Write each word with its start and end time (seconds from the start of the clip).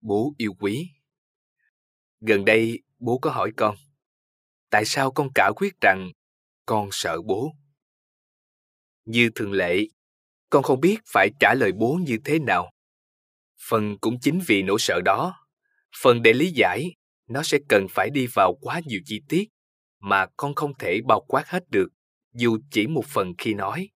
Bố 0.00 0.34
yêu 0.38 0.54
quý 0.60 0.90
Gần 2.20 2.44
đây 2.44 2.82
bố 2.98 3.18
có 3.18 3.30
hỏi 3.30 3.52
con 3.56 3.76
Tại 4.70 4.84
sao 4.84 5.12
con 5.12 5.28
cả 5.34 5.50
quyết 5.56 5.80
rằng 5.80 6.10
con 6.66 6.88
sợ 6.92 7.22
bố? 7.22 7.52
Như 9.04 9.30
thường 9.34 9.52
lệ, 9.52 9.86
con 10.50 10.62
không 10.62 10.80
biết 10.80 10.98
phải 11.06 11.30
trả 11.40 11.54
lời 11.54 11.72
bố 11.72 11.98
như 12.06 12.18
thế 12.24 12.38
nào. 12.38 12.72
Phần 13.68 13.98
cũng 14.00 14.20
chính 14.20 14.40
vì 14.46 14.62
nỗi 14.62 14.76
sợ 14.80 15.00
đó, 15.04 15.46
phần 16.02 16.22
để 16.22 16.32
lý 16.32 16.50
giải, 16.50 16.84
nó 17.28 17.42
sẽ 17.42 17.58
cần 17.68 17.86
phải 17.90 18.10
đi 18.10 18.26
vào 18.34 18.54
quá 18.60 18.80
nhiều 18.86 19.00
chi 19.04 19.22
tiết 19.28 19.48
mà 20.00 20.26
con 20.36 20.54
không 20.54 20.78
thể 20.78 21.00
bao 21.08 21.24
quát 21.28 21.48
hết 21.48 21.70
được 21.70 21.88
dù 22.34 22.58
chỉ 22.70 22.86
một 22.86 23.04
phần 23.06 23.32
khi 23.38 23.54
nói. 23.54 23.88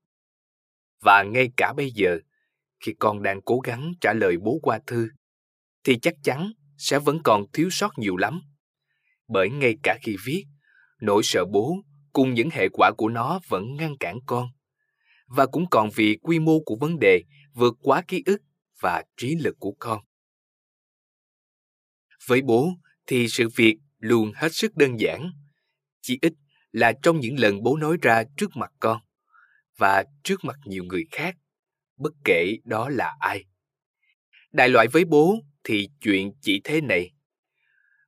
Và 1.01 1.23
ngay 1.23 1.51
cả 1.57 1.73
bây 1.77 1.91
giờ, 1.91 2.19
khi 2.81 2.95
con 2.99 3.23
đang 3.23 3.43
cố 3.43 3.61
gắng 3.61 3.93
trả 4.01 4.13
lời 4.13 4.37
bố 4.43 4.59
qua 4.63 4.81
thư, 4.87 5.09
thì 5.85 5.99
chắc 6.03 6.15
chắn 6.23 6.53
sẽ 6.79 6.99
vẫn 6.99 7.19
còn 7.25 7.45
thiếu 7.53 7.69
sót 7.71 7.99
nhiều 7.99 8.17
lắm. 8.17 8.41
Bởi 9.29 9.51
ngay 9.51 9.77
cả 9.83 9.99
khi 10.03 10.17
viết, 10.25 10.45
nỗi 11.01 11.23
sợ 11.23 11.45
bố 11.45 11.77
cùng 12.13 12.35
những 12.35 12.51
hệ 12.53 12.69
quả 12.73 12.91
của 12.97 13.09
nó 13.09 13.41
vẫn 13.49 13.75
ngăn 13.75 13.97
cản 14.01 14.19
con. 14.27 14.49
Và 15.27 15.47
cũng 15.47 15.67
còn 15.71 15.91
vì 15.95 16.19
quy 16.23 16.39
mô 16.39 16.61
của 16.67 16.77
vấn 16.81 16.99
đề 16.99 17.23
vượt 17.55 17.75
quá 17.83 18.03
ký 18.09 18.23
ức 18.27 18.41
và 18.81 19.03
trí 19.17 19.35
lực 19.35 19.57
của 19.59 19.75
con. 19.79 20.01
Với 22.27 22.43
bố 22.43 22.73
thì 23.07 23.29
sự 23.29 23.49
việc 23.57 23.77
luôn 23.99 24.33
hết 24.35 24.55
sức 24.55 24.77
đơn 24.77 25.01
giản. 25.01 25.33
Chỉ 26.03 26.19
ít 26.23 26.33
là 26.73 26.93
trong 27.03 27.21
những 27.21 27.39
lần 27.39 27.63
bố 27.63 27.77
nói 27.77 27.97
ra 28.03 28.25
trước 28.37 28.57
mặt 28.57 28.71
con 28.81 29.01
và 29.77 30.05
trước 30.23 30.45
mặt 30.45 30.57
nhiều 30.65 30.85
người 30.85 31.05
khác 31.11 31.37
bất 32.01 32.13
kể 32.25 32.57
đó 32.65 32.89
là 32.89 33.17
ai. 33.21 33.45
Đại 34.53 34.69
loại 34.69 34.87
với 34.93 35.05
bố 35.05 35.41
thì 35.65 35.89
chuyện 36.01 36.33
chỉ 36.41 36.61
thế 36.65 36.81
này. 36.81 37.11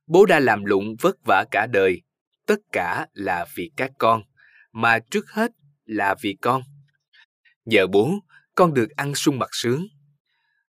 Bố 0.07 0.25
đã 0.25 0.39
làm 0.39 0.65
lụng 0.65 0.95
vất 1.01 1.15
vả 1.25 1.45
cả 1.51 1.67
đời, 1.73 2.01
tất 2.45 2.59
cả 2.71 3.07
là 3.13 3.45
vì 3.55 3.71
các 3.75 3.91
con, 3.99 4.23
mà 4.71 4.99
trước 4.99 5.31
hết 5.31 5.51
là 5.85 6.15
vì 6.21 6.37
con. 6.41 6.61
Nhờ 7.65 7.87
bố, 7.87 8.19
con 8.55 8.73
được 8.73 8.89
ăn 8.89 9.15
sung 9.15 9.39
mặt 9.39 9.49
sướng. 9.51 9.87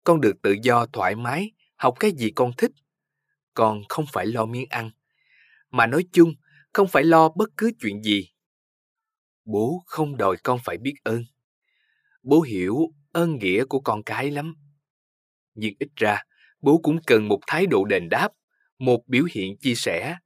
Con 0.05 0.21
được 0.21 0.43
tự 0.43 0.57
do 0.63 0.87
thoải 0.87 1.15
mái, 1.15 1.53
học 1.77 1.95
cái 2.01 2.13
gì 2.13 2.31
con 2.31 2.51
thích. 2.59 2.71
Con 3.55 3.83
không 3.89 4.05
phải 4.13 4.27
lo 4.27 4.47
miếng 4.47 4.67
ăn, 4.71 4.91
mà 5.71 5.87
nói 5.87 6.05
chung 6.13 6.35
không 6.73 6.89
phải 6.89 7.05
lo 7.05 7.29
bất 7.29 7.49
cứ 7.57 7.71
chuyện 7.81 8.03
gì. 8.03 8.29
Bố 9.45 9.83
không 9.87 10.17
đòi 10.17 10.37
con 10.45 10.59
phải 10.65 10.79
biết 10.79 10.95
ơn. 11.05 11.25
Bố 12.23 12.41
hiểu 12.41 12.79
ơn 13.13 13.39
nghĩa 13.39 13.65
của 13.65 13.81
con 13.81 14.03
cái 14.03 14.31
lắm. 14.31 14.55
Nhưng 15.55 15.75
ít 15.79 15.89
ra, 15.97 16.23
bố 16.61 16.81
cũng 16.83 16.99
cần 17.07 17.29
một 17.29 17.41
thái 17.47 17.67
độ 17.67 17.85
đền 17.85 18.09
đáp, 18.09 18.29
một 18.79 19.03
biểu 19.07 19.25
hiện 19.33 19.57
chia 19.59 19.75
sẻ. 19.75 20.17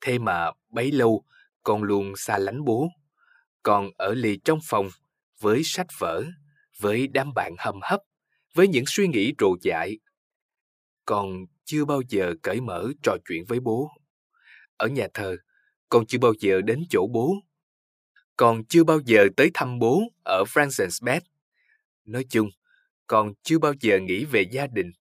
Thế 0.00 0.18
mà 0.18 0.50
bấy 0.68 0.92
lâu, 0.92 1.24
con 1.62 1.82
luôn 1.82 2.12
xa 2.16 2.38
lánh 2.38 2.64
bố. 2.64 2.88
Con 3.62 3.90
ở 3.98 4.14
lì 4.14 4.38
trong 4.44 4.58
phòng, 4.64 4.88
với 5.40 5.62
sách 5.64 5.86
vở, 5.98 6.24
với 6.80 7.08
đám 7.08 7.34
bạn 7.34 7.54
hầm 7.58 7.80
hấp, 7.82 8.00
với 8.54 8.68
những 8.68 8.84
suy 8.86 9.08
nghĩ 9.08 9.34
trồ 9.38 9.56
dại. 9.62 9.98
Con 11.04 11.44
chưa 11.64 11.84
bao 11.84 12.00
giờ 12.08 12.34
cởi 12.42 12.60
mở 12.60 12.88
trò 13.02 13.16
chuyện 13.28 13.44
với 13.48 13.60
bố. 13.60 13.90
Ở 14.76 14.86
nhà 14.88 15.08
thờ, 15.14 15.36
con 15.88 16.06
chưa 16.06 16.18
bao 16.18 16.32
giờ 16.40 16.60
đến 16.60 16.82
chỗ 16.90 17.06
bố. 17.12 17.34
Con 18.36 18.64
chưa 18.64 18.84
bao 18.84 19.00
giờ 19.06 19.28
tới 19.36 19.50
thăm 19.54 19.78
bố 19.78 20.02
ở 20.24 20.44
Francis 20.44 21.04
Beth 21.04 21.22
Nói 22.04 22.24
chung, 22.30 22.50
con 23.10 23.32
chưa 23.42 23.58
bao 23.58 23.72
giờ 23.80 23.98
nghĩ 23.98 24.24
về 24.24 24.42
gia 24.42 24.66
đình. 24.66 24.92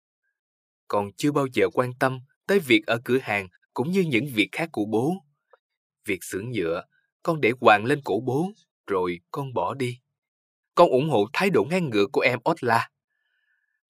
Con 0.88 1.10
chưa 1.18 1.32
bao 1.32 1.46
giờ 1.54 1.70
quan 1.74 1.92
tâm 2.00 2.20
tới 2.48 2.60
việc 2.60 2.82
ở 2.88 3.00
cửa 3.06 3.18
hàng 3.22 3.48
cũng 3.74 3.92
như 3.92 4.02
những 4.02 4.28
việc 4.34 4.50
khác 4.52 4.70
của 4.72 4.86
bố. 4.86 5.14
Việc 6.06 6.20
xưởng 6.22 6.52
nhựa, 6.52 6.84
con 7.24 7.42
để 7.42 7.52
hoàng 7.62 7.86
lên 7.86 8.02
cổ 8.06 8.22
bố, 8.26 8.52
rồi 8.88 9.20
con 9.32 9.54
bỏ 9.54 9.74
đi. 9.74 10.00
Con 10.76 10.90
ủng 10.90 11.10
hộ 11.10 11.30
thái 11.34 11.50
độ 11.50 11.64
ngang 11.70 11.90
ngược 11.90 12.08
của 12.12 12.22
em 12.22 12.40
Otla. 12.50 12.90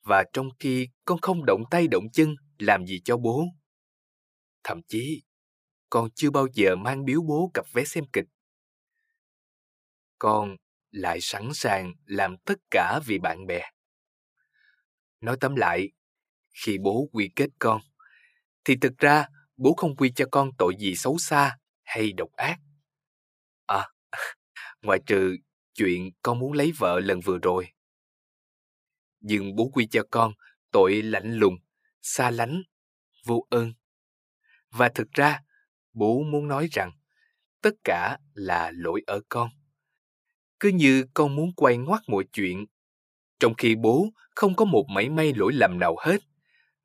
Và 0.03 0.24
trong 0.34 0.50
khi 0.59 0.88
con 1.06 1.19
không 1.22 1.46
động 1.46 1.63
tay 1.72 1.88
động 1.88 2.06
chân 2.13 2.35
làm 2.58 2.85
gì 2.85 3.02
cho 3.06 3.18
bố. 3.18 3.46
Thậm 4.63 4.81
chí, 4.88 5.24
con 5.90 6.09
chưa 6.16 6.29
bao 6.29 6.47
giờ 6.53 6.75
mang 6.75 7.06
biếu 7.06 7.22
bố 7.22 7.52
cặp 7.53 7.66
vé 7.74 7.84
xem 7.84 8.03
kịch. 8.13 8.25
Con 10.18 10.56
lại 10.91 11.22
sẵn 11.22 11.50
sàng 11.53 11.94
làm 12.06 12.38
tất 12.38 12.59
cả 12.72 13.00
vì 13.06 13.19
bạn 13.19 13.46
bè. 13.47 13.62
Nói 15.22 15.38
tóm 15.40 15.56
lại, 15.56 15.91
khi 16.63 16.78
bố 16.78 17.09
quy 17.12 17.30
kết 17.35 17.50
con, 17.59 17.81
thì 18.66 18.75
thực 18.81 18.97
ra 18.97 19.28
bố 19.57 19.74
không 19.74 19.96
quy 19.96 20.12
cho 20.16 20.25
con 20.31 20.52
tội 20.57 20.74
gì 20.80 20.96
xấu 20.96 21.18
xa 21.18 21.57
hay 21.84 22.13
độc 22.13 22.30
ác. 22.31 22.59
À, 23.66 23.88
ngoại 24.81 25.00
trừ 25.06 25.35
chuyện 25.74 26.12
con 26.22 26.40
muốn 26.40 26.53
lấy 26.53 26.72
vợ 26.78 27.00
lần 27.00 27.19
vừa 27.19 27.38
rồi. 27.38 27.68
Nhưng 29.19 29.56
bố 29.56 29.69
quy 29.74 29.88
cho 29.88 30.03
con 30.12 30.34
tội 30.72 31.02
lạnh 31.02 31.34
lùng, 31.34 31.56
xa 32.02 32.31
lánh, 32.31 32.62
vô 33.25 33.47
ơn. 33.50 33.74
Và 34.69 34.90
thực 34.96 35.12
ra, 35.12 35.40
bố 35.94 36.24
muốn 36.24 36.47
nói 36.47 36.68
rằng 36.72 36.91
tất 37.62 37.74
cả 37.84 38.18
là 38.34 38.72
lỗi 38.75 39.02
ở 39.08 39.22
con 39.29 39.50
cứ 40.59 40.69
như 40.69 41.06
con 41.13 41.35
muốn 41.35 41.53
quay 41.56 41.78
ngoắt 41.78 42.02
mọi 42.08 42.24
chuyện. 42.34 42.66
Trong 43.39 43.53
khi 43.57 43.75
bố 43.75 44.09
không 44.35 44.55
có 44.55 44.66
một 44.66 44.85
mảy 44.89 45.09
may 45.09 45.33
lỗi 45.33 45.53
lầm 45.53 45.79
nào 45.79 45.95
hết, 46.00 46.17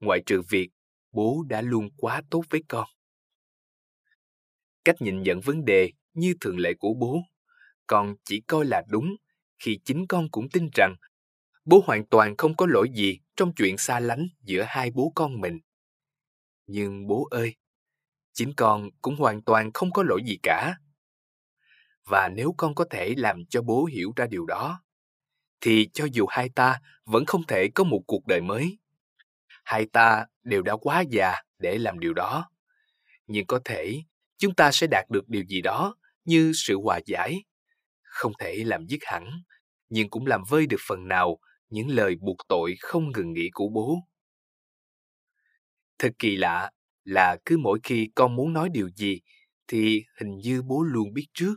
ngoại 0.00 0.20
trừ 0.26 0.42
việc 0.48 0.70
bố 1.12 1.44
đã 1.48 1.60
luôn 1.60 1.88
quá 1.96 2.22
tốt 2.30 2.42
với 2.50 2.62
con. 2.68 2.88
Cách 4.84 4.96
nhìn 5.00 5.22
nhận 5.22 5.40
vấn 5.40 5.64
đề 5.64 5.92
như 6.14 6.34
thường 6.40 6.58
lệ 6.58 6.74
của 6.78 6.94
bố, 6.94 7.18
con 7.86 8.14
chỉ 8.24 8.40
coi 8.40 8.64
là 8.64 8.82
đúng 8.88 9.16
khi 9.58 9.78
chính 9.84 10.06
con 10.06 10.30
cũng 10.30 10.48
tin 10.48 10.68
rằng 10.74 10.96
bố 11.64 11.82
hoàn 11.86 12.06
toàn 12.06 12.36
không 12.36 12.56
có 12.56 12.66
lỗi 12.66 12.88
gì 12.94 13.18
trong 13.36 13.52
chuyện 13.54 13.78
xa 13.78 14.00
lánh 14.00 14.28
giữa 14.40 14.64
hai 14.68 14.90
bố 14.90 15.12
con 15.14 15.40
mình. 15.40 15.60
Nhưng 16.66 17.06
bố 17.06 17.28
ơi, 17.30 17.54
chính 18.32 18.52
con 18.56 18.90
cũng 19.02 19.16
hoàn 19.16 19.42
toàn 19.42 19.72
không 19.72 19.92
có 19.92 20.02
lỗi 20.02 20.20
gì 20.26 20.38
cả 20.42 20.74
và 22.06 22.28
nếu 22.28 22.54
con 22.56 22.74
có 22.74 22.84
thể 22.90 23.14
làm 23.16 23.44
cho 23.46 23.62
bố 23.62 23.84
hiểu 23.84 24.12
ra 24.16 24.26
điều 24.26 24.46
đó 24.46 24.83
thì 25.64 25.88
cho 25.94 26.06
dù 26.12 26.26
hai 26.28 26.48
ta 26.48 26.80
vẫn 27.04 27.24
không 27.26 27.46
thể 27.46 27.68
có 27.74 27.84
một 27.84 28.00
cuộc 28.06 28.26
đời 28.26 28.40
mới. 28.40 28.78
Hai 29.64 29.86
ta 29.86 30.26
đều 30.42 30.62
đã 30.62 30.76
quá 30.76 31.00
già 31.00 31.34
để 31.58 31.78
làm 31.78 31.98
điều 31.98 32.14
đó. 32.14 32.50
Nhưng 33.26 33.46
có 33.46 33.60
thể 33.64 34.02
chúng 34.38 34.54
ta 34.54 34.70
sẽ 34.72 34.86
đạt 34.86 35.04
được 35.10 35.28
điều 35.28 35.44
gì 35.44 35.60
đó 35.60 35.96
như 36.24 36.52
sự 36.54 36.76
hòa 36.84 37.00
giải. 37.06 37.44
Không 38.02 38.32
thể 38.38 38.54
làm 38.64 38.86
dứt 38.86 39.00
hẳn 39.02 39.42
nhưng 39.88 40.10
cũng 40.10 40.26
làm 40.26 40.42
vơi 40.48 40.66
được 40.66 40.80
phần 40.88 41.08
nào 41.08 41.38
những 41.68 41.88
lời 41.88 42.16
buộc 42.20 42.36
tội 42.48 42.74
không 42.80 43.12
ngừng 43.12 43.32
nghỉ 43.32 43.50
của 43.52 43.68
bố. 43.68 43.98
Thật 45.98 46.10
kỳ 46.18 46.36
lạ 46.36 46.70
là 47.04 47.36
cứ 47.44 47.58
mỗi 47.58 47.78
khi 47.82 48.08
con 48.14 48.36
muốn 48.36 48.52
nói 48.52 48.68
điều 48.72 48.88
gì 48.88 49.20
thì 49.68 50.04
hình 50.20 50.36
như 50.36 50.62
bố 50.62 50.82
luôn 50.82 51.12
biết 51.12 51.26
trước. 51.34 51.54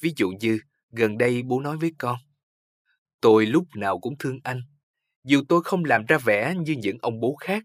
Ví 0.00 0.12
dụ 0.16 0.30
như, 0.40 0.60
gần 0.90 1.18
đây 1.18 1.42
bố 1.42 1.60
nói 1.60 1.76
với 1.76 1.92
con, 1.98 2.16
tôi 3.20 3.46
lúc 3.46 3.64
nào 3.76 3.98
cũng 4.00 4.18
thương 4.18 4.38
anh, 4.44 4.60
dù 5.24 5.42
tôi 5.48 5.62
không 5.64 5.84
làm 5.84 6.06
ra 6.06 6.18
vẻ 6.18 6.54
như 6.58 6.74
những 6.78 6.98
ông 7.02 7.20
bố 7.20 7.36
khác, 7.40 7.64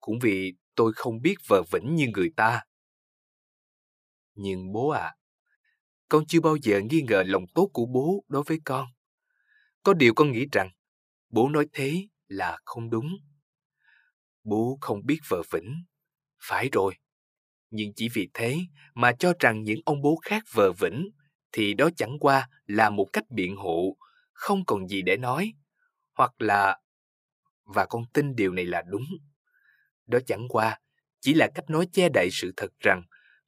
cũng 0.00 0.18
vì 0.18 0.54
tôi 0.74 0.92
không 0.96 1.22
biết 1.22 1.34
vờ 1.48 1.62
vĩnh 1.72 1.94
như 1.94 2.06
người 2.14 2.30
ta. 2.36 2.62
Nhưng 4.34 4.72
bố 4.72 4.88
ạ, 4.88 5.00
à, 5.00 5.16
con 6.08 6.26
chưa 6.28 6.40
bao 6.40 6.56
giờ 6.62 6.80
nghi 6.90 7.02
ngờ 7.08 7.22
lòng 7.26 7.44
tốt 7.54 7.70
của 7.72 7.86
bố 7.86 8.24
đối 8.28 8.42
với 8.42 8.60
con. 8.64 8.86
Có 9.82 9.94
điều 9.94 10.14
con 10.14 10.32
nghĩ 10.32 10.46
rằng, 10.52 10.70
bố 11.30 11.48
nói 11.48 11.66
thế 11.72 12.08
là 12.28 12.58
không 12.64 12.90
đúng. 12.90 13.08
Bố 14.44 14.78
không 14.80 15.06
biết 15.06 15.18
vờ 15.28 15.42
vĩnh. 15.52 15.84
Phải 16.48 16.68
rồi. 16.72 16.94
Nhưng 17.70 17.92
chỉ 17.96 18.08
vì 18.14 18.30
thế 18.34 18.58
mà 18.94 19.12
cho 19.18 19.32
rằng 19.38 19.62
những 19.62 19.80
ông 19.84 20.02
bố 20.02 20.16
khác 20.22 20.42
vờ 20.52 20.72
vĩnh 20.72 21.10
thì 21.52 21.74
đó 21.74 21.90
chẳng 21.96 22.18
qua 22.20 22.48
là 22.66 22.90
một 22.90 23.06
cách 23.12 23.24
biện 23.30 23.56
hộ, 23.56 23.96
không 24.36 24.64
còn 24.66 24.88
gì 24.88 25.02
để 25.02 25.16
nói. 25.16 25.54
Hoặc 26.14 26.32
là, 26.38 26.80
và 27.64 27.86
con 27.86 28.04
tin 28.14 28.36
điều 28.36 28.52
này 28.52 28.64
là 28.66 28.82
đúng, 28.88 29.04
Đó 30.06 30.18
chẳng 30.26 30.46
qua 30.48 30.80
chỉ 31.20 31.34
là 31.34 31.48
cách 31.54 31.70
nói 31.70 31.88
che 31.92 32.08
đậy 32.08 32.28
sự 32.32 32.52
thật 32.56 32.70
rằng 32.80 33.02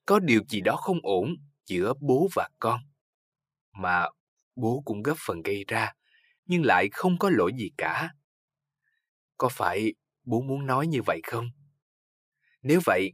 có 0.07 0.19
điều 0.19 0.41
gì 0.49 0.61
đó 0.61 0.77
không 0.77 0.99
ổn 1.03 1.35
giữa 1.67 1.93
bố 2.01 2.29
và 2.35 2.49
con. 2.59 2.81
Mà 3.73 4.07
bố 4.57 4.83
cũng 4.85 5.03
góp 5.03 5.17
phần 5.27 5.43
gây 5.43 5.65
ra, 5.69 5.93
nhưng 6.47 6.65
lại 6.65 6.89
không 6.93 7.19
có 7.19 7.31
lỗi 7.31 7.53
gì 7.59 7.71
cả. 7.79 8.11
Có 9.39 9.49
phải 9.49 9.95
bố 10.25 10.41
muốn 10.41 10.67
nói 10.67 10.87
như 10.87 11.03
vậy 11.07 11.21
không? 11.25 11.51
Nếu 12.63 12.81
vậy, 12.87 13.13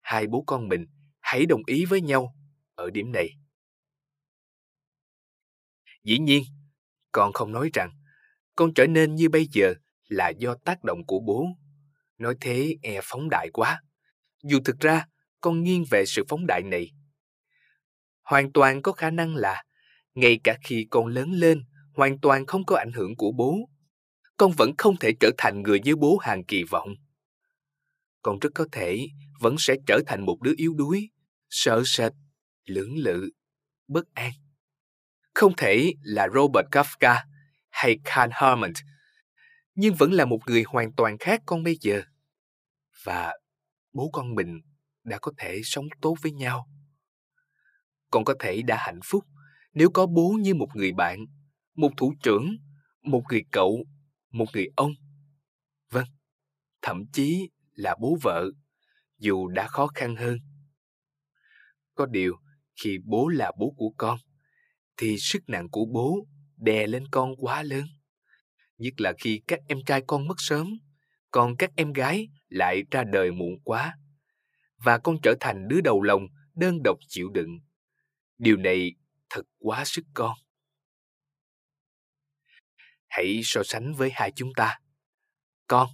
hai 0.00 0.26
bố 0.26 0.44
con 0.46 0.68
mình 0.68 0.86
hãy 1.20 1.46
đồng 1.46 1.62
ý 1.66 1.84
với 1.84 2.00
nhau 2.00 2.34
ở 2.74 2.90
điểm 2.90 3.12
này. 3.12 3.30
Dĩ 6.04 6.18
nhiên, 6.18 6.42
con 7.12 7.32
không 7.32 7.52
nói 7.52 7.70
rằng 7.72 7.90
con 8.56 8.74
trở 8.74 8.86
nên 8.86 9.14
như 9.14 9.28
bây 9.28 9.46
giờ 9.52 9.74
là 10.08 10.28
do 10.28 10.54
tác 10.64 10.84
động 10.84 11.06
của 11.06 11.20
bố. 11.26 11.46
Nói 12.18 12.34
thế 12.40 12.74
e 12.82 13.00
phóng 13.02 13.28
đại 13.30 13.48
quá. 13.52 13.82
Dù 14.42 14.58
thực 14.64 14.80
ra, 14.80 15.06
con 15.40 15.62
nghiêng 15.62 15.84
về 15.90 16.04
sự 16.06 16.24
phóng 16.28 16.46
đại 16.46 16.62
này. 16.62 16.90
Hoàn 18.22 18.52
toàn 18.52 18.82
có 18.82 18.92
khả 18.92 19.10
năng 19.10 19.36
là, 19.36 19.64
ngay 20.14 20.40
cả 20.44 20.58
khi 20.64 20.86
con 20.90 21.06
lớn 21.06 21.30
lên, 21.32 21.64
hoàn 21.94 22.20
toàn 22.20 22.46
không 22.46 22.64
có 22.64 22.76
ảnh 22.76 22.92
hưởng 22.92 23.16
của 23.16 23.32
bố, 23.36 23.58
con 24.36 24.52
vẫn 24.58 24.70
không 24.78 24.96
thể 24.96 25.12
trở 25.20 25.30
thành 25.38 25.62
người 25.62 25.80
như 25.80 25.96
bố 25.96 26.16
hàng 26.16 26.44
kỳ 26.44 26.62
vọng. 26.62 26.88
Con 28.22 28.38
rất 28.38 28.50
có 28.54 28.66
thể 28.72 29.06
vẫn 29.40 29.56
sẽ 29.58 29.76
trở 29.86 30.00
thành 30.06 30.26
một 30.26 30.38
đứa 30.42 30.52
yếu 30.56 30.74
đuối, 30.74 31.10
sợ 31.50 31.82
sệt, 31.86 32.12
lưỡng 32.64 32.96
lự, 32.96 33.30
bất 33.88 34.14
an. 34.14 34.32
Không 35.38 35.52
thể 35.56 35.92
là 36.02 36.28
Robert 36.34 36.66
Kafka 36.70 37.24
hay 37.70 37.98
Karl 38.04 38.30
Hermann, 38.32 38.72
nhưng 39.74 39.94
vẫn 39.94 40.12
là 40.12 40.24
một 40.24 40.38
người 40.46 40.62
hoàn 40.62 40.92
toàn 40.92 41.18
khác 41.18 41.42
con 41.46 41.62
bây 41.62 41.76
giờ. 41.80 42.02
Và 43.04 43.32
bố 43.92 44.10
con 44.12 44.34
mình 44.34 44.60
đã 45.04 45.18
có 45.22 45.32
thể 45.38 45.60
sống 45.64 45.84
tốt 46.00 46.16
với 46.22 46.32
nhau. 46.32 46.68
Con 48.10 48.24
có 48.24 48.34
thể 48.40 48.62
đã 48.62 48.76
hạnh 48.80 49.00
phúc 49.04 49.24
nếu 49.72 49.90
có 49.90 50.06
bố 50.06 50.36
như 50.40 50.54
một 50.54 50.68
người 50.74 50.92
bạn, 50.92 51.18
một 51.74 51.90
thủ 51.96 52.14
trưởng, 52.22 52.56
một 53.02 53.22
người 53.30 53.42
cậu, 53.52 53.84
một 54.30 54.46
người 54.52 54.68
ông. 54.76 54.92
Vâng, 55.90 56.06
thậm 56.82 57.02
chí 57.12 57.50
là 57.72 57.96
bố 58.00 58.18
vợ, 58.22 58.50
dù 59.18 59.48
đã 59.48 59.68
khó 59.68 59.86
khăn 59.86 60.16
hơn. 60.16 60.38
Có 61.94 62.06
điều, 62.06 62.36
khi 62.82 62.98
bố 63.04 63.28
là 63.28 63.52
bố 63.58 63.74
của 63.76 63.90
con, 63.96 64.18
thì 64.98 65.18
sức 65.18 65.42
nặng 65.46 65.68
của 65.70 65.84
bố 65.84 66.26
đè 66.56 66.86
lên 66.86 67.04
con 67.10 67.36
quá 67.36 67.62
lớn. 67.62 67.86
Nhất 68.78 69.00
là 69.00 69.12
khi 69.18 69.42
các 69.46 69.60
em 69.68 69.78
trai 69.86 70.02
con 70.06 70.28
mất 70.28 70.34
sớm, 70.38 70.78
còn 71.30 71.56
các 71.56 71.70
em 71.76 71.92
gái 71.92 72.28
lại 72.48 72.82
ra 72.90 73.04
đời 73.04 73.30
muộn 73.30 73.60
quá. 73.64 73.98
Và 74.76 74.98
con 74.98 75.16
trở 75.22 75.34
thành 75.40 75.68
đứa 75.68 75.80
đầu 75.80 76.02
lòng 76.02 76.26
đơn 76.54 76.78
độc 76.84 76.98
chịu 77.08 77.28
đựng. 77.34 77.58
Điều 78.38 78.56
này 78.56 78.94
thật 79.30 79.42
quá 79.58 79.84
sức 79.84 80.04
con. 80.14 80.36
Hãy 83.08 83.40
so 83.44 83.62
sánh 83.64 83.94
với 83.94 84.10
hai 84.14 84.32
chúng 84.36 84.52
ta. 84.56 84.78
Con, 85.66 85.88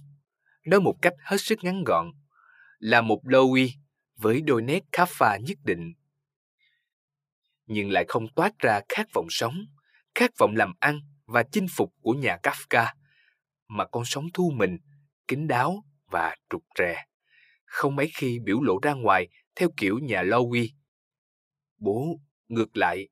nói 0.65 0.81
một 0.81 0.95
cách 1.01 1.13
hết 1.19 1.37
sức 1.39 1.59
ngắn 1.61 1.83
gọn, 1.83 2.11
là 2.79 3.01
một 3.01 3.21
Louis 3.23 3.71
với 4.15 4.41
đôi 4.41 4.61
nét 4.61 4.83
khá 4.91 5.05
phà 5.05 5.37
nhất 5.37 5.57
định. 5.63 5.93
Nhưng 7.65 7.91
lại 7.91 8.05
không 8.07 8.27
toát 8.35 8.59
ra 8.59 8.81
khát 8.89 9.07
vọng 9.13 9.27
sống, 9.29 9.65
khát 10.15 10.31
vọng 10.37 10.55
làm 10.55 10.73
ăn 10.79 10.99
và 11.25 11.43
chinh 11.51 11.67
phục 11.75 11.93
của 12.01 12.13
nhà 12.13 12.37
Kafka, 12.43 12.93
mà 13.67 13.85
con 13.85 14.05
sống 14.05 14.25
thu 14.33 14.51
mình, 14.55 14.77
kín 15.27 15.47
đáo 15.47 15.83
và 16.05 16.35
trục 16.49 16.63
rè, 16.77 17.05
không 17.65 17.95
mấy 17.95 18.11
khi 18.15 18.39
biểu 18.39 18.61
lộ 18.61 18.79
ra 18.81 18.93
ngoài 18.93 19.27
theo 19.55 19.69
kiểu 19.77 19.99
nhà 19.99 20.23
Lowy. 20.23 20.69
Bố, 21.77 22.19
ngược 22.47 22.77
lại, 22.77 23.07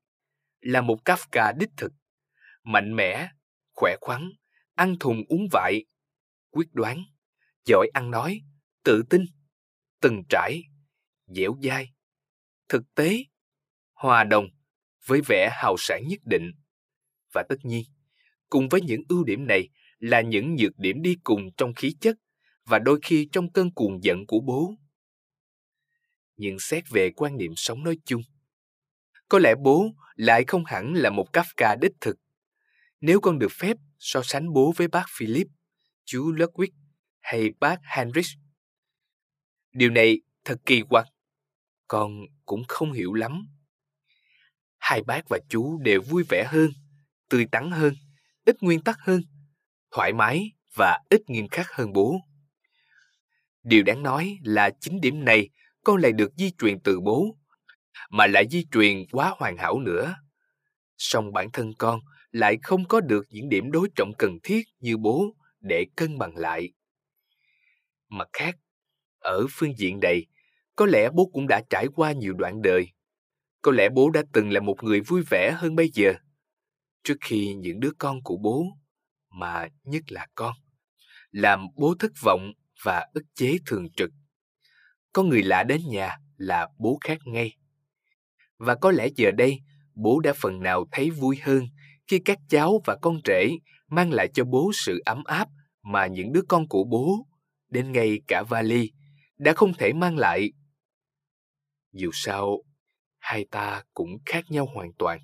là 0.60 0.80
một 0.80 0.98
Kafka 1.04 1.58
đích 1.58 1.70
thực, 1.76 1.92
mạnh 2.62 2.96
mẽ, 2.96 3.28
khỏe 3.72 3.96
khoắn, 4.00 4.30
ăn 4.74 4.96
thùng 5.00 5.22
uống 5.28 5.48
vại, 5.52 5.84
quyết 6.50 6.72
đoán, 6.72 7.04
giỏi 7.64 7.88
ăn 7.94 8.10
nói, 8.10 8.40
tự 8.84 9.02
tin, 9.10 9.24
từng 10.00 10.22
trải, 10.28 10.62
dẻo 11.26 11.56
dai, 11.62 11.92
thực 12.68 12.82
tế, 12.94 13.24
hòa 13.94 14.24
đồng 14.24 14.46
với 15.06 15.20
vẻ 15.28 15.50
hào 15.52 15.76
sản 15.78 16.02
nhất 16.08 16.20
định. 16.24 16.50
Và 17.32 17.44
tất 17.48 17.56
nhiên, 17.62 17.84
cùng 18.48 18.68
với 18.68 18.80
những 18.80 19.02
ưu 19.08 19.24
điểm 19.24 19.46
này 19.46 19.68
là 19.98 20.20
những 20.20 20.54
nhược 20.54 20.78
điểm 20.78 21.02
đi 21.02 21.16
cùng 21.24 21.40
trong 21.56 21.74
khí 21.74 21.96
chất 22.00 22.16
và 22.64 22.78
đôi 22.78 22.98
khi 23.02 23.28
trong 23.32 23.52
cơn 23.52 23.70
cuồng 23.74 24.02
giận 24.02 24.26
của 24.26 24.40
bố. 24.40 24.74
Nhưng 26.36 26.58
xét 26.58 26.84
về 26.90 27.10
quan 27.16 27.36
niệm 27.36 27.52
sống 27.56 27.84
nói 27.84 27.98
chung, 28.04 28.22
có 29.28 29.38
lẽ 29.38 29.54
bố 29.62 29.90
lại 30.14 30.44
không 30.46 30.64
hẳn 30.64 30.94
là 30.94 31.10
một 31.10 31.26
Kafka 31.32 31.78
đích 31.80 31.92
thực. 32.00 32.16
Nếu 33.00 33.20
con 33.20 33.38
được 33.38 33.52
phép 33.52 33.76
so 33.98 34.20
sánh 34.24 34.52
bố 34.52 34.72
với 34.76 34.88
bác 34.88 35.04
Philip, 35.16 35.46
chú 36.04 36.32
Ludwig 36.32 36.70
hay 37.20 37.50
bác 37.60 37.76
Heinrich. 37.96 38.26
Điều 39.72 39.90
này 39.90 40.20
thật 40.44 40.56
kỳ 40.66 40.82
quặc. 40.88 41.06
Con 41.88 42.12
cũng 42.44 42.62
không 42.68 42.92
hiểu 42.92 43.14
lắm. 43.14 43.46
Hai 44.84 45.02
bác 45.02 45.28
và 45.28 45.38
chú 45.48 45.78
đều 45.82 46.02
vui 46.02 46.24
vẻ 46.28 46.44
hơn, 46.48 46.70
tươi 47.30 47.46
tắn 47.52 47.70
hơn, 47.70 47.94
ít 48.44 48.56
nguyên 48.60 48.80
tắc 48.80 48.98
hơn, 49.00 49.22
thoải 49.90 50.12
mái 50.12 50.52
và 50.76 50.98
ít 51.10 51.20
nghiêm 51.26 51.48
khắc 51.48 51.66
hơn 51.70 51.92
bố. 51.92 52.16
Điều 53.62 53.82
đáng 53.82 54.02
nói 54.02 54.38
là 54.42 54.70
chính 54.80 55.00
điểm 55.00 55.24
này 55.24 55.48
con 55.84 56.00
lại 56.00 56.12
được 56.12 56.32
di 56.36 56.50
truyền 56.58 56.80
từ 56.80 57.00
bố, 57.00 57.36
mà 58.10 58.26
lại 58.26 58.44
di 58.50 58.64
truyền 58.72 59.06
quá 59.12 59.34
hoàn 59.38 59.56
hảo 59.56 59.80
nữa. 59.80 60.16
Song 60.96 61.32
bản 61.32 61.50
thân 61.52 61.72
con 61.78 62.00
lại 62.30 62.56
không 62.62 62.84
có 62.88 63.00
được 63.00 63.26
những 63.30 63.48
điểm 63.48 63.70
đối 63.70 63.88
trọng 63.96 64.12
cần 64.18 64.38
thiết 64.42 64.62
như 64.80 64.96
bố 64.96 65.26
để 65.60 65.86
cân 65.96 66.18
bằng 66.18 66.36
lại. 66.36 66.72
Mặt 68.08 68.28
khác, 68.32 68.56
ở 69.18 69.46
phương 69.50 69.78
diện 69.78 70.00
này, 70.00 70.26
có 70.76 70.86
lẽ 70.86 71.10
bố 71.10 71.30
cũng 71.32 71.46
đã 71.48 71.62
trải 71.70 71.86
qua 71.94 72.12
nhiều 72.12 72.34
đoạn 72.34 72.62
đời. 72.62 72.93
Có 73.64 73.72
lẽ 73.72 73.88
bố 73.88 74.10
đã 74.10 74.22
từng 74.32 74.50
là 74.50 74.60
một 74.60 74.76
người 74.82 75.00
vui 75.00 75.22
vẻ 75.30 75.52
hơn 75.56 75.76
bây 75.76 75.90
giờ. 75.94 76.14
Trước 77.04 77.14
khi 77.20 77.54
những 77.54 77.80
đứa 77.80 77.90
con 77.98 78.22
của 78.22 78.36
bố, 78.36 78.66
mà 79.30 79.68
nhất 79.84 80.02
là 80.08 80.26
con, 80.34 80.54
làm 81.30 81.66
bố 81.76 81.94
thất 81.98 82.12
vọng 82.24 82.52
và 82.84 83.06
ức 83.14 83.24
chế 83.34 83.58
thường 83.66 83.86
trực. 83.96 84.10
Có 85.12 85.22
người 85.22 85.42
lạ 85.42 85.62
đến 85.62 85.80
nhà 85.88 86.16
là 86.36 86.68
bố 86.78 86.98
khác 87.00 87.18
ngay. 87.24 87.56
Và 88.58 88.74
có 88.74 88.90
lẽ 88.90 89.08
giờ 89.16 89.30
đây, 89.30 89.60
bố 89.94 90.20
đã 90.20 90.32
phần 90.36 90.62
nào 90.62 90.84
thấy 90.92 91.10
vui 91.10 91.38
hơn 91.42 91.66
khi 92.06 92.18
các 92.18 92.38
cháu 92.48 92.80
và 92.84 92.96
con 93.02 93.20
rể 93.24 93.50
mang 93.88 94.12
lại 94.12 94.28
cho 94.34 94.44
bố 94.44 94.70
sự 94.74 95.02
ấm 95.04 95.24
áp 95.24 95.48
mà 95.82 96.06
những 96.06 96.32
đứa 96.32 96.42
con 96.48 96.68
của 96.68 96.84
bố, 96.84 97.26
đến 97.68 97.92
ngay 97.92 98.20
cả 98.28 98.42
vali, 98.48 98.92
đã 99.36 99.52
không 99.52 99.74
thể 99.74 99.92
mang 99.92 100.16
lại. 100.18 100.52
Dù 101.92 102.10
sao, 102.12 102.62
hai 103.24 103.46
ta 103.50 103.82
cũng 103.94 104.18
khác 104.26 104.44
nhau 104.48 104.66
hoàn 104.74 104.92
toàn. 104.98 105.20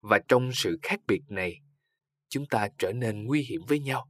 Và 0.00 0.20
trong 0.28 0.50
sự 0.54 0.78
khác 0.82 1.00
biệt 1.08 1.20
này, 1.28 1.60
chúng 2.28 2.46
ta 2.46 2.68
trở 2.78 2.92
nên 2.92 3.24
nguy 3.24 3.42
hiểm 3.42 3.60
với 3.68 3.80
nhau. 3.80 4.08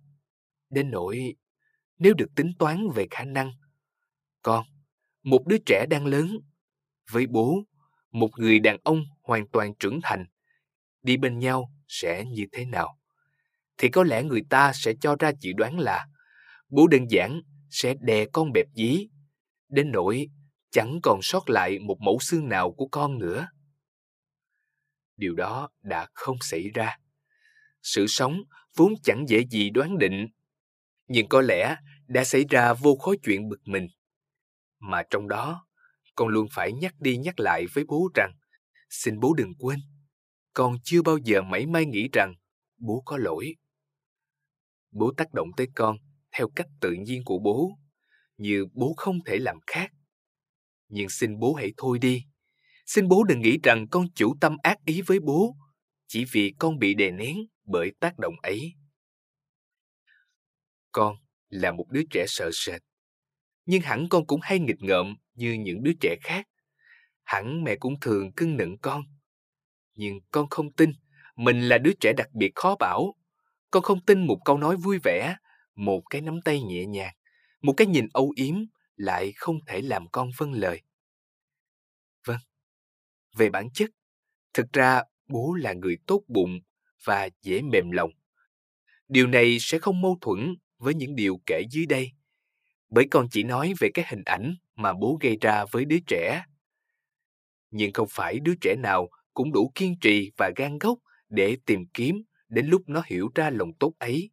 Đến 0.71 0.90
nỗi, 0.90 1.35
nếu 1.99 2.14
được 2.14 2.26
tính 2.37 2.52
toán 2.59 2.88
về 2.95 3.07
khả 3.11 3.25
năng, 3.25 3.52
con, 4.42 4.66
một 5.23 5.47
đứa 5.47 5.57
trẻ 5.66 5.87
đang 5.90 6.07
lớn, 6.07 6.37
với 7.11 7.26
bố, 7.26 7.62
một 8.11 8.30
người 8.37 8.59
đàn 8.59 8.76
ông 8.85 9.04
hoàn 9.23 9.49
toàn 9.49 9.75
trưởng 9.78 10.00
thành, 10.02 10.25
đi 11.02 11.16
bên 11.16 11.38
nhau 11.38 11.73
sẽ 11.88 12.25
như 12.25 12.45
thế 12.52 12.64
nào? 12.64 12.99
Thì 13.78 13.88
có 13.88 14.04
lẽ 14.04 14.23
người 14.23 14.42
ta 14.50 14.73
sẽ 14.75 14.92
cho 15.00 15.16
ra 15.19 15.33
dự 15.40 15.52
đoán 15.57 15.78
là 15.78 16.07
bố 16.69 16.87
đơn 16.87 17.07
giản 17.11 17.40
sẽ 17.71 17.95
đè 18.00 18.26
con 18.33 18.52
bẹp 18.52 18.66
dí, 18.75 19.09
đến 19.69 19.90
nỗi 19.92 20.28
chẳng 20.71 21.00
còn 21.03 21.21
sót 21.23 21.50
lại 21.50 21.79
một 21.79 21.97
mẫu 22.00 22.19
xương 22.21 22.49
nào 22.49 22.73
của 22.73 22.89
con 22.93 23.19
nữa. 23.19 23.49
Điều 25.17 25.35
đó 25.35 25.69
đã 25.83 26.09
không 26.12 26.37
xảy 26.41 26.71
ra. 26.75 26.97
Sự 27.83 28.07
sống 28.07 28.41
vốn 28.77 28.93
chẳng 29.03 29.25
dễ 29.29 29.45
gì 29.50 29.71
đoán 29.71 29.99
định, 29.99 30.27
nhưng 31.07 31.29
có 31.29 31.41
lẽ 31.41 31.77
đã 32.07 32.25
xảy 32.25 32.45
ra 32.50 32.73
vô 32.73 32.97
khối 32.97 33.19
chuyện 33.23 33.49
bực 33.49 33.61
mình. 33.65 33.89
Mà 34.79 35.03
trong 35.11 35.29
đó, 35.29 35.67
con 36.15 36.29
luôn 36.29 36.47
phải 36.53 36.73
nhắc 36.73 36.95
đi 36.99 37.17
nhắc 37.17 37.41
lại 37.41 37.67
với 37.75 37.85
bố 37.89 38.09
rằng, 38.15 38.33
xin 38.91 39.21
bố 39.21 39.35
đừng 39.35 39.53
quên, 39.59 39.79
con 40.55 40.77
chưa 40.85 41.03
bao 41.03 41.19
giờ 41.25 41.43
mảy 41.43 41.67
may 41.67 41.87
nghĩ 41.87 42.09
rằng 42.12 42.35
bố 42.79 43.03
có 43.05 43.17
lỗi. 43.17 43.55
Bố 44.91 45.12
tác 45.17 45.35
động 45.35 45.49
tới 45.57 45.69
con 45.75 45.97
theo 46.33 46.49
cách 46.57 46.67
tự 46.81 46.93
nhiên 46.93 47.23
của 47.25 47.39
bố, 47.39 47.71
như 48.37 48.67
bố 48.73 48.95
không 48.97 49.19
thể 49.27 49.39
làm 49.39 49.59
khác. 49.67 49.91
Nhưng 50.90 51.09
xin 51.09 51.38
bố 51.38 51.54
hãy 51.54 51.73
thôi 51.76 51.99
đi. 51.99 52.25
Xin 52.87 53.09
bố 53.09 53.25
đừng 53.25 53.40
nghĩ 53.40 53.59
rằng 53.62 53.87
con 53.90 54.06
chủ 54.14 54.35
tâm 54.40 54.56
ác 54.62 54.78
ý 54.85 55.02
với 55.02 55.20
bố, 55.20 55.56
chỉ 56.06 56.25
vì 56.32 56.54
con 56.59 56.78
bị 56.78 56.94
đè 56.94 57.11
nén 57.11 57.37
bởi 57.64 57.92
tác 58.00 58.18
động 58.18 58.35
ấy. 58.42 58.75
Con 60.92 61.16
là 61.49 61.73
một 61.73 61.87
đứa 61.90 62.02
trẻ 62.11 62.25
sợ 62.28 62.50
sệt. 62.52 62.82
nhưng 63.66 63.82
hẳn 63.82 64.09
con 64.11 64.26
cũng 64.26 64.40
hay 64.42 64.59
nghịch 64.59 64.82
ngợm 64.82 65.14
như 65.35 65.52
những 65.52 65.82
đứa 65.82 65.92
trẻ 66.00 66.16
khác. 66.23 66.47
Hẳn 67.25 67.64
mẹ 67.64 67.76
cũng 67.76 68.00
thường 68.00 68.32
cưng 68.32 68.56
nựng 68.56 68.78
con. 68.78 69.02
Nhưng 69.94 70.20
con 70.30 70.49
không 70.49 70.73
tin 70.73 70.92
mình 71.37 71.61
là 71.61 71.78
đứa 71.78 71.92
trẻ 72.00 72.12
đặc 72.16 72.28
biệt 72.32 72.50
khó 72.54 72.76
bảo. 72.78 73.14
Con 73.70 73.82
không 73.82 74.04
tin 74.04 74.26
một 74.26 74.38
câu 74.44 74.59
nói 74.59 74.76
vui 74.76 74.99
vẻ, 75.04 75.37
một 75.75 76.02
cái 76.11 76.20
nắm 76.20 76.40
tay 76.44 76.62
nhẹ 76.62 76.87
nhàng, 76.87 77.14
một 77.62 77.73
cái 77.76 77.87
nhìn 77.87 78.09
âu 78.12 78.32
yếm 78.37 78.54
lại 79.00 79.33
không 79.37 79.59
thể 79.66 79.80
làm 79.80 80.09
con 80.12 80.30
vâng 80.38 80.52
lời. 80.52 80.83
Vâng, 82.26 82.38
về 83.37 83.50
bản 83.50 83.71
chất, 83.75 83.90
thực 84.54 84.73
ra 84.73 85.02
bố 85.28 85.54
là 85.54 85.73
người 85.73 85.99
tốt 86.07 86.23
bụng 86.28 86.61
và 87.04 87.28
dễ 87.42 87.62
mềm 87.62 87.90
lòng. 87.90 88.11
Điều 89.09 89.26
này 89.26 89.57
sẽ 89.61 89.78
không 89.78 90.00
mâu 90.00 90.19
thuẫn 90.21 90.54
với 90.78 90.95
những 90.95 91.14
điều 91.14 91.40
kể 91.47 91.62
dưới 91.71 91.87
đây, 91.87 92.12
bởi 92.90 93.07
con 93.11 93.26
chỉ 93.30 93.42
nói 93.42 93.75
về 93.80 93.88
cái 93.95 94.04
hình 94.09 94.23
ảnh 94.25 94.57
mà 94.75 94.92
bố 94.92 95.19
gây 95.21 95.38
ra 95.40 95.64
với 95.71 95.85
đứa 95.85 95.99
trẻ. 96.07 96.45
Nhưng 97.71 97.92
không 97.92 98.09
phải 98.11 98.38
đứa 98.38 98.54
trẻ 98.61 98.75
nào 98.78 99.09
cũng 99.35 99.52
đủ 99.52 99.73
kiên 99.75 99.99
trì 100.00 100.30
và 100.37 100.50
gan 100.57 100.78
gốc 100.78 100.99
để 101.28 101.57
tìm 101.66 101.87
kiếm 101.95 102.23
đến 102.49 102.66
lúc 102.66 102.83
nó 102.87 103.02
hiểu 103.07 103.30
ra 103.35 103.50
lòng 103.50 103.71
tốt 103.80 103.92
ấy. 103.99 104.30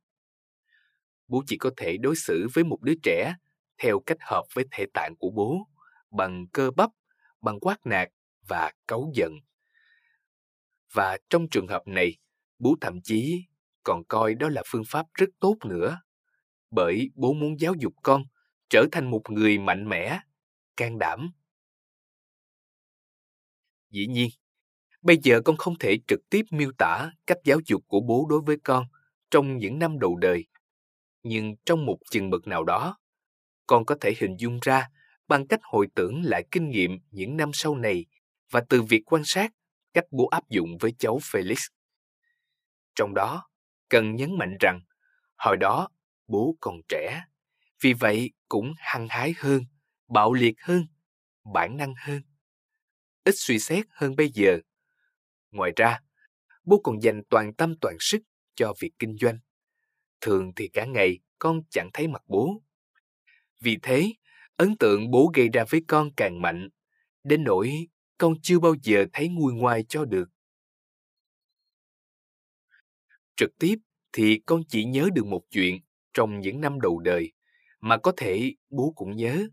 Bố 1.27 1.43
chỉ 1.47 1.57
có 1.57 1.71
thể 1.77 1.97
đối 1.97 2.15
xử 2.15 2.47
với 2.53 2.63
một 2.63 2.81
đứa 2.81 2.95
trẻ 3.03 3.33
theo 3.77 4.00
cách 4.05 4.17
hợp 4.22 4.43
với 4.53 4.65
thể 4.72 4.86
tạng 4.93 5.15
của 5.19 5.29
bố, 5.29 5.67
bằng 6.12 6.46
cơ 6.53 6.72
bắp, 6.72 6.89
bằng 7.41 7.60
quát 7.60 7.77
nạt 7.84 8.10
và 8.48 8.72
cáu 8.88 9.12
giận. 9.13 9.34
Và 10.93 11.17
trong 11.29 11.48
trường 11.51 11.67
hợp 11.67 11.81
này, 11.86 12.17
bố 12.60 12.75
thậm 12.81 13.01
chí 13.01 13.46
còn 13.84 14.03
coi 14.07 14.36
đó 14.36 14.50
là 14.50 14.63
phương 14.67 14.84
pháp 14.88 15.05
rất 15.13 15.29
tốt 15.39 15.55
nữa. 15.65 16.00
Bởi 16.72 17.10
bố 17.15 17.34
muốn 17.34 17.60
giáo 17.60 17.74
dục 17.79 17.93
con 18.03 18.24
trở 18.69 18.86
thành 18.91 19.12
một 19.12 19.22
người 19.29 19.57
mạnh 19.57 19.89
mẽ, 19.89 20.19
can 20.77 20.98
đảm. 21.00 21.31
Dĩ 23.89 24.07
nhiên, 24.07 24.29
bây 25.01 25.17
giờ 25.24 25.41
con 25.46 25.57
không 25.57 25.77
thể 25.79 25.98
trực 26.07 26.19
tiếp 26.29 26.41
miêu 26.51 26.72
tả 26.77 27.10
cách 27.27 27.38
giáo 27.43 27.60
dục 27.65 27.81
của 27.88 28.00
bố 28.00 28.25
đối 28.29 28.41
với 28.41 28.57
con 28.63 28.86
trong 29.31 29.57
những 29.57 29.79
năm 29.79 30.00
đầu 30.00 30.15
đời. 30.15 30.46
Nhưng 31.24 31.55
trong 31.65 31.86
một 31.86 31.98
chừng 32.12 32.29
mực 32.29 32.48
nào 32.48 32.63
đó, 32.63 32.98
con 33.67 33.86
có 33.86 33.95
thể 34.01 34.13
hình 34.19 34.36
dung 34.38 34.59
ra 34.62 34.89
bằng 35.27 35.47
cách 35.47 35.59
hồi 35.63 35.88
tưởng 35.95 36.21
lại 36.24 36.43
kinh 36.51 36.69
nghiệm 36.69 37.00
những 37.12 37.38
năm 37.38 37.51
sau 37.53 37.75
này 37.75 38.05
và 38.51 38.62
từ 38.69 38.81
việc 38.81 39.01
quan 39.05 39.21
sát 39.25 39.53
cách 39.93 40.05
bố 40.12 40.27
áp 40.27 40.50
dụng 40.50 40.77
với 40.79 40.93
cháu 41.00 41.17
Felix. 41.17 41.69
Trong 42.95 43.13
đó, 43.13 43.50
cần 43.89 44.15
nhấn 44.15 44.38
mạnh 44.38 44.57
rằng, 44.59 44.81
hồi 45.38 45.57
đó 45.57 45.89
bố 46.27 46.55
còn 46.59 46.75
trẻ, 46.89 47.24
vì 47.81 47.93
vậy 47.93 48.31
cũng 48.50 48.74
hăng 48.77 49.07
hái 49.09 49.33
hơn, 49.38 49.62
bạo 50.07 50.33
liệt 50.33 50.55
hơn, 50.62 50.88
bản 51.53 51.77
năng 51.77 51.93
hơn. 51.97 52.21
Ít 53.24 53.33
suy 53.36 53.59
xét 53.59 53.86
hơn 53.89 54.15
bây 54.15 54.29
giờ. 54.29 54.59
Ngoài 55.51 55.71
ra, 55.75 56.00
bố 56.63 56.81
còn 56.83 57.03
dành 57.03 57.21
toàn 57.29 57.53
tâm 57.53 57.75
toàn 57.81 57.97
sức 58.00 58.21
cho 58.55 58.74
việc 58.79 58.91
kinh 59.00 59.17
doanh. 59.17 59.39
Thường 60.21 60.51
thì 60.55 60.67
cả 60.67 60.86
ngày 60.86 61.19
con 61.39 61.62
chẳng 61.69 61.89
thấy 61.93 62.07
mặt 62.07 62.21
bố. 62.27 62.62
Vì 63.59 63.77
thế, 63.81 64.13
ấn 64.55 64.77
tượng 64.77 65.11
bố 65.11 65.31
gây 65.33 65.49
ra 65.53 65.65
với 65.69 65.81
con 65.87 66.09
càng 66.17 66.41
mạnh, 66.41 66.69
đến 67.23 67.43
nỗi 67.43 67.87
con 68.17 68.33
chưa 68.41 68.59
bao 68.59 68.73
giờ 68.83 69.05
thấy 69.13 69.29
nguôi 69.29 69.53
ngoai 69.53 69.83
cho 69.83 70.05
được. 70.05 70.29
Trực 73.35 73.51
tiếp 73.59 73.75
thì 74.13 74.41
con 74.45 74.61
chỉ 74.67 74.83
nhớ 74.85 75.09
được 75.13 75.25
một 75.25 75.41
chuyện 75.51 75.79
trong 76.13 76.39
những 76.39 76.61
năm 76.61 76.81
đầu 76.81 76.99
đời 76.99 77.31
mà 77.81 77.97
có 77.97 78.11
thể 78.17 78.53
bố 78.69 78.93
cũng 78.95 79.15
nhớ. 79.15 79.47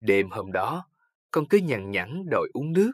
Đêm 0.00 0.30
hôm 0.30 0.52
đó, 0.52 0.88
con 1.30 1.48
cứ 1.48 1.58
nhằn 1.58 1.90
nhẵn 1.90 2.22
đòi 2.30 2.48
uống 2.52 2.72
nước. 2.72 2.92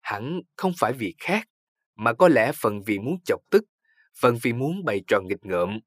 Hẳn 0.00 0.40
không 0.56 0.72
phải 0.78 0.92
vì 0.92 1.14
khác, 1.18 1.48
mà 1.96 2.12
có 2.12 2.28
lẽ 2.28 2.52
phần 2.62 2.80
vì 2.86 2.98
muốn 2.98 3.16
chọc 3.24 3.40
tức, 3.50 3.64
phần 4.20 4.36
vì 4.42 4.52
muốn 4.52 4.84
bày 4.84 5.00
trò 5.06 5.20
nghịch 5.20 5.46
ngợm. 5.46 5.80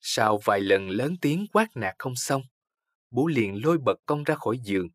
Sau 0.00 0.38
vài 0.44 0.60
lần 0.60 0.90
lớn 0.90 1.16
tiếng 1.20 1.46
quát 1.52 1.66
nạt 1.74 1.94
không 1.98 2.16
xong, 2.16 2.42
bố 3.10 3.26
liền 3.26 3.64
lôi 3.64 3.78
bật 3.78 3.96
con 4.06 4.24
ra 4.24 4.34
khỏi 4.34 4.58
giường, 4.64 4.88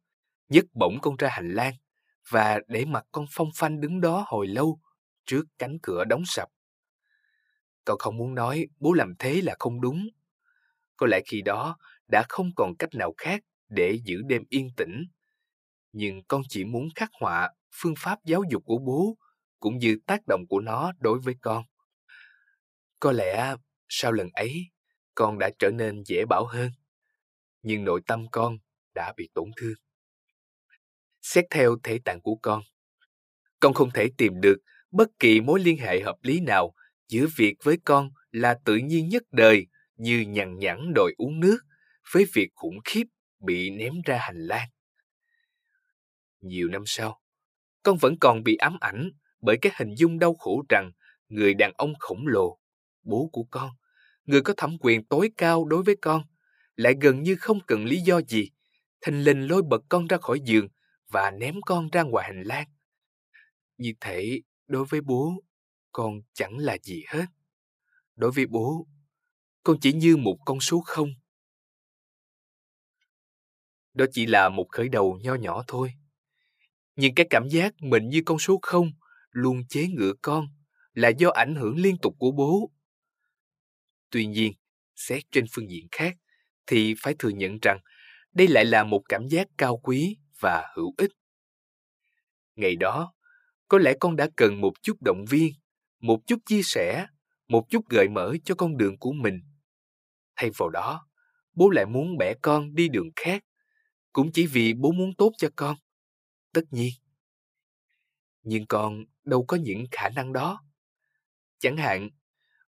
nhấc 0.50 0.66
bổng 0.74 1.00
con 1.02 1.16
ra 1.18 1.30
hành 1.30 1.54
lang 1.54 1.74
và 2.30 2.60
để 2.68 2.86
mặt 2.86 3.06
con 3.12 3.26
phong 3.32 3.50
phanh 3.56 3.80
đứng 3.80 4.02
đó 4.02 4.24
hồi 4.28 4.48
lâu 4.48 4.80
trước 5.26 5.44
cánh 5.58 5.78
cửa 5.84 6.04
đóng 6.06 6.24
sập. 6.26 6.50
Con 7.86 7.98
không 8.00 8.18
muốn 8.18 8.36
nói 8.36 8.68
bố 8.80 8.94
làm 8.94 9.14
thế 9.20 9.42
là 9.42 9.56
không 9.60 9.82
đúng. 9.82 10.08
Có 10.96 11.08
lẽ 11.08 11.20
khi 11.26 11.42
đó 11.42 11.78
đã 12.08 12.26
không 12.30 12.52
còn 12.56 12.74
cách 12.80 12.90
nào 12.94 13.14
khác 13.18 13.42
để 13.70 14.00
giữ 14.06 14.22
đêm 14.26 14.44
yên 14.50 14.70
tĩnh. 14.78 15.04
Nhưng 15.92 16.24
con 16.24 16.42
chỉ 16.50 16.66
muốn 16.66 16.88
khắc 16.96 17.10
họa 17.22 17.50
phương 17.76 17.94
pháp 17.98 18.20
giáo 18.26 18.44
dục 18.52 18.64
của 18.66 18.78
bố 18.78 19.18
cũng 19.60 19.78
như 19.78 19.98
tác 20.08 20.22
động 20.28 20.42
của 20.50 20.60
nó 20.60 20.92
đối 21.00 21.20
với 21.20 21.36
con. 21.42 21.64
Có 23.00 23.12
lẽ 23.12 23.56
sau 23.90 24.12
lần 24.12 24.30
ấy, 24.34 24.73
con 25.16 25.40
đã 25.40 25.50
trở 25.60 25.70
nên 25.70 26.04
dễ 26.06 26.26
bảo 26.26 26.46
hơn. 26.46 26.72
Nhưng 27.62 27.86
nội 27.86 28.02
tâm 28.08 28.26
con 28.32 28.58
đã 28.96 29.14
bị 29.18 29.30
tổn 29.34 29.52
thương. 29.58 29.76
Xét 31.22 31.46
theo 31.50 31.78
thể 31.84 32.00
tạng 32.06 32.22
của 32.22 32.36
con, 32.42 32.62
con 33.60 33.74
không 33.74 33.92
thể 33.92 34.10
tìm 34.18 34.42
được 34.42 34.58
bất 34.92 35.10
kỳ 35.20 35.42
mối 35.42 35.60
liên 35.60 35.78
hệ 35.78 36.02
hợp 36.02 36.18
lý 36.22 36.40
nào 36.40 36.74
giữa 37.08 37.28
việc 37.38 37.56
với 37.64 37.78
con 37.86 38.10
là 38.32 38.60
tự 38.66 38.76
nhiên 38.76 39.10
nhất 39.10 39.24
đời 39.32 39.68
như 39.96 40.26
nhằn 40.28 40.60
nhẵn 40.60 40.94
đòi 40.96 41.14
uống 41.18 41.40
nước 41.40 41.58
với 42.14 42.26
việc 42.34 42.50
khủng 42.56 42.78
khiếp 42.86 43.04
bị 43.40 43.70
ném 43.70 43.94
ra 44.06 44.18
hành 44.18 44.48
lang. 44.48 44.70
Nhiều 46.42 46.68
năm 46.68 46.84
sau, 46.86 47.22
con 47.84 47.98
vẫn 47.98 48.16
còn 48.22 48.44
bị 48.44 48.56
ám 48.56 48.78
ảnh 48.80 49.12
bởi 49.42 49.58
cái 49.62 49.72
hình 49.76 49.96
dung 49.96 50.20
đau 50.20 50.34
khổ 50.34 50.64
rằng 50.70 50.92
người 51.28 51.54
đàn 51.54 51.72
ông 51.78 51.94
khổng 52.00 52.28
lồ, 52.28 52.60
bố 53.04 53.30
của 53.32 53.44
con, 53.52 53.70
người 54.26 54.42
có 54.42 54.54
thẩm 54.58 54.78
quyền 54.80 55.06
tối 55.06 55.32
cao 55.38 55.66
đối 55.66 55.84
với 55.84 55.96
con, 56.02 56.24
lại 56.76 56.94
gần 57.02 57.24
như 57.24 57.36
không 57.36 57.60
cần 57.68 57.86
lý 57.86 58.02
do 58.02 58.22
gì, 58.22 58.50
thình 59.02 59.24
lình 59.24 59.50
lôi 59.50 59.62
bật 59.62 59.82
con 59.90 60.08
ra 60.08 60.18
khỏi 60.18 60.40
giường 60.46 60.68
và 61.10 61.32
ném 61.32 61.56
con 61.66 61.90
ra 61.90 62.04
ngoài 62.04 62.26
hành 62.28 62.44
lang. 62.44 62.68
Như 63.78 63.94
thể 64.02 64.42
đối 64.68 64.86
với 64.86 65.02
bố, 65.02 65.34
con 65.92 66.22
chẳng 66.34 66.58
là 66.58 66.78
gì 66.84 67.04
hết. 67.08 67.26
Đối 68.16 68.32
với 68.32 68.46
bố, 68.46 68.88
con 69.64 69.78
chỉ 69.82 69.94
như 69.94 70.18
một 70.18 70.38
con 70.46 70.60
số 70.60 70.82
không. 70.86 71.10
Đó 73.94 74.06
chỉ 74.12 74.26
là 74.26 74.50
một 74.50 74.68
khởi 74.72 74.90
đầu 74.90 75.20
nho 75.24 75.36
nhỏ 75.36 75.64
thôi. 75.68 75.94
Nhưng 76.96 77.16
cái 77.16 77.28
cảm 77.30 77.50
giác 77.50 77.74
mình 77.82 78.10
như 78.10 78.22
con 78.26 78.40
số 78.40 78.60
không 78.62 78.92
luôn 79.32 79.68
chế 79.70 79.88
ngựa 79.88 80.14
con 80.22 80.48
là 80.94 81.10
do 81.10 81.30
ảnh 81.30 81.56
hưởng 81.56 81.76
liên 81.76 81.98
tục 81.98 82.16
của 82.20 82.32
bố. 82.32 82.72
Tuy 84.14 84.26
nhiên, 84.26 84.54
xét 84.96 85.24
trên 85.32 85.46
phương 85.52 85.70
diện 85.70 85.88
khác, 85.92 86.18
thì 86.68 86.96
phải 87.02 87.16
thừa 87.20 87.30
nhận 87.30 87.58
rằng 87.62 87.80
đây 88.34 88.48
lại 88.48 88.66
là 88.66 88.84
một 88.84 89.02
cảm 89.10 89.28
giác 89.28 89.48
cao 89.58 89.78
quý 89.78 90.18
và 90.40 90.74
hữu 90.76 90.94
ích. 90.98 91.12
Ngày 92.56 92.76
đó, 92.76 93.14
có 93.68 93.78
lẽ 93.78 93.94
con 94.00 94.16
đã 94.16 94.30
cần 94.36 94.62
một 94.62 94.74
chút 94.82 94.98
động 95.02 95.26
viên, 95.30 95.54
một 96.00 96.20
chút 96.28 96.40
chia 96.46 96.62
sẻ, 96.64 97.08
một 97.48 97.66
chút 97.70 97.90
gợi 97.90 98.08
mở 98.10 98.36
cho 98.46 98.56
con 98.56 98.78
đường 98.78 98.98
của 99.00 99.12
mình. 99.12 99.40
Thay 100.36 100.50
vào 100.58 100.70
đó, 100.70 101.08
bố 101.54 101.70
lại 101.70 101.86
muốn 101.86 102.18
bẻ 102.18 102.34
con 102.42 102.76
đi 102.76 102.90
đường 102.90 103.10
khác, 103.16 103.44
cũng 104.12 104.32
chỉ 104.34 104.48
vì 104.48 104.74
bố 104.74 104.92
muốn 104.92 105.16
tốt 105.18 105.32
cho 105.38 105.50
con. 105.56 105.76
Tất 106.54 106.64
nhiên. 106.72 106.94
Nhưng 108.42 108.66
con 108.66 109.04
đâu 109.24 109.46
có 109.48 109.58
những 109.58 109.86
khả 109.92 110.10
năng 110.10 110.34
đó. 110.34 110.64
Chẳng 111.60 111.78
hạn, 111.78 112.10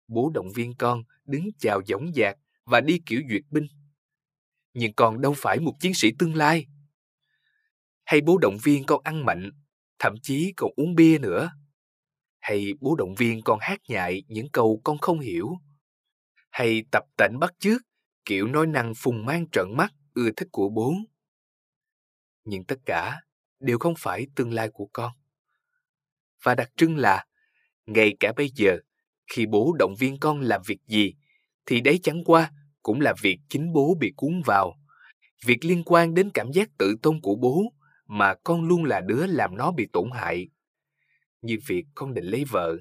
bố 0.09 0.31
động 0.35 0.49
viên 0.55 0.75
con 0.77 1.03
đứng 1.25 1.49
chào 1.59 1.81
dõng 1.87 2.13
dạc 2.15 2.37
và 2.65 2.81
đi 2.81 3.01
kiểu 3.07 3.21
duyệt 3.31 3.43
binh. 3.51 3.67
Nhưng 4.75 4.93
con 4.93 5.21
đâu 5.21 5.35
phải 5.37 5.61
một 5.61 5.73
chiến 5.81 5.95
sĩ 5.95 6.13
tương 6.19 6.35
lai. 6.35 6.67
Hay 8.05 8.21
bố 8.21 8.39
động 8.39 8.57
viên 8.63 8.87
con 8.87 9.01
ăn 9.05 9.25
mạnh, 9.25 9.51
thậm 9.99 10.15
chí 10.23 10.53
còn 10.57 10.71
uống 10.77 10.95
bia 10.95 11.19
nữa. 11.19 11.51
Hay 12.41 12.73
bố 12.81 12.95
động 12.97 13.15
viên 13.15 13.43
con 13.43 13.59
hát 13.63 13.81
nhại 13.89 14.23
những 14.29 14.51
câu 14.53 14.81
con 14.85 14.99
không 14.99 15.21
hiểu. 15.21 15.49
Hay 16.51 16.83
tập 16.93 17.05
tễnh 17.17 17.39
bắt 17.41 17.55
chước, 17.59 17.83
kiểu 18.25 18.47
nói 18.47 18.67
năng 18.67 18.93
phùng 18.97 19.27
mang 19.27 19.47
trợn 19.53 19.67
mắt 19.77 19.93
ưa 20.15 20.31
thích 20.37 20.49
của 20.53 20.69
bố. 20.69 20.95
Nhưng 22.45 22.65
tất 22.65 22.77
cả 22.87 23.21
đều 23.61 23.79
không 23.79 23.95
phải 23.99 24.27
tương 24.37 24.53
lai 24.53 24.69
của 24.73 24.89
con. 24.93 25.13
Và 26.43 26.55
đặc 26.55 26.71
trưng 26.77 26.97
là, 26.97 27.25
ngay 27.87 28.17
cả 28.21 28.33
bây 28.37 28.51
giờ, 28.55 28.79
khi 29.27 29.47
bố 29.47 29.77
động 29.79 29.95
viên 29.99 30.19
con 30.21 30.41
làm 30.41 30.61
việc 30.67 30.79
gì, 30.87 31.15
thì 31.67 31.81
đấy 31.81 32.01
chẳng 32.03 32.25
qua 32.25 32.51
cũng 32.83 33.01
là 33.01 33.15
việc 33.23 33.39
chính 33.49 33.73
bố 33.73 33.97
bị 34.01 34.13
cuốn 34.17 34.43
vào. 34.47 34.79
Việc 35.47 35.65
liên 35.65 35.83
quan 35.85 36.15
đến 36.15 36.31
cảm 36.35 36.53
giác 36.53 36.69
tự 36.79 36.97
tôn 37.03 37.21
của 37.21 37.35
bố 37.35 37.63
mà 38.07 38.35
con 38.45 38.65
luôn 38.65 38.85
là 38.85 39.01
đứa 39.01 39.27
làm 39.27 39.57
nó 39.57 39.73
bị 39.73 39.87
tổn 39.93 40.11
hại. 40.15 40.49
Như 41.43 41.59
việc 41.67 41.85
con 41.95 42.15
định 42.15 42.25
lấy 42.25 42.45
vợ, 42.51 42.77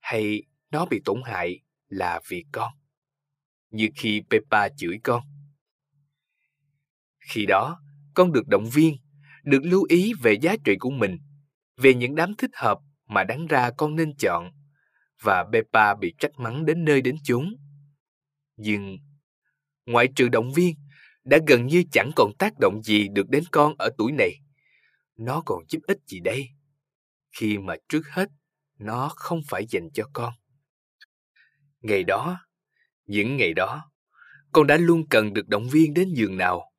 hay 0.00 0.42
nó 0.70 0.86
bị 0.86 1.00
tổn 1.04 1.22
hại 1.24 1.60
là 1.88 2.20
vì 2.28 2.44
con. 2.52 2.72
Như 3.70 3.88
khi 3.96 4.22
Peppa 4.30 4.68
chửi 4.68 4.98
con. 5.02 5.22
Khi 7.18 7.46
đó, 7.46 7.80
con 8.14 8.32
được 8.32 8.48
động 8.48 8.64
viên, 8.72 8.96
được 9.44 9.60
lưu 9.62 9.86
ý 9.88 10.12
về 10.22 10.32
giá 10.42 10.56
trị 10.64 10.76
của 10.80 10.90
mình, 10.90 11.18
về 11.76 11.94
những 11.94 12.14
đám 12.14 12.34
thích 12.38 12.50
hợp 12.54 12.78
mà 13.06 13.24
đáng 13.24 13.46
ra 13.46 13.70
con 13.70 13.96
nên 13.96 14.16
chọn, 14.18 14.50
và 15.22 15.44
Peppa 15.52 15.94
bị 15.94 16.14
trách 16.18 16.32
mắng 16.38 16.64
đến 16.64 16.84
nơi 16.84 17.02
đến 17.02 17.16
chốn. 17.24 17.56
Nhưng, 18.56 18.98
ngoại 19.86 20.08
trừ 20.16 20.28
động 20.28 20.52
viên, 20.52 20.74
đã 21.24 21.38
gần 21.46 21.66
như 21.66 21.84
chẳng 21.92 22.10
còn 22.16 22.32
tác 22.38 22.52
động 22.60 22.82
gì 22.82 23.08
được 23.08 23.28
đến 23.28 23.44
con 23.50 23.74
ở 23.78 23.90
tuổi 23.98 24.12
này. 24.12 24.32
Nó 25.16 25.42
còn 25.46 25.64
giúp 25.68 25.80
ích 25.86 25.98
gì 26.06 26.20
đây? 26.20 26.48
Khi 27.38 27.58
mà 27.58 27.74
trước 27.88 28.02
hết, 28.08 28.28
nó 28.78 29.08
không 29.16 29.40
phải 29.48 29.66
dành 29.68 29.88
cho 29.94 30.04
con. 30.12 30.34
Ngày 31.80 32.04
đó, 32.04 32.40
những 33.06 33.36
ngày 33.36 33.52
đó, 33.54 33.90
con 34.52 34.66
đã 34.66 34.76
luôn 34.76 35.08
cần 35.08 35.32
được 35.32 35.48
động 35.48 35.68
viên 35.68 35.94
đến 35.94 36.14
giường 36.14 36.36
nào. 36.36 36.72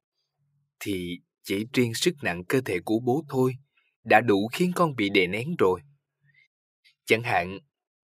Thì 0.80 1.20
chỉ 1.44 1.66
riêng 1.74 1.94
sức 1.94 2.16
nặng 2.22 2.44
cơ 2.46 2.62
thể 2.66 2.80
của 2.86 3.00
bố 3.00 3.24
thôi 3.30 3.56
đã 4.04 4.22
đủ 4.22 4.50
khiến 4.54 4.72
con 4.76 4.96
bị 4.96 5.10
đè 5.10 5.28
nén 5.28 5.56
rồi. 5.60 5.82
Chẳng 7.06 7.24
hạn, 7.24 7.60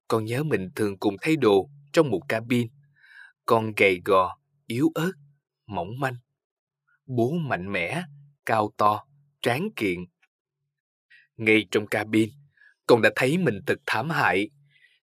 con 0.08 0.26
nhớ 0.26 0.44
mình 0.44 0.70
thường 0.76 0.98
cùng 1.00 1.16
thay 1.22 1.36
đồ 1.36 1.70
trong 1.94 2.10
một 2.10 2.22
cabin. 2.30 2.68
Con 3.46 3.74
gầy 3.78 4.02
gò, 4.06 4.38
yếu 4.66 4.92
ớt, 4.96 5.12
mỏng 5.66 6.00
manh. 6.00 6.16
Bố 7.06 7.32
mạnh 7.32 7.72
mẽ, 7.72 8.04
cao 8.46 8.74
to, 8.78 9.06
tráng 9.42 9.70
kiện. 9.76 10.00
Ngay 11.38 11.68
trong 11.72 11.88
cabin, 11.88 12.30
con 12.88 13.02
đã 13.02 13.10
thấy 13.16 13.38
mình 13.38 13.60
thật 13.66 13.80
thảm 13.86 14.10
hại. 14.10 14.50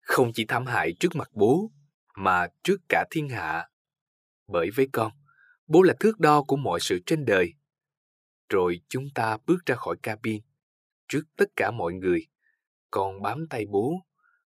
Không 0.01 0.31
chỉ 0.33 0.45
thảm 0.45 0.65
hại 0.65 0.93
trước 0.99 1.15
mặt 1.15 1.29
bố, 1.33 1.71
mà 2.15 2.47
trước 2.63 2.81
cả 2.89 3.05
thiên 3.11 3.29
hạ. 3.29 3.67
Bởi 4.47 4.69
với 4.75 4.87
con, 4.93 5.11
bố 5.67 5.81
là 5.81 5.93
thước 5.99 6.19
đo 6.19 6.43
của 6.43 6.55
mọi 6.55 6.79
sự 6.79 6.99
trên 7.05 7.25
đời. 7.25 7.53
Rồi 8.49 8.81
chúng 8.89 9.09
ta 9.15 9.37
bước 9.45 9.65
ra 9.65 9.75
khỏi 9.75 9.95
cabin. 10.03 10.41
Trước 11.07 11.23
tất 11.37 11.45
cả 11.55 11.71
mọi 11.71 11.93
người, 11.93 12.27
con 12.91 13.21
bám 13.21 13.47
tay 13.49 13.65
bố. 13.65 13.93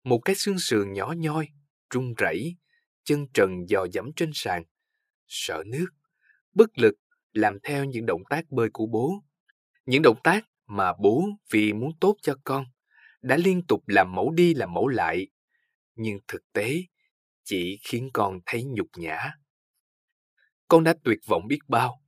Một 0.04 0.19
cái 0.25 0.37
xương 0.37 0.59
sườn 0.59 0.92
nhỏ 0.92 1.14
nhoi, 1.16 1.49
run 1.95 2.14
rẩy, 2.16 2.57
chân 3.04 3.26
trần 3.35 3.50
dò 3.69 3.87
dẫm 3.92 4.11
trên 4.16 4.30
sàn. 4.35 4.64
Sợ 5.26 5.62
nước, 5.66 5.87
bất 6.52 6.78
lực 6.78 6.95
làm 7.33 7.59
theo 7.62 7.85
những 7.85 8.07
động 8.07 8.23
tác 8.30 8.50
bơi 8.50 8.69
của 8.73 8.87
bố. 8.87 9.23
Những 9.87 10.02
động 10.02 10.19
tác 10.25 10.45
mà 10.66 10.92
bố 11.02 11.28
vì 11.50 11.73
muốn 11.73 11.90
tốt 12.00 12.16
cho 12.23 12.35
con 12.45 12.64
đã 13.23 13.37
liên 13.37 13.62
tục 13.69 13.88
làm 13.88 14.14
mẫu 14.14 14.30
đi 14.30 14.54
làm 14.54 14.75
mẫu 14.75 14.88
lại. 14.88 15.26
Nhưng 15.95 16.19
thực 16.28 16.52
tế 16.52 16.83
chỉ 17.45 17.78
khiến 17.85 18.11
con 18.12 18.38
thấy 18.47 18.64
nhục 18.64 18.88
nhã. 18.97 19.30
Con 20.69 20.85
đã 20.85 20.95
tuyệt 21.04 21.19
vọng 21.26 21.47
biết 21.49 21.59
bao, 21.69 22.02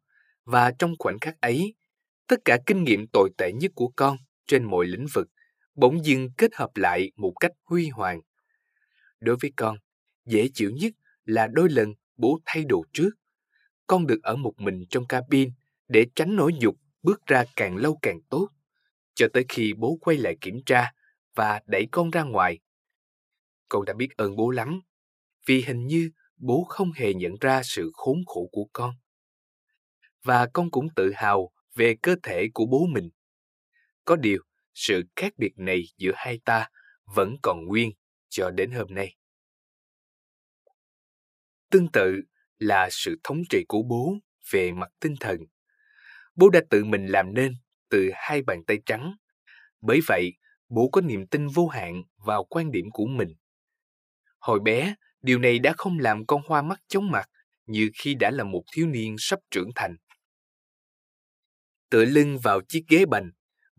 và 0.44 0.72
trong 0.78 0.94
khoảnh 0.98 1.18
khắc 1.20 1.40
ấy, 1.40 1.74
tất 2.26 2.36
cả 2.44 2.58
kinh 2.66 2.84
nghiệm 2.84 3.06
tồi 3.12 3.30
tệ 3.38 3.52
nhất 3.52 3.72
của 3.74 3.92
con 3.96 4.16
trên 4.46 4.64
mọi 4.64 4.86
lĩnh 4.86 5.06
vực 5.14 5.28
bỗng 5.74 6.04
dưng 6.04 6.28
kết 6.36 6.54
hợp 6.54 6.76
lại 6.76 7.12
một 7.16 7.32
cách 7.40 7.52
huy 7.64 7.88
hoàng. 7.88 8.20
Đối 9.20 9.36
với 9.42 9.52
con, 9.56 9.76
dễ 10.26 10.48
chịu 10.54 10.70
nhất 10.70 10.92
là 11.24 11.46
đôi 11.46 11.70
lần 11.70 11.94
bố 12.16 12.40
thay 12.44 12.64
đồ 12.64 12.84
trước. 12.92 13.10
Con 13.86 14.06
được 14.06 14.22
ở 14.22 14.36
một 14.36 14.54
mình 14.58 14.84
trong 14.90 15.06
cabin 15.06 15.50
để 15.88 16.06
tránh 16.16 16.36
nỗi 16.36 16.52
nhục 16.52 16.76
bước 17.02 17.26
ra 17.26 17.44
càng 17.56 17.76
lâu 17.76 17.98
càng 18.02 18.20
tốt, 18.28 18.48
cho 19.14 19.26
tới 19.32 19.44
khi 19.48 19.72
bố 19.72 19.98
quay 20.00 20.16
lại 20.16 20.36
kiểm 20.40 20.60
tra 20.66 20.92
và 21.34 21.60
đẩy 21.66 21.86
con 21.92 22.10
ra 22.10 22.22
ngoài. 22.22 22.58
Con 23.68 23.84
đã 23.84 23.92
biết 23.92 24.08
ơn 24.16 24.36
bố 24.36 24.50
lắm 24.50 24.80
vì 25.46 25.62
hình 25.66 25.86
như 25.86 26.10
bố 26.36 26.64
không 26.68 26.92
hề 26.92 27.14
nhận 27.14 27.32
ra 27.40 27.62
sự 27.64 27.90
khốn 27.94 28.22
khổ 28.26 28.48
của 28.52 28.66
con. 28.72 28.94
Và 30.22 30.46
con 30.52 30.70
cũng 30.70 30.88
tự 30.96 31.12
hào 31.14 31.52
về 31.74 31.94
cơ 32.02 32.16
thể 32.22 32.48
của 32.54 32.66
bố 32.66 32.86
mình. 32.86 33.10
Có 34.04 34.16
điều, 34.16 34.42
sự 34.74 35.02
khác 35.16 35.32
biệt 35.36 35.52
này 35.56 35.82
giữa 35.96 36.12
hai 36.14 36.40
ta 36.44 36.70
vẫn 37.16 37.36
còn 37.42 37.66
nguyên 37.66 37.90
cho 38.28 38.50
đến 38.50 38.70
hôm 38.70 38.94
nay. 38.94 39.16
Tương 41.70 41.88
tự 41.92 42.20
là 42.58 42.88
sự 42.90 43.20
thống 43.24 43.42
trị 43.50 43.64
của 43.68 43.82
bố 43.82 44.14
về 44.50 44.72
mặt 44.72 44.88
tinh 45.00 45.14
thần. 45.20 45.38
Bố 46.34 46.48
đã 46.48 46.60
tự 46.70 46.84
mình 46.84 47.06
làm 47.06 47.34
nên 47.34 47.54
từ 47.88 48.10
hai 48.14 48.42
bàn 48.42 48.64
tay 48.66 48.78
trắng. 48.86 49.16
Bởi 49.80 50.00
vậy, 50.06 50.32
bố 50.68 50.88
có 50.92 51.00
niềm 51.00 51.26
tin 51.26 51.48
vô 51.48 51.68
hạn 51.68 52.02
vào 52.16 52.44
quan 52.44 52.70
điểm 52.70 52.90
của 52.90 53.06
mình. 53.06 53.34
Hồi 54.38 54.60
bé, 54.60 54.94
Điều 55.22 55.38
này 55.38 55.58
đã 55.58 55.74
không 55.76 55.98
làm 55.98 56.26
con 56.26 56.42
hoa 56.46 56.62
mắt 56.62 56.80
chóng 56.88 57.10
mặt 57.10 57.30
như 57.66 57.90
khi 57.94 58.14
đã 58.14 58.30
là 58.30 58.44
một 58.44 58.62
thiếu 58.72 58.86
niên 58.86 59.16
sắp 59.18 59.38
trưởng 59.50 59.70
thành. 59.74 59.96
Tựa 61.90 62.04
lưng 62.04 62.38
vào 62.42 62.60
chiếc 62.68 62.84
ghế 62.88 63.04
bành, 63.06 63.30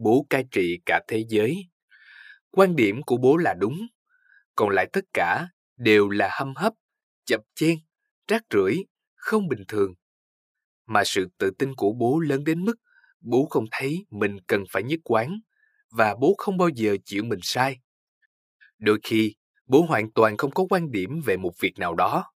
bố 0.04 0.26
cai 0.30 0.46
trị 0.52 0.80
cả 0.86 1.02
thế 1.08 1.26
giới. 1.30 1.68
Quan 2.52 2.76
điểm 2.76 3.04
của 3.04 3.18
bố 3.18 3.38
là 3.38 3.54
đúng, 3.60 3.88
còn 4.56 4.70
lại 4.70 4.90
tất 4.94 5.06
cả 5.14 5.48
đều 5.78 6.10
là 6.10 6.30
hâm 6.32 6.54
hấp, 6.56 6.74
chập 7.26 7.42
chen, 7.56 7.78
rác 8.28 8.44
rưởi, 8.54 8.86
không 9.16 9.48
bình 9.48 9.64
thường. 9.68 9.94
Mà 10.86 11.04
sự 11.06 11.28
tự 11.38 11.52
tin 11.60 11.76
của 11.76 11.94
bố 11.94 12.20
lớn 12.20 12.44
đến 12.44 12.66
mức 12.66 12.76
bố 13.22 13.48
không 13.50 13.66
thấy 13.72 14.06
mình 14.10 14.38
cần 14.48 14.64
phải 14.72 14.84
nhất 14.84 15.00
quán 15.04 15.40
và 15.92 16.16
bố 16.22 16.36
không 16.38 16.58
bao 16.58 16.70
giờ 16.70 16.98
chịu 17.06 17.24
mình 17.24 17.40
sai. 17.42 17.78
Đôi 18.80 19.00
khi, 19.04 19.34
Bố 19.66 19.86
hoàn 19.90 20.12
toàn 20.12 20.38
không 20.38 20.52
có 20.52 20.66
quan 20.70 20.92
điểm 20.92 21.22
về 21.26 21.38
một 21.38 21.52
việc 21.60 21.80
nào 21.80 21.96
đó. 21.96 22.34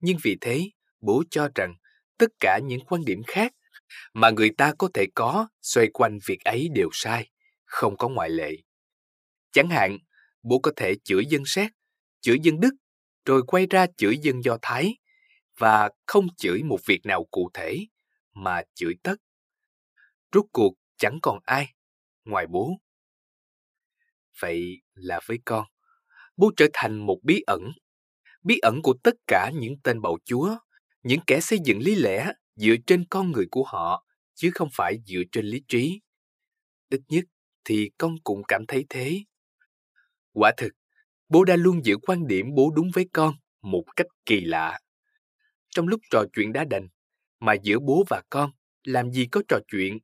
Nhưng 0.00 0.16
vì 0.22 0.36
thế, 0.40 0.70
bố 1.00 1.22
cho 1.30 1.48
rằng 1.54 1.74
tất 2.18 2.30
cả 2.40 2.58
những 2.64 2.80
quan 2.80 3.04
điểm 3.04 3.22
khác 3.26 3.52
mà 4.14 4.30
người 4.30 4.50
ta 4.58 4.72
có 4.78 4.88
thể 4.94 5.06
có 5.14 5.48
xoay 5.62 5.86
quanh 5.94 6.18
việc 6.26 6.44
ấy 6.44 6.68
đều 6.74 6.88
sai, 6.92 7.30
không 7.64 7.96
có 7.96 8.08
ngoại 8.08 8.30
lệ. 8.30 8.52
Chẳng 9.52 9.68
hạn, 9.68 9.98
bố 10.42 10.58
có 10.58 10.72
thể 10.76 10.94
chửi 11.04 11.26
dân 11.26 11.42
xét, 11.46 11.70
chửi 12.20 12.38
dân 12.42 12.60
Đức, 12.60 12.70
rồi 13.24 13.42
quay 13.46 13.66
ra 13.70 13.86
chửi 13.96 14.18
dân 14.18 14.44
Do 14.44 14.58
Thái, 14.62 14.96
và 15.58 15.90
không 16.06 16.26
chửi 16.36 16.62
một 16.62 16.78
việc 16.86 17.00
nào 17.04 17.24
cụ 17.30 17.50
thể, 17.54 17.78
mà 18.34 18.62
chửi 18.74 18.94
tất. 19.02 19.16
Rốt 20.32 20.44
cuộc 20.52 20.74
chẳng 20.96 21.18
còn 21.22 21.38
ai, 21.44 21.74
ngoài 22.24 22.46
bố. 22.46 22.72
Vậy 24.40 24.82
là 24.94 25.20
với 25.26 25.38
con, 25.44 25.66
bố 26.36 26.50
trở 26.56 26.66
thành 26.72 27.06
một 27.06 27.18
bí 27.22 27.42
ẩn. 27.46 27.60
Bí 28.42 28.58
ẩn 28.58 28.82
của 28.82 28.94
tất 29.02 29.14
cả 29.26 29.50
những 29.54 29.74
tên 29.82 30.00
bầu 30.00 30.18
chúa, 30.24 30.56
những 31.02 31.20
kẻ 31.26 31.40
xây 31.40 31.58
dựng 31.64 31.78
lý 31.78 31.94
lẽ 31.94 32.32
dựa 32.56 32.74
trên 32.86 33.04
con 33.10 33.32
người 33.32 33.46
của 33.50 33.64
họ, 33.64 34.06
chứ 34.34 34.50
không 34.54 34.68
phải 34.72 34.98
dựa 35.06 35.22
trên 35.32 35.44
lý 35.44 35.62
trí. 35.68 36.00
Ít 36.90 37.00
nhất 37.08 37.24
thì 37.64 37.90
con 37.98 38.14
cũng 38.24 38.42
cảm 38.48 38.66
thấy 38.68 38.86
thế. 38.88 39.18
Quả 40.32 40.52
thực, 40.56 40.72
bố 41.28 41.44
đã 41.44 41.56
luôn 41.56 41.84
giữ 41.84 41.96
quan 42.02 42.26
điểm 42.26 42.46
bố 42.54 42.72
đúng 42.76 42.90
với 42.94 43.08
con 43.12 43.34
một 43.62 43.84
cách 43.96 44.06
kỳ 44.26 44.40
lạ. 44.40 44.80
Trong 45.70 45.88
lúc 45.88 46.00
trò 46.10 46.24
chuyện 46.32 46.52
đã 46.52 46.64
đành, 46.70 46.88
mà 47.40 47.54
giữa 47.62 47.78
bố 47.78 48.04
và 48.08 48.22
con 48.30 48.50
làm 48.84 49.10
gì 49.10 49.26
có 49.26 49.42
trò 49.48 49.58
chuyện, 49.68 49.98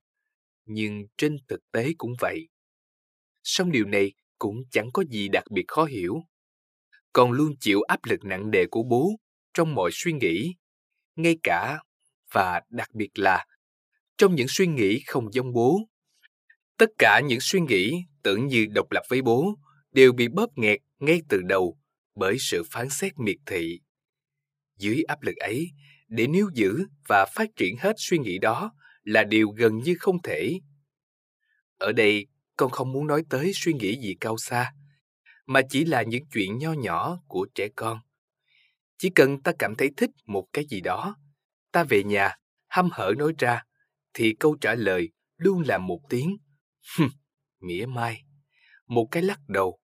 nhưng 0.64 1.06
trên 1.16 1.36
thực 1.48 1.60
tế 1.72 1.92
cũng 1.98 2.12
vậy. 2.20 2.48
Song 3.42 3.72
điều 3.72 3.84
này 3.86 4.12
cũng 4.38 4.56
chẳng 4.70 4.88
có 4.92 5.04
gì 5.10 5.28
đặc 5.28 5.44
biệt 5.50 5.64
khó 5.68 5.84
hiểu. 5.84 6.20
Còn 7.12 7.32
luôn 7.32 7.54
chịu 7.60 7.82
áp 7.82 8.00
lực 8.04 8.24
nặng 8.24 8.50
nề 8.50 8.64
của 8.70 8.82
bố 8.82 9.10
trong 9.54 9.74
mọi 9.74 9.90
suy 9.92 10.12
nghĩ, 10.12 10.54
ngay 11.16 11.38
cả 11.42 11.78
và 12.32 12.60
đặc 12.70 12.94
biệt 12.94 13.10
là 13.14 13.46
trong 14.18 14.34
những 14.34 14.46
suy 14.48 14.66
nghĩ 14.66 15.02
không 15.06 15.32
giống 15.32 15.52
bố. 15.52 15.80
Tất 16.76 16.90
cả 16.98 17.20
những 17.24 17.40
suy 17.40 17.60
nghĩ 17.60 18.04
tưởng 18.22 18.46
như 18.46 18.66
độc 18.74 18.86
lập 18.90 19.02
với 19.08 19.22
bố 19.22 19.54
đều 19.92 20.12
bị 20.12 20.28
bóp 20.28 20.50
nghẹt 20.56 20.80
ngay 20.98 21.22
từ 21.28 21.42
đầu 21.42 21.78
bởi 22.14 22.36
sự 22.38 22.62
phán 22.70 22.88
xét 22.90 23.12
miệt 23.18 23.36
thị. 23.46 23.80
Dưới 24.76 25.02
áp 25.08 25.22
lực 25.22 25.36
ấy, 25.36 25.70
để 26.08 26.26
níu 26.26 26.50
giữ 26.54 26.86
và 27.08 27.26
phát 27.34 27.48
triển 27.56 27.76
hết 27.78 27.92
suy 27.96 28.18
nghĩ 28.18 28.38
đó 28.38 28.72
là 29.02 29.24
điều 29.24 29.50
gần 29.50 29.78
như 29.78 29.96
không 29.98 30.22
thể. 30.22 30.60
Ở 31.78 31.92
đây 31.92 32.26
con 32.56 32.70
không 32.70 32.92
muốn 32.92 33.06
nói 33.06 33.24
tới 33.30 33.52
suy 33.54 33.72
nghĩ 33.72 34.00
gì 34.00 34.16
cao 34.20 34.38
xa, 34.38 34.72
mà 35.46 35.60
chỉ 35.70 35.84
là 35.84 36.02
những 36.02 36.26
chuyện 36.32 36.58
nho 36.58 36.72
nhỏ 36.72 37.20
của 37.28 37.46
trẻ 37.54 37.68
con. 37.76 37.98
Chỉ 38.98 39.10
cần 39.10 39.42
ta 39.42 39.52
cảm 39.58 39.74
thấy 39.74 39.90
thích 39.96 40.10
một 40.26 40.46
cái 40.52 40.64
gì 40.64 40.80
đó, 40.80 41.16
ta 41.72 41.84
về 41.84 42.04
nhà, 42.04 42.36
hăm 42.68 42.88
hở 42.92 43.12
nói 43.18 43.32
ra, 43.38 43.62
thì 44.14 44.36
câu 44.40 44.56
trả 44.60 44.74
lời 44.74 45.12
luôn 45.36 45.62
là 45.66 45.78
một 45.78 46.00
tiếng 46.08 46.36
mỉa 47.60 47.86
mai, 47.86 48.24
một 48.86 49.08
cái 49.10 49.22
lắc 49.22 49.40
đầu, 49.48 49.80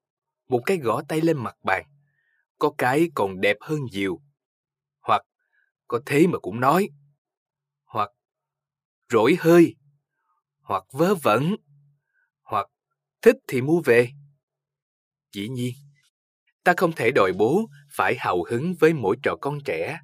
một 0.48 0.62
cái 0.66 0.78
gõ 0.78 1.02
tay 1.10 1.22
lên 1.22 1.38
mặt 1.38 1.56
bàn. 1.64 1.86
Có 2.60 2.74
cái 2.78 3.10
còn 3.16 3.42
đẹp 3.42 3.58
hơn 3.62 3.80
nhiều. 3.92 4.22
Hoặc 5.02 5.22
có 5.88 6.02
thế 6.06 6.28
mà 6.28 6.40
cũng 6.40 6.60
nói. 6.60 6.90
Hoặc 7.84 8.12
rỗi 9.10 9.38
hơi. 9.40 9.76
Hoặc 10.62 10.84
vớ 10.92 11.16
vẩn 11.16 11.56
hoặc 12.50 12.68
thích 13.22 13.36
thì 13.48 13.62
mua 13.62 13.82
về. 13.86 14.10
Dĩ 15.32 15.50
nhiên, 15.50 15.74
ta 16.64 16.74
không 16.78 16.92
thể 16.96 17.12
đòi 17.12 17.34
bố 17.34 17.70
phải 17.92 18.16
hào 18.20 18.44
hứng 18.44 18.76
với 18.80 18.94
mỗi 18.94 19.16
trò 19.24 19.36
con 19.42 19.60
trẻ, 19.66 20.00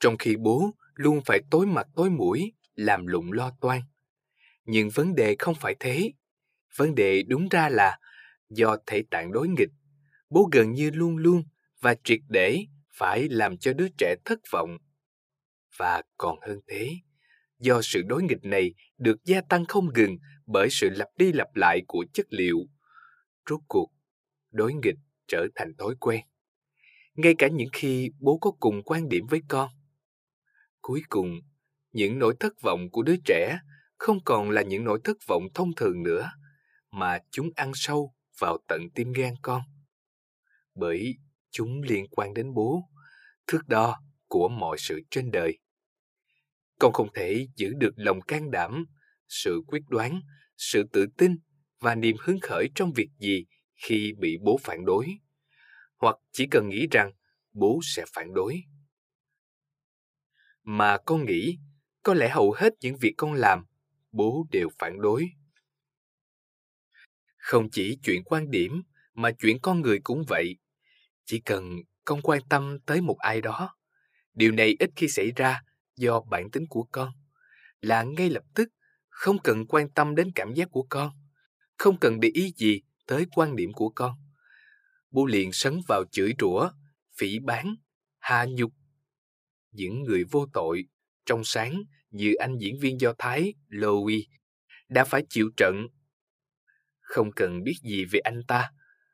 trong 0.00 0.16
khi 0.18 0.36
bố 0.36 0.70
luôn 0.96 1.20
phải 1.26 1.40
tối 1.50 1.66
mặt 1.66 1.86
tối 1.96 2.10
mũi 2.10 2.52
làm 2.74 3.06
lụng 3.06 3.32
lo 3.32 3.52
toan. 3.60 3.80
Nhưng 4.64 4.90
vấn 4.90 5.14
đề 5.14 5.36
không 5.38 5.54
phải 5.54 5.76
thế. 5.80 6.12
Vấn 6.76 6.94
đề 6.94 7.22
đúng 7.22 7.48
ra 7.48 7.68
là 7.68 7.98
do 8.50 8.76
thể 8.86 9.02
tạng 9.10 9.32
đối 9.32 9.48
nghịch, 9.48 9.70
bố 10.30 10.48
gần 10.52 10.72
như 10.72 10.90
luôn 10.90 11.16
luôn 11.16 11.42
và 11.80 11.94
triệt 12.04 12.20
để 12.28 12.66
phải 12.94 13.28
làm 13.28 13.58
cho 13.58 13.72
đứa 13.72 13.88
trẻ 13.98 14.14
thất 14.24 14.38
vọng. 14.52 14.78
Và 15.78 16.02
còn 16.16 16.38
hơn 16.40 16.60
thế, 16.66 16.90
do 17.58 17.82
sự 17.82 18.02
đối 18.02 18.22
nghịch 18.22 18.44
này 18.44 18.74
được 18.98 19.24
gia 19.24 19.40
tăng 19.40 19.64
không 19.64 19.92
ngừng 19.94 20.16
bởi 20.46 20.68
sự 20.70 20.90
lặp 20.90 21.08
đi 21.18 21.32
lặp 21.32 21.54
lại 21.54 21.82
của 21.86 22.04
chất 22.12 22.26
liệu. 22.30 22.58
Rốt 23.50 23.60
cuộc, 23.68 23.92
đối 24.50 24.74
nghịch 24.74 24.96
trở 25.28 25.46
thành 25.54 25.72
thói 25.78 25.94
quen. 26.00 26.20
Ngay 27.14 27.34
cả 27.38 27.48
những 27.48 27.68
khi 27.72 28.10
bố 28.20 28.38
có 28.38 28.50
cùng 28.60 28.82
quan 28.82 29.08
điểm 29.08 29.26
với 29.26 29.40
con. 29.48 29.70
Cuối 30.86 31.02
cùng, 31.08 31.40
những 31.92 32.18
nỗi 32.18 32.34
thất 32.40 32.52
vọng 32.62 32.90
của 32.90 33.02
đứa 33.02 33.16
trẻ 33.24 33.58
không 33.96 34.18
còn 34.24 34.50
là 34.50 34.62
những 34.62 34.84
nỗi 34.84 35.00
thất 35.04 35.16
vọng 35.26 35.42
thông 35.54 35.74
thường 35.74 36.02
nữa, 36.02 36.30
mà 36.90 37.18
chúng 37.30 37.50
ăn 37.56 37.72
sâu 37.74 38.14
vào 38.38 38.58
tận 38.68 38.80
tim 38.94 39.12
gan 39.12 39.34
con. 39.42 39.62
Bởi 40.74 41.14
chúng 41.50 41.82
liên 41.82 42.06
quan 42.10 42.34
đến 42.34 42.54
bố, 42.54 42.82
thước 43.46 43.60
đo 43.66 43.96
của 44.28 44.48
mọi 44.48 44.78
sự 44.78 45.00
trên 45.10 45.30
đời. 45.30 45.58
Con 46.78 46.92
không 46.92 47.08
thể 47.14 47.46
giữ 47.56 47.72
được 47.78 47.92
lòng 47.96 48.20
can 48.20 48.50
đảm, 48.50 48.84
sự 49.28 49.60
quyết 49.66 49.82
đoán, 49.88 50.20
sự 50.56 50.82
tự 50.92 51.06
tin 51.18 51.36
và 51.80 51.94
niềm 51.94 52.16
hứng 52.20 52.40
khởi 52.42 52.68
trong 52.74 52.92
việc 52.92 53.08
gì 53.18 53.44
khi 53.74 54.12
bị 54.18 54.36
bố 54.42 54.58
phản 54.62 54.84
đối, 54.84 55.06
hoặc 55.96 56.16
chỉ 56.32 56.46
cần 56.50 56.68
nghĩ 56.68 56.86
rằng 56.90 57.12
bố 57.52 57.80
sẽ 57.82 58.04
phản 58.14 58.34
đối. 58.34 58.62
Mà 60.68 60.98
con 61.06 61.24
nghĩ, 61.24 61.58
có 62.02 62.14
lẽ 62.14 62.28
hầu 62.28 62.52
hết 62.52 62.74
những 62.80 62.96
việc 62.96 63.14
con 63.16 63.32
làm, 63.32 63.64
bố 64.12 64.46
đều 64.50 64.68
phản 64.78 65.00
đối. 65.00 65.30
Không 67.36 67.70
chỉ 67.70 67.98
chuyện 68.02 68.24
quan 68.24 68.50
điểm, 68.50 68.82
mà 69.14 69.30
chuyện 69.38 69.58
con 69.62 69.80
người 69.80 70.00
cũng 70.04 70.22
vậy. 70.28 70.58
Chỉ 71.24 71.40
cần 71.40 71.76
con 72.04 72.22
quan 72.22 72.42
tâm 72.48 72.78
tới 72.86 73.00
một 73.00 73.18
ai 73.18 73.40
đó, 73.40 73.76
điều 74.34 74.52
này 74.52 74.76
ít 74.78 74.90
khi 74.96 75.08
xảy 75.08 75.32
ra 75.36 75.62
do 75.96 76.20
bản 76.20 76.50
tính 76.50 76.66
của 76.70 76.86
con 76.92 77.12
là 77.80 78.02
ngay 78.02 78.30
lập 78.30 78.44
tức 78.54 78.68
không 79.08 79.38
cần 79.38 79.66
quan 79.66 79.90
tâm 79.90 80.14
đến 80.14 80.32
cảm 80.34 80.54
giác 80.54 80.68
của 80.70 80.86
con 80.88 81.10
không 81.78 81.98
cần 81.98 82.20
để 82.20 82.30
ý 82.34 82.52
gì 82.56 82.82
tới 83.06 83.26
quan 83.34 83.56
điểm 83.56 83.72
của 83.72 83.88
con 83.94 84.16
bố 85.10 85.26
liền 85.26 85.52
sấn 85.52 85.80
vào 85.88 86.04
chửi 86.10 86.34
rủa 86.40 86.70
phỉ 87.16 87.38
báng, 87.38 87.74
hạ 88.18 88.46
nhục 88.48 88.72
những 89.76 90.02
người 90.02 90.24
vô 90.24 90.46
tội. 90.52 90.84
Trong 91.26 91.44
sáng 91.44 91.82
như 92.10 92.34
anh 92.34 92.56
diễn 92.58 92.78
viên 92.78 93.00
do 93.00 93.12
thái 93.18 93.54
louis 93.68 94.24
đã 94.88 95.04
phải 95.04 95.22
chịu 95.28 95.50
trận. 95.56 95.86
Không 97.00 97.32
cần 97.32 97.62
biết 97.62 97.74
gì 97.82 98.04
về 98.04 98.20
anh 98.20 98.40
ta. 98.48 98.70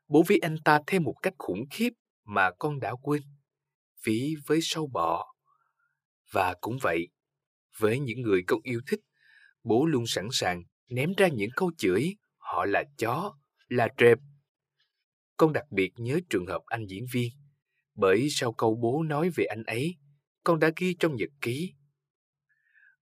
Bố 0.08 0.22
ví 0.28 0.38
anh 0.38 0.56
ta 0.64 0.80
thêm 0.86 1.02
một 1.02 1.14
cách 1.22 1.34
khủng 1.38 1.64
khiếp 1.70 1.90
mà 2.24 2.50
con 2.58 2.80
đã 2.80 2.94
quên. 3.02 3.22
Ví 4.04 4.34
với 4.46 4.58
sâu 4.62 4.86
bọ. 4.92 5.34
Và 6.32 6.54
cũng 6.60 6.78
vậy, 6.82 7.08
với 7.78 7.98
những 7.98 8.22
người 8.22 8.42
con 8.46 8.60
yêu 8.62 8.80
thích, 8.86 9.00
bố 9.64 9.86
luôn 9.86 10.06
sẵn 10.06 10.28
sàng 10.32 10.62
ném 10.88 11.12
ra 11.16 11.28
những 11.28 11.50
câu 11.56 11.72
chửi 11.78 12.14
họ 12.36 12.64
là 12.64 12.84
chó, 12.98 13.34
là 13.68 13.88
trệp. 13.96 14.18
Con 15.36 15.52
đặc 15.52 15.64
biệt 15.70 15.92
nhớ 15.96 16.20
trường 16.30 16.46
hợp 16.46 16.62
anh 16.66 16.86
diễn 16.86 17.04
viên, 17.12 17.28
bởi 17.94 18.28
sau 18.30 18.52
câu 18.52 18.78
bố 18.82 19.02
nói 19.02 19.30
về 19.36 19.44
anh 19.44 19.62
ấy, 19.62 19.96
con 20.44 20.60
đã 20.60 20.70
ghi 20.76 20.96
trong 21.00 21.16
nhật 21.16 21.28
ký. 21.40 21.74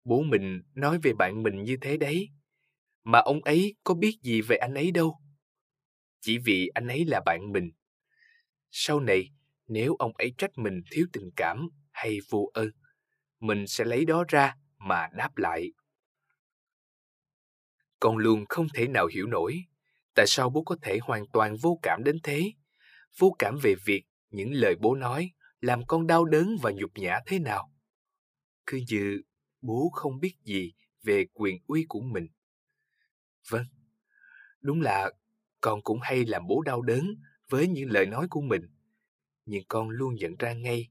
Bố 0.05 0.23
mình 0.23 0.63
nói 0.75 0.99
về 1.03 1.13
bạn 1.19 1.43
mình 1.43 1.63
như 1.63 1.77
thế 1.81 1.97
đấy, 1.97 2.29
mà 3.05 3.19
ông 3.19 3.45
ấy 3.45 3.75
có 3.85 3.95
biết 3.95 4.19
gì 4.23 4.41
về 4.41 4.57
anh 4.57 4.75
ấy 4.75 4.91
đâu. 4.91 5.21
Chỉ 6.21 6.39
vì 6.39 6.69
anh 6.75 6.89
ấy 6.89 7.05
là 7.05 7.21
bạn 7.27 7.53
mình. 7.53 7.71
Sau 8.71 9.01
này, 9.01 9.31
nếu 9.67 9.97
ông 9.99 10.13
ấy 10.17 10.35
trách 10.39 10.59
mình 10.59 10.83
thiếu 10.91 11.07
tình 11.13 11.31
cảm 11.37 11.69
hay 11.91 12.19
vô 12.31 12.51
ơn, 12.55 12.71
mình 13.41 13.67
sẽ 13.67 13.85
lấy 13.85 14.05
đó 14.05 14.25
ra 14.29 14.55
mà 14.79 15.09
đáp 15.17 15.37
lại. 15.37 15.73
Con 18.01 18.17
luôn 18.17 18.45
không 18.49 18.67
thể 18.75 18.89
nào 18.89 19.07
hiểu 19.07 19.27
nổi 19.27 19.65
tại 20.15 20.27
sao 20.29 20.51
bố 20.51 20.63
có 20.63 20.77
thể 20.83 20.99
hoàn 21.03 21.27
toàn 21.33 21.57
vô 21.57 21.79
cảm 21.83 22.05
đến 22.05 22.19
thế, 22.23 22.53
vô 23.19 23.37
cảm 23.39 23.59
về 23.63 23.75
việc 23.85 24.03
những 24.31 24.53
lời 24.53 24.75
bố 24.81 24.95
nói 24.95 25.31
làm 25.61 25.87
con 25.87 26.07
đau 26.07 26.25
đớn 26.25 26.57
và 26.63 26.71
nhục 26.71 26.91
nhã 26.95 27.21
thế 27.27 27.39
nào. 27.39 27.73
Cứ 28.67 28.81
như 28.89 29.23
bố 29.61 29.91
không 29.93 30.21
biết 30.21 30.35
gì 30.45 30.73
về 31.03 31.27
quyền 31.35 31.63
uy 31.67 31.87
của 31.89 32.01
mình. 32.01 32.27
Vâng, 33.51 33.67
đúng 34.61 34.81
là 34.81 35.11
con 35.61 35.83
cũng 35.83 36.01
hay 36.03 36.25
làm 36.25 36.47
bố 36.47 36.63
đau 36.63 36.83
đớn 36.83 37.15
với 37.49 37.69
những 37.69 37.91
lời 37.91 38.07
nói 38.07 38.27
của 38.31 38.41
mình, 38.41 38.63
nhưng 39.45 39.65
con 39.69 39.89
luôn 39.89 40.15
nhận 40.15 40.37
ra 40.39 40.53
ngay, 40.53 40.89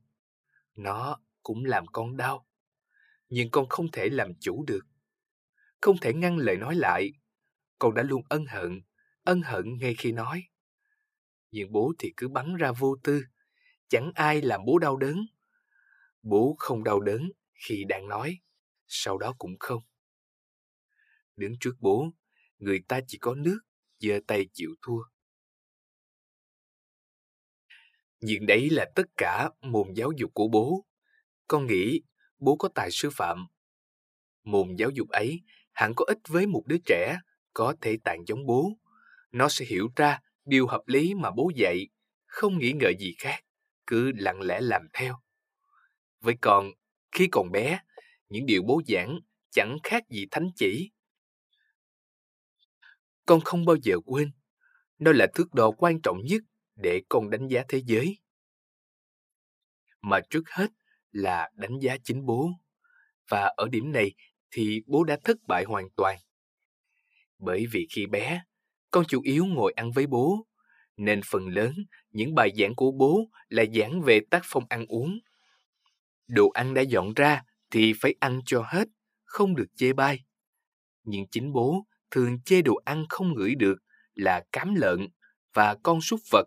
nó 0.76 1.20
cũng 1.44 1.66
làm 1.66 1.86
con 1.88 2.18
đau. 2.18 2.46
Nhưng 3.30 3.52
con 3.52 3.70
không 3.70 3.92
thể 3.92 4.10
làm 4.10 4.34
chủ 4.40 4.66
được. 4.68 4.86
Không 5.82 5.98
thể 6.02 6.14
ngăn 6.14 6.38
lời 6.38 6.58
nói 6.58 6.76
lại. 6.76 7.12
Con 7.80 7.94
đã 7.96 8.04
luôn 8.04 8.22
ân 8.30 8.46
hận, 8.46 8.82
ân 9.24 9.42
hận 9.42 9.78
ngay 9.78 9.96
khi 9.98 10.12
nói. 10.12 10.44
Nhưng 11.52 11.72
bố 11.72 11.94
thì 12.00 12.14
cứ 12.18 12.28
bắn 12.28 12.56
ra 12.56 12.72
vô 12.72 12.96
tư. 13.04 13.24
Chẳng 13.90 14.12
ai 14.16 14.42
làm 14.42 14.62
bố 14.66 14.80
đau 14.80 14.98
đớn. 14.98 15.26
Bố 16.22 16.56
không 16.60 16.84
đau 16.84 17.00
đớn 17.00 17.32
khi 17.54 17.84
đang 17.90 18.08
nói, 18.08 18.40
sau 18.88 19.18
đó 19.18 19.36
cũng 19.38 19.56
không. 19.60 19.84
Đứng 21.36 21.54
trước 21.60 21.76
bố, 21.80 22.10
người 22.58 22.80
ta 22.88 23.00
chỉ 23.08 23.18
có 23.18 23.36
nước, 23.36 23.60
giơ 24.00 24.20
tay 24.28 24.46
chịu 24.54 24.76
thua. 24.82 25.02
Nhưng 28.22 28.46
đấy 28.46 28.70
là 28.70 28.92
tất 28.96 29.06
cả 29.18 29.50
môn 29.62 29.94
giáo 29.96 30.12
dục 30.18 30.32
của 30.34 30.48
bố. 30.48 30.86
Con 31.48 31.68
nghĩ 31.68 32.02
bố 32.38 32.56
có 32.56 32.70
tài 32.76 32.92
sư 32.92 33.10
phạm. 33.14 33.48
Môn 34.44 34.76
giáo 34.78 34.90
dục 34.90 35.10
ấy 35.10 35.42
hẳn 35.72 35.94
có 35.96 36.06
ích 36.08 36.18
với 36.28 36.48
một 36.48 36.64
đứa 36.66 36.78
trẻ 36.86 37.18
có 37.54 37.76
thể 37.82 37.98
tạng 38.04 38.26
giống 38.28 38.46
bố. 38.46 38.72
Nó 39.32 39.50
sẽ 39.50 39.66
hiểu 39.66 39.90
ra 39.96 40.20
điều 40.46 40.68
hợp 40.68 40.82
lý 40.86 41.14
mà 41.14 41.32
bố 41.32 41.52
dạy, 41.56 41.88
không 42.26 42.58
nghĩ 42.58 42.72
ngợi 42.72 42.94
gì 43.00 43.16
khác, 43.18 43.44
cứ 43.90 44.12
lặng 44.16 44.42
lẽ 44.42 44.62
làm 44.62 44.88
theo. 44.94 45.16
Với 46.20 46.36
con, 46.42 46.72
khi 47.12 47.28
còn 47.32 47.52
bé, 47.52 47.80
những 48.30 48.46
điều 48.46 48.62
bố 48.68 48.82
giảng 48.88 49.20
chẳng 49.50 49.78
khác 49.84 50.04
gì 50.10 50.26
thánh 50.32 50.50
chỉ. 50.56 50.92
Con 53.26 53.40
không 53.42 53.66
bao 53.66 53.76
giờ 53.84 53.96
quên, 54.06 54.32
nó 55.00 55.12
là 55.12 55.28
thước 55.34 55.54
đo 55.54 55.72
quan 55.72 56.02
trọng 56.02 56.18
nhất 56.26 56.42
để 56.76 57.02
con 57.10 57.30
đánh 57.30 57.48
giá 57.48 57.64
thế 57.68 57.82
giới. 57.86 58.20
Mà 60.02 60.20
trước 60.30 60.50
hết, 60.50 60.68
là 61.12 61.50
đánh 61.54 61.80
giá 61.80 61.98
chính 62.04 62.26
bố. 62.26 62.52
Và 63.30 63.54
ở 63.58 63.68
điểm 63.72 63.92
này 63.92 64.14
thì 64.52 64.82
bố 64.88 65.04
đã 65.04 65.18
thất 65.24 65.38
bại 65.48 65.64
hoàn 65.68 65.90
toàn. 65.96 66.18
Bởi 67.38 67.66
vì 67.72 67.88
khi 67.96 68.06
bé, 68.06 68.44
con 68.92 69.06
chủ 69.08 69.22
yếu 69.22 69.46
ngồi 69.46 69.74
ăn 69.76 69.92
với 69.92 70.08
bố, 70.08 70.48
nên 70.98 71.22
phần 71.26 71.48
lớn 71.48 71.74
những 72.12 72.36
bài 72.36 72.52
giảng 72.58 72.76
của 72.76 72.92
bố 72.92 73.30
là 73.50 73.66
giảng 73.74 74.02
về 74.02 74.20
tác 74.32 74.42
phong 74.46 74.64
ăn 74.70 74.86
uống. 74.86 75.20
Đồ 76.28 76.50
ăn 76.50 76.74
đã 76.74 76.82
dọn 76.82 77.14
ra 77.14 77.44
thì 77.72 77.94
phải 78.02 78.16
ăn 78.20 78.42
cho 78.46 78.64
hết, 78.68 78.88
không 79.24 79.56
được 79.56 79.68
chê 79.76 79.94
bai. 79.94 80.26
Nhưng 81.04 81.28
chính 81.32 81.52
bố 81.54 81.86
thường 82.12 82.42
chê 82.46 82.62
đồ 82.62 82.76
ăn 82.86 83.06
không 83.10 83.34
ngửi 83.34 83.56
được 83.56 83.76
là 84.14 84.44
cám 84.52 84.76
lợn 84.76 85.08
và 85.54 85.76
con 85.84 86.02
súc 86.02 86.20
vật 86.32 86.46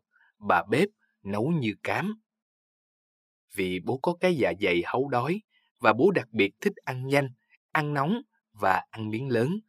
bà 0.49 0.63
bếp 0.71 0.89
nấu 1.23 1.49
như 1.49 1.75
cám 1.83 2.23
vì 3.55 3.81
bố 3.81 3.99
có 4.03 4.15
cái 4.21 4.37
dạ 4.37 4.53
dày 4.61 4.83
hấu 4.87 5.09
đói 5.09 5.41
và 5.81 5.93
bố 5.93 6.11
đặc 6.11 6.29
biệt 6.33 6.51
thích 6.61 6.73
ăn 6.85 7.07
nhanh, 7.07 7.29
ăn 7.73 7.95
nóng 7.95 8.23
và 8.53 8.83
ăn 8.91 9.11
miếng 9.11 9.29
lớn, 9.29 9.61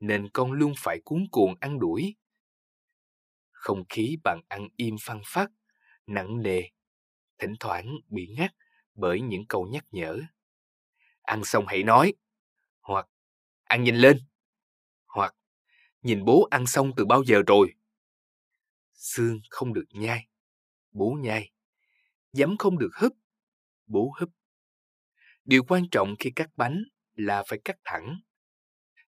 nên 0.00 0.28
con 0.32 0.52
luôn 0.52 0.72
phải 0.76 1.00
cuốn 1.04 1.24
cuồng 1.32 1.54
ăn 1.60 1.78
đuổi. 1.78 2.16
Không 3.58 3.84
khí 3.88 4.16
bằng 4.24 4.40
ăn 4.48 4.68
im 4.76 4.96
phăng 5.00 5.22
phát, 5.26 5.50
nặng 6.06 6.42
nề, 6.42 6.62
thỉnh 7.38 7.54
thoảng 7.60 7.86
bị 8.08 8.26
ngắt 8.38 8.50
bởi 8.94 9.20
những 9.20 9.46
câu 9.48 9.66
nhắc 9.72 9.84
nhở. 9.90 10.20
Ăn 11.22 11.44
xong 11.44 11.64
hãy 11.66 11.82
nói, 11.82 12.14
hoặc 12.80 13.06
ăn 13.64 13.84
nhìn 13.84 13.96
lên, 13.96 14.18
hoặc 15.06 15.34
nhìn 16.02 16.24
bố 16.24 16.48
ăn 16.50 16.66
xong 16.66 16.92
từ 16.96 17.04
bao 17.04 17.24
giờ 17.24 17.42
rồi. 17.46 17.74
Xương 18.92 19.40
không 19.50 19.74
được 19.74 19.86
nhai, 19.90 20.28
bố 20.90 21.16
nhai. 21.20 21.50
Giấm 22.32 22.56
không 22.58 22.78
được 22.78 22.90
húp, 23.00 23.12
bố 23.86 24.12
húp. 24.20 24.30
Điều 25.44 25.62
quan 25.68 25.88
trọng 25.90 26.14
khi 26.18 26.30
cắt 26.36 26.50
bánh 26.56 26.82
là 27.14 27.44
phải 27.48 27.58
cắt 27.64 27.76
thẳng. 27.84 28.20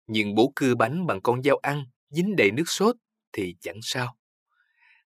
Nhưng 0.07 0.35
bố 0.35 0.53
cưa 0.57 0.75
bánh 0.75 1.07
bằng 1.07 1.21
con 1.23 1.43
dao 1.43 1.57
ăn 1.57 1.85
dính 2.09 2.37
đầy 2.37 2.51
nước 2.51 2.65
sốt 2.67 2.97
thì 3.33 3.57
chẳng 3.61 3.79
sao. 3.83 4.20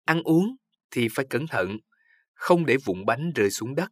Ăn 0.05 0.23
uống 0.23 0.55
thì 0.91 1.07
phải 1.11 1.25
cẩn 1.29 1.47
thận, 1.47 1.77
không 2.33 2.65
để 2.65 2.77
vụn 2.85 3.05
bánh 3.05 3.31
rơi 3.35 3.51
xuống 3.51 3.75
đất. 3.75 3.91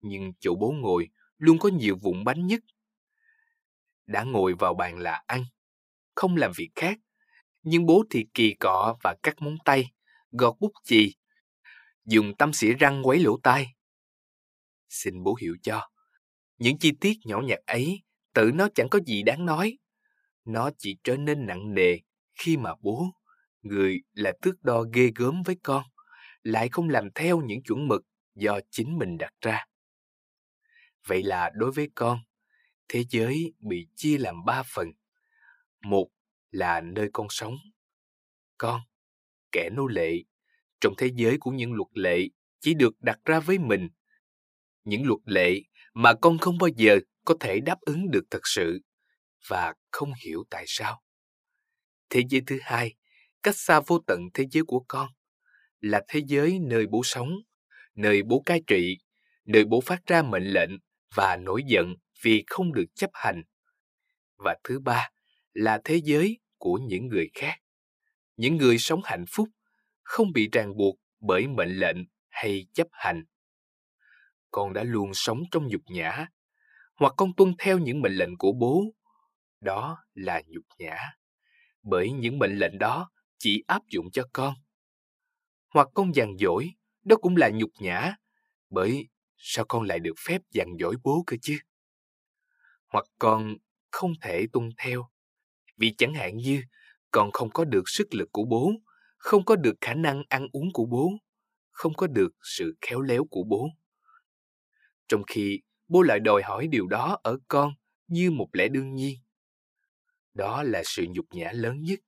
Nhưng 0.00 0.32
chỗ 0.40 0.54
bố 0.60 0.70
ngồi 0.70 1.08
luôn 1.38 1.58
có 1.58 1.68
nhiều 1.68 1.96
vụn 2.02 2.24
bánh 2.24 2.46
nhất. 2.46 2.60
đã 4.06 4.22
ngồi 4.22 4.54
vào 4.54 4.74
bàn 4.74 4.98
là 4.98 5.22
ăn, 5.26 5.44
không 6.14 6.36
làm 6.36 6.52
việc 6.56 6.70
khác. 6.74 6.98
Nhưng 7.62 7.86
bố 7.86 8.04
thì 8.10 8.26
kỳ 8.34 8.54
cọ 8.60 8.96
và 9.02 9.16
cắt 9.22 9.42
móng 9.42 9.56
tay, 9.64 9.92
gọt 10.30 10.54
bút 10.60 10.72
chì, 10.84 11.14
dùng 12.04 12.36
tăm 12.36 12.52
xỉa 12.52 12.72
răng 12.72 13.02
quấy 13.06 13.18
lỗ 13.18 13.38
tai. 13.42 13.66
Xin 14.88 15.22
bố 15.22 15.34
hiểu 15.40 15.56
cho, 15.62 15.90
những 16.58 16.78
chi 16.78 16.92
tiết 17.00 17.16
nhỏ 17.24 17.40
nhặt 17.40 17.58
ấy 17.66 18.02
tự 18.34 18.50
nó 18.54 18.68
chẳng 18.74 18.88
có 18.90 18.98
gì 19.06 19.22
đáng 19.22 19.46
nói. 19.46 19.78
Nó 20.44 20.70
chỉ 20.78 20.96
trở 21.04 21.16
nên 21.16 21.46
nặng 21.46 21.74
nề 21.74 21.98
khi 22.34 22.56
mà 22.56 22.74
bố, 22.80 23.06
người 23.62 24.02
là 24.12 24.32
thước 24.42 24.62
đo 24.62 24.84
ghê 24.92 25.10
gớm 25.14 25.42
với 25.42 25.56
con, 25.62 25.84
lại 26.42 26.68
không 26.68 26.88
làm 26.88 27.08
theo 27.14 27.40
những 27.40 27.62
chuẩn 27.62 27.88
mực 27.88 28.02
do 28.34 28.60
chính 28.70 28.98
mình 28.98 29.18
đặt 29.18 29.32
ra. 29.40 29.64
Vậy 31.06 31.22
là 31.22 31.50
đối 31.54 31.72
với 31.72 31.90
con, 31.94 32.18
thế 32.88 33.04
giới 33.10 33.54
bị 33.58 33.86
chia 33.96 34.18
làm 34.18 34.44
ba 34.44 34.62
phần. 34.74 34.88
Một 35.80 36.08
là 36.50 36.80
nơi 36.80 37.10
con 37.12 37.26
sống. 37.30 37.54
Con, 38.58 38.80
kẻ 39.52 39.70
nô 39.72 39.86
lệ, 39.86 40.24
trong 40.80 40.94
thế 40.98 41.10
giới 41.14 41.38
của 41.40 41.50
những 41.50 41.72
luật 41.72 41.88
lệ 41.94 42.28
chỉ 42.60 42.74
được 42.74 43.00
đặt 43.00 43.18
ra 43.24 43.40
với 43.40 43.58
mình. 43.58 43.88
Những 44.84 45.06
luật 45.06 45.20
lệ 45.24 45.60
mà 45.94 46.14
con 46.22 46.38
không 46.38 46.58
bao 46.58 46.68
giờ 46.76 46.98
có 47.24 47.34
thể 47.40 47.60
đáp 47.60 47.80
ứng 47.80 48.10
được 48.10 48.24
thật 48.30 48.40
sự 48.44 48.80
và 49.48 49.74
không 49.90 50.12
hiểu 50.24 50.44
tại 50.50 50.64
sao. 50.66 51.02
Thế 52.10 52.22
giới 52.28 52.42
thứ 52.46 52.58
hai, 52.62 52.94
cách 53.42 53.56
xa 53.56 53.80
vô 53.86 53.98
tận 54.06 54.20
thế 54.34 54.44
giới 54.50 54.64
của 54.66 54.84
con, 54.88 55.08
là 55.80 56.02
thế 56.08 56.20
giới 56.26 56.58
nơi 56.58 56.86
bố 56.86 57.00
sống, 57.04 57.30
nơi 57.94 58.22
bố 58.22 58.42
cai 58.46 58.62
trị, 58.66 58.98
nơi 59.44 59.64
bố 59.64 59.80
phát 59.80 60.06
ra 60.06 60.22
mệnh 60.22 60.44
lệnh 60.44 60.70
và 61.14 61.36
nổi 61.36 61.62
giận 61.66 61.94
vì 62.22 62.44
không 62.46 62.72
được 62.72 62.84
chấp 62.94 63.10
hành. 63.12 63.42
Và 64.36 64.56
thứ 64.64 64.80
ba 64.80 65.10
là 65.52 65.80
thế 65.84 66.00
giới 66.04 66.38
của 66.58 66.78
những 66.88 67.06
người 67.06 67.30
khác. 67.34 67.54
Những 68.36 68.56
người 68.56 68.78
sống 68.78 69.00
hạnh 69.04 69.24
phúc, 69.28 69.48
không 70.02 70.32
bị 70.32 70.48
ràng 70.52 70.76
buộc 70.76 70.96
bởi 71.20 71.46
mệnh 71.46 71.76
lệnh 71.76 71.96
hay 72.28 72.66
chấp 72.74 72.86
hành. 72.92 73.24
Con 74.50 74.72
đã 74.72 74.82
luôn 74.82 75.10
sống 75.14 75.38
trong 75.50 75.66
nhục 75.66 75.82
nhã, 75.86 76.26
hoặc 76.96 77.14
con 77.16 77.30
tuân 77.36 77.54
theo 77.58 77.78
những 77.78 78.00
mệnh 78.00 78.12
lệnh 78.12 78.38
của 78.38 78.52
bố. 78.52 78.84
Đó 79.60 79.98
là 80.14 80.42
nhục 80.46 80.64
nhã, 80.78 80.96
bởi 81.82 82.12
những 82.12 82.38
mệnh 82.38 82.58
lệnh 82.58 82.78
đó 82.78 83.10
chỉ 83.40 83.64
áp 83.66 83.82
dụng 83.88 84.10
cho 84.12 84.24
con. 84.32 84.54
Hoặc 85.68 85.88
con 85.94 86.14
dằn 86.14 86.36
dỗi, 86.38 86.70
đó 87.02 87.16
cũng 87.16 87.36
là 87.36 87.50
nhục 87.54 87.70
nhã, 87.80 88.14
bởi 88.70 89.08
sao 89.36 89.64
con 89.68 89.82
lại 89.82 89.98
được 89.98 90.14
phép 90.26 90.42
dằn 90.50 90.68
dỗi 90.80 90.96
bố 91.04 91.24
cơ 91.26 91.36
chứ? 91.42 91.58
Hoặc 92.88 93.04
con 93.18 93.56
không 93.90 94.12
thể 94.20 94.46
tuân 94.52 94.70
theo, 94.76 95.08
vì 95.76 95.94
chẳng 95.98 96.14
hạn 96.14 96.36
như 96.36 96.62
con 97.10 97.32
không 97.32 97.50
có 97.50 97.64
được 97.64 97.82
sức 97.86 98.14
lực 98.14 98.28
của 98.32 98.44
bố, 98.44 98.72
không 99.18 99.44
có 99.44 99.56
được 99.56 99.74
khả 99.80 99.94
năng 99.94 100.22
ăn 100.28 100.46
uống 100.52 100.72
của 100.72 100.86
bố, 100.86 101.10
không 101.70 101.94
có 101.94 102.06
được 102.06 102.30
sự 102.42 102.76
khéo 102.80 103.00
léo 103.00 103.24
của 103.30 103.42
bố. 103.48 103.68
Trong 105.08 105.22
khi 105.26 105.60
bố 105.88 106.02
lại 106.02 106.20
đòi 106.20 106.42
hỏi 106.42 106.66
điều 106.66 106.86
đó 106.86 107.18
ở 107.22 107.38
con 107.48 107.72
như 108.06 108.30
một 108.30 108.48
lẽ 108.52 108.68
đương 108.68 108.94
nhiên. 108.94 109.18
Đó 110.34 110.62
là 110.62 110.82
sự 110.84 111.06
nhục 111.10 111.26
nhã 111.30 111.52
lớn 111.52 111.80
nhất. 111.80 111.98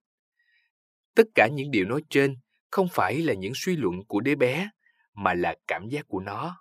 Tất 1.14 1.24
cả 1.34 1.48
những 1.52 1.70
điều 1.70 1.84
nói 1.84 2.02
trên 2.10 2.36
không 2.70 2.88
phải 2.92 3.18
là 3.18 3.34
những 3.34 3.52
suy 3.54 3.76
luận 3.76 3.94
của 4.08 4.20
đứa 4.20 4.34
bé, 4.34 4.70
mà 5.14 5.34
là 5.34 5.54
cảm 5.66 5.88
giác 5.88 6.04
của 6.08 6.20
nó. 6.20 6.56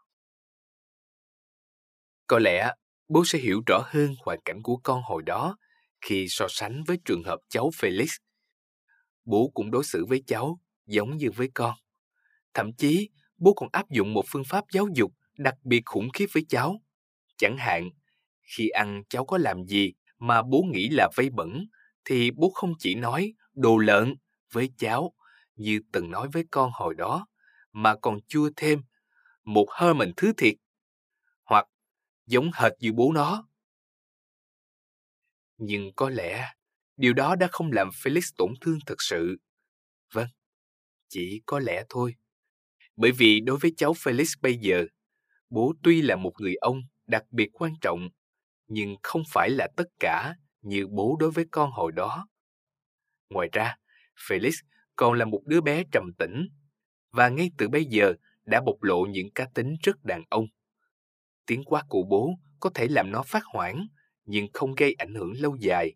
Có 2.27 2.39
lẽ 2.39 2.71
bố 3.07 3.25
sẽ 3.25 3.39
hiểu 3.39 3.61
rõ 3.67 3.83
hơn 3.85 4.15
hoàn 4.25 4.39
cảnh 4.45 4.61
của 4.63 4.77
con 4.83 5.01
hồi 5.03 5.23
đó 5.25 5.57
khi 6.01 6.25
so 6.29 6.45
sánh 6.49 6.83
với 6.83 6.97
trường 7.05 7.23
hợp 7.23 7.39
cháu 7.49 7.69
Felix. 7.69 8.07
Bố 9.25 9.51
cũng 9.53 9.71
đối 9.71 9.83
xử 9.83 10.05
với 10.05 10.23
cháu 10.27 10.59
giống 10.85 11.17
như 11.17 11.31
với 11.31 11.49
con. 11.53 11.75
Thậm 12.53 12.73
chí, 12.77 13.09
bố 13.37 13.53
còn 13.53 13.69
áp 13.71 13.89
dụng 13.89 14.13
một 14.13 14.23
phương 14.27 14.43
pháp 14.49 14.63
giáo 14.71 14.87
dục 14.95 15.11
đặc 15.37 15.55
biệt 15.63 15.81
khủng 15.85 16.09
khiếp 16.13 16.25
với 16.33 16.45
cháu. 16.49 16.81
Chẳng 17.37 17.57
hạn, 17.57 17.89
khi 18.41 18.69
ăn 18.69 19.03
cháu 19.09 19.25
có 19.25 19.37
làm 19.37 19.65
gì 19.65 19.93
mà 20.19 20.41
bố 20.41 20.61
nghĩ 20.73 20.89
là 20.89 21.09
vây 21.15 21.29
bẩn, 21.29 21.65
thì 22.05 22.31
bố 22.31 22.49
không 22.49 22.73
chỉ 22.79 22.95
nói 22.95 23.33
đồ 23.53 23.77
lợn 23.77 24.15
với 24.51 24.71
cháu 24.77 25.13
như 25.55 25.79
từng 25.91 26.11
nói 26.11 26.29
với 26.33 26.45
con 26.51 26.71
hồi 26.73 26.95
đó, 26.95 27.27
mà 27.73 27.95
còn 27.95 28.19
chua 28.27 28.49
thêm 28.55 28.81
một 29.45 29.67
hơi 29.71 29.93
mình 29.93 30.11
thứ 30.17 30.33
thiệt, 30.37 30.55
hoặc 31.45 31.67
giống 32.27 32.51
hệt 32.55 32.71
như 32.79 32.93
bố 32.93 33.11
nó. 33.13 33.47
Nhưng 35.57 35.91
có 35.95 36.09
lẽ 36.09 36.47
điều 36.97 37.13
đó 37.13 37.35
đã 37.35 37.47
không 37.51 37.71
làm 37.71 37.89
Felix 37.89 38.21
tổn 38.37 38.53
thương 38.61 38.79
thật 38.85 38.95
sự. 38.99 39.37
Vâng, 40.13 40.27
chỉ 41.09 41.41
có 41.45 41.59
lẽ 41.59 41.83
thôi. 41.89 42.15
Bởi 42.95 43.11
vì 43.11 43.39
đối 43.39 43.57
với 43.57 43.73
cháu 43.77 43.93
Felix 43.93 44.35
bây 44.41 44.57
giờ, 44.57 44.85
bố 45.49 45.73
tuy 45.83 46.01
là 46.01 46.15
một 46.15 46.33
người 46.39 46.55
ông 46.55 46.81
đặc 47.07 47.23
biệt 47.31 47.49
quan 47.53 47.73
trọng, 47.81 48.09
nhưng 48.67 48.95
không 49.03 49.23
phải 49.33 49.49
là 49.49 49.67
tất 49.77 49.87
cả 49.99 50.35
như 50.61 50.87
bố 50.87 51.17
đối 51.19 51.31
với 51.31 51.45
con 51.51 51.71
hồi 51.71 51.91
đó. 51.91 52.27
Ngoài 53.29 53.49
ra, 53.53 53.75
Felix 54.27 54.51
còn 54.95 55.13
là 55.13 55.25
một 55.25 55.41
đứa 55.45 55.61
bé 55.61 55.83
trầm 55.91 56.11
tĩnh 56.19 56.47
và 57.11 57.29
ngay 57.29 57.51
từ 57.57 57.69
bây 57.69 57.85
giờ 57.85 58.13
đã 58.45 58.61
bộc 58.61 58.83
lộ 58.83 59.05
những 59.05 59.31
cá 59.31 59.45
tính 59.53 59.75
rất 59.83 60.03
đàn 60.03 60.23
ông. 60.29 60.45
Tiếng 61.45 61.63
quát 61.63 61.85
của 61.89 62.03
bố 62.03 62.33
có 62.59 62.69
thể 62.75 62.87
làm 62.87 63.11
nó 63.11 63.23
phát 63.23 63.43
hoảng 63.45 63.87
nhưng 64.25 64.47
không 64.53 64.75
gây 64.75 64.93
ảnh 64.93 65.13
hưởng 65.13 65.31
lâu 65.35 65.55
dài, 65.59 65.95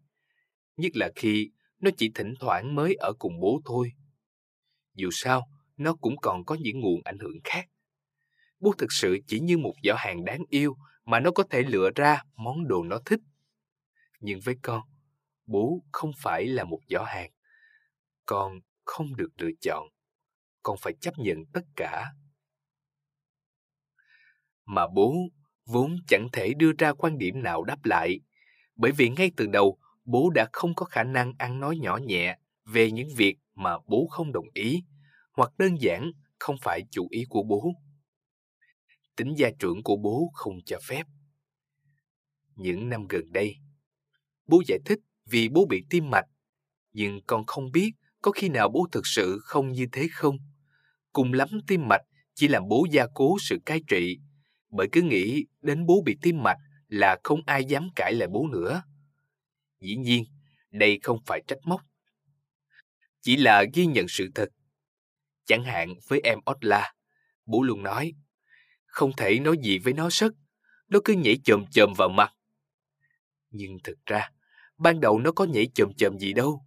nhất 0.77 0.91
là 0.95 1.11
khi 1.15 1.51
nó 1.79 1.91
chỉ 1.97 2.11
thỉnh 2.15 2.33
thoảng 2.39 2.75
mới 2.75 2.95
ở 2.95 3.13
cùng 3.19 3.39
bố 3.39 3.61
thôi. 3.65 3.91
Dù 4.93 5.09
sao, 5.11 5.47
nó 5.77 5.95
cũng 5.95 6.15
còn 6.21 6.45
có 6.45 6.55
những 6.55 6.79
nguồn 6.79 7.01
ảnh 7.03 7.19
hưởng 7.19 7.39
khác. 7.43 7.65
Bố 8.59 8.73
thực 8.77 8.91
sự 8.91 9.17
chỉ 9.27 9.39
như 9.39 9.57
một 9.57 9.73
giỏ 9.83 9.95
hàng 9.97 10.25
đáng 10.25 10.43
yêu 10.49 10.75
mà 11.05 11.19
nó 11.19 11.31
có 11.31 11.43
thể 11.43 11.63
lựa 11.63 11.89
ra 11.95 12.21
món 12.35 12.67
đồ 12.67 12.83
nó 12.83 12.99
thích. 13.05 13.19
Nhưng 14.19 14.39
với 14.43 14.55
con, 14.61 14.81
bố 15.45 15.83
không 15.91 16.11
phải 16.17 16.45
là 16.45 16.63
một 16.63 16.79
giỏ 16.89 17.03
hàng. 17.03 17.31
Con 18.25 18.59
không 18.83 19.15
được 19.15 19.29
lựa 19.37 19.51
chọn. 19.61 19.87
Con 20.63 20.77
phải 20.81 20.93
chấp 21.01 21.13
nhận 21.17 21.45
tất 21.53 21.61
cả. 21.75 22.05
Mà 24.65 24.87
bố 24.87 25.15
vốn 25.65 25.97
chẳng 26.07 26.27
thể 26.33 26.53
đưa 26.53 26.71
ra 26.77 26.93
quan 26.93 27.17
điểm 27.17 27.43
nào 27.43 27.63
đáp 27.63 27.85
lại, 27.85 28.19
bởi 28.75 28.91
vì 28.91 29.09
ngay 29.09 29.31
từ 29.37 29.47
đầu 29.47 29.79
bố 30.05 30.29
đã 30.29 30.47
không 30.53 30.75
có 30.75 30.85
khả 30.85 31.03
năng 31.03 31.33
ăn 31.37 31.59
nói 31.59 31.77
nhỏ 31.77 31.97
nhẹ 31.97 32.37
về 32.65 32.91
những 32.91 33.09
việc 33.17 33.37
mà 33.55 33.77
bố 33.87 34.07
không 34.11 34.31
đồng 34.31 34.47
ý, 34.53 34.83
hoặc 35.33 35.51
đơn 35.57 35.75
giản 35.79 36.11
không 36.39 36.55
phải 36.61 36.81
chủ 36.91 37.07
ý 37.11 37.25
của 37.29 37.43
bố. 37.43 37.71
Tính 39.15 39.33
gia 39.37 39.49
trưởng 39.59 39.83
của 39.83 39.95
bố 39.95 40.31
không 40.33 40.53
cho 40.65 40.79
phép. 40.87 41.03
Những 42.55 42.89
năm 42.89 43.07
gần 43.09 43.31
đây, 43.31 43.55
bố 44.47 44.61
giải 44.67 44.79
thích 44.85 44.99
vì 45.25 45.49
bố 45.49 45.65
bị 45.69 45.85
tim 45.89 46.09
mạch, 46.09 46.25
nhưng 46.93 47.21
con 47.27 47.45
không 47.45 47.71
biết 47.71 47.91
có 48.25 48.31
khi 48.31 48.49
nào 48.49 48.69
bố 48.69 48.87
thực 48.91 49.07
sự 49.07 49.39
không 49.43 49.71
như 49.71 49.87
thế 49.91 50.07
không? 50.11 50.37
Cùng 51.13 51.33
lắm 51.33 51.49
tim 51.67 51.87
mạch 51.87 52.01
chỉ 52.33 52.47
làm 52.47 52.67
bố 52.67 52.85
gia 52.91 53.07
cố 53.13 53.37
sự 53.39 53.57
cai 53.65 53.81
trị, 53.87 54.19
bởi 54.69 54.87
cứ 54.91 55.01
nghĩ 55.01 55.45
đến 55.61 55.85
bố 55.85 56.01
bị 56.05 56.17
tim 56.21 56.43
mạch 56.43 56.57
là 56.87 57.17
không 57.23 57.41
ai 57.45 57.65
dám 57.65 57.89
cãi 57.95 58.13
lại 58.13 58.27
bố 58.27 58.47
nữa. 58.47 58.83
Dĩ 59.79 59.95
nhiên, 59.95 60.23
đây 60.71 60.99
không 61.03 61.19
phải 61.25 61.41
trách 61.47 61.57
móc. 61.63 61.81
Chỉ 63.21 63.37
là 63.37 63.65
ghi 63.73 63.85
nhận 63.85 64.05
sự 64.09 64.29
thật. 64.35 64.49
Chẳng 65.45 65.63
hạn 65.63 65.93
với 66.07 66.21
em 66.23 66.39
Otla, 66.51 66.93
bố 67.45 67.63
luôn 67.63 67.83
nói, 67.83 68.13
không 68.85 69.11
thể 69.17 69.39
nói 69.39 69.57
gì 69.63 69.79
với 69.79 69.93
nó 69.93 70.09
sất, 70.09 70.31
nó 70.87 70.99
cứ 71.05 71.13
nhảy 71.13 71.37
chồm 71.43 71.65
chồm 71.71 71.93
vào 71.97 72.09
mặt. 72.09 72.33
Nhưng 73.49 73.77
thực 73.83 74.05
ra, 74.05 74.29
ban 74.77 74.99
đầu 74.99 75.19
nó 75.19 75.31
có 75.31 75.45
nhảy 75.45 75.67
chồm 75.75 75.93
chồm 75.97 76.19
gì 76.19 76.33
đâu 76.33 76.64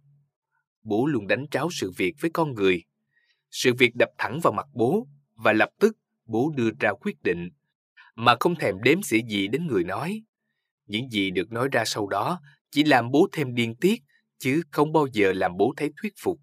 bố 0.89 1.05
luôn 1.05 1.27
đánh 1.27 1.45
tráo 1.51 1.69
sự 1.71 1.91
việc 1.97 2.15
với 2.21 2.31
con 2.33 2.53
người. 2.53 2.83
Sự 3.51 3.73
việc 3.79 3.95
đập 3.95 4.09
thẳng 4.17 4.39
vào 4.43 4.53
mặt 4.53 4.67
bố 4.73 5.07
và 5.35 5.53
lập 5.53 5.69
tức 5.79 5.97
bố 6.25 6.51
đưa 6.55 6.69
ra 6.79 6.91
quyết 7.01 7.15
định 7.23 7.49
mà 8.15 8.35
không 8.39 8.55
thèm 8.55 8.75
đếm 8.83 9.01
xỉa 9.03 9.19
gì 9.29 9.47
đến 9.47 9.67
người 9.67 9.83
nói. 9.83 10.23
Những 10.85 11.09
gì 11.09 11.31
được 11.31 11.51
nói 11.51 11.69
ra 11.71 11.83
sau 11.85 12.07
đó 12.07 12.41
chỉ 12.71 12.83
làm 12.83 13.11
bố 13.11 13.27
thêm 13.31 13.55
điên 13.55 13.75
tiết 13.75 14.01
chứ 14.37 14.61
không 14.71 14.93
bao 14.93 15.07
giờ 15.13 15.33
làm 15.33 15.57
bố 15.57 15.73
thấy 15.77 15.91
thuyết 16.01 16.13
phục. 16.23 16.39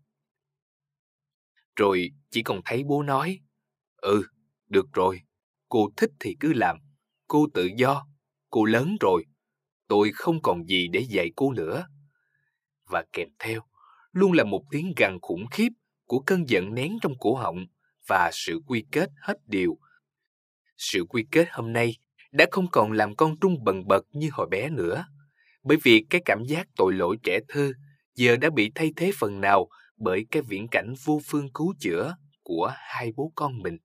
Rồi 1.76 2.10
chỉ 2.30 2.42
còn 2.42 2.60
thấy 2.64 2.84
bố 2.84 3.02
nói, 3.02 3.40
Ừ, 3.96 4.22
được 4.68 4.86
rồi, 4.92 5.20
cô 5.68 5.88
thích 5.96 6.10
thì 6.20 6.36
cứ 6.40 6.52
làm, 6.52 6.78
cô 7.28 7.46
tự 7.54 7.68
do, 7.76 8.06
cô 8.50 8.64
lớn 8.64 8.96
rồi, 9.00 9.24
tôi 9.88 10.10
không 10.14 10.42
còn 10.42 10.64
gì 10.64 10.88
để 10.88 11.00
dạy 11.00 11.30
cô 11.36 11.52
nữa. 11.52 11.86
Và 12.90 13.04
kèm 13.12 13.28
theo 13.38 13.60
luôn 14.16 14.32
là 14.32 14.44
một 14.44 14.62
tiếng 14.70 14.92
gằn 14.96 15.18
khủng 15.22 15.46
khiếp 15.50 15.68
của 16.04 16.18
cơn 16.18 16.48
giận 16.48 16.74
nén 16.74 16.98
trong 17.02 17.12
cổ 17.18 17.34
họng 17.34 17.66
và 18.08 18.30
sự 18.32 18.60
quy 18.66 18.84
kết 18.92 19.10
hết 19.20 19.34
điều. 19.46 19.78
Sự 20.76 21.04
quy 21.08 21.24
kết 21.30 21.48
hôm 21.50 21.72
nay 21.72 21.96
đã 22.32 22.46
không 22.50 22.70
còn 22.70 22.92
làm 22.92 23.16
con 23.16 23.36
trung 23.40 23.64
bần 23.64 23.88
bật 23.88 24.02
như 24.12 24.28
hồi 24.32 24.46
bé 24.50 24.68
nữa, 24.68 25.06
Bởi 25.62 25.78
vì 25.82 26.06
cái 26.10 26.20
cảm 26.24 26.44
giác 26.44 26.66
tội 26.76 26.92
lỗi 26.92 27.16
trẻ 27.22 27.40
thơ 27.48 27.72
giờ 28.14 28.36
đã 28.36 28.50
bị 28.50 28.70
thay 28.74 28.92
thế 28.96 29.10
phần 29.18 29.40
nào 29.40 29.68
bởi 29.96 30.26
cái 30.30 30.42
viễn 30.42 30.68
cảnh 30.68 30.94
vô 31.04 31.20
phương 31.26 31.52
cứu 31.52 31.74
chữa 31.80 32.16
của 32.42 32.72
hai 32.76 33.12
bố 33.16 33.32
con 33.34 33.58
mình. 33.62 33.78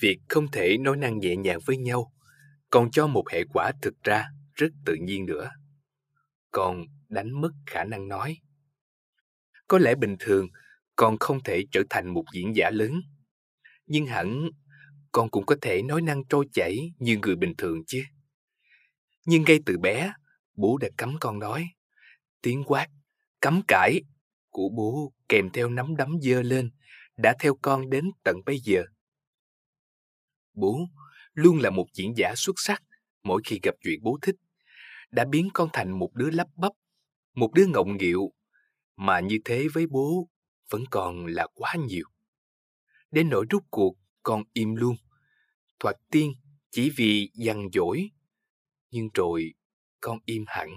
Việc 0.00 0.18
không 0.28 0.50
thể 0.50 0.78
nói 0.78 0.96
năng 0.96 1.18
nhẹ 1.18 1.36
nhàng 1.36 1.58
với 1.66 1.76
nhau 1.76 2.12
còn 2.70 2.90
cho 2.90 3.06
một 3.06 3.24
hệ 3.30 3.44
quả 3.52 3.72
thực 3.82 3.94
ra 4.02 4.24
rất 4.54 4.68
tự 4.86 4.94
nhiên 4.94 5.26
nữa. 5.26 5.50
Còn 6.50 6.84
đánh 7.08 7.40
mất 7.40 7.50
khả 7.66 7.84
năng 7.84 8.08
nói. 8.08 8.38
Có 9.68 9.78
lẽ 9.78 9.94
bình 9.94 10.16
thường 10.18 10.48
con 10.96 11.16
không 11.20 11.42
thể 11.42 11.64
trở 11.70 11.82
thành 11.90 12.14
một 12.14 12.24
diễn 12.34 12.56
giả 12.56 12.70
lớn, 12.70 13.00
nhưng 13.86 14.06
hẳn 14.06 14.50
con 15.12 15.30
cũng 15.30 15.46
có 15.46 15.56
thể 15.62 15.82
nói 15.82 16.02
năng 16.02 16.24
trôi 16.24 16.46
chảy 16.52 16.92
như 16.98 17.18
người 17.22 17.36
bình 17.36 17.54
thường 17.58 17.82
chứ. 17.86 18.02
Nhưng 19.26 19.44
ngay 19.46 19.58
từ 19.66 19.78
bé, 19.78 20.12
bố 20.54 20.78
đã 20.78 20.88
cấm 20.96 21.16
con 21.20 21.38
nói. 21.38 21.68
Tiếng 22.42 22.64
quát, 22.64 22.88
cấm 23.40 23.60
cãi 23.68 24.00
của 24.48 24.68
bố 24.76 25.12
kèm 25.28 25.50
theo 25.50 25.68
nắm 25.68 25.96
đấm 25.96 26.16
dơ 26.22 26.42
lên 26.42 26.70
đã 27.16 27.34
theo 27.40 27.54
con 27.62 27.90
đến 27.90 28.10
tận 28.24 28.36
bây 28.46 28.58
giờ. 28.58 28.84
Bố 30.54 30.80
luôn 31.34 31.58
là 31.58 31.70
một 31.70 31.86
diễn 31.94 32.12
giả 32.16 32.34
xuất 32.36 32.54
sắc 32.56 32.82
mỗi 33.22 33.42
khi 33.44 33.60
gặp 33.62 33.74
chuyện 33.80 34.00
bố 34.02 34.18
thích, 34.22 34.36
đã 35.10 35.24
biến 35.24 35.48
con 35.54 35.68
thành 35.72 35.98
một 35.98 36.14
đứa 36.14 36.30
lắp 36.30 36.46
bắp, 36.56 36.72
một 37.38 37.52
đứa 37.54 37.66
ngọng 37.66 37.96
nghịu, 37.96 38.32
mà 38.96 39.20
như 39.20 39.38
thế 39.44 39.66
với 39.72 39.86
bố 39.86 40.28
vẫn 40.70 40.84
còn 40.90 41.26
là 41.26 41.46
quá 41.54 41.74
nhiều. 41.88 42.04
Đến 43.10 43.28
nỗi 43.28 43.46
rút 43.50 43.62
cuộc, 43.70 43.96
con 44.22 44.42
im 44.52 44.74
luôn. 44.74 44.96
Thoạt 45.80 45.96
tiên 46.10 46.32
chỉ 46.70 46.90
vì 46.96 47.30
dằn 47.34 47.68
dỗi, 47.72 48.10
nhưng 48.90 49.08
rồi 49.14 49.54
con 50.00 50.18
im 50.24 50.44
hẳn. 50.46 50.68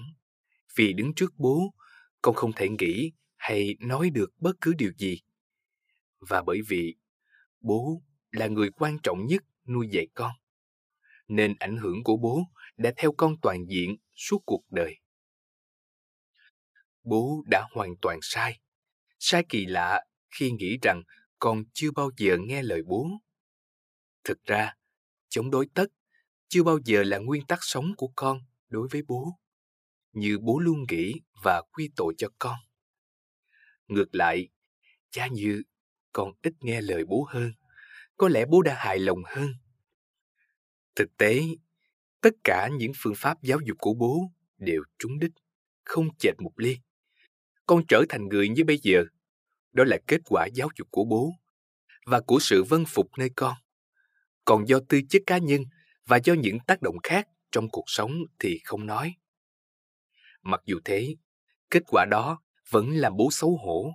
Vì 0.76 0.94
đứng 0.94 1.14
trước 1.16 1.34
bố, 1.38 1.74
con 2.22 2.36
không 2.36 2.52
thể 2.56 2.70
nghĩ 2.80 3.12
hay 3.38 3.76
nói 3.80 4.10
được 4.10 4.32
bất 4.38 4.56
cứ 4.62 4.74
điều 4.78 4.92
gì. 4.98 5.22
Và 6.20 6.44
bởi 6.46 6.62
vì 6.68 6.96
bố 7.60 8.02
là 8.32 8.48
người 8.48 8.72
quan 8.72 8.98
trọng 9.04 9.26
nhất 9.26 9.44
nuôi 9.68 9.88
dạy 9.92 10.08
con 10.14 10.32
nên 11.28 11.56
ảnh 11.60 11.78
hưởng 11.78 12.04
của 12.04 12.18
bố 12.18 12.44
đã 12.78 12.94
theo 12.98 13.12
con 13.18 13.36
toàn 13.42 13.66
diện 13.70 13.98
suốt 14.16 14.44
cuộc 14.46 14.64
đời. 14.70 15.01
Bố 17.04 17.44
đã 17.48 17.68
hoàn 17.72 17.96
toàn 18.02 18.20
sai. 18.22 18.60
Sai 19.20 19.46
kỳ 19.50 19.66
lạ 19.66 20.06
khi 20.30 20.52
nghĩ 20.52 20.78
rằng 20.82 21.04
con 21.40 21.64
chưa 21.74 21.92
bao 21.92 22.10
giờ 22.18 22.38
nghe 22.40 22.64
lời 22.64 22.82
bố. 22.88 23.10
Thực 24.24 24.44
ra, 24.44 24.74
chống 25.30 25.52
đối 25.52 25.68
tất 25.74 25.86
chưa 26.48 26.64
bao 26.64 26.78
giờ 26.86 27.04
là 27.04 27.18
nguyên 27.18 27.46
tắc 27.46 27.60
sống 27.62 27.94
của 27.98 28.12
con 28.16 28.42
đối 28.70 28.88
với 28.92 29.02
bố, 29.08 29.40
như 30.12 30.40
bố 30.42 30.60
luôn 30.60 30.86
nghĩ 30.90 31.14
và 31.44 31.62
quy 31.72 31.90
tội 31.96 32.14
cho 32.18 32.28
con. 32.40 32.56
Ngược 33.88 34.16
lại, 34.16 34.50
cha 35.10 35.28
như 35.28 35.62
con 36.14 36.32
ít 36.42 36.54
nghe 36.60 36.82
lời 36.82 37.06
bố 37.06 37.28
hơn, 37.30 37.52
có 38.18 38.28
lẽ 38.30 38.46
bố 38.46 38.62
đã 38.62 38.76
hài 38.78 39.00
lòng 39.00 39.24
hơn 39.26 39.54
Thực 40.96 41.18
tế, 41.18 41.42
tất 42.22 42.30
cả 42.44 42.70
những 42.78 42.92
phương 42.96 43.14
pháp 43.18 43.44
giáo 43.44 43.60
dục 43.66 43.78
của 43.80 43.94
bố 43.94 44.32
đều 44.58 44.84
trúng 45.00 45.20
đích, 45.20 45.32
không 45.84 46.08
chệch 46.20 46.36
một 46.40 46.52
ly. 46.56 46.78
Con 47.66 47.84
trở 47.88 48.04
thành 48.10 48.28
người 48.28 48.50
như 48.50 48.64
bây 48.64 48.78
giờ, 48.78 49.04
đó 49.72 49.84
là 49.84 49.98
kết 50.08 50.22
quả 50.26 50.48
giáo 50.54 50.70
dục 50.78 50.88
của 50.92 51.04
bố 51.04 51.32
và 52.06 52.22
của 52.22 52.40
sự 52.40 52.64
vân 52.64 52.86
phục 52.86 53.08
nơi 53.18 53.30
con. 53.36 53.54
Còn 54.46 54.68
do 54.68 54.80
tư 54.90 55.02
chất 55.10 55.22
cá 55.26 55.38
nhân 55.38 55.62
và 56.06 56.18
do 56.24 56.34
những 56.34 56.58
tác 56.68 56.82
động 56.82 56.96
khác 57.04 57.28
trong 57.52 57.70
cuộc 57.70 57.84
sống 57.88 58.12
thì 58.40 58.60
không 58.64 58.86
nói. 58.86 59.16
Mặc 60.42 60.62
dù 60.66 60.80
thế, 60.86 61.16
kết 61.70 61.84
quả 61.88 62.06
đó 62.12 62.42
vẫn 62.70 62.90
làm 62.90 63.18
bố 63.18 63.30
xấu 63.32 63.58
hổ. 63.66 63.94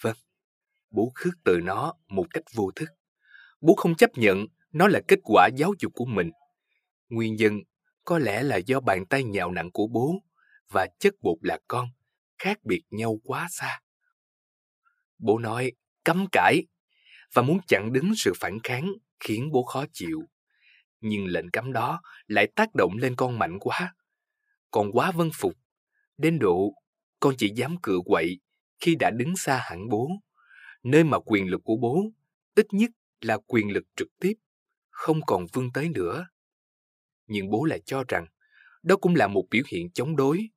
Vâng, 0.00 0.16
bố 0.90 1.12
khước 1.14 1.34
từ 1.44 1.60
nó 1.62 1.94
một 2.08 2.26
cách 2.30 2.44
vô 2.54 2.70
thức. 2.76 2.88
Bố 3.60 3.74
không 3.74 3.94
chấp 3.94 4.10
nhận 4.14 4.46
nó 4.72 4.88
là 4.88 5.00
kết 5.08 5.18
quả 5.22 5.48
giáo 5.56 5.72
dục 5.78 5.92
của 5.94 6.04
mình. 6.04 6.30
Nguyên 7.08 7.36
nhân 7.36 7.60
có 8.04 8.18
lẽ 8.18 8.42
là 8.42 8.56
do 8.56 8.80
bàn 8.80 9.06
tay 9.06 9.24
nhào 9.24 9.52
nặng 9.52 9.70
của 9.70 9.86
bố 9.86 10.14
và 10.72 10.86
chất 10.98 11.14
bột 11.22 11.36
là 11.42 11.58
con 11.68 11.88
khác 12.40 12.58
biệt 12.64 12.82
nhau 12.90 13.18
quá 13.24 13.48
xa. 13.50 13.80
Bố 15.18 15.38
nói 15.38 15.72
cấm 16.04 16.26
cãi 16.32 16.62
và 17.34 17.42
muốn 17.42 17.58
chặn 17.68 17.92
đứng 17.92 18.12
sự 18.16 18.32
phản 18.40 18.58
kháng 18.62 18.92
khiến 19.20 19.50
bố 19.52 19.62
khó 19.62 19.84
chịu. 19.92 20.22
Nhưng 21.00 21.26
lệnh 21.26 21.50
cấm 21.50 21.72
đó 21.72 22.02
lại 22.26 22.46
tác 22.56 22.74
động 22.74 22.96
lên 22.96 23.16
con 23.16 23.38
mạnh 23.38 23.58
quá. 23.60 23.94
Còn 24.70 24.92
quá 24.92 25.12
vân 25.12 25.30
phục, 25.34 25.52
đến 26.18 26.38
độ 26.38 26.72
con 27.20 27.34
chỉ 27.38 27.52
dám 27.56 27.76
cựa 27.82 27.98
quậy 28.04 28.40
khi 28.80 28.94
đã 28.94 29.10
đứng 29.10 29.36
xa 29.36 29.60
hẳn 29.62 29.88
bố, 29.88 30.10
nơi 30.82 31.04
mà 31.04 31.18
quyền 31.18 31.46
lực 31.46 31.60
của 31.64 31.76
bố 31.76 32.04
ít 32.54 32.66
nhất 32.70 32.90
là 33.20 33.38
quyền 33.46 33.72
lực 33.72 33.84
trực 33.96 34.08
tiếp 34.20 34.34
không 34.88 35.20
còn 35.26 35.46
vươn 35.52 35.72
tới 35.74 35.88
nữa. 35.88 36.26
Nhưng 37.26 37.50
bố 37.50 37.64
lại 37.64 37.80
cho 37.84 38.04
rằng 38.08 38.26
đó 38.82 38.96
cũng 38.96 39.14
là 39.14 39.26
một 39.26 39.44
biểu 39.50 39.62
hiện 39.68 39.90
chống 39.92 40.16
đối. 40.16 40.48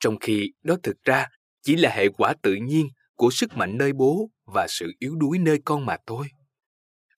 Trong 0.00 0.18
khi 0.18 0.52
đó 0.62 0.76
thực 0.82 1.04
ra 1.04 1.26
chỉ 1.62 1.76
là 1.76 1.90
hệ 1.90 2.08
quả 2.08 2.34
tự 2.42 2.54
nhiên 2.54 2.88
của 3.14 3.30
sức 3.30 3.56
mạnh 3.56 3.78
nơi 3.78 3.92
bố 3.92 4.30
và 4.46 4.66
sự 4.68 4.92
yếu 4.98 5.16
đuối 5.16 5.38
nơi 5.38 5.58
con 5.64 5.86
mà 5.86 5.96
thôi. 6.06 6.26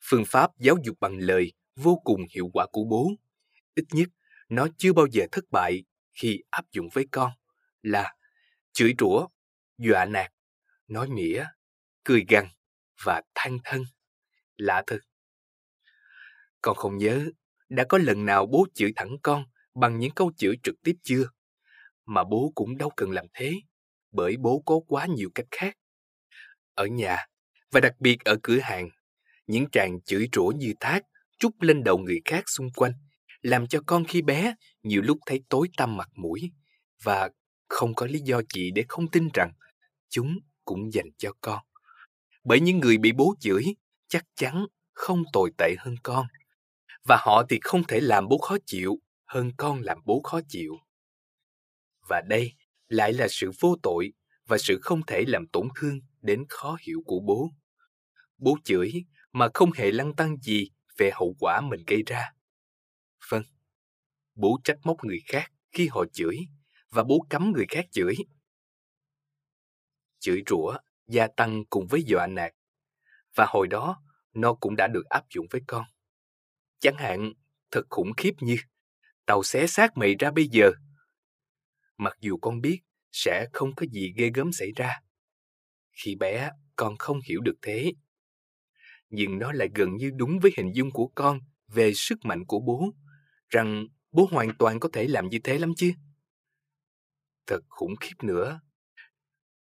Phương 0.03 0.25
pháp 0.27 0.51
giáo 0.59 0.77
dục 0.85 0.97
bằng 1.01 1.19
lời 1.19 1.53
vô 1.77 2.01
cùng 2.05 2.21
hiệu 2.35 2.51
quả 2.53 2.67
của 2.73 2.85
bố. 2.85 3.11
Ít 3.75 3.85
nhất, 3.93 4.09
nó 4.49 4.67
chưa 4.79 4.93
bao 4.93 5.07
giờ 5.13 5.27
thất 5.33 5.45
bại 5.51 5.85
khi 6.13 6.43
áp 6.51 6.65
dụng 6.73 6.89
với 6.93 7.07
con 7.11 7.33
là 7.83 8.15
chửi 8.73 8.95
rủa, 8.99 9.27
dọa 9.79 10.05
nạt, 10.05 10.33
nói 10.89 11.09
mỉa, 11.09 11.45
cười 12.05 12.25
gằn 12.29 12.47
và 13.05 13.23
than 13.35 13.59
thân. 13.65 13.85
Lạ 14.57 14.83
thật, 14.87 14.99
con 16.63 16.77
không 16.77 16.99
nhớ 16.99 17.31
đã 17.69 17.85
có 17.89 17.99
lần 17.99 18.25
nào 18.25 18.47
bố 18.47 18.67
chửi 18.75 18.93
thẳng 18.97 19.17
con 19.23 19.45
bằng 19.75 19.99
những 19.99 20.15
câu 20.15 20.33
chửi 20.37 20.57
trực 20.63 20.75
tiếp 20.85 20.95
chưa? 21.03 21.25
Mà 22.11 22.25
bố 22.25 22.53
cũng 22.55 22.79
đâu 22.79 22.91
cần 22.97 23.11
làm 23.11 23.27
thế, 23.35 23.53
bởi 24.13 24.37
bố 24.37 24.63
có 24.67 24.81
quá 24.89 25.07
nhiều 25.07 25.31
cách 25.35 25.47
khác. 25.51 25.77
Ở 26.75 26.87
nhà, 26.87 27.27
và 27.71 27.81
đặc 27.81 27.93
biệt 28.01 28.25
ở 28.25 28.37
cửa 28.43 28.59
hàng, 28.63 28.89
những 29.47 29.67
tràng 29.73 30.01
chửi 30.01 30.29
rủa 30.33 30.47
như 30.47 30.75
thác 30.81 31.03
trút 31.39 31.53
lên 31.61 31.85
đầu 31.85 31.99
người 31.99 32.21
khác 32.25 32.45
xung 32.47 32.71
quanh, 32.77 32.93
làm 33.43 33.67
cho 33.67 33.81
con 33.87 34.05
khi 34.05 34.23
bé 34.23 34.55
nhiều 34.83 35.03
lúc 35.03 35.19
thấy 35.27 35.43
tối 35.49 35.69
tăm 35.77 35.97
mặt 35.97 36.09
mũi 36.15 36.51
và 37.03 37.31
không 37.69 37.95
có 37.95 38.07
lý 38.07 38.19
do 38.19 38.41
gì 38.55 38.71
để 38.71 38.85
không 38.89 39.11
tin 39.11 39.29
rằng 39.35 39.53
chúng 40.09 40.39
cũng 40.65 40.93
dành 40.93 41.09
cho 41.19 41.33
con. 41.41 41.59
Bởi 42.45 42.61
những 42.61 42.79
người 42.79 42.99
bị 42.99 43.13
bố 43.13 43.35
chửi 43.41 43.63
chắc 44.09 44.25
chắn 44.35 44.67
không 44.93 45.23
tồi 45.33 45.51
tệ 45.59 45.75
hơn 45.79 45.95
con 46.03 46.27
và 47.09 47.17
họ 47.21 47.43
thì 47.49 47.59
không 47.63 47.85
thể 47.85 48.01
làm 48.01 48.29
bố 48.29 48.39
khó 48.39 48.57
chịu 48.67 48.99
hơn 49.27 49.51
con 49.57 49.81
làm 49.81 49.99
bố 50.05 50.21
khó 50.25 50.41
chịu. 50.49 50.77
Và 52.11 52.21
đây 52.21 52.55
lại 52.89 53.13
là 53.13 53.27
sự 53.31 53.51
vô 53.61 53.77
tội 53.83 54.13
và 54.47 54.59
sự 54.59 54.79
không 54.83 55.07
thể 55.07 55.25
làm 55.27 55.47
tổn 55.47 55.69
thương 55.77 56.01
đến 56.21 56.45
khó 56.49 56.77
hiểu 56.81 57.03
của 57.07 57.21
bố. 57.21 57.51
Bố 58.39 58.57
chửi 58.65 58.93
mà 59.33 59.49
không 59.55 59.73
hề 59.73 59.91
lăng 59.91 60.17
tăng 60.17 60.37
gì 60.37 60.71
về 60.99 61.11
hậu 61.15 61.37
quả 61.41 61.61
mình 61.61 61.81
gây 61.87 62.03
ra. 62.07 62.33
Vâng, 63.29 63.43
bố 64.35 64.59
trách 64.65 64.79
móc 64.85 65.05
người 65.05 65.21
khác 65.27 65.53
khi 65.73 65.89
họ 65.89 66.05
chửi 66.13 66.37
và 66.91 67.05
bố 67.05 67.27
cấm 67.31 67.53
người 67.53 67.67
khác 67.69 67.85
chửi. 67.91 68.15
Chửi 70.19 70.43
rủa 70.47 70.77
gia 71.07 71.27
tăng 71.27 71.65
cùng 71.71 71.87
với 71.87 72.03
dọa 72.03 72.27
nạt 72.27 72.53
và 73.35 73.47
hồi 73.49 73.67
đó 73.69 74.03
nó 74.33 74.55
cũng 74.55 74.77
đã 74.77 74.89
được 74.89 75.05
áp 75.05 75.25
dụng 75.35 75.47
với 75.51 75.61
con. 75.67 75.85
Chẳng 76.79 76.97
hạn, 76.99 77.33
thật 77.71 77.83
khủng 77.91 78.13
khiếp 78.17 78.33
như 78.41 78.57
tàu 79.27 79.43
xé 79.43 79.67
xác 79.67 79.97
mày 79.97 80.15
ra 80.19 80.31
bây 80.31 80.49
giờ. 80.49 80.71
Mặc 82.01 82.17
dù 82.21 82.37
con 82.37 82.61
biết 82.61 82.81
sẽ 83.13 83.47
không 83.53 83.75
có 83.75 83.87
gì 83.93 84.13
ghê 84.17 84.31
gớm 84.35 84.53
xảy 84.53 84.73
ra. 84.77 85.01
Khi 85.93 86.15
bé, 86.15 86.51
con 86.77 86.97
không 86.99 87.21
hiểu 87.29 87.41
được 87.41 87.57
thế. 87.63 87.93
Nhưng 89.11 89.39
nó 89.39 89.53
lại 89.53 89.69
gần 89.75 89.97
như 89.97 90.11
đúng 90.17 90.39
với 90.39 90.53
hình 90.57 90.73
dung 90.75 90.91
của 90.91 91.11
con 91.15 91.41
về 91.69 91.93
sức 91.95 92.19
mạnh 92.25 92.45
của 92.47 92.61
bố, 92.61 92.95
rằng 93.49 93.87
bố 94.13 94.29
hoàn 94.31 94.57
toàn 94.59 94.81
có 94.81 94.89
thể 94.93 95.09
làm 95.09 95.29
như 95.29 95.39
thế 95.45 95.59
lắm 95.59 95.73
chứ. 95.77 95.93
Thật 97.47 97.61
khủng 97.69 97.97
khiếp 98.01 98.15
nữa 98.23 98.61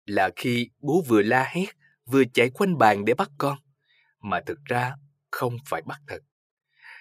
là 0.05 0.31
khi 0.37 0.71
bố 0.79 1.03
vừa 1.09 1.23
la 1.23 1.45
hét, 1.53 1.67
vừa 2.07 2.25
chạy 2.35 2.51
quanh 2.51 2.79
bàn 2.79 3.05
để 3.05 3.15
bắt 3.15 3.31
con, 3.39 3.59
mà 4.21 4.41
thực 4.47 4.59
ra 4.65 4.95
không 5.31 5.57
phải 5.67 5.83
bắt 5.83 6.01
thật 6.07 6.21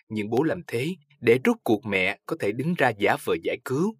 nhưng 0.09 0.29
bố 0.29 0.43
làm 0.43 0.61
thế 0.67 0.95
để 1.19 1.39
rút 1.43 1.57
cuộc 1.63 1.85
mẹ 1.85 2.19
có 2.25 2.35
thể 2.39 2.51
đứng 2.51 2.73
ra 2.77 2.91
giả 2.97 3.15
vờ 3.25 3.35
giải 3.43 3.57
cứu. 3.65 3.95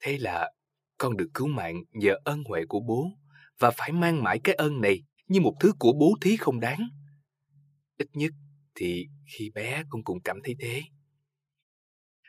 Thế 0.00 0.18
là 0.18 0.50
con 0.98 1.16
được 1.16 1.28
cứu 1.34 1.46
mạng 1.46 1.82
nhờ 1.92 2.14
ơn 2.24 2.44
huệ 2.44 2.64
của 2.68 2.80
bố 2.80 3.10
và 3.58 3.70
phải 3.70 3.92
mang 3.92 4.22
mãi 4.22 4.40
cái 4.44 4.54
ơn 4.54 4.80
này 4.80 5.02
như 5.28 5.40
một 5.40 5.54
thứ 5.60 5.72
của 5.78 5.92
bố 5.92 6.14
thí 6.20 6.36
không 6.36 6.60
đáng. 6.60 6.88
Ít 7.98 8.08
nhất 8.12 8.32
thì 8.74 9.08
khi 9.26 9.50
bé 9.50 9.82
con 9.88 10.04
cũng 10.04 10.22
cảm 10.22 10.40
thấy 10.44 10.56
thế. 10.58 10.82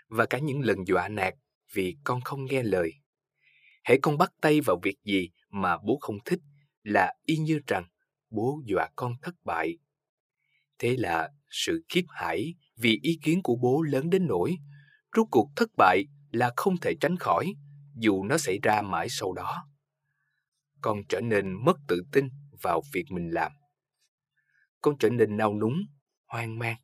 Và 0.08 0.26
cả 0.26 0.40
những 0.40 0.60
lần 0.60 0.78
dọa 0.88 1.08
nạt 1.08 1.34
vì 1.74 1.98
con 2.04 2.22
không 2.22 2.46
nghe 2.46 2.64
lời. 2.64 2.94
Hễ 3.84 3.98
con 4.02 4.18
bắt 4.18 4.32
tay 4.42 4.62
vào 4.62 4.80
việc 4.84 4.96
gì 5.04 5.30
mà 5.50 5.78
bố 5.78 5.98
không 6.02 6.18
thích 6.26 6.40
là 6.84 7.14
y 7.26 7.38
như 7.38 7.60
rằng 7.68 7.84
bố 8.30 8.62
dọa 8.66 8.90
con 8.96 9.14
thất 9.22 9.36
bại. 9.46 9.78
Thế 10.80 10.98
là 10.98 11.30
sự 11.50 11.86
khiếp 11.90 12.04
hãi 12.10 12.54
vì 12.78 13.00
ý 13.04 13.20
kiến 13.24 13.42
của 13.44 13.56
bố 13.56 13.82
lớn 13.82 14.10
đến 14.10 14.28
nỗi 14.28 14.56
rốt 15.16 15.28
cuộc 15.32 15.50
thất 15.56 15.70
bại 15.78 16.04
là 16.32 16.52
không 16.58 16.78
thể 16.78 16.94
tránh 17.02 17.18
khỏi 17.18 17.54
dù 17.96 18.24
nó 18.24 18.38
xảy 18.38 18.60
ra 18.64 18.82
mãi 18.82 19.08
sau 19.10 19.34
đó. 19.34 19.68
Con 20.82 21.02
trở 21.10 21.22
nên 21.22 21.66
mất 21.66 21.78
tự 21.88 22.04
tin 22.12 22.30
vào 22.62 22.82
việc 22.94 23.06
mình 23.10 23.30
làm. 23.30 23.52
Con 24.82 24.98
trở 25.00 25.10
nên 25.10 25.38
nao 25.38 25.54
núng, 25.54 25.82
hoang 26.26 26.60
mang. 26.60 26.78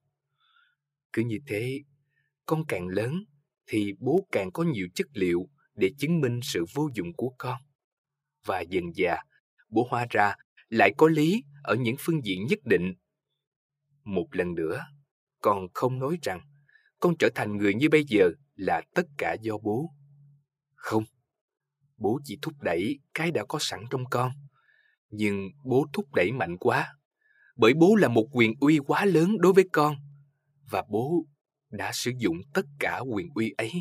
Cứ 1.14 1.24
như 1.24 1.40
thế, 1.48 1.80
con 2.46 2.66
càng 2.68 2.88
lớn 2.88 3.24
thì 3.68 3.94
bố 4.00 4.28
càng 4.32 4.52
có 4.52 4.64
nhiều 4.64 4.88
chất 4.96 5.08
liệu 5.14 5.50
để 5.76 5.92
chứng 5.98 6.22
minh 6.22 6.40
sự 6.44 6.66
vô 6.74 6.90
dụng 6.94 7.14
của 7.14 7.34
con. 7.38 7.62
Và 8.46 8.62
dần 8.62 8.84
dà, 8.96 9.18
bố 9.70 9.88
hóa 9.90 10.08
ra 10.10 10.36
lại 10.70 10.94
có 10.98 11.08
lý 11.08 11.44
ở 11.64 11.76
những 11.76 11.96
phương 12.00 12.26
diện 12.26 12.46
nhất 12.50 12.60
định. 12.64 12.94
Một 14.04 14.28
lần 14.32 14.56
nữa, 14.56 14.86
con 15.42 15.68
không 15.74 16.00
nói 16.00 16.18
rằng 16.22 16.40
con 17.00 17.16
trở 17.20 17.30
thành 17.36 17.58
người 17.58 17.74
như 17.74 17.90
bây 17.90 18.04
giờ 18.04 18.30
là 18.58 18.82
tất 18.94 19.08
cả 19.18 19.36
do 19.42 19.58
bố. 19.58 19.94
Không, 20.76 21.04
bố 21.98 22.20
chỉ 22.24 22.40
thúc 22.42 22.54
đẩy 22.62 23.00
cái 23.14 23.32
đã 23.32 23.44
có 23.50 23.60
sẵn 23.62 23.80
trong 23.90 24.04
con. 24.10 24.32
Nhưng 25.10 25.50
bố 25.64 25.86
thúc 25.94 26.06
đẩy 26.16 26.32
mạnh 26.32 26.58
quá, 26.60 26.94
bởi 27.56 27.74
bố 27.74 27.96
là 27.96 28.08
một 28.08 28.28
quyền 28.32 28.54
uy 28.60 28.80
quá 28.80 29.06
lớn 29.06 29.38
đối 29.40 29.54
với 29.54 29.70
con, 29.72 29.96
và 30.70 30.84
bố 30.90 31.26
đã 31.70 31.92
sử 31.94 32.12
dụng 32.18 32.38
tất 32.54 32.66
cả 32.80 33.00
quyền 33.00 33.30
uy 33.36 33.54
ấy. 33.58 33.72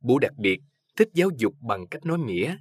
Bố 0.00 0.18
đặc 0.18 0.32
biệt 0.38 0.60
thích 0.96 1.08
giáo 1.14 1.28
dục 1.38 1.54
bằng 1.60 1.86
cách 1.90 2.04
nói 2.04 2.18
mỉa, 2.18 2.56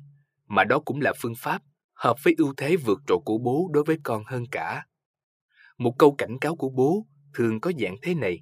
mà 0.46 0.64
đó 0.64 0.80
cũng 0.86 1.02
là 1.02 1.14
phương 1.22 1.36
pháp 1.38 1.62
hợp 1.94 2.16
với 2.24 2.36
ưu 2.38 2.54
thế 2.58 2.76
vượt 2.76 3.00
trội 3.08 3.20
của 3.26 3.38
bố 3.38 3.70
đối 3.74 3.84
với 3.84 3.98
con 4.04 4.24
hơn 4.26 4.44
cả. 4.52 4.86
Một 5.78 5.96
câu 6.00 6.16
cảnh 6.18 6.38
cáo 6.42 6.56
của 6.56 6.70
bố 6.70 7.08
thường 7.34 7.62
có 7.62 7.72
dạng 7.80 7.96
thế 8.02 8.16
này. 8.16 8.42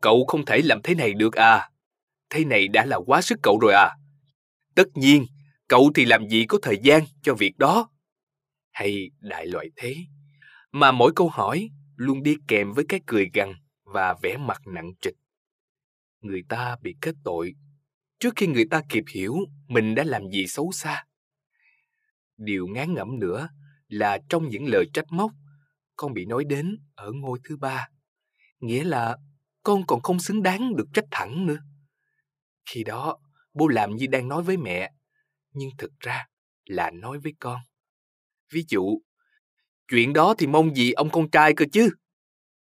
Cậu 0.00 0.24
không 0.28 0.44
thể 0.44 0.60
làm 0.64 0.80
thế 0.84 0.94
này 0.94 1.14
được 1.14 1.34
à? 1.34 1.70
Thế 2.30 2.44
này 2.44 2.68
đã 2.68 2.84
là 2.86 2.98
quá 3.06 3.22
sức 3.22 3.38
cậu 3.42 3.58
rồi 3.62 3.72
à? 3.74 3.90
Tất 4.74 4.88
nhiên, 4.94 5.26
cậu 5.68 5.90
thì 5.94 6.04
làm 6.04 6.28
gì 6.28 6.44
có 6.48 6.58
thời 6.62 6.78
gian 6.82 7.02
cho 7.22 7.34
việc 7.34 7.58
đó? 7.58 7.90
Hay 8.72 9.10
đại 9.20 9.46
loại 9.46 9.70
thế? 9.76 9.96
Mà 10.72 10.92
mỗi 10.92 11.12
câu 11.16 11.28
hỏi 11.28 11.70
luôn 11.96 12.22
đi 12.22 12.36
kèm 12.48 12.72
với 12.72 12.84
cái 12.88 13.00
cười 13.06 13.30
gằn 13.34 13.52
và 13.84 14.14
vẻ 14.22 14.36
mặt 14.36 14.60
nặng 14.66 14.92
trịch. 15.00 15.14
Người 16.20 16.42
ta 16.48 16.76
bị 16.82 16.96
kết 17.00 17.14
tội 17.24 17.54
trước 18.20 18.32
khi 18.36 18.46
người 18.46 18.64
ta 18.70 18.82
kịp 18.88 19.04
hiểu 19.14 19.36
mình 19.68 19.94
đã 19.94 20.04
làm 20.04 20.30
gì 20.30 20.46
xấu 20.46 20.72
xa. 20.72 21.04
Điều 22.36 22.66
ngán 22.66 22.94
ngẩm 22.94 23.18
nữa 23.18 23.48
là 23.88 24.18
trong 24.28 24.48
những 24.48 24.66
lời 24.66 24.86
trách 24.92 25.12
móc, 25.12 25.30
con 25.96 26.12
bị 26.12 26.24
nói 26.24 26.44
đến 26.44 26.78
ở 26.94 27.12
ngôi 27.12 27.38
thứ 27.44 27.56
ba. 27.56 27.88
Nghĩa 28.60 28.84
là 28.84 29.16
con 29.66 29.86
còn 29.86 30.02
không 30.02 30.18
xứng 30.18 30.42
đáng 30.42 30.76
được 30.76 30.84
trách 30.92 31.04
thẳng 31.10 31.46
nữa. 31.46 31.58
Khi 32.66 32.84
đó, 32.84 33.18
bố 33.54 33.68
làm 33.68 33.96
như 33.96 34.06
đang 34.06 34.28
nói 34.28 34.42
với 34.42 34.56
mẹ, 34.56 34.92
nhưng 35.52 35.70
thực 35.78 35.90
ra 36.00 36.26
là 36.64 36.90
nói 36.90 37.18
với 37.18 37.34
con. 37.40 37.60
Ví 38.52 38.64
dụ, 38.68 39.00
chuyện 39.88 40.12
đó 40.12 40.34
thì 40.38 40.46
mong 40.46 40.76
gì 40.76 40.92
ông 40.92 41.10
con 41.10 41.30
trai 41.30 41.54
cơ 41.54 41.64
chứ? 41.72 41.90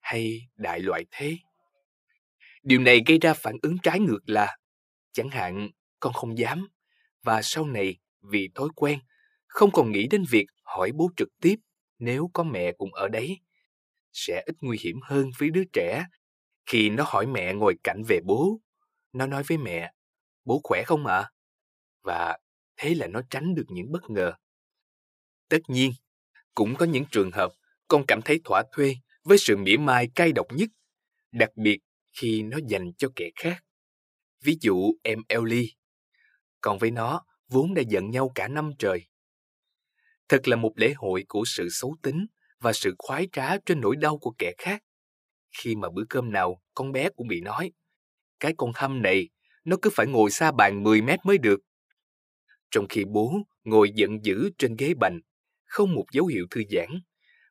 Hay 0.00 0.48
đại 0.56 0.80
loại 0.80 1.04
thế? 1.10 1.36
Điều 2.62 2.80
này 2.80 3.00
gây 3.06 3.18
ra 3.18 3.34
phản 3.34 3.56
ứng 3.62 3.78
trái 3.82 4.00
ngược 4.00 4.20
là, 4.26 4.56
chẳng 5.12 5.28
hạn 5.28 5.70
con 6.00 6.12
không 6.12 6.38
dám, 6.38 6.68
và 7.22 7.42
sau 7.42 7.66
này 7.66 7.98
vì 8.22 8.48
thói 8.54 8.68
quen, 8.76 8.98
không 9.46 9.70
còn 9.70 9.92
nghĩ 9.92 10.06
đến 10.10 10.24
việc 10.30 10.46
hỏi 10.62 10.92
bố 10.94 11.10
trực 11.16 11.28
tiếp 11.40 11.56
nếu 11.98 12.30
có 12.32 12.42
mẹ 12.42 12.72
cũng 12.72 12.94
ở 12.94 13.08
đấy. 13.08 13.40
Sẽ 14.12 14.42
ít 14.46 14.56
nguy 14.60 14.78
hiểm 14.80 15.00
hơn 15.02 15.30
với 15.38 15.50
đứa 15.50 15.64
trẻ 15.72 16.04
khi 16.70 16.90
nó 16.90 17.04
hỏi 17.06 17.26
mẹ 17.26 17.54
ngồi 17.54 17.74
cạnh 17.84 18.02
về 18.08 18.20
bố. 18.24 18.60
Nó 19.12 19.26
nói 19.26 19.42
với 19.46 19.58
mẹ, 19.58 19.92
bố 20.44 20.60
khỏe 20.64 20.82
không 20.86 21.06
ạ? 21.06 21.16
À? 21.16 21.30
Và 22.02 22.38
thế 22.76 22.94
là 22.94 23.06
nó 23.06 23.20
tránh 23.30 23.54
được 23.54 23.64
những 23.68 23.92
bất 23.92 24.10
ngờ. 24.10 24.32
Tất 25.48 25.58
nhiên, 25.68 25.92
cũng 26.54 26.74
có 26.78 26.86
những 26.86 27.04
trường 27.10 27.30
hợp 27.30 27.52
con 27.88 28.04
cảm 28.08 28.20
thấy 28.24 28.40
thỏa 28.44 28.62
thuê 28.72 28.94
với 29.24 29.38
sự 29.38 29.56
mỉa 29.56 29.76
mai 29.76 30.08
cay 30.14 30.32
độc 30.32 30.46
nhất, 30.52 30.68
đặc 31.32 31.50
biệt 31.56 31.78
khi 32.12 32.42
nó 32.42 32.58
dành 32.68 32.92
cho 32.98 33.08
kẻ 33.16 33.30
khác. 33.36 33.64
Ví 34.40 34.56
dụ 34.60 34.92
em 35.02 35.22
Ellie, 35.28 35.68
còn 36.60 36.78
với 36.78 36.90
nó 36.90 37.24
vốn 37.48 37.74
đã 37.74 37.82
giận 37.88 38.10
nhau 38.10 38.32
cả 38.34 38.48
năm 38.48 38.72
trời. 38.78 39.08
Thật 40.28 40.48
là 40.48 40.56
một 40.56 40.72
lễ 40.76 40.92
hội 40.96 41.24
của 41.28 41.42
sự 41.46 41.68
xấu 41.70 41.96
tính 42.02 42.26
và 42.60 42.72
sự 42.72 42.94
khoái 42.98 43.28
trá 43.32 43.56
trên 43.66 43.80
nỗi 43.80 43.96
đau 43.96 44.18
của 44.18 44.34
kẻ 44.38 44.52
khác. 44.58 44.82
Khi 45.58 45.74
mà 45.74 45.88
bữa 45.90 46.04
cơm 46.10 46.32
nào 46.32 46.62
con 46.74 46.92
bé 46.92 47.08
cũng 47.16 47.28
bị 47.28 47.40
nói, 47.40 47.72
cái 48.40 48.54
con 48.56 48.72
hâm 48.74 49.02
này, 49.02 49.28
nó 49.64 49.76
cứ 49.82 49.90
phải 49.92 50.06
ngồi 50.06 50.30
xa 50.30 50.52
bàn 50.52 50.82
10 50.82 51.02
mét 51.02 51.18
mới 51.24 51.38
được. 51.38 51.60
Trong 52.70 52.86
khi 52.88 53.04
bố 53.04 53.34
ngồi 53.64 53.90
giận 53.94 54.24
dữ 54.24 54.50
trên 54.58 54.76
ghế 54.76 54.94
bành, 55.00 55.20
không 55.64 55.94
một 55.94 56.04
dấu 56.12 56.26
hiệu 56.26 56.46
thư 56.50 56.62
giãn, 56.70 57.00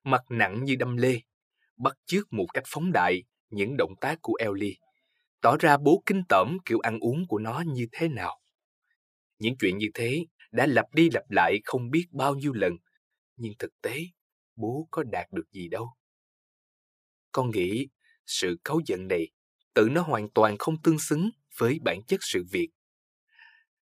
mặt 0.04 0.22
nặng 0.30 0.64
như 0.64 0.76
đâm 0.76 0.97
lê, 0.97 1.20
bắt 1.78 1.97
chước 2.06 2.34
một 2.34 2.45
cách 2.54 2.64
phóng 2.68 2.91
đại 2.91 3.24
những 3.50 3.78
động 3.78 3.93
tác 4.02 4.20
của 4.22 4.34
Ellie, 4.39 4.76
tỏ 5.41 5.58
ra 5.60 5.78
bố 5.78 6.04
kinh 6.06 6.24
tởm 6.30 6.58
kiểu 6.66 6.80
ăn 6.80 7.00
uống 7.00 7.28
của 7.28 7.39
nó 7.39 7.64
như 7.68 7.88
thế 7.91 8.08
nào. 8.08 8.39
Những 9.39 9.58
chuyện 9.58 9.78
như 9.78 9.88
thế 9.93 10.26
đã 10.52 10.66
lặp 10.66 10.86
đi 10.93 11.10
lặp 11.14 11.32
lại 11.32 11.60
không 11.64 11.89
biết 11.91 12.06
bao 12.12 12.36
nhiêu 12.36 12.54
lần, 12.54 12.74
nhưng 13.38 13.54
thực 13.60 13.82
tế 13.82 14.00
bố 14.56 14.88
có 14.91 15.04
đạt 15.04 15.32
được 15.32 15.52
gì 15.52 15.68
đâu. 15.68 15.89
Con 17.32 17.51
nghĩ 17.51 17.88
sự 18.25 18.57
cáu 18.63 18.80
giận 18.86 19.07
này 19.07 19.27
tự 19.73 19.89
nó 19.91 20.01
hoàn 20.01 20.30
toàn 20.30 20.57
không 20.57 20.82
tương 20.82 20.99
xứng 20.99 21.30
với 21.57 21.80
bản 21.84 22.03
chất 22.07 22.19
sự 22.23 22.43
việc. 22.51 22.69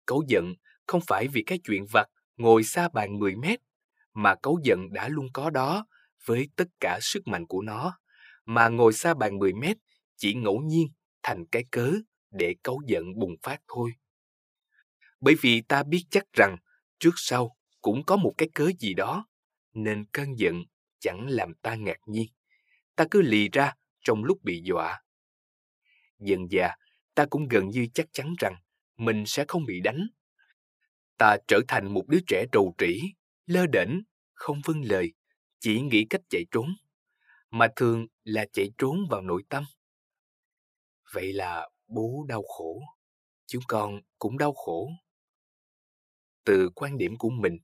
Cáu 0.07 0.21
giận 0.27 0.53
không 0.88 1.01
phải 1.07 1.27
vì 1.27 1.43
cái 1.43 1.59
chuyện 1.63 1.85
vặt 1.93 2.07
ngồi 2.38 2.63
xa 2.63 2.89
bàn 2.93 3.19
10 3.19 3.35
mét, 3.35 3.59
mà 4.13 4.35
cáu 4.43 4.55
giận 4.63 4.79
đã 4.91 5.09
luôn 5.09 5.27
có 5.33 5.49
đó 5.49 5.85
với 6.25 6.49
tất 6.55 6.67
cả 6.79 6.99
sức 7.01 7.27
mạnh 7.27 7.47
của 7.47 7.61
nó, 7.61 7.97
mà 8.45 8.69
ngồi 8.69 8.93
xa 8.93 9.13
bàn 9.13 9.39
10 9.39 9.53
mét 9.53 9.77
chỉ 10.17 10.33
ngẫu 10.33 10.61
nhiên 10.61 10.88
thành 11.23 11.45
cái 11.51 11.63
cớ 11.71 11.93
để 12.31 12.55
cáu 12.63 12.77
giận 12.88 13.03
bùng 13.19 13.35
phát 13.43 13.61
thôi. 13.67 13.91
Bởi 15.19 15.35
vì 15.41 15.61
ta 15.61 15.83
biết 15.83 16.03
chắc 16.09 16.23
rằng 16.33 16.55
trước 16.99 17.13
sau 17.15 17.55
cũng 17.81 18.05
có 18.05 18.15
một 18.15 18.33
cái 18.38 18.49
cớ 18.53 18.69
gì 18.79 18.93
đó, 18.93 19.27
nên 19.73 20.05
cơn 20.11 20.39
giận 20.39 20.63
chẳng 20.99 21.27
làm 21.27 21.53
ta 21.53 21.75
ngạc 21.75 21.97
nhiên. 22.05 22.27
Ta 22.97 23.05
cứ 23.11 23.21
lì 23.21 23.49
ra 23.49 23.73
trong 24.01 24.23
lúc 24.23 24.43
bị 24.43 24.61
dọa. 24.63 25.01
Dần 26.19 26.47
dà, 26.51 26.75
ta 27.15 27.25
cũng 27.29 27.47
gần 27.47 27.69
như 27.69 27.87
chắc 27.93 28.07
chắn 28.11 28.33
rằng 28.39 28.55
mình 28.97 29.23
sẽ 29.25 29.45
không 29.47 29.65
bị 29.65 29.81
đánh. 29.81 30.07
Ta 31.17 31.37
trở 31.47 31.59
thành 31.67 31.93
một 31.93 32.03
đứa 32.07 32.19
trẻ 32.27 32.45
rầu 32.53 32.75
trĩ, 32.77 33.01
lơ 33.45 33.65
đễnh, 33.67 34.01
không 34.33 34.61
vâng 34.65 34.81
lời, 34.81 35.13
chỉ 35.59 35.81
nghĩ 35.81 36.05
cách 36.09 36.21
chạy 36.29 36.43
trốn, 36.51 36.69
mà 37.49 37.67
thường 37.75 38.07
là 38.23 38.45
chạy 38.53 38.69
trốn 38.77 38.97
vào 39.09 39.21
nội 39.21 39.43
tâm. 39.49 39.63
Vậy 41.13 41.33
là 41.33 41.69
bố 41.87 42.25
đau 42.27 42.43
khổ, 42.43 42.81
chúng 43.47 43.63
con 43.67 44.01
cũng 44.19 44.37
đau 44.37 44.53
khổ. 44.53 44.89
Từ 46.43 46.69
quan 46.75 46.97
điểm 46.97 47.17
của 47.17 47.29
mình, 47.29 47.57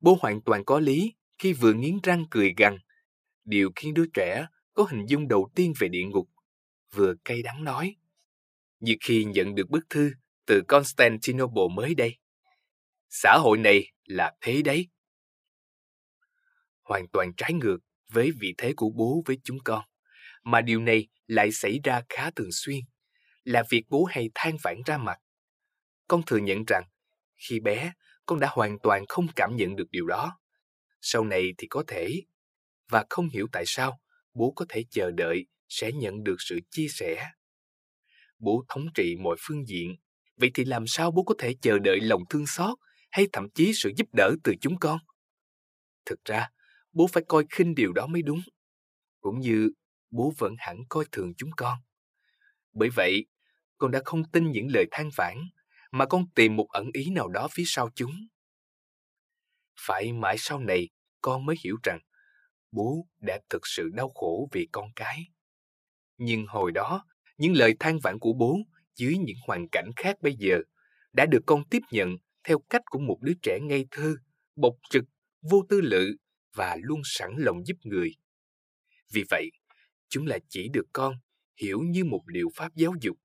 bố 0.00 0.18
hoàn 0.20 0.42
toàn 0.42 0.64
có 0.64 0.80
lý 0.80 1.14
khi 1.38 1.52
vừa 1.52 1.72
nghiến 1.72 1.98
răng 2.02 2.24
cười 2.30 2.54
gằn, 2.56 2.78
điều 3.44 3.70
khiến 3.76 3.94
đứa 3.94 4.06
trẻ 4.14 4.46
có 4.78 4.84
hình 4.84 5.06
dung 5.06 5.28
đầu 5.28 5.50
tiên 5.54 5.72
về 5.78 5.88
địa 5.88 6.04
ngục, 6.04 6.28
vừa 6.92 7.14
cay 7.24 7.42
đắng 7.42 7.64
nói. 7.64 7.96
Như 8.80 8.96
khi 9.00 9.24
nhận 9.24 9.54
được 9.54 9.70
bức 9.70 9.80
thư 9.90 10.10
từ 10.46 10.62
Constantinople 10.68 11.62
mới 11.74 11.94
đây. 11.94 12.18
Xã 13.08 13.38
hội 13.42 13.58
này 13.58 13.92
là 14.04 14.32
thế 14.40 14.62
đấy. 14.62 14.88
Hoàn 16.82 17.08
toàn 17.08 17.32
trái 17.36 17.52
ngược 17.52 17.78
với 18.08 18.30
vị 18.40 18.54
thế 18.58 18.72
của 18.76 18.90
bố 18.96 19.22
với 19.26 19.38
chúng 19.44 19.58
con, 19.64 19.84
mà 20.44 20.60
điều 20.60 20.80
này 20.80 21.08
lại 21.26 21.52
xảy 21.52 21.80
ra 21.84 22.02
khá 22.08 22.30
thường 22.30 22.52
xuyên, 22.52 22.80
là 23.44 23.62
việc 23.70 23.84
bố 23.88 24.04
hay 24.04 24.30
than 24.34 24.56
vãn 24.62 24.76
ra 24.86 24.98
mặt. 24.98 25.18
Con 26.08 26.22
thừa 26.26 26.38
nhận 26.38 26.64
rằng, 26.66 26.84
khi 27.36 27.60
bé, 27.60 27.92
con 28.26 28.40
đã 28.40 28.48
hoàn 28.50 28.78
toàn 28.82 29.04
không 29.08 29.26
cảm 29.36 29.56
nhận 29.56 29.76
được 29.76 29.90
điều 29.90 30.06
đó. 30.06 30.40
Sau 31.00 31.24
này 31.24 31.54
thì 31.58 31.66
có 31.70 31.84
thể, 31.86 32.22
và 32.88 33.04
không 33.10 33.28
hiểu 33.28 33.46
tại 33.52 33.64
sao 33.66 34.00
bố 34.38 34.52
có 34.56 34.66
thể 34.68 34.84
chờ 34.90 35.10
đợi 35.10 35.46
sẽ 35.68 35.92
nhận 35.92 36.24
được 36.24 36.36
sự 36.38 36.60
chia 36.70 36.86
sẻ. 36.88 37.30
Bố 38.38 38.64
thống 38.68 38.86
trị 38.94 39.16
mọi 39.20 39.36
phương 39.40 39.66
diện, 39.66 39.96
vậy 40.36 40.50
thì 40.54 40.64
làm 40.64 40.86
sao 40.86 41.10
bố 41.10 41.22
có 41.22 41.34
thể 41.38 41.54
chờ 41.62 41.78
đợi 41.78 42.00
lòng 42.00 42.22
thương 42.30 42.46
xót 42.46 42.78
hay 43.10 43.26
thậm 43.32 43.46
chí 43.54 43.72
sự 43.74 43.92
giúp 43.96 44.08
đỡ 44.12 44.34
từ 44.44 44.54
chúng 44.60 44.78
con? 44.78 44.98
Thực 46.06 46.24
ra, 46.24 46.48
bố 46.92 47.06
phải 47.12 47.22
coi 47.28 47.44
khinh 47.50 47.74
điều 47.74 47.92
đó 47.92 48.06
mới 48.06 48.22
đúng. 48.22 48.40
Cũng 49.20 49.40
như 49.40 49.70
bố 50.10 50.32
vẫn 50.38 50.54
hẳn 50.58 50.76
coi 50.88 51.04
thường 51.12 51.32
chúng 51.36 51.50
con. 51.56 51.78
Bởi 52.72 52.88
vậy, 52.96 53.26
con 53.78 53.90
đã 53.90 54.00
không 54.04 54.30
tin 54.30 54.50
những 54.50 54.66
lời 54.74 54.84
than 54.90 55.10
vãn, 55.16 55.36
mà 55.90 56.06
con 56.06 56.30
tìm 56.34 56.56
một 56.56 56.66
ẩn 56.68 56.90
ý 56.92 57.10
nào 57.10 57.28
đó 57.28 57.48
phía 57.52 57.64
sau 57.66 57.90
chúng. 57.94 58.12
Phải 59.80 60.12
mãi 60.12 60.36
sau 60.38 60.58
này, 60.58 60.88
con 61.20 61.46
mới 61.46 61.56
hiểu 61.64 61.76
rằng 61.82 61.98
bố 62.72 63.06
đã 63.20 63.38
thực 63.50 63.66
sự 63.66 63.88
đau 63.94 64.08
khổ 64.08 64.48
vì 64.52 64.68
con 64.72 64.88
cái. 64.96 65.28
Nhưng 66.18 66.46
hồi 66.46 66.72
đó, 66.72 67.04
những 67.38 67.52
lời 67.52 67.74
than 67.80 67.98
vãn 68.02 68.18
của 68.18 68.32
bố 68.32 68.58
dưới 68.96 69.16
những 69.18 69.36
hoàn 69.46 69.68
cảnh 69.72 69.90
khác 69.96 70.16
bây 70.22 70.34
giờ 70.38 70.58
đã 71.12 71.26
được 71.26 71.42
con 71.46 71.68
tiếp 71.70 71.82
nhận 71.90 72.16
theo 72.44 72.58
cách 72.70 72.82
của 72.86 72.98
một 72.98 73.18
đứa 73.20 73.32
trẻ 73.42 73.58
ngây 73.62 73.86
thơ, 73.90 74.14
bộc 74.56 74.74
trực, 74.90 75.04
vô 75.50 75.66
tư 75.68 75.80
lự 75.80 76.16
và 76.54 76.76
luôn 76.80 77.00
sẵn 77.04 77.30
lòng 77.38 77.66
giúp 77.66 77.76
người. 77.84 78.10
Vì 79.12 79.24
vậy, 79.30 79.50
chúng 80.08 80.26
là 80.26 80.38
chỉ 80.48 80.68
được 80.72 80.86
con 80.92 81.14
hiểu 81.56 81.80
như 81.80 82.04
một 82.04 82.22
liệu 82.26 82.48
pháp 82.56 82.74
giáo 82.74 82.92
dục, 83.00 83.16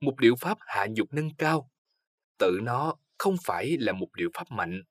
một 0.00 0.20
liệu 0.20 0.36
pháp 0.36 0.58
hạ 0.60 0.86
nhục 0.90 1.12
nâng 1.12 1.34
cao. 1.38 1.70
Tự 2.38 2.58
nó 2.62 2.94
không 3.18 3.36
phải 3.44 3.76
là 3.80 3.92
một 3.92 4.08
liệu 4.18 4.30
pháp 4.34 4.50
mạnh, 4.50 4.82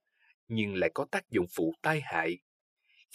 nhưng 0.48 0.76
lại 0.76 0.92
có 0.94 1.06
tác 1.12 1.30
dụng 1.30 1.46
phụ 1.56 1.74
tai 1.82 2.02
hại, 2.02 2.38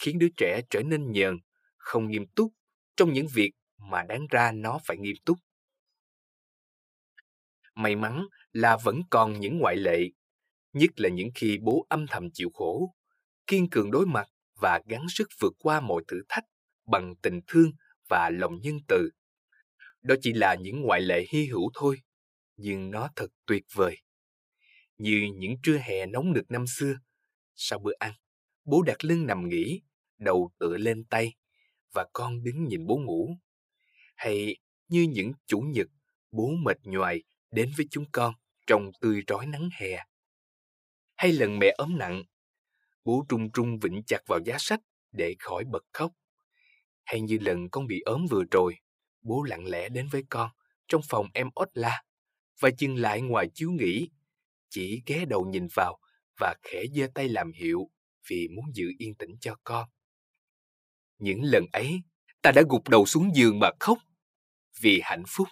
khiến 0.01 0.19
đứa 0.19 0.29
trẻ 0.37 0.61
trở 0.69 0.81
nên 0.83 1.11
nhờn, 1.11 1.37
không 1.77 2.09
nghiêm 2.09 2.25
túc 2.35 2.53
trong 2.95 3.13
những 3.13 3.27
việc 3.33 3.51
mà 3.77 4.03
đáng 4.03 4.27
ra 4.29 4.51
nó 4.51 4.79
phải 4.85 4.97
nghiêm 4.97 5.15
túc. 5.25 5.37
May 7.75 7.95
mắn 7.95 8.25
là 8.51 8.77
vẫn 8.77 9.01
còn 9.09 9.39
những 9.39 9.57
ngoại 9.57 9.75
lệ, 9.75 9.99
nhất 10.73 10.89
là 10.95 11.09
những 11.09 11.29
khi 11.35 11.57
bố 11.61 11.85
âm 11.89 12.05
thầm 12.09 12.29
chịu 12.33 12.49
khổ, 12.53 12.95
kiên 13.47 13.69
cường 13.69 13.91
đối 13.91 14.05
mặt 14.05 14.27
và 14.61 14.81
gắng 14.85 15.05
sức 15.09 15.29
vượt 15.39 15.53
qua 15.59 15.79
mọi 15.79 16.03
thử 16.07 16.21
thách 16.29 16.43
bằng 16.87 17.15
tình 17.21 17.39
thương 17.47 17.71
và 18.09 18.29
lòng 18.33 18.61
nhân 18.61 18.77
từ. 18.87 19.09
Đó 20.01 20.15
chỉ 20.21 20.33
là 20.33 20.55
những 20.55 20.81
ngoại 20.81 21.01
lệ 21.01 21.25
hy 21.29 21.45
hữu 21.45 21.71
thôi, 21.73 21.97
nhưng 22.55 22.91
nó 22.91 23.09
thật 23.15 23.27
tuyệt 23.45 23.63
vời. 23.73 23.97
Như 24.97 25.27
những 25.35 25.55
trưa 25.63 25.77
hè 25.77 26.05
nóng 26.05 26.33
nực 26.33 26.51
năm 26.51 26.65
xưa, 26.67 26.93
sau 27.55 27.79
bữa 27.79 27.93
ăn, 27.99 28.13
bố 28.65 28.81
đặt 28.81 29.05
lưng 29.05 29.27
nằm 29.27 29.49
nghỉ, 29.49 29.81
đầu 30.21 30.51
tựa 30.59 30.77
lên 30.77 31.03
tay, 31.03 31.35
và 31.93 32.05
con 32.13 32.43
đứng 32.43 32.65
nhìn 32.65 32.87
bố 32.87 32.97
ngủ. 32.97 33.37
Hay 34.15 34.55
như 34.87 35.01
những 35.01 35.31
chủ 35.47 35.59
nhật, 35.59 35.87
bố 36.31 36.51
mệt 36.65 36.77
nhoài 36.83 37.23
đến 37.51 37.71
với 37.77 37.87
chúng 37.91 38.05
con 38.11 38.33
trong 38.67 38.91
tươi 39.01 39.23
rói 39.27 39.45
nắng 39.45 39.69
hè. 39.79 40.05
Hay 41.15 41.31
lần 41.31 41.59
mẹ 41.59 41.73
ốm 41.77 41.97
nặng, 41.97 42.23
bố 43.05 43.25
trung 43.29 43.51
trung 43.51 43.79
vĩnh 43.79 44.01
chặt 44.07 44.19
vào 44.27 44.39
giá 44.45 44.55
sách 44.59 44.79
để 45.11 45.35
khỏi 45.39 45.63
bật 45.71 45.83
khóc. 45.93 46.11
Hay 47.03 47.21
như 47.21 47.37
lần 47.41 47.69
con 47.69 47.87
bị 47.87 48.01
ốm 48.01 48.25
vừa 48.29 48.43
rồi, 48.51 48.75
bố 49.21 49.43
lặng 49.43 49.67
lẽ 49.67 49.89
đến 49.89 50.07
với 50.11 50.23
con 50.29 50.49
trong 50.87 51.01
phòng 51.09 51.27
em 51.33 51.49
ốt 51.53 51.69
la 51.73 52.03
và 52.59 52.69
dừng 52.77 52.95
lại 52.95 53.21
ngoài 53.21 53.47
chiếu 53.53 53.71
nghỉ, 53.71 54.09
chỉ 54.69 55.01
ghé 55.05 55.25
đầu 55.25 55.45
nhìn 55.45 55.67
vào 55.75 55.99
và 56.39 56.55
khẽ 56.63 56.83
giơ 56.95 57.07
tay 57.13 57.29
làm 57.29 57.51
hiệu 57.51 57.89
vì 58.27 58.47
muốn 58.55 58.65
giữ 58.73 58.91
yên 58.97 59.15
tĩnh 59.15 59.35
cho 59.41 59.55
con. 59.63 59.89
Những 61.21 61.43
lần 61.43 61.65
ấy, 61.73 62.01
ta 62.41 62.51
đã 62.51 62.61
gục 62.69 62.89
đầu 62.89 63.05
xuống 63.05 63.31
giường 63.35 63.59
mà 63.59 63.69
khóc 63.79 63.97
vì 64.81 65.01
hạnh 65.03 65.23
phúc. 65.27 65.47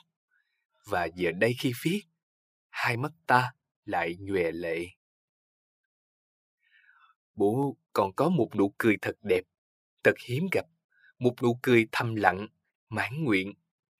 Và 0.86 1.08
giờ 1.16 1.32
đây 1.32 1.56
khi 1.60 1.74
viết, 1.84 2.02
hai 2.70 2.98
mắt 2.98 3.12
ta 3.28 3.52
lại 3.86 4.16
nhòe 4.20 4.52
lệ. 4.52 4.88
Bố 7.36 7.78
còn 7.94 8.14
có 8.16 8.30
một 8.30 8.50
nụ 8.56 8.74
cười 8.78 8.98
thật 9.02 9.16
đẹp, 9.22 9.42
thật 10.04 10.14
hiếm 10.28 10.48
gặp, 10.52 10.66
một 11.20 11.34
nụ 11.42 11.60
cười 11.62 11.88
thầm 11.92 12.16
lặng, 12.16 12.48
mãn 12.90 13.24
nguyện, 13.24 13.54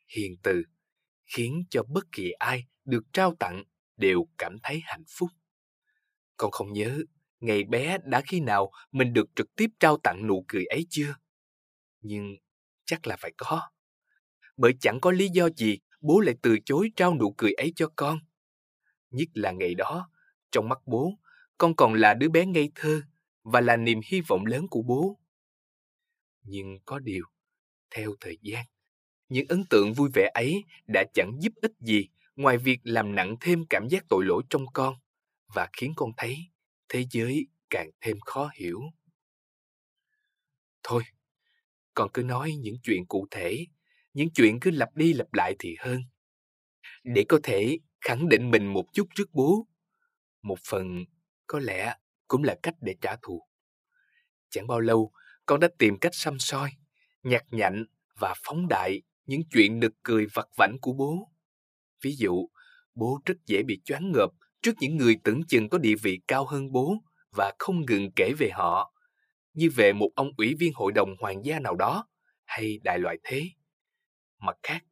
hiền 0.08 0.38
từ, 0.44 0.64
khiến 1.26 1.64
cho 1.70 1.84
bất 1.84 2.04
kỳ 2.12 2.32
ai 2.32 2.66
được 2.86 3.04
trao 3.14 3.36
tặng 3.40 3.64
đều 3.98 4.28
cảm 4.38 4.58
thấy 4.64 4.82
hạnh 4.84 5.04
phúc. 5.18 5.30
Con 6.38 6.52
không 6.52 6.74
nhớ 6.74 7.00
ngày 7.40 7.64
bé 7.64 7.98
đã 8.04 8.22
khi 8.28 8.40
nào 8.40 8.72
mình 8.92 9.14
được 9.14 9.30
trực 9.36 9.56
tiếp 9.56 9.68
trao 9.80 9.98
tặng 9.98 10.28
nụ 10.28 10.46
cười 10.48 10.66
ấy 10.66 10.86
chưa? 10.90 11.16
Nhưng 12.02 12.36
chắc 12.86 13.08
là 13.08 13.18
phải 13.20 13.32
có. 13.38 13.62
Bởi 14.58 14.74
chẳng 14.82 15.00
có 15.02 15.12
lý 15.12 15.30
do 15.30 15.50
gì 15.58 15.80
bố 16.02 16.20
lại 16.20 16.36
từ 16.42 16.58
chối 16.66 16.92
trao 16.96 17.16
nụ 17.16 17.34
cười 17.38 17.52
ấy 17.52 17.74
cho 17.76 17.92
con. 17.96 18.20
Nhất 19.12 19.28
là 19.34 19.52
ngày 19.52 19.76
đó, 19.76 20.10
trong 20.52 20.70
mắt 20.70 20.80
bố, 20.86 21.12
con 21.58 21.76
còn 21.76 21.94
là 21.94 22.14
đứa 22.14 22.30
bé 22.30 22.46
ngây 22.46 22.72
thơ 22.76 23.02
và 23.44 23.62
là 23.62 23.78
niềm 23.78 24.00
hy 24.06 24.22
vọng 24.22 24.46
lớn 24.46 24.68
của 24.70 24.82
bố. 24.82 25.20
Nhưng 26.42 26.80
có 26.86 27.00
điều, 27.00 27.26
theo 27.92 28.16
thời 28.20 28.38
gian, 28.42 28.66
những 29.30 29.48
ấn 29.50 29.64
tượng 29.70 29.94
vui 29.94 30.10
vẻ 30.14 30.32
ấy 30.34 30.64
đã 30.88 31.04
chẳng 31.14 31.32
giúp 31.40 31.54
ích 31.56 31.74
gì 31.80 32.10
ngoài 32.36 32.58
việc 32.58 32.80
làm 32.84 33.16
nặng 33.16 33.36
thêm 33.42 33.66
cảm 33.70 33.88
giác 33.90 34.04
tội 34.10 34.26
lỗi 34.26 34.44
trong 34.50 34.66
con 34.74 34.96
và 35.56 35.70
khiến 35.74 35.94
con 35.96 36.12
thấy 36.18 36.38
thế 36.90 37.06
giới 37.12 37.48
càng 37.70 37.90
thêm 38.02 38.20
khó 38.20 38.50
hiểu. 38.56 38.82
Thôi, 40.84 41.04
con 42.00 42.10
cứ 42.14 42.24
nói 42.24 42.52
những 42.60 42.76
chuyện 42.84 43.06
cụ 43.06 43.28
thể, 43.32 43.66
những 44.14 44.30
chuyện 44.30 44.60
cứ 44.60 44.72
lặp 44.72 44.96
đi 44.96 45.14
lặp 45.14 45.34
lại 45.34 45.56
thì 45.60 45.76
hơn. 45.80 46.02
Để 47.04 47.26
có 47.30 47.40
thể 47.44 47.78
khẳng 48.02 48.30
định 48.30 48.52
mình 48.52 48.74
một 48.74 48.86
chút 48.94 49.08
trước 49.16 49.30
bố. 49.34 49.68
Một 50.42 50.60
phần 50.68 51.06
có 51.48 51.60
lẽ 51.60 51.96
cũng 52.28 52.44
là 52.44 52.56
cách 52.64 52.74
để 52.82 52.96
trả 53.02 53.16
thù. 53.22 53.48
Chẳng 54.50 54.68
bao 54.68 54.80
lâu, 54.80 55.12
con 55.46 55.60
đã 55.60 55.70
tìm 55.78 55.98
cách 56.02 56.16
xăm 56.16 56.40
soi, 56.40 56.72
nhặt 57.24 57.44
nhạnh 57.52 57.86
và 58.20 58.34
phóng 58.44 58.68
đại 58.68 59.02
những 59.26 59.42
chuyện 59.52 59.80
nực 59.80 59.92
cười 60.04 60.26
vặt 60.34 60.48
vảnh 60.58 60.78
của 60.82 60.94
bố. 60.94 61.32
Ví 62.02 62.16
dụ, 62.16 62.50
bố 62.96 63.20
rất 63.26 63.36
dễ 63.46 63.64
bị 63.64 63.82
choáng 63.86 64.12
ngợp 64.12 64.30
trước 64.62 64.74
những 64.80 64.98
người 64.98 65.18
tưởng 65.24 65.42
chừng 65.48 65.70
có 65.70 65.78
địa 65.78 65.96
vị 65.96 66.20
cao 66.28 66.46
hơn 66.46 66.72
bố 66.72 66.96
và 67.32 67.54
không 67.60 67.86
ngừng 67.86 68.12
kể 68.16 68.34
về 68.38 68.50
họ, 68.54 68.94
như 69.60 69.70
về 69.76 69.94
một 69.94 70.10
ông 70.16 70.32
ủy 70.38 70.56
viên 70.60 70.74
hội 70.76 70.92
đồng 70.92 71.16
hoàng 71.20 71.46
gia 71.46 71.60
nào 71.60 71.76
đó 71.76 72.08
hay 72.46 72.80
đại 72.84 73.00
loại 73.00 73.18
thế. 73.24 73.44
Mặt 74.40 74.58
khác, 74.64 74.84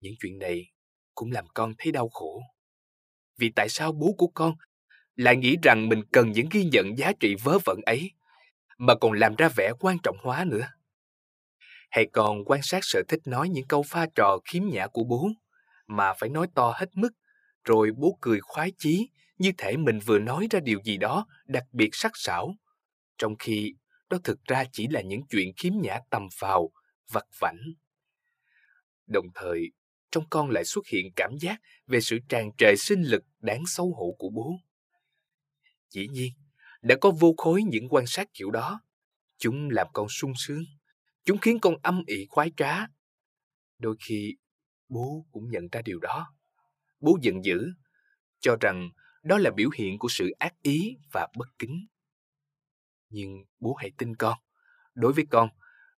những 0.00 0.14
chuyện 0.20 0.38
này 0.38 0.70
cũng 1.14 1.32
làm 1.32 1.44
con 1.54 1.72
thấy 1.78 1.92
đau 1.92 2.08
khổ. 2.08 2.42
Vì 3.38 3.50
tại 3.56 3.68
sao 3.68 3.92
bố 3.92 4.14
của 4.18 4.26
con 4.26 4.54
lại 5.14 5.36
nghĩ 5.36 5.56
rằng 5.62 5.88
mình 5.88 6.02
cần 6.12 6.32
những 6.32 6.48
ghi 6.50 6.64
nhận 6.64 6.98
giá 6.98 7.12
trị 7.20 7.34
vớ 7.42 7.58
vẩn 7.64 7.80
ấy, 7.86 8.10
mà 8.78 8.94
còn 9.00 9.12
làm 9.12 9.34
ra 9.34 9.48
vẻ 9.56 9.72
quan 9.80 9.96
trọng 10.02 10.16
hóa 10.22 10.44
nữa? 10.44 10.68
Hay 11.90 12.06
còn 12.12 12.44
quan 12.44 12.60
sát 12.62 12.80
sở 12.82 13.02
thích 13.08 13.20
nói 13.24 13.48
những 13.48 13.66
câu 13.68 13.82
pha 13.82 14.06
trò 14.14 14.38
khiếm 14.44 14.62
nhã 14.66 14.86
của 14.86 15.04
bố, 15.04 15.28
mà 15.86 16.14
phải 16.14 16.28
nói 16.28 16.46
to 16.54 16.74
hết 16.76 16.86
mức, 16.94 17.10
rồi 17.64 17.90
bố 17.96 18.18
cười 18.20 18.40
khoái 18.40 18.72
chí 18.78 19.10
như 19.38 19.52
thể 19.58 19.76
mình 19.76 19.98
vừa 19.98 20.18
nói 20.18 20.46
ra 20.50 20.60
điều 20.60 20.78
gì 20.84 20.96
đó 20.96 21.26
đặc 21.44 21.64
biệt 21.72 21.88
sắc 21.92 22.12
sảo, 22.14 22.54
trong 23.18 23.36
khi 23.38 23.74
đó 24.12 24.18
thực 24.24 24.44
ra 24.44 24.64
chỉ 24.72 24.88
là 24.88 25.00
những 25.00 25.20
chuyện 25.30 25.52
khiếm 25.56 25.72
nhã 25.82 25.98
tầm 26.10 26.28
phào, 26.32 26.70
vặt 27.12 27.24
vảnh. 27.40 27.60
Đồng 29.06 29.26
thời, 29.34 29.72
trong 30.10 30.24
con 30.30 30.50
lại 30.50 30.64
xuất 30.64 30.86
hiện 30.86 31.12
cảm 31.16 31.30
giác 31.40 31.60
về 31.86 32.00
sự 32.00 32.18
tràn 32.28 32.50
trề 32.58 32.74
sinh 32.78 33.02
lực 33.02 33.22
đáng 33.40 33.62
xấu 33.66 33.94
hổ 33.94 34.16
của 34.18 34.30
bố. 34.30 34.52
Dĩ 35.90 36.08
nhiên, 36.08 36.32
đã 36.82 36.94
có 37.00 37.10
vô 37.10 37.34
khối 37.36 37.62
những 37.62 37.88
quan 37.90 38.06
sát 38.06 38.28
kiểu 38.34 38.50
đó. 38.50 38.80
Chúng 39.38 39.70
làm 39.70 39.86
con 39.92 40.06
sung 40.08 40.32
sướng. 40.36 40.64
Chúng 41.24 41.38
khiến 41.38 41.58
con 41.60 41.74
âm 41.82 42.02
ỉ 42.06 42.26
khoái 42.28 42.50
trá. 42.56 42.86
Đôi 43.78 43.96
khi, 44.06 44.36
bố 44.88 45.26
cũng 45.32 45.50
nhận 45.50 45.68
ra 45.72 45.82
điều 45.82 45.98
đó. 45.98 46.34
Bố 47.00 47.18
giận 47.22 47.44
dữ, 47.44 47.66
cho 48.40 48.56
rằng 48.60 48.90
đó 49.22 49.38
là 49.38 49.50
biểu 49.56 49.70
hiện 49.74 49.98
của 49.98 50.08
sự 50.10 50.30
ác 50.38 50.54
ý 50.62 50.96
và 51.12 51.28
bất 51.36 51.48
kính. 51.58 51.86
Nhưng 53.12 53.44
bố 53.60 53.74
hãy 53.74 53.90
tin 53.98 54.16
con. 54.16 54.38
Đối 54.94 55.12
với 55.12 55.24
con, 55.30 55.48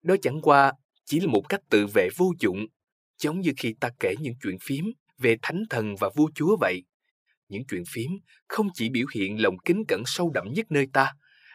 đó 0.01 0.15
chẳng 0.21 0.41
qua 0.41 0.71
chỉ 1.05 1.19
là 1.19 1.27
một 1.27 1.49
cách 1.49 1.61
tự 1.69 1.87
vệ 1.93 2.09
vô 2.17 2.31
dụng, 2.39 2.65
giống 3.17 3.39
như 3.39 3.51
khi 3.57 3.75
ta 3.79 3.89
kể 3.99 4.15
những 4.19 4.33
chuyện 4.43 4.57
phím 4.61 4.85
về 5.17 5.35
thánh 5.41 5.63
thần 5.69 5.95
và 5.99 6.09
vua 6.15 6.29
chúa 6.35 6.57
vậy. 6.61 6.83
Những 7.47 7.63
chuyện 7.67 7.83
phím 7.93 8.11
không 8.47 8.67
chỉ 8.73 8.89
biểu 8.89 9.05
hiện 9.15 9.41
lòng 9.41 9.57
kính 9.65 9.83
cẩn 9.87 10.03
sâu 10.05 10.31
đậm 10.33 10.53
nhất 10.53 10.65
nơi 10.69 10.87
ta, 10.93 11.13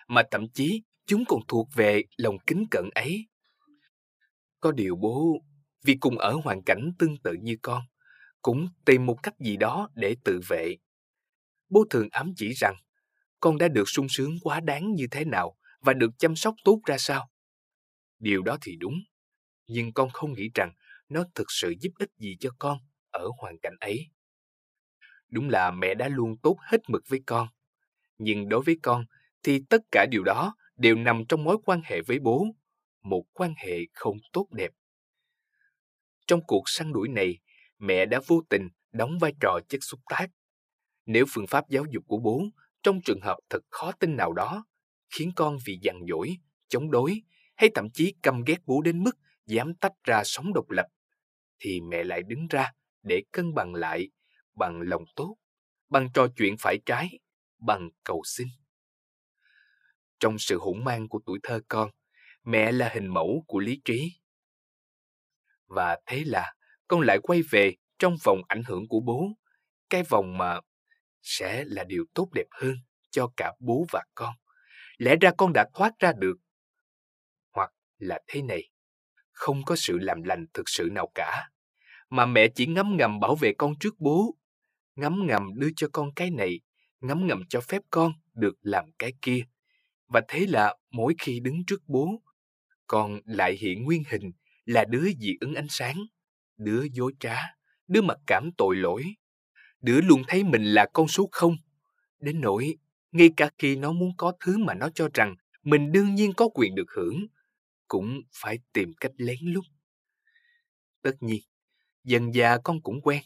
mà 0.09 0.23
thậm 0.31 0.49
chí 0.55 0.83
chúng 1.07 1.25
còn 1.29 1.41
thuộc 1.49 1.69
về 1.75 2.03
lòng 2.17 2.37
kính 2.47 2.65
cẩn 2.71 2.89
ấy. 2.95 3.27
Có 4.61 4.73
điều 4.73 4.97
bố, 4.97 5.39
vì 5.85 5.97
cùng 6.01 6.19
ở 6.19 6.33
hoàn 6.45 6.63
cảnh 6.63 6.93
tương 6.99 7.17
tự 7.17 7.33
như 7.43 7.57
con, 7.63 7.83
cũng 8.43 8.69
tìm 8.85 9.07
một 9.07 9.17
cách 9.23 9.35
gì 9.39 9.57
đó 9.57 9.89
để 9.95 10.17
tự 10.25 10.41
vệ. 10.49 10.77
Bố 11.69 11.85
thường 11.91 12.09
ám 12.11 12.33
chỉ 12.37 12.53
rằng 12.53 12.75
con 13.41 13.59
đã 13.59 13.69
được 13.69 13.85
sung 13.87 14.07
sướng 14.09 14.37
quá 14.43 14.61
đáng 14.61 14.95
như 14.95 15.07
thế 15.11 15.25
nào 15.25 15.57
và 15.81 15.93
được 15.93 16.11
chăm 16.19 16.37
sóc 16.37 16.55
tốt 16.65 16.81
ra 16.87 16.99
sao. 16.99 17.31
Điều 18.19 18.43
đó 18.43 18.59
thì 18.63 18.77
đúng, 18.77 18.95
nhưng 19.67 19.93
con 19.93 20.11
không 20.11 20.33
nghĩ 20.33 20.51
rằng 20.55 20.73
nó 21.09 21.25
thực 21.35 21.47
sự 21.49 21.75
giúp 21.81 21.91
ích 21.99 22.11
gì 22.19 22.37
cho 22.41 22.51
con 22.59 22.79
ở 23.11 23.29
hoàn 23.39 23.59
cảnh 23.63 23.77
ấy. 23.81 24.07
Đúng 25.29 25.49
là 25.49 25.71
mẹ 25.71 25.95
đã 25.95 26.09
luôn 26.09 26.37
tốt 26.43 26.57
hết 26.61 26.81
mực 26.89 27.03
với 27.09 27.23
con, 27.27 27.49
nhưng 28.19 28.49
đối 28.49 28.63
với 28.63 28.79
con 28.83 29.05
thì 29.43 29.63
tất 29.71 29.83
cả 29.91 30.07
điều 30.11 30.23
đó 30.25 30.55
đều 30.77 30.97
nằm 30.97 31.25
trong 31.29 31.45
mối 31.45 31.57
quan 31.65 31.81
hệ 31.85 32.01
với 32.03 32.19
bố, 32.19 32.47
một 33.03 33.25
quan 33.33 33.55
hệ 33.57 33.79
không 33.93 34.17
tốt 34.33 34.47
đẹp. 34.51 34.71
Trong 36.27 36.41
cuộc 36.47 36.63
săn 36.67 36.93
đuổi 36.93 37.09
này, 37.09 37.39
mẹ 37.79 38.07
đã 38.07 38.21
vô 38.27 38.43
tình 38.51 38.69
đóng 38.93 39.19
vai 39.19 39.33
trò 39.41 39.59
chất 39.69 39.79
xúc 39.83 40.01
tác. 40.11 40.27
Nếu 41.07 41.25
phương 41.29 41.47
pháp 41.47 41.69
giáo 41.69 41.85
dục 41.91 42.05
của 42.07 42.19
bố 42.19 42.43
trong 42.83 43.01
trường 43.05 43.21
hợp 43.21 43.37
thật 43.51 43.61
khó 43.71 43.93
tin 43.93 44.17
nào 44.17 44.33
đó 44.33 44.65
khiến 45.11 45.33
con 45.37 45.57
vì 45.67 45.79
dằn 45.83 46.01
dỗi, 46.09 46.37
chống 46.69 46.91
đối 46.91 47.23
hay 47.57 47.71
thậm 47.75 47.91
chí 47.95 48.15
căm 48.23 48.43
ghét 48.47 48.59
bố 48.67 48.81
đến 48.83 49.05
mức 49.05 49.19
dám 49.47 49.75
tách 49.75 49.93
ra 50.05 50.23
sống 50.25 50.53
độc 50.55 50.71
lập, 50.71 50.87
thì 51.59 51.81
mẹ 51.81 52.05
lại 52.05 52.23
đứng 52.23 52.47
ra 52.51 52.73
để 53.03 53.23
cân 53.33 53.55
bằng 53.55 53.75
lại 53.75 54.09
bằng 54.55 54.81
lòng 54.81 55.05
tốt, 55.17 55.37
bằng 55.89 56.09
trò 56.15 56.29
chuyện 56.37 56.55
phải 56.59 56.79
trái, 56.87 57.19
bằng 57.59 57.91
cầu 58.05 58.23
xin. 58.25 58.49
Trong 60.21 60.39
sự 60.39 60.59
hỗn 60.59 60.85
mang 60.85 61.09
của 61.09 61.21
tuổi 61.27 61.39
thơ 61.43 61.61
con, 61.69 61.91
mẹ 62.45 62.73
là 62.73 62.91
hình 62.95 63.07
mẫu 63.07 63.45
của 63.47 63.59
lý 63.59 63.81
trí. 63.85 64.13
Và 65.67 65.99
thế 66.07 66.23
là 66.27 66.55
con 66.89 67.01
lại 67.01 67.19
quay 67.23 67.43
về 67.51 67.75
trong 67.99 68.17
vòng 68.25 68.43
ảnh 68.49 68.63
hưởng 68.67 68.89
của 68.89 69.01
bố, 69.01 69.29
cái 69.91 70.03
vòng 70.03 70.39
mà 70.39 70.61
sẽ 71.23 71.65
là 71.67 71.85
điều 71.85 72.05
tốt 72.15 72.29
đẹp 72.35 72.47
hơn 72.51 72.77
cho 73.11 73.31
cả 73.37 73.53
bố 73.59 73.87
và 73.91 74.05
con. 74.15 74.35
Lẽ 74.99 75.17
ra 75.21 75.31
con 75.39 75.53
đã 75.55 75.65
thoát 75.75 75.93
ra 75.99 76.13
được. 76.19 76.37
Hoặc 77.53 77.73
là 77.99 78.21
thế 78.27 78.43
này, 78.43 78.71
không 79.33 79.65
có 79.65 79.77
sự 79.77 79.99
làm 79.99 80.23
lành 80.23 80.47
thực 80.55 80.69
sự 80.69 80.89
nào 80.93 81.11
cả, 81.15 81.51
mà 82.11 82.27
mẹ 82.27 82.49
chỉ 82.55 82.67
ngấm 82.67 82.97
ngầm 82.97 83.21
bảo 83.21 83.35
vệ 83.35 83.53
con 83.59 83.79
trước 83.81 83.95
bố, 83.99 84.35
ngấm 84.97 85.27
ngầm 85.27 85.43
đưa 85.55 85.69
cho 85.77 85.89
con 85.93 86.15
cái 86.15 86.31
này, 86.31 86.61
ngấm 87.01 87.27
ngầm 87.27 87.43
cho 87.49 87.61
phép 87.61 87.83
con 87.91 88.13
được 88.35 88.55
làm 88.61 88.85
cái 88.99 89.13
kia. 89.23 89.41
Và 90.07 90.21
thế 90.29 90.47
là 90.49 90.75
mỗi 90.91 91.15
khi 91.19 91.41
đứng 91.41 91.65
trước 91.67 91.83
bố, 91.87 92.23
con 92.87 93.21
lại 93.25 93.57
hiện 93.61 93.85
nguyên 93.85 94.03
hình 94.09 94.33
là 94.65 94.85
đứa 94.85 95.09
dị 95.21 95.37
ứng 95.41 95.55
ánh 95.55 95.67
sáng, 95.69 95.97
đứa 96.57 96.85
dối 96.93 97.13
trá, 97.21 97.37
đứa 97.89 98.03
mặc 98.03 98.19
cảm 98.27 98.51
tội 98.59 98.77
lỗi, 98.77 99.05
đứa 99.81 100.01
luôn 100.01 100.23
thấy 100.29 100.45
mình 100.45 100.65
là 100.65 100.87
con 100.93 101.09
số 101.09 101.29
không, 101.33 101.57
đến 102.21 102.41
nỗi 102.41 102.77
ngay 103.13 103.31
cả 103.37 103.51
khi 103.59 103.77
nó 103.77 103.93
muốn 103.93 104.13
có 104.17 104.33
thứ 104.41 104.59
mà 104.59 104.75
nó 104.75 104.89
cho 104.95 105.09
rằng 105.15 105.35
mình 105.63 105.93
đương 105.93 106.15
nhiên 106.15 106.33
có 106.37 106.49
quyền 106.55 106.75
được 106.75 106.91
hưởng, 106.97 107.27
cũng 107.89 108.21
phải 108.33 108.59
tìm 108.73 108.93
cách 109.01 109.13
lén 109.17 109.39
lút. 109.43 109.65
Tất 111.03 111.13
nhiên, 111.21 111.41
dần 112.05 112.35
già 112.35 112.59
con 112.65 112.83
cũng 112.83 113.01
quen. 113.03 113.23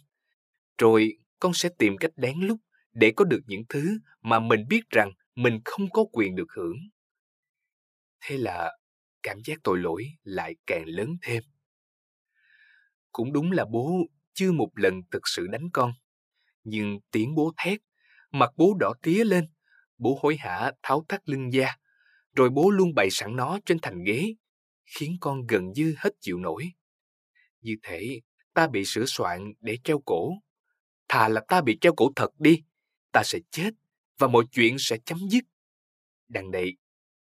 Rồi 0.78 1.18
con 1.40 1.54
sẽ 1.54 1.68
tìm 1.78 1.96
cách 1.96 2.12
lén 2.16 2.40
lút 2.40 2.58
để 2.92 3.12
có 3.16 3.24
được 3.24 3.40
những 3.46 3.62
thứ 3.68 3.98
mà 4.22 4.40
mình 4.40 4.68
biết 4.68 4.90
rằng 4.90 5.12
mình 5.34 5.60
không 5.64 5.90
có 5.90 6.04
quyền 6.12 6.36
được 6.36 6.52
hưởng. 6.56 6.76
Thế 8.20 8.36
là 8.36 8.72
cảm 9.22 9.38
giác 9.44 9.58
tội 9.64 9.78
lỗi 9.78 10.06
lại 10.24 10.54
càng 10.66 10.84
lớn 10.86 11.16
thêm. 11.22 11.42
Cũng 13.12 13.32
đúng 13.32 13.52
là 13.52 13.64
bố 13.72 13.98
chưa 14.34 14.52
một 14.52 14.70
lần 14.74 15.00
thực 15.10 15.22
sự 15.28 15.46
đánh 15.46 15.70
con. 15.72 15.92
Nhưng 16.64 16.98
tiếng 17.10 17.34
bố 17.34 17.52
thét, 17.64 17.80
mặt 18.32 18.50
bố 18.56 18.74
đỏ 18.80 18.92
tía 19.02 19.24
lên, 19.24 19.44
bố 19.98 20.18
hối 20.22 20.36
hả 20.36 20.72
tháo 20.82 21.04
thắt 21.08 21.28
lưng 21.28 21.52
da, 21.52 21.76
rồi 22.36 22.50
bố 22.50 22.70
luôn 22.70 22.94
bày 22.94 23.08
sẵn 23.10 23.36
nó 23.36 23.58
trên 23.66 23.78
thành 23.82 24.04
ghế, 24.04 24.34
khiến 24.84 25.16
con 25.20 25.46
gần 25.46 25.72
như 25.74 25.94
hết 25.98 26.10
chịu 26.20 26.38
nổi. 26.38 26.72
Như 27.60 27.76
thể 27.82 28.20
ta 28.54 28.68
bị 28.68 28.84
sửa 28.84 29.04
soạn 29.06 29.52
để 29.60 29.78
treo 29.84 30.02
cổ. 30.06 30.32
Thà 31.08 31.28
là 31.28 31.40
ta 31.48 31.60
bị 31.60 31.78
treo 31.80 31.94
cổ 31.96 32.12
thật 32.16 32.30
đi, 32.38 32.62
ta 33.12 33.22
sẽ 33.24 33.38
chết 33.50 33.70
và 34.18 34.26
mọi 34.28 34.44
chuyện 34.52 34.76
sẽ 34.78 34.96
chấm 35.04 35.18
dứt. 35.30 35.44
Đằng 36.28 36.50
này, 36.50 36.76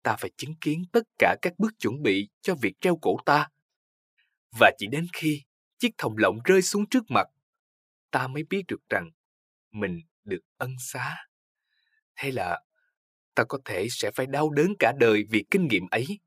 ta 0.03 0.15
phải 0.19 0.31
chứng 0.37 0.55
kiến 0.61 0.83
tất 0.91 1.03
cả 1.17 1.35
các 1.41 1.53
bước 1.57 1.71
chuẩn 1.79 2.01
bị 2.01 2.29
cho 2.41 2.55
việc 2.61 2.73
treo 2.81 2.97
cổ 3.01 3.17
ta. 3.25 3.49
Và 4.59 4.71
chỉ 4.77 4.87
đến 4.87 5.07
khi 5.13 5.41
chiếc 5.79 5.91
thòng 5.97 6.13
lọng 6.17 6.39
rơi 6.45 6.61
xuống 6.61 6.89
trước 6.89 7.03
mặt, 7.09 7.27
ta 8.11 8.27
mới 8.27 8.43
biết 8.49 8.63
được 8.67 8.89
rằng 8.89 9.09
mình 9.71 9.99
được 10.23 10.41
ân 10.57 10.71
xá. 10.79 11.17
Thế 12.15 12.31
là 12.31 12.61
ta 13.35 13.43
có 13.49 13.59
thể 13.65 13.87
sẽ 13.89 14.11
phải 14.15 14.25
đau 14.25 14.49
đớn 14.49 14.73
cả 14.79 14.93
đời 14.99 15.23
vì 15.29 15.45
kinh 15.51 15.67
nghiệm 15.67 15.87
ấy. 15.91 16.19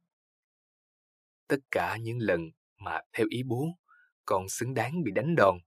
Tất 1.48 1.58
cả 1.70 1.96
những 1.96 2.18
lần 2.18 2.40
mà 2.76 3.00
theo 3.12 3.26
ý 3.30 3.42
bố, 3.42 3.66
còn 4.24 4.48
xứng 4.48 4.74
đáng 4.74 5.02
bị 5.04 5.12
đánh 5.14 5.34
đòn, 5.36 5.58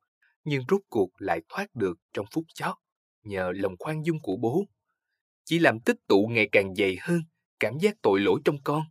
nhưng 0.44 0.64
rốt 0.70 0.82
cuộc 0.90 1.10
lại 1.18 1.42
thoát 1.50 1.76
được 1.76 1.94
trong 2.14 2.26
phút 2.32 2.44
chót 2.54 2.76
nhờ 3.24 3.52
lòng 3.56 3.76
khoan 3.80 4.06
dung 4.06 4.22
của 4.22 4.38
bố. 4.38 4.66
Chỉ 5.44 5.60
làm 5.60 5.80
tích 5.80 5.98
tụ 6.08 6.28
ngày 6.32 6.50
càng 6.52 6.76
dày 6.76 6.98
hơn 7.02 7.22
cảm 7.60 7.78
giác 7.80 7.96
tội 8.02 8.20
lỗi 8.20 8.42
trong 8.46 8.58
con. 8.64 8.84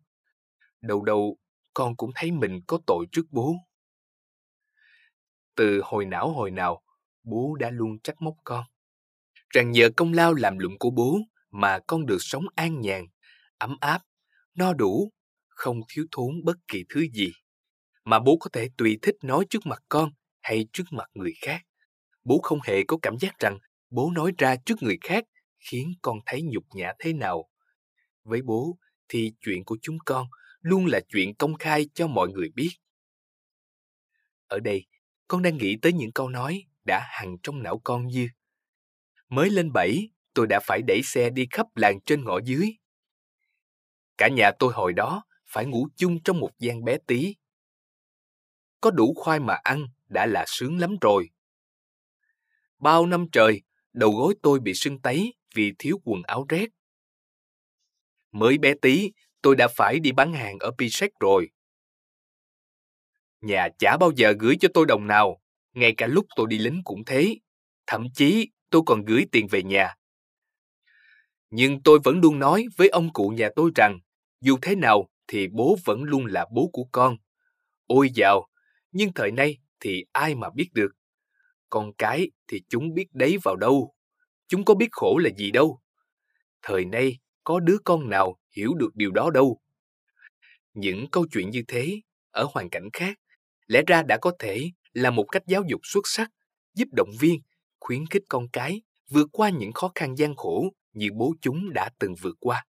Đầu 0.80 1.02
đầu, 1.02 1.38
con 1.74 1.96
cũng 1.96 2.10
thấy 2.14 2.32
mình 2.32 2.60
có 2.66 2.78
tội 2.86 3.06
trước 3.12 3.26
bố. 3.30 3.54
Từ 5.54 5.80
hồi 5.84 6.04
não 6.04 6.32
hồi 6.32 6.50
nào, 6.50 6.82
bố 7.22 7.56
đã 7.60 7.70
luôn 7.70 7.98
trách 7.98 8.22
móc 8.22 8.34
con. 8.44 8.64
Rằng 9.48 9.70
nhờ 9.70 9.90
công 9.96 10.12
lao 10.12 10.34
làm 10.34 10.58
lụng 10.58 10.78
của 10.78 10.90
bố 10.90 11.18
mà 11.50 11.78
con 11.86 12.06
được 12.06 12.18
sống 12.20 12.44
an 12.54 12.80
nhàn, 12.80 13.06
ấm 13.58 13.76
áp, 13.80 14.02
no 14.54 14.72
đủ, 14.72 15.12
không 15.48 15.80
thiếu 15.88 16.06
thốn 16.12 16.44
bất 16.44 16.56
kỳ 16.68 16.84
thứ 16.88 17.06
gì. 17.12 17.32
Mà 18.04 18.18
bố 18.18 18.36
có 18.40 18.50
thể 18.52 18.68
tùy 18.78 18.98
thích 19.02 19.14
nói 19.22 19.46
trước 19.50 19.66
mặt 19.66 19.82
con 19.88 20.10
hay 20.42 20.66
trước 20.72 20.84
mặt 20.90 21.10
người 21.14 21.32
khác. 21.40 21.62
Bố 22.24 22.40
không 22.42 22.58
hề 22.64 22.84
có 22.88 22.96
cảm 23.02 23.18
giác 23.18 23.38
rằng 23.38 23.58
bố 23.90 24.10
nói 24.10 24.32
ra 24.38 24.56
trước 24.66 24.82
người 24.82 24.98
khác 25.00 25.24
khiến 25.70 25.92
con 26.02 26.18
thấy 26.26 26.42
nhục 26.42 26.64
nhã 26.74 26.92
thế 26.98 27.12
nào. 27.12 27.48
Với 28.24 28.42
bố 28.42 28.78
thì 29.08 29.32
chuyện 29.40 29.64
của 29.64 29.76
chúng 29.82 29.98
con 30.06 30.26
luôn 30.60 30.86
là 30.86 31.00
chuyện 31.08 31.34
công 31.34 31.54
khai 31.54 31.88
cho 31.94 32.06
mọi 32.06 32.28
người 32.28 32.48
biết. 32.54 32.70
Ở 34.46 34.60
đây, 34.60 34.86
con 35.28 35.42
đang 35.42 35.58
nghĩ 35.58 35.76
tới 35.82 35.92
những 35.92 36.12
câu 36.12 36.28
nói 36.28 36.64
đã 36.84 37.06
hằn 37.10 37.36
trong 37.42 37.62
não 37.62 37.80
con 37.84 38.06
như 38.06 38.28
Mới 39.28 39.50
lên 39.50 39.72
bảy, 39.72 40.08
tôi 40.34 40.46
đã 40.46 40.60
phải 40.64 40.82
đẩy 40.86 41.00
xe 41.04 41.30
đi 41.30 41.46
khắp 41.50 41.66
làng 41.74 42.00
trên 42.06 42.24
ngõ 42.24 42.38
dưới. 42.44 42.76
Cả 44.18 44.28
nhà 44.28 44.50
tôi 44.58 44.72
hồi 44.72 44.92
đó 44.92 45.24
phải 45.46 45.66
ngủ 45.66 45.88
chung 45.96 46.22
trong 46.22 46.40
một 46.40 46.50
gian 46.58 46.84
bé 46.84 46.98
tí. 47.06 47.34
Có 48.80 48.90
đủ 48.90 49.14
khoai 49.16 49.40
mà 49.40 49.54
ăn 49.54 49.86
đã 50.08 50.26
là 50.26 50.44
sướng 50.48 50.78
lắm 50.78 50.96
rồi. 51.00 51.30
Bao 52.78 53.06
năm 53.06 53.26
trời, 53.32 53.62
đầu 53.92 54.10
gối 54.10 54.34
tôi 54.42 54.60
bị 54.60 54.74
sưng 54.74 55.00
tấy 55.00 55.34
vì 55.54 55.72
thiếu 55.78 56.00
quần 56.04 56.22
áo 56.22 56.46
rét. 56.48 56.66
Mới 58.32 58.58
bé 58.58 58.74
tí, 58.82 59.10
tôi 59.42 59.56
đã 59.56 59.68
phải 59.76 59.98
đi 60.00 60.12
bán 60.12 60.32
hàng 60.32 60.58
ở 60.58 60.70
Pisek 60.78 61.10
rồi. 61.20 61.50
Nhà 63.40 63.68
chả 63.78 63.96
bao 63.96 64.10
giờ 64.16 64.34
gửi 64.38 64.56
cho 64.60 64.68
tôi 64.74 64.86
đồng 64.86 65.06
nào, 65.06 65.40
ngay 65.72 65.94
cả 65.96 66.06
lúc 66.06 66.26
tôi 66.36 66.46
đi 66.50 66.58
lính 66.58 66.82
cũng 66.84 67.04
thế. 67.04 67.34
Thậm 67.86 68.06
chí 68.14 68.50
tôi 68.70 68.82
còn 68.86 69.04
gửi 69.04 69.26
tiền 69.32 69.46
về 69.50 69.62
nhà. 69.62 69.94
Nhưng 71.50 71.82
tôi 71.82 71.98
vẫn 72.04 72.20
luôn 72.20 72.38
nói 72.38 72.66
với 72.76 72.88
ông 72.88 73.12
cụ 73.12 73.28
nhà 73.28 73.48
tôi 73.56 73.70
rằng, 73.74 73.98
dù 74.40 74.58
thế 74.62 74.74
nào 74.74 75.08
thì 75.28 75.48
bố 75.52 75.76
vẫn 75.84 76.02
luôn 76.02 76.26
là 76.26 76.46
bố 76.52 76.70
của 76.72 76.84
con. 76.92 77.16
Ôi 77.86 78.10
dào, 78.14 78.48
nhưng 78.92 79.12
thời 79.12 79.30
nay 79.30 79.58
thì 79.80 80.04
ai 80.12 80.34
mà 80.34 80.50
biết 80.50 80.68
được. 80.72 80.88
Con 81.70 81.92
cái 81.98 82.30
thì 82.48 82.62
chúng 82.68 82.94
biết 82.94 83.06
đấy 83.12 83.36
vào 83.42 83.56
đâu. 83.56 83.94
Chúng 84.48 84.64
có 84.64 84.74
biết 84.74 84.88
khổ 84.92 85.18
là 85.18 85.30
gì 85.38 85.50
đâu. 85.50 85.80
Thời 86.62 86.84
nay 86.84 87.18
có 87.44 87.60
đứa 87.60 87.76
con 87.84 88.10
nào 88.10 88.38
hiểu 88.56 88.74
được 88.74 88.90
điều 88.94 89.10
đó 89.10 89.30
đâu. 89.30 89.60
Những 90.74 91.10
câu 91.10 91.26
chuyện 91.32 91.50
như 91.50 91.62
thế, 91.68 92.00
ở 92.30 92.46
hoàn 92.52 92.70
cảnh 92.70 92.88
khác, 92.92 93.18
lẽ 93.66 93.82
ra 93.86 94.02
đã 94.02 94.18
có 94.20 94.32
thể 94.38 94.70
là 94.92 95.10
một 95.10 95.24
cách 95.24 95.42
giáo 95.46 95.62
dục 95.68 95.80
xuất 95.84 96.02
sắc, 96.04 96.30
giúp 96.74 96.88
động 96.92 97.10
viên, 97.20 97.40
khuyến 97.86 98.06
khích 98.06 98.22
con 98.28 98.48
cái 98.52 98.82
vượt 99.08 99.28
qua 99.32 99.50
những 99.50 99.72
khó 99.72 99.92
khăn 99.94 100.14
gian 100.14 100.36
khổ 100.36 100.70
như 100.92 101.08
bố 101.14 101.34
chúng 101.40 101.72
đã 101.74 101.90
từng 101.98 102.14
vượt 102.22 102.36
qua. 102.40 102.64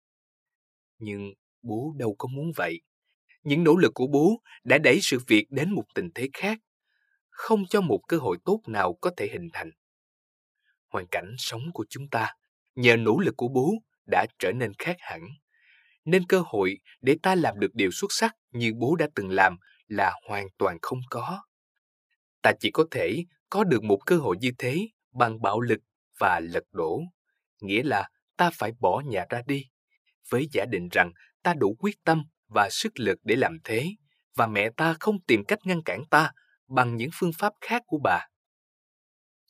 Nhưng 0.99 1.33
bố 1.63 1.93
đâu 1.97 2.15
có 2.19 2.29
muốn 2.29 2.53
vậy. 2.57 2.81
Những 3.43 3.65
nỗ 3.65 3.77
lực 3.77 3.93
của 3.95 4.07
bố 4.07 4.43
đã 4.65 4.79
đẩy 4.79 4.99
sự 5.03 5.19
việc 5.27 5.47
đến 5.51 5.71
một 5.75 5.85
tình 5.95 6.09
thế 6.15 6.29
khác, 6.33 6.59
không 7.29 7.67
cho 7.67 7.81
một 7.81 8.01
cơ 8.09 8.17
hội 8.17 8.39
tốt 8.45 8.61
nào 8.67 8.95
có 9.01 9.11
thể 9.17 9.29
hình 9.33 9.49
thành. 9.53 9.71
Hoàn 10.89 11.07
cảnh 11.11 11.35
sống 11.39 11.63
của 11.75 11.87
chúng 11.89 12.09
ta, 12.09 12.35
nhờ 12.75 12.97
nỗ 12.97 13.19
lực 13.19 13.35
của 13.37 13.49
bố, 13.49 13.75
đã 14.07 14.27
trở 14.39 14.53
nên 14.53 14.73
khác 14.79 14.97
hẳn. 14.99 15.29
Nên 16.05 16.27
cơ 16.27 16.43
hội 16.47 16.79
để 17.01 17.17
ta 17.23 17.35
làm 17.35 17.61
được 17.61 17.75
điều 17.75 17.91
xuất 17.91 18.13
sắc 18.13 18.35
như 18.53 18.73
bố 18.75 18.97
đã 18.97 19.09
từng 19.15 19.31
làm 19.31 19.57
là 19.87 20.13
hoàn 20.29 20.47
toàn 20.59 20.79
không 20.83 21.01
có. 21.11 21.43
Ta 22.43 22.53
chỉ 22.61 22.71
có 22.71 22.85
thể 22.91 23.25
có 23.49 23.65
được 23.65 23.85
một 23.85 23.99
cơ 24.07 24.17
hội 24.17 24.37
như 24.41 24.51
thế 24.59 24.89
bằng 25.15 25.43
bạo 25.43 25.61
lực 25.61 25.81
và 26.19 26.41
lật 26.41 26.65
đổ, 26.73 27.01
nghĩa 27.61 27.83
là 27.83 28.09
ta 28.37 28.51
phải 28.55 28.73
bỏ 28.81 29.03
nhà 29.07 29.25
ra 29.31 29.43
đi, 29.47 29.65
với 30.31 30.49
giả 30.53 30.65
định 30.71 30.89
rằng 30.93 31.13
ta 31.43 31.55
đủ 31.55 31.77
quyết 31.79 32.05
tâm 32.05 32.25
và 32.49 32.69
sức 32.71 32.93
lực 32.97 33.19
để 33.25 33.37
làm 33.37 33.59
thế, 33.65 33.89
và 34.37 34.47
mẹ 34.47 34.71
ta 34.77 34.97
không 35.01 35.23
tìm 35.27 35.45
cách 35.49 35.59
ngăn 35.65 35.83
cản 35.83 36.03
ta 36.11 36.33
bằng 36.69 36.97
những 36.97 37.11
phương 37.15 37.33
pháp 37.39 37.53
khác 37.61 37.83
của 37.87 37.99
bà. 38.05 38.21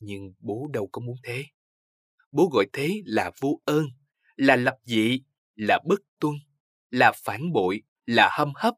Nhưng 0.01 0.33
bố 0.39 0.69
đâu 0.73 0.89
có 0.93 1.01
muốn 1.01 1.17
thế. 1.23 1.45
Bố 2.33 2.51
gọi 2.53 2.67
thế 2.73 3.03
là 3.05 3.31
vô 3.41 3.61
ơn, 3.65 3.87
là 4.37 4.57
lập 4.57 4.77
dị, 4.85 5.21
là 5.55 5.79
bất 5.87 6.01
tuân, 6.21 6.35
là 6.91 7.13
phản 7.25 7.53
bội, 7.53 7.83
là 8.07 8.29
hâm 8.33 8.53
hấp. 8.57 8.75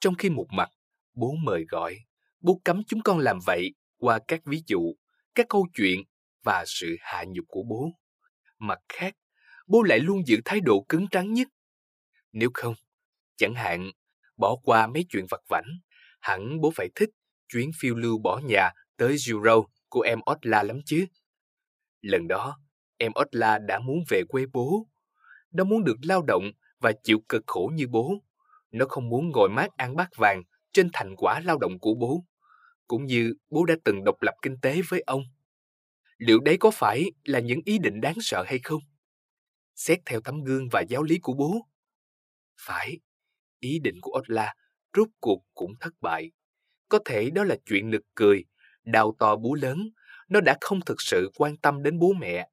Trong 0.00 0.14
khi 0.14 0.30
một 0.30 0.46
mặt, 0.50 0.68
bố 1.14 1.34
mời 1.42 1.64
gọi, 1.68 1.96
bố 2.40 2.60
cấm 2.64 2.82
chúng 2.86 3.02
con 3.02 3.18
làm 3.18 3.38
vậy 3.46 3.74
qua 3.98 4.18
các 4.28 4.40
ví 4.44 4.62
dụ 4.66 4.94
các 5.34 5.46
câu 5.48 5.66
chuyện 5.74 6.00
và 6.44 6.64
sự 6.66 6.96
hạ 7.00 7.24
nhục 7.28 7.44
của 7.48 7.62
bố. 7.68 7.90
Mặt 8.58 8.78
khác, 8.88 9.14
bố 9.66 9.82
lại 9.82 9.98
luôn 9.98 10.26
giữ 10.26 10.40
thái 10.44 10.60
độ 10.60 10.84
cứng 10.88 11.06
rắn 11.12 11.32
nhất. 11.32 11.48
Nếu 12.32 12.50
không, 12.54 12.74
chẳng 13.36 13.54
hạn, 13.54 13.90
bỏ 14.36 14.56
qua 14.62 14.86
mấy 14.86 15.06
chuyện 15.08 15.26
vặt 15.30 15.40
vảnh, 15.48 15.68
hẳn 16.20 16.60
bố 16.60 16.72
phải 16.74 16.88
thích 16.94 17.10
chuyến 17.48 17.70
phiêu 17.80 17.94
lưu 17.94 18.18
bỏ 18.18 18.40
nhà 18.44 18.70
tới 18.96 19.16
Euro 19.28 19.62
của 19.88 20.00
em 20.00 20.20
Otla 20.30 20.62
lắm 20.62 20.80
chứ. 20.86 21.06
Lần 22.00 22.28
đó, 22.28 22.58
em 22.98 23.12
Otla 23.20 23.58
đã 23.58 23.78
muốn 23.78 23.98
về 24.08 24.22
quê 24.28 24.44
bố. 24.52 24.86
Nó 25.50 25.64
muốn 25.64 25.84
được 25.84 25.96
lao 26.02 26.22
động 26.22 26.50
và 26.80 26.92
chịu 27.02 27.18
cực 27.28 27.42
khổ 27.46 27.70
như 27.74 27.86
bố. 27.88 28.14
Nó 28.70 28.86
không 28.88 29.08
muốn 29.08 29.30
ngồi 29.30 29.48
mát 29.48 29.68
ăn 29.76 29.96
bát 29.96 30.08
vàng 30.16 30.42
trên 30.72 30.88
thành 30.92 31.16
quả 31.16 31.40
lao 31.40 31.58
động 31.58 31.78
của 31.80 31.94
bố, 31.94 32.24
cũng 32.90 33.06
như 33.06 33.34
bố 33.50 33.64
đã 33.64 33.74
từng 33.84 34.04
độc 34.04 34.22
lập 34.22 34.34
kinh 34.42 34.56
tế 34.62 34.80
với 34.88 35.02
ông. 35.06 35.22
Liệu 36.18 36.40
đấy 36.40 36.56
có 36.60 36.70
phải 36.70 37.04
là 37.24 37.40
những 37.40 37.60
ý 37.64 37.78
định 37.78 38.00
đáng 38.00 38.14
sợ 38.20 38.44
hay 38.46 38.58
không? 38.58 38.82
Xét 39.74 39.98
theo 40.06 40.20
tấm 40.20 40.44
gương 40.44 40.68
và 40.72 40.80
giáo 40.80 41.02
lý 41.02 41.18
của 41.18 41.32
bố. 41.32 41.66
Phải, 42.60 42.98
ý 43.58 43.78
định 43.78 43.98
của 44.00 44.18
Otla 44.18 44.54
rốt 44.96 45.08
cuộc 45.20 45.42
cũng 45.54 45.72
thất 45.80 45.92
bại. 46.00 46.30
Có 46.88 46.98
thể 47.04 47.30
đó 47.30 47.44
là 47.44 47.56
chuyện 47.66 47.90
nực 47.90 48.02
cười, 48.14 48.44
đau 48.84 49.16
to 49.18 49.36
bú 49.36 49.54
lớn, 49.54 49.90
nó 50.28 50.40
đã 50.40 50.56
không 50.60 50.80
thực 50.86 51.00
sự 51.00 51.30
quan 51.34 51.56
tâm 51.56 51.82
đến 51.82 51.98
bố 51.98 52.12
mẹ. 52.12 52.48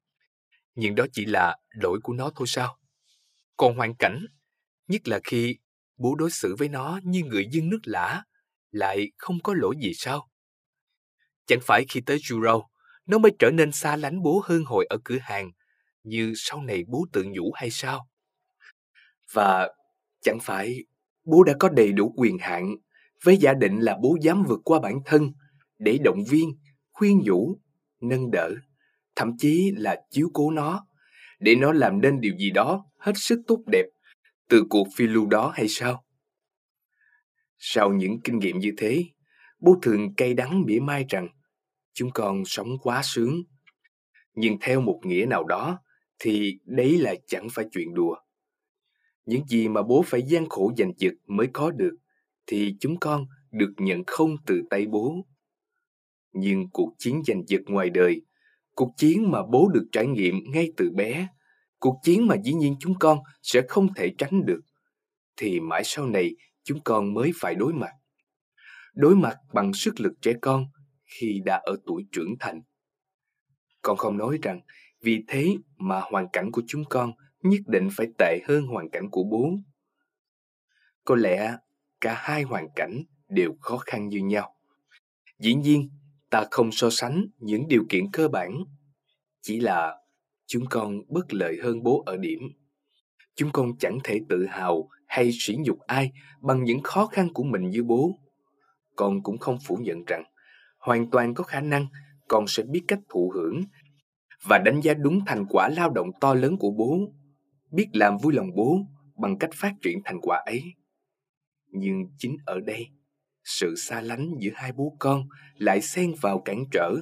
Nhưng 0.74 0.94
đó 0.94 1.06
chỉ 1.12 1.24
là 1.24 1.56
lỗi 1.70 2.00
của 2.02 2.12
nó 2.12 2.30
thôi 2.36 2.46
sao? 2.46 2.78
Còn 3.56 3.76
hoàn 3.76 3.94
cảnh, 3.94 4.26
nhất 4.88 5.08
là 5.08 5.20
khi 5.24 5.56
bố 5.96 6.14
đối 6.14 6.30
xử 6.30 6.56
với 6.58 6.68
nó 6.68 7.00
như 7.04 7.22
người 7.24 7.46
dân 7.50 7.68
nước 7.68 7.80
lã, 7.84 8.22
lại 8.70 9.10
không 9.16 9.38
có 9.42 9.54
lỗi 9.54 9.74
gì 9.80 9.94
sao? 9.94 10.27
Chẳng 11.48 11.60
phải 11.62 11.84
khi 11.88 12.00
tới 12.06 12.18
Juro, 12.18 12.62
nó 13.06 13.18
mới 13.18 13.32
trở 13.38 13.50
nên 13.50 13.72
xa 13.72 13.96
lánh 13.96 14.22
bố 14.22 14.42
hơn 14.44 14.64
hồi 14.64 14.86
ở 14.90 14.98
cửa 15.04 15.18
hàng, 15.20 15.50
như 16.02 16.32
sau 16.36 16.62
này 16.62 16.84
bố 16.88 17.06
tự 17.12 17.24
nhủ 17.24 17.52
hay 17.54 17.70
sao? 17.70 18.08
Và 19.32 19.68
chẳng 20.20 20.38
phải 20.42 20.84
bố 21.24 21.42
đã 21.42 21.52
có 21.58 21.68
đầy 21.68 21.92
đủ 21.92 22.14
quyền 22.16 22.38
hạn 22.38 22.76
với 23.24 23.36
giả 23.36 23.54
định 23.54 23.78
là 23.80 23.98
bố 24.02 24.16
dám 24.20 24.44
vượt 24.48 24.60
qua 24.64 24.80
bản 24.80 24.98
thân 25.04 25.32
để 25.78 25.98
động 26.04 26.24
viên, 26.28 26.50
khuyên 26.92 27.20
nhủ, 27.24 27.58
nâng 28.00 28.30
đỡ, 28.30 28.54
thậm 29.16 29.36
chí 29.38 29.72
là 29.76 29.96
chiếu 30.10 30.30
cố 30.34 30.50
nó 30.50 30.86
để 31.40 31.54
nó 31.54 31.72
làm 31.72 32.00
nên 32.00 32.20
điều 32.20 32.36
gì 32.36 32.50
đó 32.50 32.84
hết 32.98 33.12
sức 33.16 33.40
tốt 33.46 33.58
đẹp 33.66 33.86
từ 34.48 34.64
cuộc 34.70 34.88
phiêu 34.96 35.08
lưu 35.08 35.26
đó 35.26 35.52
hay 35.54 35.68
sao? 35.68 36.04
Sau 37.58 37.90
những 37.92 38.20
kinh 38.24 38.38
nghiệm 38.38 38.58
như 38.58 38.72
thế, 38.76 39.04
bố 39.60 39.78
thường 39.82 40.14
cay 40.14 40.34
đắng 40.34 40.62
mỉa 40.62 40.80
mai 40.80 41.04
rằng 41.08 41.28
chúng 41.98 42.10
con 42.10 42.44
sống 42.44 42.78
quá 42.82 43.00
sướng. 43.04 43.42
Nhưng 44.34 44.56
theo 44.60 44.80
một 44.80 45.00
nghĩa 45.04 45.26
nào 45.28 45.44
đó 45.44 45.78
thì 46.18 46.58
đấy 46.64 46.98
là 46.98 47.14
chẳng 47.26 47.48
phải 47.52 47.64
chuyện 47.72 47.94
đùa. 47.94 48.16
Những 49.26 49.46
gì 49.46 49.68
mà 49.68 49.82
bố 49.82 50.02
phải 50.06 50.22
gian 50.22 50.48
khổ 50.48 50.72
giành 50.78 50.92
giật 50.96 51.14
mới 51.26 51.46
có 51.52 51.70
được 51.70 51.96
thì 52.46 52.74
chúng 52.80 52.98
con 53.00 53.26
được 53.50 53.72
nhận 53.76 54.02
không 54.06 54.36
từ 54.46 54.62
tay 54.70 54.86
bố. 54.86 55.26
Nhưng 56.32 56.70
cuộc 56.70 56.94
chiến 56.98 57.22
giành 57.26 57.42
giật 57.46 57.60
ngoài 57.66 57.90
đời, 57.90 58.22
cuộc 58.74 58.94
chiến 58.96 59.30
mà 59.30 59.42
bố 59.52 59.68
được 59.74 59.84
trải 59.92 60.06
nghiệm 60.06 60.34
ngay 60.50 60.72
từ 60.76 60.90
bé, 60.90 61.28
cuộc 61.78 62.00
chiến 62.02 62.26
mà 62.26 62.36
dĩ 62.44 62.52
nhiên 62.52 62.76
chúng 62.80 62.98
con 62.98 63.18
sẽ 63.42 63.62
không 63.68 63.94
thể 63.94 64.14
tránh 64.18 64.46
được, 64.46 64.60
thì 65.36 65.60
mãi 65.60 65.82
sau 65.84 66.06
này 66.06 66.30
chúng 66.64 66.80
con 66.84 67.14
mới 67.14 67.30
phải 67.40 67.54
đối 67.54 67.72
mặt. 67.72 67.92
Đối 68.94 69.16
mặt 69.16 69.36
bằng 69.52 69.72
sức 69.72 70.00
lực 70.00 70.12
trẻ 70.22 70.32
con 70.40 70.66
khi 71.08 71.40
đã 71.44 71.60
ở 71.64 71.76
tuổi 71.86 72.06
trưởng 72.12 72.34
thành. 72.40 72.60
Con 73.82 73.96
không 73.96 74.18
nói 74.18 74.38
rằng 74.42 74.60
vì 75.00 75.24
thế 75.28 75.56
mà 75.76 76.00
hoàn 76.00 76.28
cảnh 76.32 76.50
của 76.52 76.62
chúng 76.66 76.84
con 76.90 77.12
nhất 77.42 77.60
định 77.66 77.88
phải 77.92 78.06
tệ 78.18 78.38
hơn 78.48 78.66
hoàn 78.66 78.90
cảnh 78.90 79.10
của 79.10 79.24
bố. 79.24 79.50
Có 81.04 81.16
lẽ 81.16 81.56
cả 82.00 82.14
hai 82.18 82.42
hoàn 82.42 82.68
cảnh 82.76 83.02
đều 83.28 83.54
khó 83.60 83.76
khăn 83.76 84.08
như 84.08 84.18
nhau. 84.18 84.54
Dĩ 85.38 85.54
nhiên, 85.54 85.90
ta 86.30 86.44
không 86.50 86.72
so 86.72 86.90
sánh 86.90 87.26
những 87.38 87.68
điều 87.68 87.84
kiện 87.88 88.04
cơ 88.12 88.28
bản. 88.28 88.52
Chỉ 89.40 89.60
là 89.60 89.96
chúng 90.46 90.64
con 90.70 91.00
bất 91.08 91.34
lợi 91.34 91.56
hơn 91.62 91.82
bố 91.82 92.02
ở 92.06 92.16
điểm. 92.16 92.40
Chúng 93.34 93.50
con 93.52 93.78
chẳng 93.78 93.98
thể 94.04 94.20
tự 94.28 94.46
hào 94.46 94.88
hay 95.06 95.30
sỉ 95.32 95.56
nhục 95.56 95.78
ai 95.80 96.12
bằng 96.40 96.64
những 96.64 96.82
khó 96.82 97.06
khăn 97.06 97.32
của 97.32 97.42
mình 97.42 97.70
như 97.70 97.84
bố. 97.84 98.18
Con 98.96 99.22
cũng 99.22 99.38
không 99.38 99.58
phủ 99.66 99.76
nhận 99.76 100.04
rằng 100.06 100.24
hoàn 100.78 101.10
toàn 101.10 101.34
có 101.34 101.44
khả 101.44 101.60
năng 101.60 101.86
con 102.28 102.44
sẽ 102.48 102.62
biết 102.62 102.82
cách 102.88 103.00
thụ 103.08 103.32
hưởng 103.34 103.62
và 104.44 104.58
đánh 104.58 104.80
giá 104.80 104.94
đúng 104.94 105.20
thành 105.26 105.44
quả 105.48 105.68
lao 105.68 105.90
động 105.90 106.08
to 106.20 106.34
lớn 106.34 106.56
của 106.58 106.70
bố, 106.70 106.98
biết 107.70 107.88
làm 107.92 108.16
vui 108.22 108.32
lòng 108.34 108.50
bố 108.56 108.78
bằng 109.16 109.38
cách 109.38 109.50
phát 109.54 109.72
triển 109.82 109.98
thành 110.04 110.20
quả 110.20 110.42
ấy. 110.46 110.62
Nhưng 111.70 112.04
chính 112.18 112.36
ở 112.46 112.60
đây, 112.60 112.86
sự 113.44 113.74
xa 113.76 114.00
lánh 114.00 114.30
giữa 114.38 114.50
hai 114.54 114.72
bố 114.72 114.96
con 114.98 115.28
lại 115.54 115.80
xen 115.80 116.14
vào 116.20 116.40
cản 116.44 116.64
trở. 116.72 116.94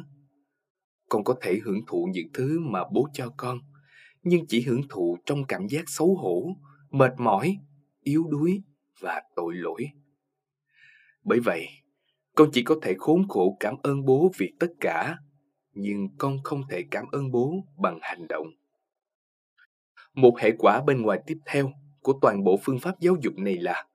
Con 1.09 1.25
có 1.25 1.35
thể 1.43 1.61
hưởng 1.65 1.81
thụ 1.87 2.09
những 2.13 2.29
thứ 2.35 2.59
mà 2.61 2.81
bố 2.93 3.09
cho 3.13 3.33
con, 3.37 3.59
nhưng 4.23 4.47
chỉ 4.47 4.63
hưởng 4.63 4.83
thụ 4.89 5.19
trong 5.27 5.45
cảm 5.45 5.67
giác 5.69 5.85
xấu 5.87 6.17
hổ, 6.17 6.47
mệt 6.91 7.13
mỏi, 7.19 7.59
yếu 8.01 8.25
đuối 8.31 8.63
và 9.01 9.23
tội 9.37 9.55
lỗi. 9.55 9.87
Bởi 11.25 11.41
vậy, 11.41 11.69
con 12.37 12.51
chỉ 12.53 12.63
có 12.63 12.77
thể 12.83 12.95
khốn 12.99 13.29
khổ 13.29 13.57
cảm 13.61 13.75
ơn 13.83 14.05
bố 14.05 14.31
vì 14.39 14.53
tất 14.61 14.71
cả, 14.81 15.17
nhưng 15.73 16.09
con 16.19 16.39
không 16.45 16.63
thể 16.71 16.85
cảm 16.91 17.07
ơn 17.13 17.31
bố 17.31 17.55
bằng 17.79 17.99
hành 18.03 18.27
động. 18.29 18.47
Một 20.15 20.39
hệ 20.39 20.51
quả 20.59 20.83
bên 20.87 21.03
ngoài 21.03 21.21
tiếp 21.27 21.39
theo 21.47 21.71
của 22.01 22.19
toàn 22.23 22.45
bộ 22.45 22.59
phương 22.63 22.79
pháp 22.79 23.01
giáo 23.01 23.17
dục 23.23 23.35
này 23.37 23.57
là 23.57 23.87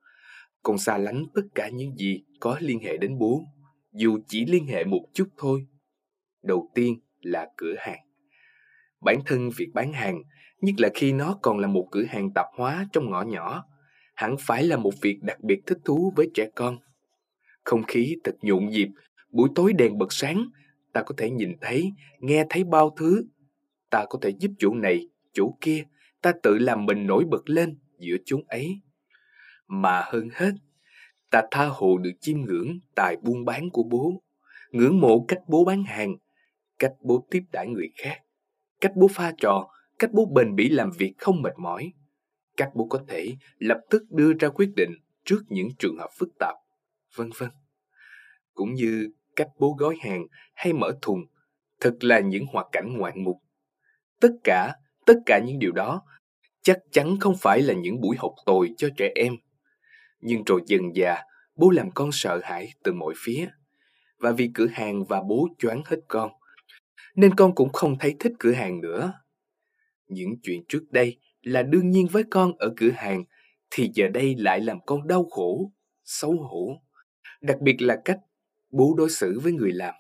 con 0.64 0.78
xa 0.78 0.98
lánh 0.98 1.26
tất 1.36 1.42
cả 1.56 1.70
những 1.70 1.96
gì 1.98 2.24
có 2.39 2.58
liên 2.60 2.80
hệ 2.80 2.98
đến 2.98 3.18
bố, 3.18 3.44
dù 3.94 4.20
chỉ 4.28 4.46
liên 4.46 4.66
hệ 4.66 4.84
một 4.84 5.06
chút 5.14 5.28
thôi. 5.38 5.66
Đầu 6.44 6.72
tiên 6.76 7.00
là 7.22 7.48
cửa 7.58 7.76
hàng. 7.78 8.00
Bản 9.02 9.20
thân 9.26 9.50
việc 9.58 9.68
bán 9.74 9.94
hàng, 9.94 10.22
nhất 10.62 10.76
là 10.78 10.89
khi 10.96 11.12
nó 11.12 11.39
còn 11.42 11.60
là 11.60 11.68
một 11.68 11.88
cửa 11.92 12.04
hàng 12.04 12.34
tạp 12.36 12.46
hóa 12.58 12.88
trong 12.94 13.10
ngõ 13.10 13.22
nhỏ, 13.22 13.66
hẳn 14.16 14.36
phải 14.39 14.64
là 14.64 14.78
một 14.78 14.94
việc 15.02 15.20
đặc 15.22 15.39
biệt 15.44 15.62
thích 15.66 15.80
thú 15.86 16.14
với 16.16 16.30
trẻ 16.34 16.50
con. 16.56 16.78
Không 17.64 17.84
khí 17.84 18.16
thật 18.24 18.36
nhộn 18.41 18.70
nhịp, 18.70 18.88
buổi 19.32 19.49
tối 19.55 19.74
đèn 19.74 19.97
bật 19.97 20.14
sáng, 20.14 20.49
ta 20.93 21.03
có 21.03 21.16
thể 21.18 21.30
nhìn 21.30 21.53
thấy, 21.62 21.91
nghe 22.20 22.45
thấy 22.49 22.64
bao 22.64 22.95
thứ. 22.97 23.24
Ta 23.89 24.05
có 24.09 24.20
thể 24.22 24.30
giúp 24.39 24.51
chỗ 24.59 24.74
này, 24.74 25.07
chỗ 25.34 25.57
kia, 25.62 25.86
ta 26.22 26.32
tự 26.43 26.57
làm 26.57 26.86
mình 26.86 27.07
nổi 27.07 27.26
bật 27.30 27.49
lên 27.49 27.78
giữa 27.99 28.16
chúng 28.26 28.43
ấy. 28.47 28.82
Mà 29.68 30.03
hơn 30.05 30.30
hết, 30.34 30.51
ta 31.30 31.43
tha 31.51 31.66
hồ 31.66 31.97
được 31.97 32.12
chiêm 32.22 32.41
ngưỡng 32.41 32.80
tài 32.95 33.18
buôn 33.18 33.45
bán 33.45 33.70
của 33.70 33.84
bố, 33.84 34.22
ngưỡng 34.72 34.99
mộ 34.99 35.26
cách 35.28 35.39
bố 35.47 35.66
bán 35.66 35.84
hàng, 35.84 36.16
cách 36.80 36.93
bố 37.01 37.28
tiếp 37.32 37.43
đãi 37.51 37.68
người 37.68 37.89
khác, 37.95 38.18
cách 38.82 38.91
bố 38.95 39.07
pha 39.07 39.34
trò, 39.38 39.68
cách 39.99 40.09
bố 40.14 40.26
bền 40.26 40.55
bỉ 40.55 40.70
làm 40.70 40.91
việc 40.97 41.14
không 41.18 41.41
mệt 41.41 41.53
mỏi, 41.57 41.93
cách 42.57 42.70
bố 42.74 42.88
có 42.89 43.03
thể 43.07 43.36
lập 43.59 43.82
tức 43.89 44.03
đưa 44.12 44.34
ra 44.34 44.49
quyết 44.49 44.70
định 44.76 44.91
trước 45.26 45.41
những 45.49 45.68
trường 45.80 45.97
hợp 45.97 46.09
phức 46.18 46.30
tạp, 46.39 46.55
vân 47.16 47.30
vân. 47.38 47.49
Cũng 48.53 48.74
như 48.74 49.09
cách 49.36 49.47
bố 49.59 49.76
gói 49.80 49.95
hàng 50.01 50.26
hay 50.53 50.74
mở 50.74 50.91
thùng, 51.01 51.20
thật 51.80 51.97
là 51.99 52.20
những 52.20 52.45
hoạt 52.45 52.68
cảnh 52.72 52.97
ngoạn 52.97 53.24
mục. 53.24 53.38
Tất 54.20 54.32
cả, 54.43 54.74
tất 55.05 55.16
cả 55.26 55.39
những 55.45 55.59
điều 55.59 55.72
đó 55.72 56.03
chắc 56.62 56.78
chắn 56.91 57.20
không 57.20 57.36
phải 57.41 57.62
là 57.62 57.74
những 57.74 58.01
buổi 58.01 58.16
học 58.20 58.34
tồi 58.45 58.74
cho 58.78 58.89
trẻ 58.97 59.12
em. 59.16 59.34
Nhưng 60.20 60.43
rồi 60.43 60.62
dần 60.68 60.82
già, 60.95 61.18
bố 61.55 61.70
làm 61.70 61.91
con 61.91 62.09
sợ 62.12 62.39
hãi 62.43 62.70
từ 62.84 62.93
mọi 62.93 63.14
phía. 63.18 63.49
Và 64.18 64.32
vì 64.32 64.51
cửa 64.53 64.68
hàng 64.68 65.05
và 65.05 65.22
bố 65.30 65.47
choáng 65.57 65.82
hết 65.86 65.97
con, 66.07 66.32
nên 67.16 67.36
con 67.36 67.55
cũng 67.55 67.74
không 67.74 67.97
thấy 67.99 68.16
thích 68.20 68.34
cửa 68.39 68.51
hàng 68.51 68.82
nữa. 68.82 69.14
Những 70.07 70.30
chuyện 70.43 70.64
trước 70.70 70.84
đây 70.91 71.20
là 71.41 71.64
đương 71.64 71.89
nhiên 71.89 72.07
với 72.07 72.24
con 72.32 72.57
ở 72.57 72.74
cửa 72.78 72.91
hàng, 72.91 73.24
thì 73.72 73.89
giờ 73.93 74.07
đây 74.07 74.36
lại 74.38 74.59
làm 74.59 74.78
con 74.86 75.07
đau 75.07 75.26
khổ, 75.32 75.72
xấu 76.03 76.32
hổ. 76.32 76.82
Đặc 77.42 77.58
biệt 77.62 77.82
là 77.82 78.02
cách 78.06 78.20
bố 78.72 78.96
đối 78.98 79.10
xử 79.10 79.39
với 79.39 79.54
người 79.54 79.72
làm. 79.72 79.96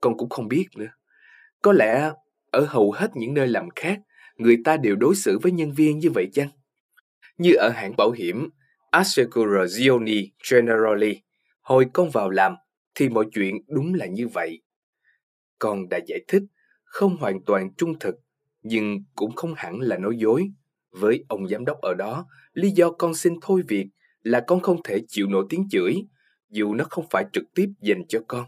Con 0.00 0.16
cũng 0.16 0.28
không 0.28 0.48
biết 0.48 0.66
nữa. 0.76 0.90
Có 1.62 1.72
lẽ 1.72 2.12
ở 2.50 2.66
hầu 2.68 2.92
hết 2.92 3.10
những 3.14 3.34
nơi 3.34 3.48
làm 3.48 3.68
khác, 3.76 4.00
người 4.36 4.56
ta 4.64 4.76
đều 4.76 4.96
đối 4.96 5.14
xử 5.14 5.38
với 5.38 5.52
nhân 5.52 5.72
viên 5.72 5.98
như 5.98 6.10
vậy 6.10 6.28
chăng? 6.32 6.48
Như 7.38 7.54
ở 7.54 7.70
hãng 7.74 7.96
bảo 7.96 8.10
hiểm 8.10 8.48
Assicurazioni 8.90 10.28
Generali, 10.50 11.22
hồi 11.60 11.86
con 11.92 12.10
vào 12.10 12.30
làm 12.30 12.54
thì 12.94 13.08
mọi 13.08 13.24
chuyện 13.32 13.54
đúng 13.68 13.94
là 13.94 14.06
như 14.06 14.28
vậy. 14.28 14.62
Con 15.58 15.88
đã 15.88 16.00
giải 16.06 16.20
thích, 16.28 16.42
không 16.84 17.16
hoàn 17.16 17.44
toàn 17.44 17.74
trung 17.74 17.98
thực, 17.98 18.14
nhưng 18.62 19.04
cũng 19.14 19.34
không 19.36 19.54
hẳn 19.56 19.80
là 19.80 19.96
nói 19.96 20.16
dối. 20.16 20.50
Với 20.90 21.24
ông 21.28 21.48
giám 21.48 21.64
đốc 21.64 21.80
ở 21.80 21.94
đó, 21.94 22.26
lý 22.52 22.70
do 22.70 22.90
con 22.90 23.14
xin 23.14 23.34
thôi 23.42 23.62
việc 23.68 23.86
là 24.22 24.44
con 24.46 24.60
không 24.60 24.82
thể 24.82 24.98
chịu 25.08 25.26
nổi 25.26 25.46
tiếng 25.48 25.68
chửi, 25.70 25.94
dù 26.52 26.74
nó 26.74 26.84
không 26.90 27.06
phải 27.10 27.24
trực 27.32 27.44
tiếp 27.54 27.66
dành 27.80 28.02
cho 28.08 28.20
con. 28.28 28.46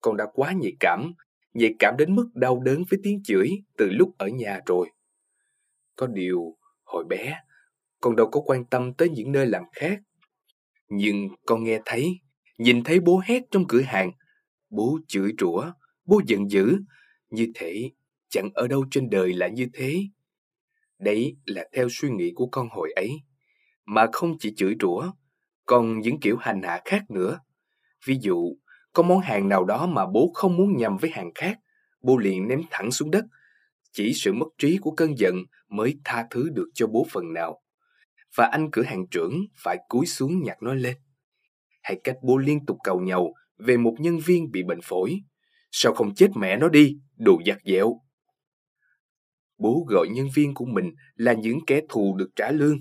Con 0.00 0.16
đã 0.16 0.26
quá 0.34 0.52
nhạy 0.52 0.72
cảm 0.80 1.12
nhạy 1.58 1.74
cảm 1.78 1.94
đến 1.98 2.14
mức 2.14 2.30
đau 2.34 2.60
đớn 2.60 2.84
với 2.90 3.00
tiếng 3.02 3.22
chửi 3.22 3.50
từ 3.76 3.90
lúc 3.90 4.14
ở 4.18 4.28
nhà 4.28 4.60
rồi. 4.66 4.90
Có 5.96 6.06
điều, 6.06 6.56
hồi 6.84 7.04
bé, 7.08 7.40
con 8.00 8.16
đâu 8.16 8.28
có 8.30 8.40
quan 8.40 8.64
tâm 8.64 8.94
tới 8.94 9.08
những 9.08 9.32
nơi 9.32 9.46
làm 9.46 9.62
khác. 9.72 10.00
Nhưng 10.88 11.28
con 11.46 11.64
nghe 11.64 11.80
thấy, 11.84 12.20
nhìn 12.58 12.84
thấy 12.84 13.00
bố 13.00 13.20
hét 13.24 13.42
trong 13.50 13.64
cửa 13.68 13.80
hàng, 13.80 14.12
bố 14.70 14.98
chửi 15.08 15.32
rủa, 15.38 15.72
bố 16.04 16.20
giận 16.26 16.50
dữ, 16.50 16.78
như 17.30 17.46
thể 17.54 17.90
chẳng 18.28 18.50
ở 18.54 18.68
đâu 18.68 18.84
trên 18.90 19.10
đời 19.10 19.32
là 19.32 19.48
như 19.48 19.66
thế. 19.72 20.02
Đấy 20.98 21.36
là 21.46 21.68
theo 21.72 21.88
suy 21.90 22.10
nghĩ 22.10 22.32
của 22.34 22.48
con 22.52 22.68
hồi 22.70 22.92
ấy, 22.96 23.10
mà 23.84 24.06
không 24.12 24.38
chỉ 24.38 24.54
chửi 24.56 24.76
rủa, 24.80 25.12
còn 25.68 26.00
những 26.00 26.20
kiểu 26.20 26.36
hành 26.36 26.62
hạ 26.62 26.80
khác 26.84 27.10
nữa. 27.10 27.40
Ví 28.06 28.18
dụ, 28.20 28.56
có 28.92 29.02
món 29.02 29.20
hàng 29.20 29.48
nào 29.48 29.64
đó 29.64 29.86
mà 29.86 30.06
bố 30.06 30.30
không 30.34 30.56
muốn 30.56 30.76
nhầm 30.76 30.96
với 30.96 31.10
hàng 31.10 31.30
khác, 31.34 31.58
bố 32.00 32.18
liền 32.18 32.48
ném 32.48 32.60
thẳng 32.70 32.90
xuống 32.90 33.10
đất. 33.10 33.24
Chỉ 33.92 34.12
sự 34.14 34.32
mất 34.32 34.46
trí 34.58 34.78
của 34.78 34.90
cơn 34.90 35.18
giận 35.18 35.34
mới 35.68 35.94
tha 36.04 36.26
thứ 36.30 36.48
được 36.54 36.68
cho 36.74 36.86
bố 36.86 37.06
phần 37.10 37.32
nào. 37.32 37.62
Và 38.34 38.46
anh 38.46 38.70
cửa 38.72 38.82
hàng 38.82 39.06
trưởng 39.10 39.32
phải 39.56 39.78
cúi 39.88 40.06
xuống 40.06 40.42
nhặt 40.42 40.56
nó 40.62 40.74
lên. 40.74 40.96
Hay 41.82 42.00
cách 42.04 42.16
bố 42.22 42.36
liên 42.36 42.66
tục 42.66 42.78
cầu 42.84 43.00
nhầu 43.00 43.34
về 43.58 43.76
một 43.76 43.94
nhân 43.98 44.18
viên 44.18 44.50
bị 44.50 44.62
bệnh 44.62 44.80
phổi. 44.82 45.20
Sao 45.70 45.94
không 45.94 46.14
chết 46.14 46.28
mẹ 46.36 46.56
nó 46.56 46.68
đi, 46.68 46.98
đồ 47.16 47.38
giặt 47.46 47.58
dẹo. 47.64 48.00
Bố 49.58 49.86
gọi 49.88 50.08
nhân 50.08 50.26
viên 50.34 50.54
của 50.54 50.64
mình 50.64 50.90
là 51.14 51.32
những 51.32 51.58
kẻ 51.66 51.80
thù 51.88 52.16
được 52.18 52.30
trả 52.36 52.50
lương. 52.50 52.78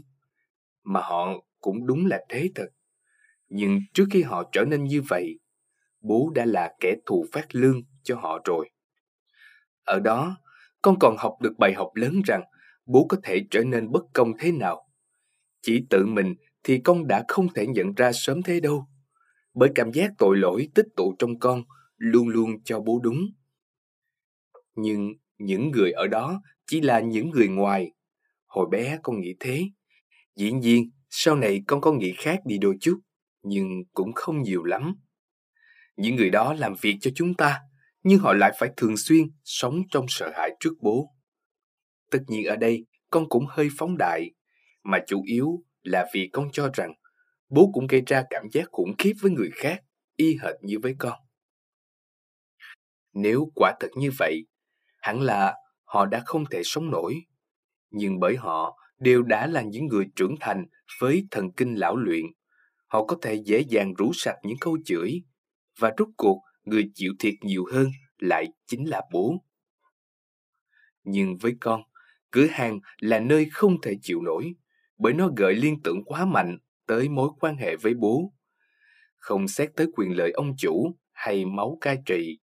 Mà 0.83 0.99
họ 1.01 1.33
cũng 1.61 1.85
đúng 1.85 2.05
là 2.05 2.19
thế 2.29 2.49
thật. 2.55 2.67
Nhưng 3.49 3.79
trước 3.93 4.05
khi 4.11 4.21
họ 4.21 4.49
trở 4.51 4.65
nên 4.67 4.83
như 4.83 5.01
vậy, 5.01 5.39
bố 6.01 6.31
đã 6.35 6.45
là 6.45 6.73
kẻ 6.79 6.95
thù 7.05 7.25
phát 7.31 7.55
lương 7.55 7.81
cho 8.03 8.15
họ 8.15 8.39
rồi. 8.45 8.69
Ở 9.83 9.99
đó, 9.99 10.37
con 10.81 10.99
còn 10.99 11.15
học 11.17 11.33
được 11.41 11.53
bài 11.57 11.73
học 11.73 11.91
lớn 11.95 12.21
rằng 12.25 12.41
bố 12.85 13.05
có 13.09 13.17
thể 13.23 13.45
trở 13.51 13.63
nên 13.63 13.91
bất 13.91 14.03
công 14.13 14.33
thế 14.39 14.51
nào. 14.51 14.87
Chỉ 15.61 15.85
tự 15.89 16.05
mình 16.05 16.35
thì 16.63 16.79
con 16.83 17.07
đã 17.07 17.23
không 17.27 17.53
thể 17.53 17.67
nhận 17.67 17.93
ra 17.93 18.11
sớm 18.13 18.43
thế 18.43 18.59
đâu. 18.59 18.87
Bởi 19.53 19.69
cảm 19.75 19.91
giác 19.91 20.11
tội 20.17 20.37
lỗi 20.37 20.69
tích 20.75 20.87
tụ 20.95 21.15
trong 21.19 21.39
con 21.39 21.63
luôn 21.97 22.27
luôn 22.27 22.63
cho 22.63 22.79
bố 22.79 22.99
đúng. 23.03 23.19
Nhưng 24.75 25.13
những 25.37 25.71
người 25.71 25.91
ở 25.91 26.07
đó 26.07 26.41
chỉ 26.67 26.81
là 26.81 26.99
những 26.99 27.29
người 27.29 27.47
ngoài. 27.47 27.91
Hồi 28.45 28.67
bé 28.71 28.99
con 29.03 29.19
nghĩ 29.19 29.35
thế. 29.39 29.63
Dĩ 30.35 30.51
nhiên, 30.51 30.89
sau 31.09 31.35
này 31.35 31.61
con 31.67 31.81
có 31.81 31.93
nghĩ 31.93 32.13
khác 32.17 32.39
đi 32.45 32.57
đôi 32.57 32.77
chút, 32.81 32.99
nhưng 33.43 33.67
cũng 33.93 34.13
không 34.13 34.41
nhiều 34.41 34.63
lắm. 34.63 34.95
Những 35.95 36.15
người 36.15 36.29
đó 36.29 36.53
làm 36.53 36.73
việc 36.81 36.97
cho 37.01 37.11
chúng 37.15 37.33
ta, 37.33 37.59
nhưng 38.03 38.19
họ 38.19 38.33
lại 38.33 38.51
phải 38.59 38.69
thường 38.77 38.97
xuyên 38.97 39.27
sống 39.43 39.81
trong 39.91 40.05
sợ 40.09 40.31
hãi 40.35 40.49
trước 40.59 40.73
bố. 40.81 41.15
Tất 42.11 42.19
nhiên 42.27 42.45
ở 42.45 42.55
đây 42.55 42.85
con 43.09 43.29
cũng 43.29 43.45
hơi 43.49 43.69
phóng 43.77 43.97
đại, 43.97 44.31
mà 44.83 44.99
chủ 45.07 45.23
yếu 45.25 45.63
là 45.83 46.05
vì 46.13 46.29
con 46.33 46.51
cho 46.51 46.69
rằng 46.73 46.93
bố 47.49 47.69
cũng 47.73 47.87
gây 47.87 48.01
ra 48.07 48.23
cảm 48.29 48.43
giác 48.51 48.65
khủng 48.71 48.95
khiếp 48.97 49.13
với 49.21 49.31
người 49.31 49.49
khác, 49.53 49.83
y 50.15 50.37
hệt 50.43 50.55
như 50.61 50.79
với 50.79 50.95
con. 50.97 51.19
Nếu 53.13 53.51
quả 53.55 53.73
thật 53.79 53.89
như 53.95 54.11
vậy, 54.19 54.45
hẳn 55.01 55.21
là 55.21 55.55
họ 55.83 56.05
đã 56.05 56.23
không 56.25 56.45
thể 56.51 56.61
sống 56.63 56.91
nổi. 56.91 57.15
Nhưng 57.89 58.19
bởi 58.19 58.35
họ 58.35 58.77
đều 58.99 59.21
đã 59.21 59.47
là 59.47 59.61
những 59.61 59.85
người 59.85 60.05
trưởng 60.15 60.35
thành 60.39 60.65
với 60.99 61.27
thần 61.31 61.51
kinh 61.51 61.75
lão 61.75 61.95
luyện, 61.95 62.25
họ 62.87 63.05
có 63.05 63.17
thể 63.21 63.33
dễ 63.33 63.59
dàng 63.69 63.93
rũ 63.93 64.11
sạch 64.13 64.37
những 64.43 64.57
câu 64.61 64.77
chửi, 64.85 65.23
và 65.79 65.93
rút 65.97 66.09
cuộc 66.17 66.41
người 66.63 66.91
chịu 66.93 67.13
thiệt 67.19 67.33
nhiều 67.41 67.65
hơn 67.73 67.87
lại 68.17 68.47
chính 68.67 68.89
là 68.89 69.01
bố. 69.11 69.43
Nhưng 71.03 71.37
với 71.37 71.55
con, 71.59 71.81
cửa 72.31 72.47
hàng 72.51 72.79
là 72.99 73.19
nơi 73.19 73.47
không 73.51 73.81
thể 73.81 73.97
chịu 74.01 74.21
nổi, 74.21 74.53
bởi 74.97 75.13
nó 75.13 75.29
gợi 75.37 75.55
liên 75.55 75.81
tưởng 75.83 76.03
quá 76.05 76.25
mạnh 76.25 76.57
tới 76.87 77.09
mối 77.09 77.29
quan 77.39 77.57
hệ 77.57 77.75
với 77.75 77.93
bố. 77.93 78.33
Không 79.17 79.47
xét 79.47 79.69
tới 79.75 79.87
quyền 79.95 80.17
lợi 80.17 80.31
ông 80.31 80.55
chủ 80.57 80.95
hay 81.11 81.45
máu 81.45 81.77
cai 81.81 81.97
trị. 82.05 82.39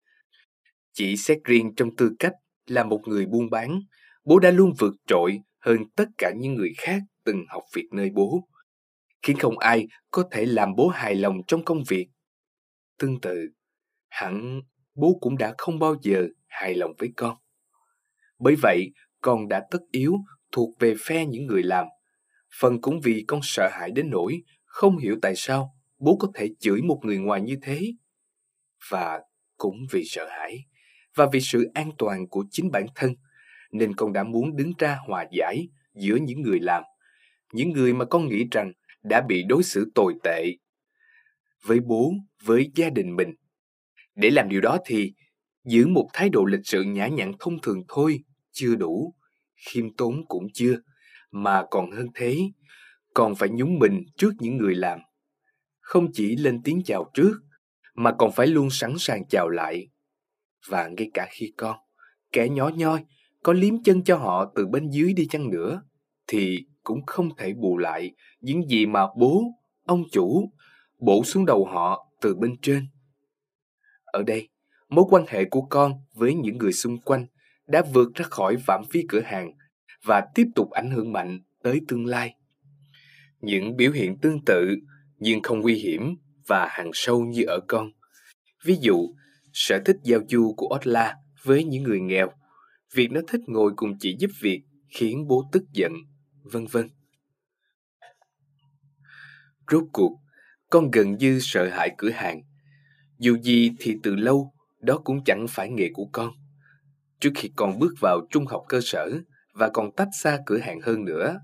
Chỉ 0.94 1.18
xét 1.18 1.38
riêng 1.44 1.76
trong 1.76 1.96
tư 1.96 2.12
cách 2.20 2.34
là 2.68 2.84
một 2.84 3.02
người 3.06 3.26
buôn 3.26 3.50
bán, 3.50 3.80
bố 4.26 4.40
đã 4.40 4.52
luôn 4.52 4.74
vượt 4.80 4.94
trội 5.08 5.40
hơn 5.60 5.80
tất 5.96 6.06
cả 6.18 6.32
những 6.38 6.54
người 6.54 6.74
khác 6.78 7.02
từng 7.24 7.46
học 7.48 7.64
việc 7.76 7.88
nơi 7.92 8.10
bố, 8.14 8.48
khiến 9.24 9.38
không 9.38 9.58
ai 9.58 9.88
có 10.12 10.24
thể 10.32 10.46
làm 10.46 10.76
bố 10.76 10.88
hài 10.88 11.16
lòng 11.16 11.38
trong 11.48 11.66
công 11.66 11.84
việc. 11.88 12.08
Tương 13.00 13.22
tự, 13.22 13.50
hẳn 14.10 14.62
bố 14.96 15.18
cũng 15.22 15.38
đã 15.38 15.54
không 15.58 15.80
bao 15.80 15.96
giờ 16.02 16.28
hài 16.48 16.74
lòng 16.74 16.94
với 16.98 17.10
con. 17.16 17.38
Bởi 18.40 18.56
vậy, 18.62 18.92
con 19.22 19.48
đã 19.48 19.66
tất 19.72 19.80
yếu 19.92 20.16
thuộc 20.52 20.70
về 20.80 20.96
phe 21.06 21.26
những 21.26 21.46
người 21.46 21.64
làm. 21.64 21.86
Phần 22.60 22.82
cũng 22.82 23.02
vì 23.02 23.24
con 23.28 23.40
sợ 23.44 23.70
hãi 23.72 23.92
đến 23.92 24.10
nỗi 24.10 24.42
không 24.66 24.98
hiểu 24.98 25.16
tại 25.22 25.34
sao 25.36 25.76
bố 25.98 26.18
có 26.20 26.28
thể 26.36 26.50
chửi 26.60 26.82
một 26.82 27.00
người 27.04 27.18
ngoài 27.18 27.42
như 27.42 27.58
thế. 27.62 27.82
Và 28.90 29.22
cũng 29.58 29.78
vì 29.92 30.04
sợ 30.06 30.28
hãi 30.30 30.58
và 31.16 31.28
vì 31.34 31.42
sự 31.42 31.72
an 31.74 31.92
toàn 31.98 32.28
của 32.28 32.46
chính 32.52 32.72
bản 32.72 32.86
thân 32.96 33.16
nên 33.72 33.96
con 33.96 34.14
đã 34.14 34.24
muốn 34.24 34.56
đứng 34.56 34.72
ra 34.78 34.98
hòa 35.08 35.26
giải 35.32 35.68
giữa 35.96 36.16
những 36.16 36.42
người 36.42 36.60
làm, 36.60 36.84
những 37.54 37.70
người 37.70 37.94
mà 37.94 38.06
con 38.06 38.28
nghĩ 38.28 38.48
rằng 38.52 38.72
đã 39.04 39.22
bị 39.22 39.44
đối 39.44 39.64
xử 39.64 39.92
tồi 39.96 40.14
tệ 40.24 40.46
với 41.66 41.80
bố, 41.80 42.14
với 42.44 42.72
gia 42.76 42.90
đình 42.90 43.16
mình. 43.16 43.34
Để 44.16 44.30
làm 44.30 44.50
điều 44.50 44.62
đó 44.62 44.78
thì 44.86 45.14
giữ 45.66 45.88
một 45.88 46.10
thái 46.14 46.30
độ 46.30 46.46
lịch 46.46 46.66
sự 46.68 46.84
nhã 46.84 47.08
nhặn 47.08 47.32
thông 47.40 47.62
thường 47.62 47.84
thôi 47.88 48.20
chưa 48.52 48.76
đủ, 48.76 49.14
khiêm 49.56 49.96
tốn 49.96 50.26
cũng 50.28 50.48
chưa, 50.54 50.76
mà 51.32 51.64
còn 51.72 51.92
hơn 51.92 52.08
thế, 52.16 52.38
còn 53.14 53.36
phải 53.36 53.50
nhúng 53.50 53.80
mình 53.80 54.04
trước 54.18 54.32
những 54.40 54.58
người 54.58 54.76
làm. 54.76 55.00
Không 55.80 56.12
chỉ 56.14 56.36
lên 56.36 56.62
tiếng 56.64 56.82
chào 56.86 57.12
trước, 57.14 57.34
mà 57.96 58.12
còn 58.20 58.32
phải 58.32 58.48
luôn 58.48 58.70
sẵn 58.70 58.94
sàng 58.98 59.28
chào 59.30 59.50
lại. 59.50 59.88
Và 60.68 60.88
ngay 60.88 61.12
cả 61.14 61.28
khi 61.32 61.54
con, 61.58 61.78
kẻ 62.32 62.50
nhỏ 62.50 62.70
nhoi, 62.70 63.04
có 63.44 63.54
liếm 63.54 63.84
chân 63.84 64.04
cho 64.04 64.18
họ 64.18 64.52
từ 64.56 64.68
bên 64.68 64.90
dưới 64.90 65.14
đi 65.14 65.28
chăng 65.28 65.50
nữa, 65.50 65.82
thì 66.28 66.66
cũng 66.84 67.06
không 67.06 67.36
thể 67.38 67.54
bù 67.54 67.78
lại 67.78 68.12
những 68.42 68.70
gì 68.70 68.86
mà 68.86 69.08
bố, 69.18 69.44
ông 69.86 70.04
chủ, 70.12 70.52
bổ 71.00 71.24
xuống 71.24 71.46
đầu 71.46 71.66
họ 71.66 72.08
từ 72.22 72.36
bên 72.36 72.56
trên. 72.62 72.88
Ở 74.06 74.24
đây, 74.24 74.50
mối 74.90 75.06
quan 75.10 75.26
hệ 75.28 75.46
của 75.46 75.62
con 75.62 75.94
với 76.14 76.34
những 76.34 76.58
người 76.58 76.74
xung 76.74 77.02
quanh 77.02 77.26
đã 77.68 77.84
vượt 77.94 78.14
ra 78.16 78.26
khỏi 78.30 78.58
phạm 78.58 78.84
vi 78.92 79.06
cửa 79.10 79.22
hàng 79.26 79.52
và 80.06 80.24
tiếp 80.36 80.48
tục 80.56 80.72
ảnh 80.72 80.92
hưởng 80.92 81.12
mạnh 81.12 81.40
tới 81.64 81.82
tương 81.88 82.06
lai. 82.06 82.36
Những 83.42 83.76
biểu 83.76 83.92
hiện 83.92 84.18
tương 84.18 84.46
tự 84.46 84.76
nhưng 85.18 85.42
không 85.42 85.62
nguy 85.62 85.76
hiểm 85.76 86.16
và 86.48 86.68
hàng 86.72 86.92
sâu 86.94 87.22
như 87.22 87.44
ở 87.44 87.60
con. 87.68 87.92
Ví 88.66 88.78
dụ, 88.82 89.16
sở 89.54 89.80
thích 89.86 89.98
giao 90.04 90.20
du 90.30 90.54
của 90.58 90.76
Otla 90.76 91.16
với 91.44 91.64
những 91.64 91.84
người 91.84 92.00
nghèo, 92.00 92.32
việc 92.94 93.12
nó 93.12 93.22
thích 93.28 93.42
ngồi 93.48 93.72
cùng 93.76 93.98
chị 94.00 94.16
giúp 94.20 94.32
việc 94.42 94.62
khiến 94.90 95.28
bố 95.28 95.50
tức 95.52 95.64
giận, 95.74 95.94
vân 96.44 96.66
vân. 96.66 96.90
Rốt 99.72 99.84
cuộc, 99.94 100.20
con 100.70 100.92
gần 100.92 101.18
như 101.18 101.40
sợ 101.42 101.70
hãi 101.70 101.90
cửa 101.98 102.10
hàng. 102.10 102.42
Dù 103.18 103.38
gì 103.38 103.72
thì 103.80 103.98
từ 104.04 104.16
lâu, 104.16 104.54
đó 104.80 105.02
cũng 105.04 105.24
chẳng 105.24 105.46
phải 105.50 105.70
nghề 105.70 105.90
của 105.94 106.10
con. 106.12 106.32
Trước 107.20 107.32
khi 107.36 107.52
con 107.56 107.80
bước 107.80 107.94
vào 108.02 108.28
trung 108.30 108.46
học 108.46 108.64
cơ 108.70 108.80
sở 108.84 109.20
và 109.54 109.70
còn 109.74 109.92
tách 109.92 110.10
xa 110.22 110.40
cửa 110.46 110.58
hàng 110.58 110.82
hơn 110.82 111.06
nữa. 111.06 111.40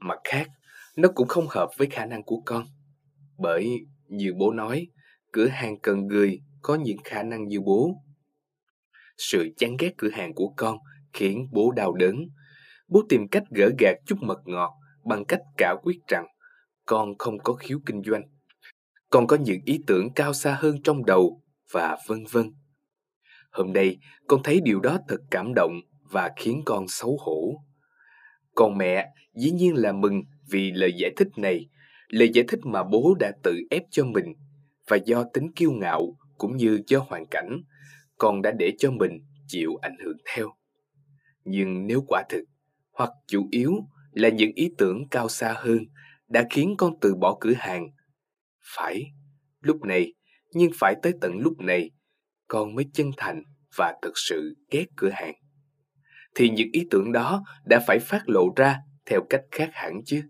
Mặt 0.00 0.18
khác, 0.24 0.48
nó 0.96 1.08
cũng 1.14 1.28
không 1.28 1.46
hợp 1.50 1.70
với 1.76 1.88
khả 1.90 2.06
năng 2.06 2.22
của 2.22 2.42
con. 2.44 2.66
Bởi, 3.38 3.70
như 4.08 4.32
bố 4.38 4.52
nói, 4.52 4.86
cửa 5.32 5.48
hàng 5.48 5.80
cần 5.80 6.06
người 6.06 6.40
có 6.62 6.74
những 6.74 6.98
khả 7.04 7.22
năng 7.22 7.48
như 7.48 7.60
bố. 7.60 7.94
Sự 9.18 9.48
chán 9.56 9.76
ghét 9.78 9.94
cửa 9.96 10.10
hàng 10.10 10.34
của 10.34 10.52
con 10.56 10.78
khiến 11.12 11.48
bố 11.52 11.70
đau 11.70 11.92
đớn. 11.92 12.16
Bố 12.88 13.02
tìm 13.08 13.28
cách 13.28 13.42
gỡ 13.50 13.70
gạt 13.78 13.96
chút 14.06 14.16
mật 14.20 14.38
ngọt 14.44 14.74
bằng 15.04 15.24
cách 15.24 15.40
cả 15.56 15.74
quyết 15.82 15.98
rằng 16.08 16.26
con 16.86 17.18
không 17.18 17.38
có 17.38 17.54
khiếu 17.54 17.78
kinh 17.86 18.02
doanh. 18.02 18.22
Con 19.10 19.26
có 19.26 19.36
những 19.36 19.60
ý 19.64 19.80
tưởng 19.86 20.08
cao 20.14 20.32
xa 20.32 20.56
hơn 20.60 20.82
trong 20.82 21.04
đầu 21.04 21.42
và 21.72 21.96
vân 22.06 22.24
vân. 22.30 22.52
Hôm 23.50 23.72
nay, 23.72 23.98
con 24.26 24.42
thấy 24.44 24.60
điều 24.60 24.80
đó 24.80 24.98
thật 25.08 25.18
cảm 25.30 25.52
động 25.54 25.80
và 26.10 26.30
khiến 26.36 26.62
con 26.64 26.88
xấu 26.88 27.18
hổ. 27.20 27.54
Còn 28.54 28.78
mẹ 28.78 29.08
dĩ 29.34 29.50
nhiên 29.50 29.74
là 29.74 29.92
mừng 29.92 30.22
vì 30.50 30.72
lời 30.72 30.92
giải 30.96 31.10
thích 31.16 31.28
này, 31.36 31.66
lời 32.08 32.30
giải 32.34 32.44
thích 32.48 32.60
mà 32.62 32.82
bố 32.82 33.14
đã 33.20 33.32
tự 33.42 33.60
ép 33.70 33.82
cho 33.90 34.04
mình 34.04 34.34
và 34.88 34.96
do 34.96 35.24
tính 35.32 35.52
kiêu 35.52 35.72
ngạo 35.72 36.16
cũng 36.38 36.56
như 36.56 36.80
do 36.86 36.98
hoàn 37.08 37.26
cảnh, 37.26 37.62
con 38.18 38.42
đã 38.42 38.52
để 38.58 38.72
cho 38.78 38.90
mình 38.90 39.18
chịu 39.46 39.70
ảnh 39.82 39.96
hưởng 40.04 40.16
theo. 40.34 40.54
Nhưng 41.44 41.86
nếu 41.86 42.04
quả 42.08 42.22
thực, 42.28 42.44
hoặc 42.94 43.10
chủ 43.26 43.48
yếu 43.50 43.72
là 44.12 44.28
những 44.28 44.50
ý 44.54 44.70
tưởng 44.78 45.08
cao 45.10 45.28
xa 45.28 45.54
hơn 45.58 45.78
đã 46.28 46.44
khiến 46.50 46.74
con 46.78 46.92
từ 47.00 47.14
bỏ 47.14 47.36
cửa 47.40 47.52
hàng, 47.56 47.86
phải, 48.76 49.04
lúc 49.60 49.82
này, 49.82 50.14
nhưng 50.52 50.70
phải 50.74 50.94
tới 51.02 51.12
tận 51.20 51.38
lúc 51.38 51.60
này, 51.60 51.90
con 52.48 52.74
mới 52.74 52.84
chân 52.92 53.10
thành 53.16 53.42
và 53.76 53.94
thực 54.02 54.12
sự 54.14 54.54
ghét 54.70 54.86
cửa 54.96 55.10
hàng. 55.10 55.34
Thì 56.34 56.48
những 56.48 56.68
ý 56.72 56.86
tưởng 56.90 57.12
đó 57.12 57.44
đã 57.66 57.80
phải 57.86 57.98
phát 57.98 58.22
lộ 58.26 58.48
ra 58.56 58.78
theo 59.06 59.20
cách 59.30 59.42
khác 59.50 59.70
hẳn 59.72 60.00
chứ. 60.04 60.22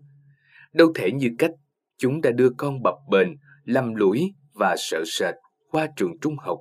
Đâu 0.73 0.91
thể 0.95 1.11
như 1.11 1.29
cách 1.39 1.51
chúng 1.97 2.21
đã 2.21 2.31
đưa 2.31 2.49
con 2.57 2.81
bập 2.83 2.95
bềnh, 3.09 3.27
lầm 3.63 3.95
lũi 3.95 4.33
và 4.53 4.75
sợ 4.77 5.03
sệt 5.05 5.35
qua 5.69 5.87
trường 5.95 6.19
trung 6.21 6.37
học, 6.37 6.59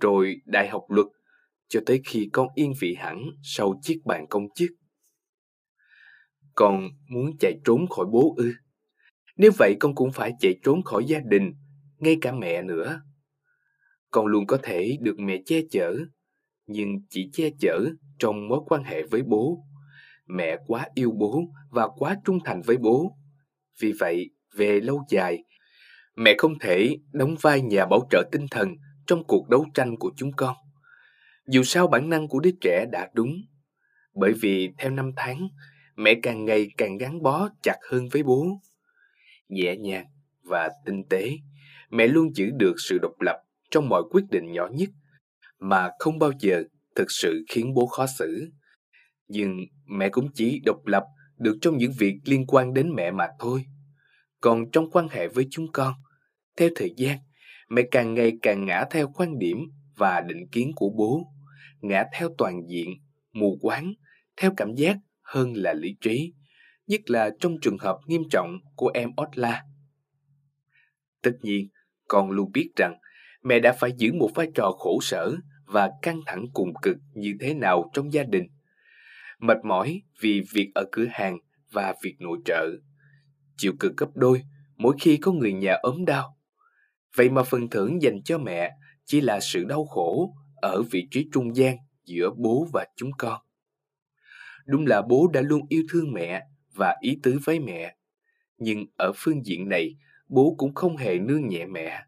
rồi 0.00 0.36
đại 0.44 0.68
học 0.68 0.82
luật, 0.88 1.06
cho 1.68 1.80
tới 1.86 2.00
khi 2.04 2.28
con 2.32 2.48
yên 2.54 2.72
vị 2.80 2.96
hẳn 2.98 3.22
sau 3.42 3.74
chiếc 3.82 4.00
bàn 4.04 4.26
công 4.30 4.44
chức. 4.54 4.70
Con 6.56 6.88
muốn 7.08 7.36
chạy 7.40 7.58
trốn 7.64 7.86
khỏi 7.88 8.06
bố 8.12 8.34
ư? 8.36 8.52
Nếu 9.36 9.50
vậy 9.58 9.76
con 9.80 9.94
cũng 9.94 10.12
phải 10.12 10.32
chạy 10.40 10.54
trốn 10.62 10.82
khỏi 10.82 11.04
gia 11.04 11.18
đình, 11.18 11.54
ngay 11.98 12.16
cả 12.20 12.32
mẹ 12.32 12.62
nữa. 12.62 13.00
Con 14.10 14.26
luôn 14.26 14.46
có 14.46 14.58
thể 14.62 14.96
được 15.00 15.18
mẹ 15.18 15.38
che 15.46 15.60
chở, 15.70 15.96
nhưng 16.66 16.88
chỉ 17.10 17.30
che 17.32 17.50
chở 17.60 17.84
trong 18.18 18.48
mối 18.48 18.60
quan 18.66 18.84
hệ 18.84 19.02
với 19.02 19.22
bố. 19.22 19.58
Mẹ 20.26 20.56
quá 20.66 20.86
yêu 20.94 21.10
bố 21.10 21.42
và 21.70 21.88
quá 21.96 22.16
trung 22.24 22.38
thành 22.44 22.62
với 22.62 22.76
bố. 22.76 23.16
Vì 23.80 23.92
vậy, 23.92 24.30
về 24.56 24.80
lâu 24.80 25.04
dài, 25.08 25.44
mẹ 26.16 26.34
không 26.38 26.58
thể 26.58 26.96
đóng 27.12 27.34
vai 27.40 27.60
nhà 27.60 27.86
bảo 27.86 28.00
trợ 28.10 28.28
tinh 28.32 28.46
thần 28.50 28.68
trong 29.06 29.24
cuộc 29.24 29.48
đấu 29.48 29.66
tranh 29.74 29.96
của 29.96 30.12
chúng 30.16 30.32
con. 30.36 30.56
Dù 31.48 31.62
sao 31.62 31.88
bản 31.88 32.08
năng 32.08 32.28
của 32.28 32.40
đứa 32.40 32.50
trẻ 32.60 32.86
đã 32.92 33.10
đúng, 33.14 33.32
bởi 34.14 34.32
vì 34.32 34.68
theo 34.78 34.90
năm 34.90 35.10
tháng, 35.16 35.48
mẹ 35.96 36.14
càng 36.22 36.44
ngày 36.44 36.70
càng 36.76 36.96
gắn 36.98 37.22
bó 37.22 37.48
chặt 37.62 37.76
hơn 37.90 38.08
với 38.12 38.22
bố. 38.22 38.60
Nhẹ 39.48 39.76
nhàng 39.76 40.06
và 40.42 40.70
tinh 40.84 41.04
tế, 41.10 41.32
mẹ 41.90 42.06
luôn 42.06 42.34
giữ 42.34 42.50
được 42.50 42.74
sự 42.78 42.98
độc 43.02 43.20
lập 43.20 43.36
trong 43.70 43.88
mọi 43.88 44.02
quyết 44.10 44.24
định 44.30 44.52
nhỏ 44.52 44.68
nhất 44.72 44.88
mà 45.58 45.90
không 45.98 46.18
bao 46.18 46.32
giờ 46.40 46.62
thực 46.94 47.10
sự 47.10 47.44
khiến 47.48 47.74
bố 47.74 47.86
khó 47.86 48.06
xử. 48.06 48.50
Nhưng 49.28 49.56
mẹ 49.86 50.08
cũng 50.08 50.28
chỉ 50.34 50.60
độc 50.64 50.86
lập 50.86 51.04
được 51.38 51.58
trong 51.60 51.76
những 51.76 51.92
việc 51.98 52.14
liên 52.24 52.46
quan 52.46 52.74
đến 52.74 52.92
mẹ 52.94 53.10
mà 53.10 53.28
thôi. 53.38 53.64
Còn 54.40 54.70
trong 54.70 54.90
quan 54.90 55.08
hệ 55.08 55.28
với 55.28 55.46
chúng 55.50 55.72
con, 55.72 55.94
theo 56.56 56.68
thời 56.76 56.94
gian, 56.96 57.18
mẹ 57.68 57.82
càng 57.90 58.14
ngày 58.14 58.32
càng 58.42 58.64
ngã 58.64 58.84
theo 58.90 59.12
quan 59.14 59.38
điểm 59.38 59.58
và 59.96 60.20
định 60.20 60.48
kiến 60.52 60.72
của 60.76 60.90
bố, 60.90 61.22
ngã 61.80 62.04
theo 62.18 62.28
toàn 62.38 62.62
diện, 62.68 62.90
mù 63.32 63.58
quáng, 63.62 63.92
theo 64.36 64.52
cảm 64.56 64.74
giác 64.74 64.96
hơn 65.26 65.52
là 65.56 65.72
lý 65.72 65.96
trí, 66.00 66.32
nhất 66.86 67.00
là 67.10 67.30
trong 67.40 67.56
trường 67.62 67.78
hợp 67.78 67.98
nghiêm 68.06 68.22
trọng 68.30 68.58
của 68.76 68.90
em 68.94 69.10
Otla. 69.22 69.62
Tất 71.22 71.32
nhiên, 71.42 71.68
con 72.08 72.30
luôn 72.30 72.52
biết 72.52 72.70
rằng 72.76 72.98
mẹ 73.42 73.58
đã 73.58 73.72
phải 73.72 73.92
giữ 73.96 74.12
một 74.12 74.30
vai 74.34 74.48
trò 74.54 74.70
khổ 74.78 74.98
sở 75.02 75.36
và 75.66 75.90
căng 76.02 76.20
thẳng 76.26 76.44
cùng 76.54 76.72
cực 76.82 76.96
như 77.14 77.34
thế 77.40 77.54
nào 77.54 77.90
trong 77.92 78.12
gia 78.12 78.22
đình. 78.22 78.46
Mệt 79.38 79.56
mỏi 79.64 80.02
vì 80.20 80.42
việc 80.52 80.70
ở 80.74 80.84
cửa 80.92 81.06
hàng 81.10 81.38
và 81.72 81.94
việc 82.02 82.16
nội 82.18 82.38
trợ. 82.44 82.66
Chịu 83.56 83.72
cực 83.80 83.96
gấp 83.96 84.08
đôi 84.14 84.42
mỗi 84.76 84.96
khi 85.00 85.16
có 85.16 85.32
người 85.32 85.52
nhà 85.52 85.74
ốm 85.82 86.04
đau. 86.04 86.38
Vậy 87.16 87.30
mà 87.30 87.42
phần 87.42 87.70
thưởng 87.70 88.02
dành 88.02 88.22
cho 88.24 88.38
mẹ 88.38 88.70
chỉ 89.04 89.20
là 89.20 89.40
sự 89.40 89.64
đau 89.64 89.84
khổ 89.84 90.34
ở 90.56 90.82
vị 90.82 91.08
trí 91.10 91.28
trung 91.32 91.56
gian 91.56 91.76
giữa 92.04 92.30
bố 92.36 92.66
và 92.72 92.86
chúng 92.96 93.10
con. 93.18 93.40
Đúng 94.66 94.86
là 94.86 95.02
bố 95.02 95.28
đã 95.32 95.40
luôn 95.40 95.60
yêu 95.68 95.82
thương 95.90 96.12
mẹ 96.12 96.46
và 96.74 96.96
ý 97.00 97.18
tứ 97.22 97.38
với 97.44 97.60
mẹ. 97.60 97.96
Nhưng 98.58 98.86
ở 98.96 99.12
phương 99.16 99.46
diện 99.46 99.68
này, 99.68 99.96
bố 100.28 100.54
cũng 100.58 100.74
không 100.74 100.96
hề 100.96 101.18
nương 101.18 101.48
nhẹ 101.48 101.66
mẹ. 101.66 102.02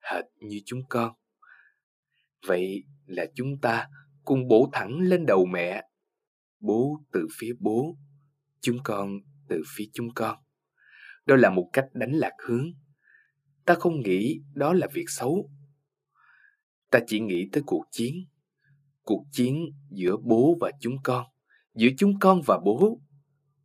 Hệt 0.00 0.24
như 0.40 0.60
chúng 0.64 0.82
con. 0.88 1.12
Vậy 2.46 2.84
là 3.06 3.26
chúng 3.34 3.60
ta 3.60 3.88
cùng 4.24 4.48
bổ 4.48 4.70
thẳng 4.72 5.00
lên 5.00 5.26
đầu 5.26 5.46
mẹ. 5.46 5.82
Bố 6.60 7.00
từ 7.12 7.26
phía 7.38 7.52
bố, 7.60 7.96
chúng 8.60 8.78
con 8.84 9.18
từ 9.48 9.62
phía 9.76 9.84
chúng 9.92 10.14
con. 10.14 10.38
Đó 11.26 11.36
là 11.36 11.50
một 11.50 11.70
cách 11.72 11.86
đánh 11.92 12.12
lạc 12.12 12.32
hướng. 12.46 12.66
Ta 13.64 13.74
không 13.74 14.00
nghĩ 14.00 14.40
đó 14.54 14.72
là 14.72 14.86
việc 14.92 15.04
xấu. 15.08 15.50
Ta 16.90 16.98
chỉ 17.06 17.20
nghĩ 17.20 17.48
tới 17.52 17.62
cuộc 17.66 17.84
chiến. 17.90 18.14
Cuộc 19.02 19.26
chiến 19.32 19.64
giữa 19.90 20.16
bố 20.22 20.56
và 20.60 20.70
chúng 20.80 20.96
con, 21.02 21.26
giữa 21.74 21.88
chúng 21.98 22.18
con 22.18 22.40
và 22.46 22.58
bố, 22.64 23.00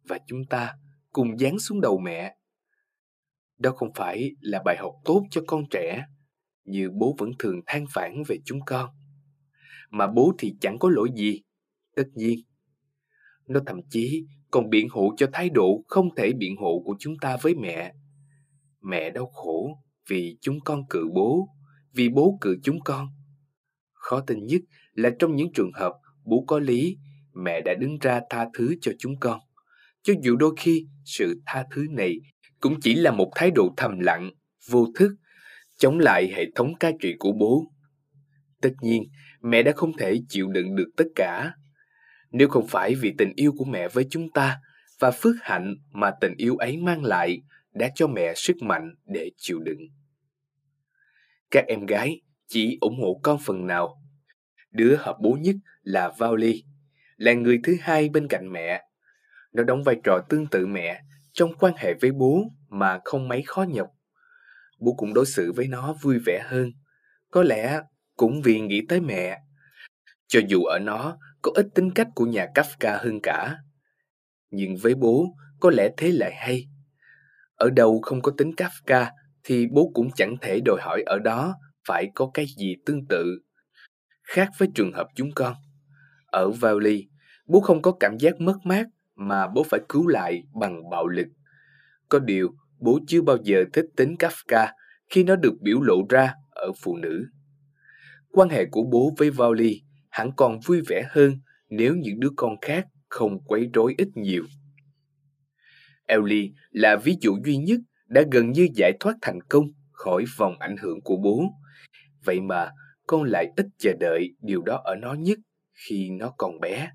và 0.07 0.19
chúng 0.27 0.45
ta 0.49 0.75
cùng 1.11 1.39
dán 1.39 1.59
xuống 1.59 1.81
đầu 1.81 1.99
mẹ. 1.99 2.35
Đó 3.57 3.71
không 3.75 3.93
phải 3.95 4.31
là 4.41 4.61
bài 4.65 4.77
học 4.79 4.93
tốt 5.05 5.23
cho 5.31 5.41
con 5.47 5.63
trẻ, 5.69 6.05
như 6.65 6.89
bố 6.93 7.15
vẫn 7.17 7.31
thường 7.39 7.61
than 7.65 7.85
phản 7.93 8.23
về 8.27 8.37
chúng 8.45 8.59
con. 8.65 8.89
Mà 9.89 10.07
bố 10.07 10.33
thì 10.37 10.55
chẳng 10.61 10.79
có 10.79 10.89
lỗi 10.89 11.09
gì, 11.15 11.41
tất 11.95 12.07
nhiên. 12.13 12.39
Nó 13.47 13.59
thậm 13.65 13.79
chí 13.89 14.25
còn 14.51 14.69
biện 14.69 14.87
hộ 14.89 15.13
cho 15.17 15.27
thái 15.33 15.49
độ 15.49 15.83
không 15.87 16.15
thể 16.15 16.33
biện 16.33 16.55
hộ 16.57 16.83
của 16.85 16.95
chúng 16.99 17.17
ta 17.21 17.37
với 17.41 17.55
mẹ. 17.55 17.93
Mẹ 18.81 19.09
đau 19.09 19.25
khổ 19.25 19.77
vì 20.09 20.37
chúng 20.41 20.59
con 20.65 20.87
cự 20.89 21.09
bố, 21.13 21.47
vì 21.93 22.09
bố 22.09 22.37
cự 22.41 22.57
chúng 22.63 22.79
con. 22.83 23.07
Khó 23.93 24.19
tin 24.21 24.45
nhất 24.45 24.61
là 24.93 25.09
trong 25.19 25.35
những 25.35 25.53
trường 25.53 25.71
hợp 25.73 25.93
bố 26.23 26.43
có 26.47 26.59
lý, 26.59 26.97
mẹ 27.43 27.61
đã 27.61 27.73
đứng 27.73 27.97
ra 28.01 28.21
tha 28.29 28.47
thứ 28.53 28.75
cho 28.81 28.91
chúng 28.99 29.19
con. 29.19 29.39
Cho 30.03 30.13
dù 30.23 30.35
đôi 30.35 30.53
khi 30.57 30.87
sự 31.05 31.41
tha 31.45 31.65
thứ 31.71 31.85
này 31.91 32.15
cũng 32.59 32.79
chỉ 32.81 32.95
là 32.95 33.11
một 33.11 33.31
thái 33.35 33.51
độ 33.51 33.73
thầm 33.77 33.99
lặng, 33.99 34.31
vô 34.69 34.87
thức, 34.95 35.11
chống 35.77 35.99
lại 35.99 36.31
hệ 36.35 36.45
thống 36.55 36.75
cai 36.75 36.93
trị 37.01 37.15
của 37.19 37.31
bố. 37.39 37.65
Tất 38.61 38.71
nhiên, 38.81 39.03
mẹ 39.41 39.63
đã 39.63 39.71
không 39.75 39.97
thể 39.97 40.21
chịu 40.29 40.47
đựng 40.47 40.75
được 40.75 40.89
tất 40.97 41.05
cả. 41.15 41.53
Nếu 42.31 42.47
không 42.47 42.67
phải 42.67 42.95
vì 42.95 43.13
tình 43.17 43.33
yêu 43.35 43.51
của 43.57 43.65
mẹ 43.65 43.87
với 43.87 44.07
chúng 44.09 44.31
ta 44.31 44.59
và 44.99 45.11
phước 45.11 45.35
hạnh 45.41 45.75
mà 45.91 46.11
tình 46.21 46.33
yêu 46.37 46.55
ấy 46.55 46.77
mang 46.77 47.03
lại 47.03 47.41
đã 47.73 47.89
cho 47.95 48.07
mẹ 48.07 48.33
sức 48.35 48.57
mạnh 48.61 48.89
để 49.05 49.31
chịu 49.37 49.59
đựng. 49.59 49.79
Các 51.51 51.65
em 51.67 51.85
gái 51.85 52.21
chỉ 52.47 52.77
ủng 52.81 52.99
hộ 53.01 53.19
con 53.23 53.37
phần 53.45 53.67
nào. 53.67 54.01
Đứa 54.71 54.95
hợp 54.99 55.17
bố 55.21 55.37
nhất 55.41 55.55
là 55.81 56.11
vali 56.17 56.63
là 57.19 57.33
người 57.33 57.59
thứ 57.63 57.75
hai 57.81 58.09
bên 58.09 58.27
cạnh 58.27 58.51
mẹ. 58.51 58.83
Nó 59.53 59.63
đóng 59.63 59.83
vai 59.83 59.95
trò 60.03 60.19
tương 60.29 60.47
tự 60.47 60.67
mẹ 60.67 61.01
trong 61.33 61.53
quan 61.59 61.73
hệ 61.77 61.93
với 62.01 62.11
bố 62.11 62.43
mà 62.69 62.99
không 63.05 63.27
mấy 63.27 63.43
khó 63.45 63.63
nhọc. 63.63 63.87
Bố 64.79 64.93
cũng 64.97 65.13
đối 65.13 65.25
xử 65.25 65.51
với 65.51 65.67
nó 65.67 65.95
vui 66.01 66.19
vẻ 66.25 66.41
hơn. 66.45 66.71
Có 67.31 67.43
lẽ 67.43 67.81
cũng 68.15 68.41
vì 68.41 68.59
nghĩ 68.59 68.81
tới 68.89 69.01
mẹ. 69.01 69.39
Cho 70.27 70.39
dù 70.47 70.63
ở 70.63 70.79
nó 70.79 71.17
có 71.41 71.51
ít 71.55 71.67
tính 71.75 71.91
cách 71.91 72.07
của 72.15 72.25
nhà 72.25 72.47
Kafka 72.55 72.99
hơn 73.03 73.19
cả. 73.23 73.55
Nhưng 74.49 74.77
với 74.77 74.95
bố, 74.95 75.25
có 75.59 75.69
lẽ 75.69 75.89
thế 75.97 76.11
lại 76.11 76.35
hay. 76.35 76.67
Ở 77.55 77.69
đâu 77.69 78.01
không 78.01 78.21
có 78.21 78.31
tính 78.37 78.51
Kafka 78.57 79.11
thì 79.43 79.67
bố 79.71 79.91
cũng 79.93 80.09
chẳng 80.15 80.35
thể 80.41 80.59
đòi 80.65 80.81
hỏi 80.81 81.03
ở 81.05 81.19
đó 81.19 81.55
phải 81.87 82.07
có 82.15 82.31
cái 82.33 82.45
gì 82.57 82.75
tương 82.85 83.07
tự. 83.07 83.39
Khác 84.23 84.49
với 84.57 84.69
trường 84.75 84.93
hợp 84.93 85.07
chúng 85.15 85.29
con. 85.35 85.55
Ở 86.25 86.49
Valley, 86.49 87.08
bố 87.49 87.59
không 87.59 87.81
có 87.81 87.91
cảm 87.91 88.17
giác 88.19 88.41
mất 88.41 88.57
mát 88.63 88.87
mà 89.15 89.47
bố 89.47 89.63
phải 89.63 89.79
cứu 89.89 90.07
lại 90.07 90.43
bằng 90.53 90.89
bạo 90.89 91.07
lực. 91.07 91.27
Có 92.09 92.19
điều, 92.19 92.49
bố 92.79 92.99
chưa 93.07 93.21
bao 93.21 93.37
giờ 93.43 93.63
thích 93.73 93.85
tính 93.95 94.15
Kafka 94.19 94.67
khi 95.09 95.23
nó 95.23 95.35
được 95.35 95.53
biểu 95.61 95.81
lộ 95.81 95.95
ra 96.09 96.33
ở 96.49 96.71
phụ 96.83 96.97
nữ. 96.97 97.25
Quan 98.31 98.49
hệ 98.49 98.65
của 98.65 98.83
bố 98.91 99.13
với 99.17 99.29
Vali 99.29 99.81
hẳn 100.09 100.31
còn 100.35 100.59
vui 100.65 100.81
vẻ 100.87 101.03
hơn 101.09 101.39
nếu 101.69 101.95
những 101.95 102.19
đứa 102.19 102.29
con 102.35 102.55
khác 102.61 102.87
không 103.09 103.43
quấy 103.43 103.69
rối 103.73 103.95
ít 103.97 104.07
nhiều. 104.15 104.43
Ellie 106.05 106.51
là 106.71 106.95
ví 106.95 107.17
dụ 107.21 107.37
duy 107.45 107.57
nhất 107.57 107.79
đã 108.07 108.23
gần 108.31 108.51
như 108.51 108.67
giải 108.75 108.91
thoát 108.99 109.15
thành 109.21 109.39
công 109.49 109.67
khỏi 109.91 110.25
vòng 110.37 110.59
ảnh 110.59 110.75
hưởng 110.77 111.01
của 111.01 111.17
bố. 111.17 111.43
Vậy 112.23 112.41
mà 112.41 112.71
con 113.07 113.23
lại 113.23 113.47
ít 113.57 113.65
chờ 113.77 113.93
đợi 113.99 114.35
điều 114.41 114.61
đó 114.61 114.81
ở 114.83 114.95
nó 114.95 115.13
nhất 115.13 115.39
khi 115.73 116.09
nó 116.09 116.33
còn 116.37 116.59
bé. 116.59 116.89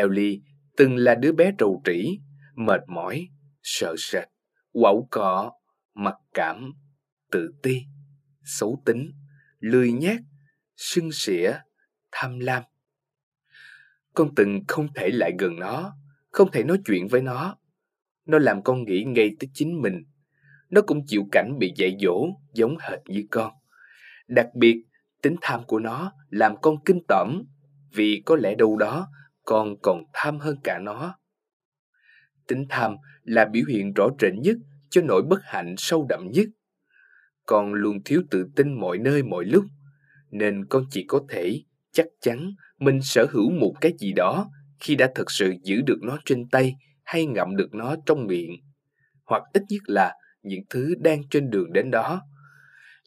Ellie 0.00 0.40
từng 0.76 0.96
là 0.96 1.14
đứa 1.14 1.32
bé 1.32 1.52
trầu 1.58 1.82
trĩ, 1.84 2.20
mệt 2.54 2.80
mỏi, 2.88 3.28
sợ 3.62 3.94
sệt, 3.98 4.28
quẩu 4.72 5.08
cọ, 5.10 5.52
mặc 5.94 6.14
cảm, 6.34 6.72
tự 7.30 7.50
ti, 7.62 7.82
xấu 8.44 8.82
tính, 8.84 9.12
lười 9.58 9.92
nhác, 9.92 10.20
sưng 10.76 11.12
sỉa, 11.12 11.52
tham 12.12 12.38
lam. 12.38 12.62
Con 14.14 14.34
từng 14.34 14.60
không 14.68 14.92
thể 14.94 15.08
lại 15.12 15.32
gần 15.38 15.58
nó, 15.58 15.96
không 16.30 16.50
thể 16.50 16.64
nói 16.64 16.78
chuyện 16.86 17.08
với 17.08 17.22
nó. 17.22 17.56
Nó 18.26 18.38
làm 18.38 18.62
con 18.62 18.84
nghĩ 18.84 19.04
ngay 19.04 19.30
tới 19.40 19.50
chính 19.54 19.82
mình. 19.82 20.04
Nó 20.70 20.80
cũng 20.82 21.06
chịu 21.06 21.22
cảnh 21.32 21.52
bị 21.58 21.72
dạy 21.76 21.96
dỗ 22.00 22.26
giống 22.54 22.76
hệt 22.80 22.98
như 23.06 23.24
con. 23.30 23.52
Đặc 24.28 24.46
biệt, 24.54 24.76
tính 25.22 25.36
tham 25.40 25.64
của 25.66 25.78
nó 25.78 26.12
làm 26.30 26.54
con 26.62 26.84
kinh 26.84 27.00
tởm 27.08 27.42
vì 27.94 28.22
có 28.26 28.36
lẽ 28.36 28.54
đâu 28.54 28.76
đó 28.76 29.08
con 29.50 29.76
còn 29.82 30.02
tham 30.12 30.38
hơn 30.38 30.56
cả 30.64 30.78
nó. 30.78 31.18
Tính 32.46 32.66
tham 32.68 32.96
là 33.24 33.44
biểu 33.44 33.64
hiện 33.68 33.92
rõ 33.92 34.08
rệt 34.20 34.32
nhất 34.34 34.56
cho 34.90 35.02
nỗi 35.02 35.22
bất 35.22 35.40
hạnh 35.42 35.74
sâu 35.78 36.06
đậm 36.08 36.30
nhất. 36.30 36.48
Con 37.46 37.74
luôn 37.74 37.98
thiếu 38.04 38.22
tự 38.30 38.46
tin 38.56 38.80
mọi 38.80 38.98
nơi 38.98 39.22
mọi 39.22 39.44
lúc, 39.44 39.64
nên 40.30 40.64
con 40.64 40.84
chỉ 40.90 41.04
có 41.08 41.20
thể 41.28 41.62
chắc 41.92 42.06
chắn 42.20 42.54
mình 42.78 43.02
sở 43.02 43.26
hữu 43.30 43.50
một 43.50 43.74
cái 43.80 43.92
gì 43.98 44.12
đó 44.12 44.50
khi 44.80 44.94
đã 44.94 45.10
thực 45.14 45.30
sự 45.30 45.54
giữ 45.62 45.80
được 45.86 45.98
nó 46.02 46.18
trên 46.24 46.48
tay 46.48 46.76
hay 47.04 47.26
ngậm 47.26 47.56
được 47.56 47.74
nó 47.74 47.96
trong 48.06 48.26
miệng 48.26 48.56
hoặc 49.24 49.42
ít 49.52 49.62
nhất 49.68 49.82
là 49.86 50.14
những 50.42 50.62
thứ 50.70 50.94
đang 50.98 51.28
trên 51.28 51.50
đường 51.50 51.72
đến 51.72 51.90
đó 51.90 52.22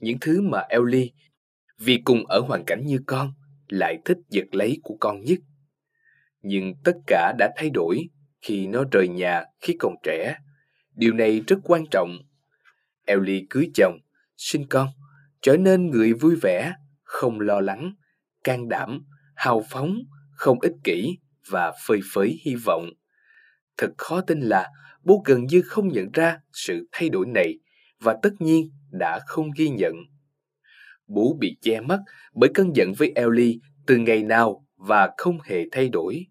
những 0.02 0.18
thứ 0.22 0.42
mà 0.42 0.60
Ellie 0.60 1.10
vì 1.80 2.02
cùng 2.06 2.26
ở 2.26 2.40
hoàn 2.40 2.64
cảnh 2.66 2.86
như 2.86 3.00
con 3.08 3.34
lại 3.68 3.98
thích 4.06 4.18
giật 4.30 4.46
lấy 4.52 4.80
của 4.84 4.98
con 5.00 5.24
nhất 5.24 5.40
nhưng 6.44 6.74
tất 6.84 6.96
cả 7.08 7.34
đã 7.38 7.50
thay 7.58 7.70
đổi 7.70 8.10
khi 8.42 8.68
nó 8.68 8.84
rời 8.92 9.08
nhà 9.08 9.44
khi 9.62 9.76
còn 9.80 9.96
trẻ 10.04 10.36
điều 10.96 11.14
này 11.14 11.42
rất 11.48 11.58
quan 11.64 11.86
trọng 11.92 12.18
Ellie 13.06 13.44
cưới 13.50 13.70
chồng, 13.76 13.98
sinh 14.38 14.66
con, 14.70 14.88
trở 15.42 15.58
nên 15.58 15.90
người 15.90 16.14
vui 16.14 16.36
vẻ, 16.42 16.74
không 17.04 17.40
lo 17.40 17.60
lắng, 17.60 17.94
can 18.44 18.70
đảm, 18.70 19.06
hào 19.36 19.64
phóng, 19.70 19.96
không 20.32 20.60
ích 20.62 20.76
kỷ 20.84 21.18
và 21.50 21.72
phơi 21.88 22.00
phới 22.14 22.40
hy 22.46 22.56
vọng 22.56 22.90
thật 23.78 23.94
khó 23.98 24.22
tin 24.22 24.40
là 24.40 24.70
bố 25.04 25.22
gần 25.26 25.46
như 25.46 25.62
không 25.62 25.88
nhận 25.88 26.12
ra 26.14 26.40
sự 26.54 26.88
thay 26.92 27.10
đổi 27.10 27.26
này 27.26 27.60
và 28.00 28.18
tất 28.24 28.30
nhiên 28.40 28.70
đã 28.92 29.20
không 29.26 29.52
ghi 29.58 29.70
nhận. 29.70 29.94
Bố 31.08 31.38
bị 31.40 31.58
che 31.62 31.82
mắt 31.82 32.00
bởi 32.34 32.50
cơn 32.54 32.76
giận 32.76 32.94
với 32.98 33.12
Ellie 33.16 33.58
từ 33.88 33.98
ngày 33.98 34.24
nào 34.24 34.66
và 34.76 35.10
không 35.18 35.38
hề 35.44 35.64
thay 35.72 35.90
đổi. 35.90 36.26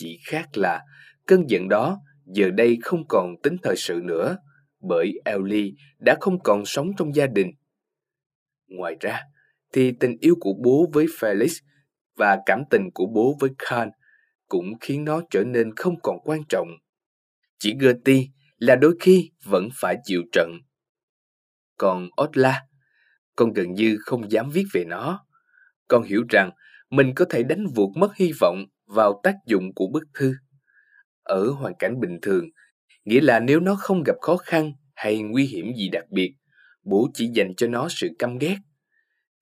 Chỉ 0.00 0.18
khác 0.26 0.48
là 0.54 0.82
cơn 1.26 1.50
giận 1.50 1.68
đó 1.68 1.98
giờ 2.26 2.50
đây 2.50 2.78
không 2.82 3.08
còn 3.08 3.34
tính 3.42 3.56
thời 3.62 3.76
sự 3.76 4.00
nữa 4.04 4.36
bởi 4.80 5.12
Ellie 5.24 5.72
đã 5.98 6.16
không 6.20 6.42
còn 6.42 6.64
sống 6.66 6.86
trong 6.98 7.14
gia 7.14 7.26
đình. 7.26 7.50
Ngoài 8.66 8.96
ra, 9.00 9.20
thì 9.72 9.92
tình 10.00 10.16
yêu 10.20 10.34
của 10.40 10.52
bố 10.64 10.86
với 10.92 11.06
Felix 11.06 11.62
và 12.16 12.38
cảm 12.46 12.62
tình 12.70 12.88
của 12.94 13.06
bố 13.14 13.36
với 13.40 13.50
Khan 13.58 13.90
cũng 14.48 14.78
khiến 14.80 15.04
nó 15.04 15.22
trở 15.30 15.44
nên 15.44 15.74
không 15.76 16.00
còn 16.02 16.16
quan 16.24 16.40
trọng. 16.48 16.68
Chỉ 17.58 17.74
Gertie 17.80 18.26
là 18.56 18.76
đôi 18.76 18.96
khi 19.00 19.30
vẫn 19.44 19.68
phải 19.80 19.96
chịu 20.04 20.22
trận. 20.32 20.50
Còn 21.78 22.08
Otla, 22.22 22.62
con 23.36 23.52
gần 23.52 23.72
như 23.72 23.96
không 24.00 24.30
dám 24.30 24.50
viết 24.50 24.64
về 24.72 24.84
nó. 24.84 25.26
Con 25.88 26.02
hiểu 26.02 26.24
rằng 26.28 26.50
mình 26.90 27.12
có 27.16 27.24
thể 27.30 27.42
đánh 27.42 27.66
vụt 27.74 27.96
mất 27.96 28.16
hy 28.16 28.32
vọng 28.40 28.64
vào 28.88 29.20
tác 29.22 29.36
dụng 29.46 29.74
của 29.74 29.86
bức 29.92 30.02
thư. 30.14 30.34
Ở 31.22 31.50
hoàn 31.50 31.72
cảnh 31.78 32.00
bình 32.00 32.18
thường, 32.22 32.44
nghĩa 33.04 33.20
là 33.20 33.40
nếu 33.40 33.60
nó 33.60 33.74
không 33.74 34.02
gặp 34.06 34.16
khó 34.20 34.36
khăn 34.36 34.72
hay 34.94 35.18
nguy 35.18 35.46
hiểm 35.46 35.74
gì 35.76 35.88
đặc 35.88 36.04
biệt, 36.10 36.34
bố 36.84 37.08
chỉ 37.14 37.30
dành 37.34 37.54
cho 37.56 37.66
nó 37.66 37.88
sự 37.90 38.08
căm 38.18 38.38
ghét. 38.38 38.56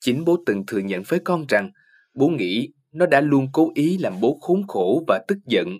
Chính 0.01 0.25
bố 0.25 0.37
từng 0.47 0.67
thừa 0.67 0.79
nhận 0.79 1.03
với 1.09 1.21
con 1.25 1.47
rằng 1.49 1.71
bố 2.15 2.29
nghĩ 2.29 2.69
nó 2.93 3.07
đã 3.07 3.21
luôn 3.21 3.49
cố 3.53 3.73
ý 3.75 3.99
làm 3.99 4.21
bố 4.21 4.39
khốn 4.43 4.67
khổ 4.69 5.05
và 5.09 5.25
tức 5.29 5.39
giận. 5.47 5.79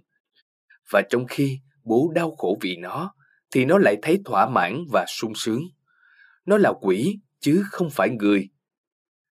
Và 0.91 1.03
trong 1.11 1.27
khi 1.27 1.61
bố 1.85 2.13
đau 2.15 2.37
khổ 2.37 2.59
vì 2.61 2.77
nó, 2.77 3.15
thì 3.51 3.65
nó 3.65 3.79
lại 3.79 3.97
thấy 4.03 4.21
thỏa 4.25 4.49
mãn 4.49 4.85
và 4.93 5.05
sung 5.09 5.33
sướng. 5.35 5.63
Nó 6.47 6.57
là 6.57 6.73
quỷ, 6.81 7.19
chứ 7.41 7.63
không 7.71 7.91
phải 7.91 8.11
người. 8.11 8.49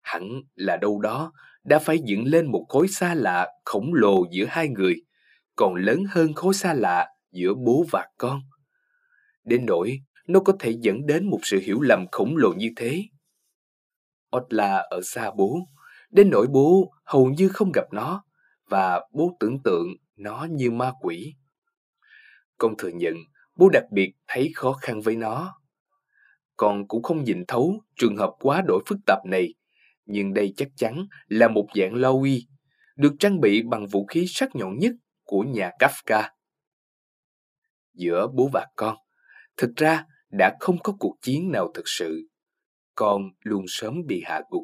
Hẳn 0.02 0.42
là 0.56 0.78
đâu 0.78 1.00
đó 1.02 1.32
đã 1.70 1.80
phải 1.80 2.00
dựng 2.06 2.26
lên 2.26 2.52
một 2.52 2.66
khối 2.70 2.88
xa 2.88 3.14
lạ 3.14 3.48
khổng 3.66 3.94
lồ 3.94 4.26
giữa 4.32 4.46
hai 4.50 4.70
người, 4.70 4.96
còn 5.56 5.76
lớn 5.76 6.04
hơn 6.10 6.34
khối 6.34 6.54
xa 6.54 6.74
lạ 6.74 7.08
giữa 7.32 7.54
bố 7.54 7.86
và 7.92 8.08
con. 8.18 8.42
Đến 9.44 9.66
nỗi 9.66 10.00
nó 10.28 10.40
có 10.40 10.54
thể 10.60 10.76
dẫn 10.82 11.06
đến 11.06 11.30
một 11.30 11.40
sự 11.44 11.60
hiểu 11.60 11.82
lầm 11.82 12.06
khổng 12.12 12.38
lồ 12.38 12.54
như 12.54 12.70
thế. 12.76 13.04
Otla 14.38 14.76
ở 14.90 15.02
xa 15.04 15.32
bố, 15.38 15.60
đến 16.10 16.30
nỗi 16.30 16.48
bố 16.48 16.92
hầu 17.06 17.26
như 17.30 17.50
không 17.50 17.72
gặp 17.72 17.86
nó 17.94 18.24
và 18.70 19.08
bố 19.14 19.38
tưởng 19.40 19.64
tượng 19.64 19.88
nó 20.16 20.48
như 20.52 20.72
ma 20.72 20.92
quỷ. 21.02 21.36
Con 22.58 22.74
thừa 22.78 22.92
nhận 22.94 23.16
bố 23.56 23.70
đặc 23.70 23.84
biệt 23.92 24.14
thấy 24.28 24.52
khó 24.56 24.74
khăn 24.74 25.02
với 25.02 25.16
nó. 25.16 25.62
Con 26.58 26.88
cũng 26.88 27.04
không 27.04 27.24
nhìn 27.24 27.44
thấu 27.48 27.82
trường 27.96 28.18
hợp 28.18 28.32
quá 28.40 28.62
đổi 28.68 28.84
phức 28.88 29.00
tạp 29.06 29.20
này, 29.26 29.54
nhưng 30.10 30.34
đây 30.34 30.54
chắc 30.58 30.68
chắn 30.76 31.06
là 31.28 31.48
một 31.48 31.68
dạng 31.76 31.94
Lowy, 31.94 32.42
được 32.96 33.14
trang 33.20 33.40
bị 33.40 33.62
bằng 33.70 33.88
vũ 33.88 34.06
khí 34.06 34.26
sắc 34.28 34.50
nhọn 34.56 34.78
nhất 34.78 34.92
của 35.24 35.42
nhà 35.42 35.72
Kafka. 35.80 36.30
Giữa 37.94 38.28
bố 38.34 38.50
và 38.54 38.68
con, 38.76 38.98
thực 39.58 39.76
ra 39.76 40.06
đã 40.32 40.56
không 40.60 40.78
có 40.84 40.94
cuộc 41.00 41.16
chiến 41.22 41.52
nào 41.52 41.72
thực 41.74 41.84
sự. 41.86 42.28
Con 42.96 43.22
luôn 43.40 43.66
sớm 43.68 43.94
bị 44.08 44.22
hạ 44.26 44.42
gục. 44.50 44.64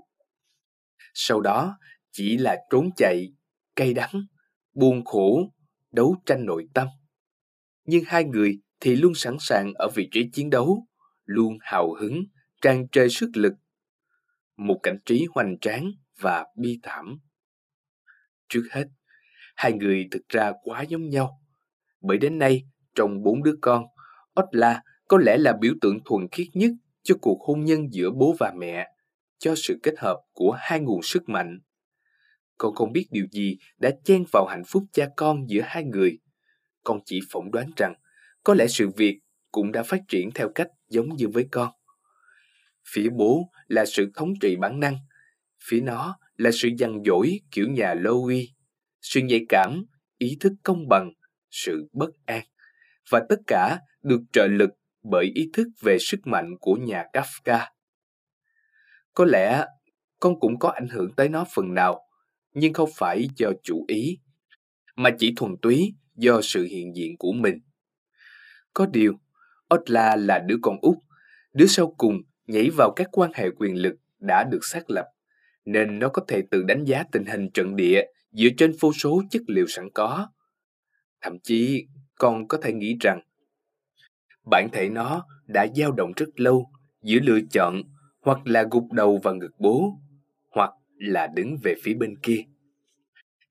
Sau 1.14 1.42
đó 1.42 1.78
chỉ 2.12 2.38
là 2.38 2.58
trốn 2.70 2.90
chạy, 2.96 3.34
cay 3.76 3.94
đắng, 3.94 4.26
buồn 4.74 5.06
khổ, 5.06 5.54
đấu 5.92 6.16
tranh 6.26 6.46
nội 6.46 6.68
tâm. 6.74 6.88
Nhưng 7.86 8.04
hai 8.08 8.24
người 8.24 8.60
thì 8.80 8.96
luôn 8.96 9.16
sẵn 9.16 9.36
sàng 9.40 9.74
ở 9.76 9.90
vị 9.96 10.08
trí 10.12 10.30
chiến 10.34 10.50
đấu, 10.50 10.88
luôn 11.26 11.58
hào 11.62 11.94
hứng, 11.94 12.24
tràn 12.62 12.88
trề 12.92 13.10
sức 13.10 13.30
lực. 13.34 13.54
Một 14.58 14.80
cảnh 14.84 14.98
trí 15.06 15.26
hoành 15.34 15.58
tráng 15.62 15.92
và 16.20 16.46
bi 16.58 16.80
thảm. 16.84 17.20
Trước 18.50 18.64
hết, 18.72 18.86
hai 19.56 19.74
người 19.74 20.08
thực 20.12 20.30
ra 20.30 20.52
quá 20.64 20.82
giống 20.82 21.10
nhau. 21.10 21.42
Bởi 22.02 22.18
đến 22.18 22.40
nay, 22.40 22.64
trong 22.96 23.24
bốn 23.24 23.44
đứa 23.44 23.56
con, 23.62 23.86
Otla 24.42 24.82
có 25.08 25.18
lẽ 25.18 25.38
là 25.38 25.54
biểu 25.62 25.74
tượng 25.82 26.00
thuần 26.06 26.28
khiết 26.32 26.48
nhất 26.54 26.72
cho 27.04 27.16
cuộc 27.22 27.42
hôn 27.48 27.64
nhân 27.64 27.88
giữa 27.92 28.10
bố 28.12 28.36
và 28.40 28.54
mẹ, 28.58 28.88
cho 29.38 29.54
sự 29.58 29.80
kết 29.84 29.94
hợp 29.98 30.18
của 30.34 30.58
hai 30.60 30.80
nguồn 30.80 31.04
sức 31.04 31.30
mạnh. 31.30 31.60
Con 32.58 32.76
không 32.76 32.92
biết 32.92 33.08
điều 33.12 33.26
gì 33.32 33.58
đã 33.78 33.92
chen 34.04 34.24
vào 34.32 34.46
hạnh 34.46 34.64
phúc 34.68 34.84
cha 34.92 35.08
con 35.16 35.50
giữa 35.50 35.62
hai 35.66 35.84
người. 35.84 36.20
Con 36.84 37.00
chỉ 37.06 37.20
phỏng 37.32 37.52
đoán 37.52 37.72
rằng 37.78 37.94
có 38.44 38.54
lẽ 38.54 38.68
sự 38.68 38.90
việc 38.98 39.20
cũng 39.52 39.72
đã 39.72 39.84
phát 39.84 40.02
triển 40.08 40.32
theo 40.36 40.50
cách 40.56 40.68
giống 40.90 41.16
như 41.16 41.28
với 41.28 41.48
con. 41.52 41.70
Phía 42.94 43.10
bố 43.10 43.52
là 43.68 43.86
sự 43.86 44.12
thống 44.16 44.34
trị 44.42 44.56
bản 44.56 44.80
năng, 44.80 44.98
phía 45.64 45.82
nó 45.82 46.18
là 46.38 46.52
sự 46.54 46.70
dằn 46.78 47.04
dỗi 47.06 47.40
kiểu 47.52 47.68
nhà 47.70 47.94
Louis, 47.94 48.50
sự 49.02 49.22
nhạy 49.22 49.46
cảm, 49.50 49.84
ý 50.18 50.38
thức 50.40 50.54
công 50.64 50.88
bằng, 50.88 51.12
sự 51.52 51.90
bất 51.94 52.10
an, 52.26 52.44
và 53.10 53.26
tất 53.30 53.40
cả 53.48 53.80
được 54.04 54.22
trợ 54.34 54.48
lực 54.48 54.70
bởi 55.04 55.32
ý 55.36 55.50
thức 55.54 55.68
về 55.82 55.98
sức 56.00 56.20
mạnh 56.28 56.52
của 56.60 56.76
nhà 56.76 57.04
Kafka. 57.14 57.68
Có 59.14 59.26
lẽ 59.26 59.66
con 60.20 60.40
cũng 60.40 60.60
có 60.60 60.70
ảnh 60.70 60.88
hưởng 60.88 61.16
tới 61.16 61.30
nó 61.30 61.46
phần 61.56 61.74
nào, 61.74 62.02
nhưng 62.54 62.74
không 62.74 62.90
phải 62.96 63.28
do 63.38 63.50
chủ 63.64 63.86
ý, 63.88 64.20
mà 64.96 65.10
chỉ 65.20 65.34
thuần 65.36 65.56
túy 65.62 65.96
do 66.16 66.42
sự 66.44 66.64
hiện 66.64 66.96
diện 66.96 67.18
của 67.20 67.32
mình. 67.32 67.56
Có 68.74 68.86
điều, 68.86 69.14
Otla 69.76 70.16
là 70.16 70.40
đứa 70.40 70.56
con 70.62 70.78
út, 70.82 70.98
đứa 71.54 71.66
sau 71.66 71.96
cùng 71.98 72.22
nhảy 72.48 72.70
vào 72.78 72.94
các 72.96 73.08
quan 73.12 73.32
hệ 73.34 73.50
quyền 73.58 73.76
lực 73.76 73.96
đã 74.20 74.44
được 74.52 74.66
xác 74.66 74.90
lập, 74.90 75.06
nên 75.66 76.00
nó 76.00 76.10
có 76.10 76.26
thể 76.28 76.42
tự 76.52 76.64
đánh 76.64 76.84
giá 76.84 77.04
tình 77.12 77.26
hình 77.26 77.50
trận 77.54 77.76
địa 77.76 78.02
dựa 78.32 78.50
trên 78.58 78.72
vô 78.80 78.94
số 78.94 79.24
chất 79.30 79.42
liệu 79.48 79.68
sẵn 79.68 79.90
có. 79.94 80.28
Thậm 81.22 81.40
chí, 81.44 81.88
con 82.16 82.48
có 82.48 82.58
thể 82.62 82.74
nghĩ 82.74 82.98
rằng 83.02 83.22
bản 84.52 84.70
thể 84.72 84.90
nó 84.90 85.26
đã 85.48 85.68
dao 85.76 85.92
động 85.92 86.12
rất 86.16 86.30
lâu 86.36 86.70
giữa 87.02 87.20
lựa 87.20 87.40
chọn 87.52 87.82
hoặc 88.22 88.40
là 88.46 88.66
gục 88.72 88.92
đầu 88.92 89.20
vào 89.24 89.36
ngực 89.36 89.52
bố, 89.60 90.00
hoặc 90.50 90.72
là 90.98 91.28
đứng 91.28 91.58
về 91.64 91.76
phía 91.84 91.94
bên 91.94 92.16
kia. 92.24 92.42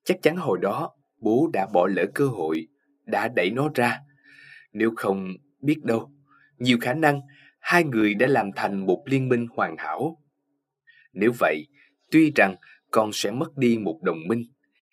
Chắc 0.05 0.23
chắn 0.23 0.37
hồi 0.37 0.59
đó, 0.63 0.91
bố 1.21 1.51
đã 1.53 1.67
bỏ 1.73 1.87
lỡ 1.87 2.05
cơ 2.15 2.27
hội, 2.27 2.67
đã 3.07 3.29
đẩy 3.29 3.51
nó 3.51 3.71
ra 3.75 4.01
nếu 4.75 4.91
không, 4.97 5.33
biết 5.61 5.85
đâu, 5.85 6.11
nhiều 6.59 6.79
khả 6.81 6.95
năng 6.95 7.21
hai 7.65 7.85
người 7.85 8.15
đã 8.15 8.27
làm 8.27 8.51
thành 8.57 8.87
một 8.87 9.03
liên 9.07 9.29
minh 9.29 9.47
hoàn 9.57 9.77
hảo. 9.77 10.23
Nếu 11.13 11.33
vậy, 11.39 11.67
tuy 12.11 12.33
rằng 12.37 12.57
con 12.91 13.11
sẽ 13.13 13.31
mất 13.31 13.57
đi 13.57 13.79
một 13.79 14.01
đồng 14.03 14.19
minh, 14.29 14.43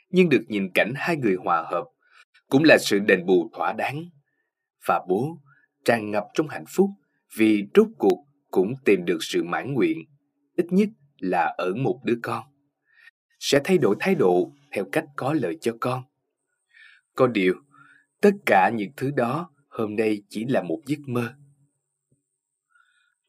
nhưng 0.09 0.29
được 0.29 0.41
nhìn 0.47 0.69
cảnh 0.73 0.93
hai 0.95 1.17
người 1.17 1.35
hòa 1.35 1.63
hợp 1.71 1.85
cũng 2.49 2.63
là 2.63 2.77
sự 2.77 2.99
đền 2.99 3.25
bù 3.25 3.49
thỏa 3.53 3.73
đáng. 3.73 4.03
Và 4.87 5.01
bố 5.09 5.37
tràn 5.85 6.11
ngập 6.11 6.23
trong 6.33 6.47
hạnh 6.47 6.65
phúc 6.75 6.89
vì 7.37 7.63
rốt 7.75 7.87
cuộc 7.97 8.25
cũng 8.51 8.73
tìm 8.85 9.05
được 9.05 9.17
sự 9.21 9.43
mãn 9.43 9.73
nguyện, 9.73 9.97
ít 10.55 10.65
nhất 10.69 10.89
là 11.17 11.55
ở 11.57 11.73
một 11.73 12.01
đứa 12.03 12.17
con. 12.23 12.43
Sẽ 13.39 13.61
thay 13.63 13.77
đổi 13.77 13.95
thái 13.99 14.15
độ 14.15 14.51
theo 14.71 14.85
cách 14.91 15.05
có 15.15 15.33
lợi 15.33 15.57
cho 15.61 15.77
con. 15.79 16.03
Có 17.15 17.27
điều, 17.27 17.53
tất 18.21 18.31
cả 18.45 18.71
những 18.75 18.91
thứ 18.97 19.11
đó 19.11 19.51
hôm 19.69 19.95
nay 19.95 20.21
chỉ 20.29 20.45
là 20.45 20.61
một 20.61 20.81
giấc 20.85 20.99
mơ. 21.07 21.35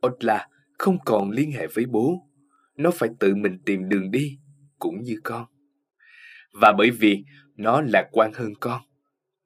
Otla 0.07 0.49
không 0.79 0.99
còn 1.05 1.31
liên 1.31 1.53
hệ 1.53 1.67
với 1.67 1.87
bố, 1.87 2.29
nó 2.77 2.91
phải 2.91 3.09
tự 3.21 3.35
mình 3.35 3.59
tìm 3.67 3.89
đường 3.89 4.11
đi, 4.11 4.39
cũng 4.79 5.03
như 5.03 5.17
con. 5.25 5.47
Và 6.61 6.75
bởi 6.79 6.91
vì 6.91 7.25
nó 7.57 7.81
lạc 7.81 8.09
quan 8.13 8.33
hơn 8.35 8.53
con, 8.61 8.83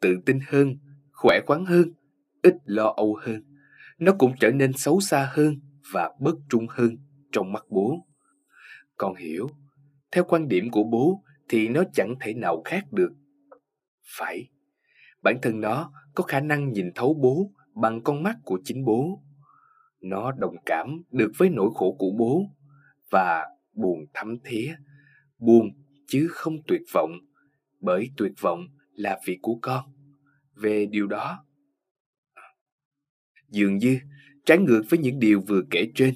tự 0.00 0.16
tin 0.26 0.38
hơn, 0.48 0.76
khỏe 1.12 1.40
khoắn 1.46 1.64
hơn, 1.64 1.92
ít 2.42 2.54
lo 2.64 2.94
âu 2.96 3.18
hơn, 3.22 3.42
nó 3.98 4.12
cũng 4.18 4.32
trở 4.40 4.50
nên 4.50 4.72
xấu 4.72 5.00
xa 5.00 5.30
hơn 5.32 5.54
và 5.92 6.10
bất 6.20 6.34
trung 6.48 6.66
hơn 6.70 6.96
trong 7.32 7.52
mắt 7.52 7.64
bố. 7.70 8.06
Con 8.96 9.14
hiểu, 9.14 9.48
theo 10.12 10.24
quan 10.24 10.48
điểm 10.48 10.70
của 10.70 10.84
bố 10.84 11.22
thì 11.48 11.68
nó 11.68 11.82
chẳng 11.92 12.14
thể 12.20 12.34
nào 12.34 12.62
khác 12.64 12.84
được. 12.92 13.12
Phải, 14.18 14.48
bản 15.22 15.38
thân 15.42 15.60
nó 15.60 15.92
có 16.14 16.24
khả 16.24 16.40
năng 16.40 16.72
nhìn 16.72 16.90
thấu 16.94 17.14
bố 17.22 17.52
bằng 17.74 18.02
con 18.02 18.22
mắt 18.22 18.36
của 18.44 18.58
chính 18.64 18.84
bố. 18.84 19.22
Nó 20.08 20.32
đồng 20.32 20.56
cảm 20.66 21.02
được 21.10 21.32
với 21.38 21.50
nỗi 21.50 21.70
khổ 21.74 21.96
của 21.98 22.10
bố 22.18 22.46
và 23.10 23.44
buồn 23.72 24.06
thấm 24.14 24.38
thía, 24.44 24.74
buồn 25.38 25.70
chứ 26.06 26.28
không 26.30 26.56
tuyệt 26.66 26.82
vọng, 26.94 27.10
bởi 27.80 28.10
tuyệt 28.16 28.32
vọng 28.40 28.66
là 28.92 29.20
việc 29.26 29.38
của 29.42 29.58
con. 29.62 29.84
Về 30.54 30.86
điều 30.86 31.06
đó, 31.06 31.44
dường 33.48 33.76
như 33.76 33.98
trái 34.44 34.58
ngược 34.58 34.82
với 34.90 34.98
những 34.98 35.18
điều 35.18 35.40
vừa 35.40 35.62
kể 35.70 35.90
trên, 35.94 36.14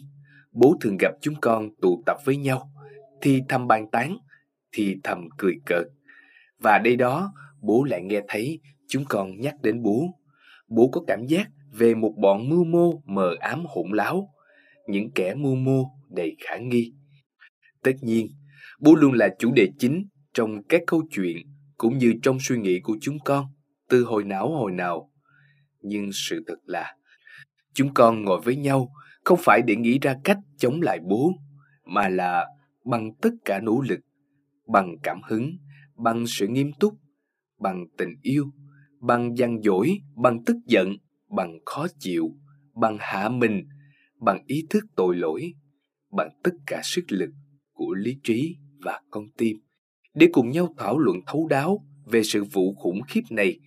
bố 0.52 0.76
thường 0.80 0.96
gặp 0.96 1.14
chúng 1.20 1.34
con 1.40 1.68
tụ 1.82 2.02
tập 2.06 2.16
với 2.24 2.36
nhau, 2.36 2.72
thì 3.22 3.42
thầm 3.48 3.66
bàn 3.66 3.90
tán, 3.92 4.16
thì 4.72 4.96
thầm 5.04 5.28
cười 5.38 5.54
cợt. 5.66 5.86
Và 6.58 6.78
đây 6.78 6.96
đó, 6.96 7.32
bố 7.60 7.84
lại 7.84 8.02
nghe 8.02 8.20
thấy 8.28 8.60
chúng 8.88 9.04
con 9.08 9.40
nhắc 9.40 9.54
đến 9.62 9.82
bố. 9.82 10.06
Bố 10.68 10.88
có 10.92 11.00
cảm 11.06 11.26
giác 11.26 11.50
về 11.72 11.94
một 11.94 12.14
bọn 12.22 12.48
mưu 12.48 12.64
mô 12.64 13.02
mờ 13.04 13.34
ám 13.40 13.64
hỗn 13.68 13.90
láo, 13.92 14.28
những 14.86 15.10
kẻ 15.14 15.34
mưu 15.34 15.54
mô 15.54 15.84
đầy 16.08 16.36
khả 16.46 16.56
nghi. 16.56 16.92
Tất 17.82 17.92
nhiên, 18.00 18.26
bố 18.80 18.94
luôn 18.94 19.12
là 19.12 19.28
chủ 19.38 19.52
đề 19.52 19.68
chính 19.78 20.06
trong 20.34 20.62
các 20.68 20.82
câu 20.86 21.02
chuyện 21.10 21.36
cũng 21.76 21.98
như 21.98 22.14
trong 22.22 22.38
suy 22.40 22.58
nghĩ 22.58 22.80
của 22.80 22.96
chúng 23.00 23.18
con 23.24 23.46
từ 23.88 24.04
hồi 24.04 24.24
não 24.24 24.50
hồi 24.50 24.72
nào. 24.72 25.10
Nhưng 25.80 26.10
sự 26.12 26.44
thật 26.46 26.58
là 26.64 26.94
chúng 27.74 27.94
con 27.94 28.24
ngồi 28.24 28.40
với 28.40 28.56
nhau 28.56 28.88
không 29.24 29.38
phải 29.42 29.62
để 29.66 29.76
nghĩ 29.76 29.98
ra 30.02 30.14
cách 30.24 30.38
chống 30.58 30.80
lại 30.82 30.98
bố, 31.08 31.32
mà 31.84 32.08
là 32.08 32.46
bằng 32.84 33.10
tất 33.22 33.30
cả 33.44 33.60
nỗ 33.60 33.80
lực, 33.80 34.00
bằng 34.66 34.96
cảm 35.02 35.20
hứng, 35.28 35.50
bằng 35.96 36.26
sự 36.26 36.48
nghiêm 36.48 36.70
túc, 36.80 36.94
bằng 37.58 37.84
tình 37.98 38.14
yêu, 38.22 38.44
bằng 39.00 39.36
gian 39.36 39.62
dỗi, 39.62 39.98
bằng 40.16 40.44
tức 40.46 40.56
giận, 40.66 40.96
bằng 41.36 41.58
khó 41.66 41.86
chịu, 41.98 42.30
bằng 42.74 42.96
hạ 43.00 43.28
mình, 43.28 43.68
bằng 44.20 44.42
ý 44.46 44.66
thức 44.70 44.84
tội 44.96 45.16
lỗi, 45.16 45.52
bằng 46.10 46.30
tất 46.42 46.52
cả 46.66 46.80
sức 46.84 47.04
lực 47.08 47.30
của 47.72 47.94
lý 47.94 48.16
trí 48.22 48.56
và 48.84 49.00
con 49.10 49.24
tim 49.36 49.56
để 50.14 50.28
cùng 50.32 50.50
nhau 50.50 50.74
thảo 50.78 50.98
luận 50.98 51.16
thấu 51.26 51.46
đáo 51.48 51.86
về 52.06 52.22
sự 52.22 52.44
vụ 52.44 52.74
khủng 52.74 53.00
khiếp 53.08 53.22
này, 53.30 53.60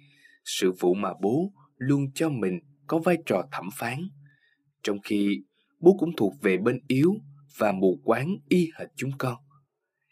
sự 0.46 0.72
vụ 0.80 0.94
mà 0.94 1.10
bố 1.22 1.54
luôn 1.78 2.12
cho 2.16 2.30
mình 2.30 2.60
có 2.88 3.00
vai 3.00 3.18
trò 3.26 3.48
thẩm 3.52 3.70
phán, 3.74 4.00
trong 4.84 4.98
khi 5.04 5.44
bố 5.80 5.96
cũng 6.00 6.16
thuộc 6.18 6.34
về 6.42 6.58
bên 6.58 6.80
yếu 6.88 7.14
và 7.58 7.72
mù 7.72 8.00
quáng 8.04 8.36
y 8.50 8.70
hệt 8.80 8.88
chúng 8.96 9.12
con. 9.18 9.36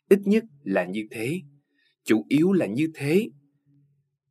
Ít 0.10 0.20
nhất 0.26 0.44
là 0.64 0.86
như 0.86 1.08
thế, 1.12 1.42
chủ 2.04 2.26
yếu 2.30 2.52
là 2.52 2.66
như 2.66 2.92
thế. 2.96 3.30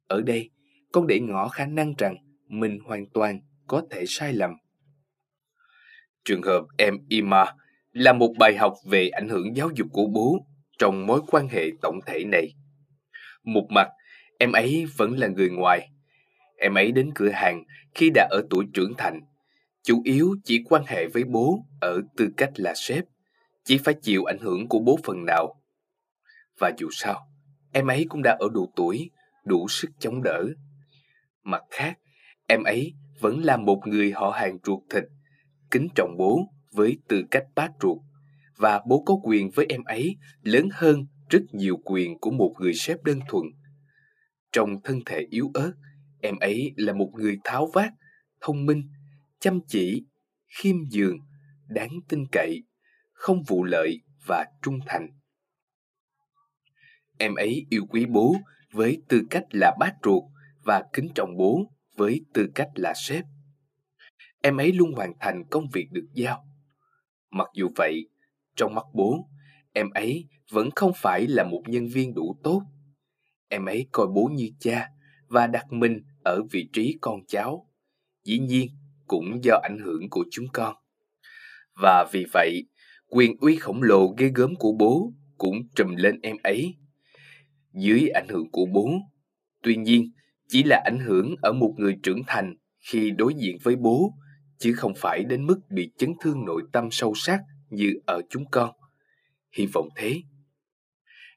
Ở 0.07 0.23
đây, 0.23 0.51
con 0.93 1.07
để 1.07 1.21
ngỏ 1.21 1.49
khả 1.49 1.67
năng 1.67 1.95
rằng 1.99 2.17
mình 2.51 2.79
hoàn 2.85 3.07
toàn 3.15 3.41
có 3.67 3.83
thể 3.91 4.05
sai 4.07 4.33
lầm. 4.33 4.51
Trường 6.25 6.43
hợp 6.43 6.65
em 6.79 6.95
Ima 7.09 7.45
là 7.93 8.13
một 8.13 8.35
bài 8.39 8.57
học 8.57 8.75
về 8.91 9.09
ảnh 9.09 9.29
hưởng 9.29 9.57
giáo 9.57 9.71
dục 9.75 9.87
của 9.93 10.07
bố 10.07 10.47
trong 10.79 11.07
mối 11.07 11.21
quan 11.27 11.49
hệ 11.49 11.71
tổng 11.83 12.01
thể 12.07 12.25
này. 12.25 12.55
Một 13.45 13.67
mặt, 13.75 13.89
em 14.39 14.53
ấy 14.53 14.87
vẫn 14.97 15.19
là 15.19 15.27
người 15.27 15.51
ngoài. 15.51 15.89
Em 16.57 16.75
ấy 16.75 16.93
đến 16.93 17.11
cửa 17.15 17.31
hàng 17.31 17.65
khi 17.95 18.11
đã 18.15 18.29
ở 18.31 18.43
tuổi 18.51 18.65
trưởng 18.75 18.95
thành, 18.99 19.21
chủ 19.83 20.03
yếu 20.05 20.35
chỉ 20.45 20.63
quan 20.69 20.83
hệ 20.87 21.07
với 21.07 21.25
bố 21.25 21.65
ở 21.81 22.01
tư 22.17 22.29
cách 22.37 22.51
là 22.55 22.75
sếp, 22.77 23.05
chỉ 23.65 23.79
phải 23.79 23.95
chịu 24.03 24.25
ảnh 24.25 24.39
hưởng 24.39 24.69
của 24.69 24.79
bố 24.79 24.99
phần 25.05 25.25
nào. 25.27 25.63
Và 26.59 26.73
dù 26.79 26.89
sao, 26.93 27.21
em 27.73 27.87
ấy 27.87 28.07
cũng 28.09 28.23
đã 28.23 28.37
ở 28.41 28.49
độ 28.53 28.73
tuổi, 28.77 29.11
đủ 29.45 29.69
sức 29.69 29.91
chống 29.99 30.23
đỡ. 30.23 30.45
Mặt 31.43 31.63
khác, 31.71 31.99
em 32.51 32.63
ấy 32.63 32.95
vẫn 33.21 33.45
là 33.45 33.57
một 33.57 33.81
người 33.87 34.13
họ 34.13 34.31
hàng 34.31 34.59
ruột 34.65 34.83
thịt, 34.91 35.05
kính 35.71 35.89
trọng 35.95 36.17
bố 36.19 36.41
với 36.73 36.99
tư 37.09 37.23
cách 37.31 37.45
bác 37.55 37.71
ruột 37.83 37.99
và 38.57 38.83
bố 38.87 39.03
có 39.07 39.15
quyền 39.23 39.51
với 39.51 39.67
em 39.69 39.85
ấy 39.85 40.17
lớn 40.43 40.69
hơn 40.73 41.07
rất 41.29 41.43
nhiều 41.53 41.77
quyền 41.85 42.19
của 42.19 42.31
một 42.31 42.55
người 42.61 42.75
sếp 42.75 43.03
đơn 43.03 43.21
thuần. 43.29 43.45
Trong 44.53 44.83
thân 44.85 45.01
thể 45.07 45.27
yếu 45.31 45.51
ớt, 45.55 45.73
em 46.21 46.39
ấy 46.39 46.73
là 46.77 46.93
một 46.93 47.11
người 47.15 47.39
tháo 47.45 47.71
vát, 47.75 47.93
thông 48.41 48.67
minh, 48.67 48.83
chăm 49.41 49.61
chỉ, 49.69 50.05
khiêm 50.61 50.77
nhường, 50.93 51.19
đáng 51.67 51.93
tin 52.09 52.25
cậy, 52.33 52.63
không 53.13 53.43
vụ 53.43 53.65
lợi 53.65 54.01
và 54.27 54.45
trung 54.63 54.79
thành. 54.87 55.09
Em 57.19 57.35
ấy 57.35 57.67
yêu 57.71 57.87
quý 57.91 58.07
bố 58.07 58.37
với 58.73 59.03
tư 59.09 59.23
cách 59.31 59.45
là 59.51 59.77
bác 59.81 59.93
ruột 60.05 60.23
và 60.65 60.85
kính 60.93 61.09
trọng 61.15 61.37
bố 61.37 61.71
với 62.01 62.21
tư 62.35 62.47
cách 62.55 62.69
là 62.75 62.93
sếp. 62.97 63.25
Em 64.43 64.57
ấy 64.57 64.73
luôn 64.73 64.93
hoàn 64.93 65.13
thành 65.21 65.45
công 65.51 65.65
việc 65.73 65.89
được 65.93 66.07
giao. 66.15 66.45
Mặc 67.31 67.49
dù 67.55 67.69
vậy, 67.77 68.09
trong 68.57 68.75
mắt 68.75 68.85
bố, 68.95 69.29
em 69.73 69.91
ấy 69.91 70.29
vẫn 70.51 70.69
không 70.77 70.93
phải 70.97 71.27
là 71.27 71.45
một 71.45 71.63
nhân 71.67 71.87
viên 71.89 72.15
đủ 72.15 72.37
tốt. 72.45 72.63
Em 73.49 73.65
ấy 73.65 73.87
coi 73.93 74.07
bố 74.07 74.31
như 74.33 74.51
cha 74.61 74.89
và 75.29 75.47
đặt 75.47 75.73
mình 75.73 76.03
ở 76.25 76.43
vị 76.51 76.69
trí 76.73 76.99
con 77.01 77.21
cháu. 77.29 77.67
Dĩ 78.25 78.39
nhiên, 78.39 78.69
cũng 79.07 79.45
do 79.45 79.61
ảnh 79.63 79.79
hưởng 79.85 80.11
của 80.11 80.25
chúng 80.31 80.47
con. 80.53 80.77
Và 81.83 82.07
vì 82.13 82.25
vậy, 82.33 82.65
quyền 83.09 83.37
uy 83.41 83.57
khổng 83.57 83.83
lồ 83.83 84.15
ghê 84.19 84.31
gớm 84.35 84.55
của 84.55 84.73
bố 84.79 85.13
cũng 85.39 85.57
trùm 85.77 85.95
lên 85.97 86.21
em 86.23 86.37
ấy. 86.43 86.75
Dưới 87.73 88.09
ảnh 88.09 88.27
hưởng 88.29 88.51
của 88.53 88.67
bố, 88.75 88.91
tuy 89.63 89.77
nhiên, 89.77 90.11
chỉ 90.51 90.63
là 90.63 90.83
ảnh 90.85 90.99
hưởng 90.99 91.35
ở 91.43 91.53
một 91.53 91.75
người 91.77 91.97
trưởng 92.03 92.23
thành 92.27 92.55
khi 92.91 93.11
đối 93.11 93.35
diện 93.35 93.59
với 93.63 93.77
bố, 93.77 94.15
chứ 94.59 94.73
không 94.73 94.93
phải 94.97 95.25
đến 95.25 95.47
mức 95.47 95.61
bị 95.71 95.91
chấn 95.99 96.13
thương 96.21 96.45
nội 96.45 96.63
tâm 96.73 96.89
sâu 96.91 97.15
sắc 97.15 97.41
như 97.71 97.93
ở 98.07 98.21
chúng 98.31 98.45
con. 98.51 98.71
Hy 99.57 99.67
vọng 99.67 99.89
thế. 99.97 100.23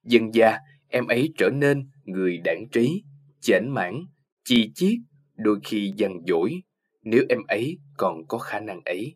Dần 0.04 0.34
già, 0.34 0.58
em 0.88 1.08
ấy 1.08 1.34
trở 1.38 1.50
nên 1.50 1.90
người 2.04 2.38
đảng 2.46 2.66
trí, 2.72 3.04
chảnh 3.42 3.74
mãn, 3.74 4.06
chi 4.46 4.72
chiết, 4.76 4.98
đôi 5.36 5.60
khi 5.64 5.94
dằn 5.98 6.20
dỗi, 6.28 6.62
nếu 7.04 7.24
em 7.30 7.40
ấy 7.48 7.78
còn 7.98 8.28
có 8.28 8.38
khả 8.38 8.60
năng 8.60 8.82
ấy. 8.86 9.16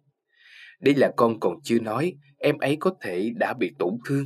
Đây 0.79 0.95
là 0.95 1.11
con 1.17 1.39
còn 1.39 1.61
chưa 1.63 1.79
nói, 1.79 2.13
em 2.39 2.57
ấy 2.57 2.77
có 2.79 2.93
thể 3.01 3.31
đã 3.35 3.53
bị 3.59 3.71
tổn 3.79 3.93
thương. 4.05 4.25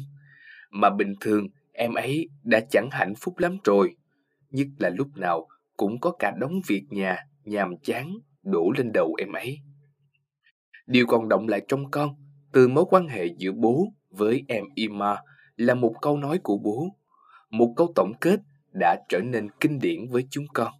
Mà 0.71 0.89
bình 0.89 1.13
thường, 1.21 1.47
em 1.73 1.93
ấy 1.93 2.29
đã 2.43 2.59
chẳng 2.71 2.89
hạnh 2.91 3.13
phúc 3.21 3.37
lắm 3.37 3.57
rồi. 3.63 3.95
Nhất 4.49 4.67
là 4.79 4.89
lúc 4.89 5.07
nào 5.15 5.47
cũng 5.81 5.99
có 5.99 6.11
cả 6.19 6.33
đống 6.39 6.61
việc 6.67 6.83
nhà, 6.89 7.17
nhàm 7.43 7.77
chán, 7.83 8.13
đổ 8.43 8.71
lên 8.77 8.91
đầu 8.93 9.15
em 9.19 9.31
ấy. 9.31 9.59
Điều 10.87 11.05
còn 11.07 11.29
động 11.29 11.47
lại 11.47 11.61
trong 11.67 11.91
con 11.91 12.15
từ 12.53 12.67
mối 12.67 12.85
quan 12.89 13.07
hệ 13.07 13.25
giữa 13.37 13.51
bố 13.51 13.87
với 14.09 14.43
em 14.47 14.63
Ima 14.75 15.17
là 15.55 15.75
một 15.75 15.93
câu 16.01 16.17
nói 16.17 16.39
của 16.43 16.57
bố, 16.57 16.87
một 17.49 17.73
câu 17.77 17.91
tổng 17.95 18.11
kết 18.21 18.39
đã 18.73 18.95
trở 19.09 19.19
nên 19.19 19.47
kinh 19.59 19.79
điển 19.79 20.07
với 20.09 20.27
chúng 20.31 20.45
con. 20.53 20.73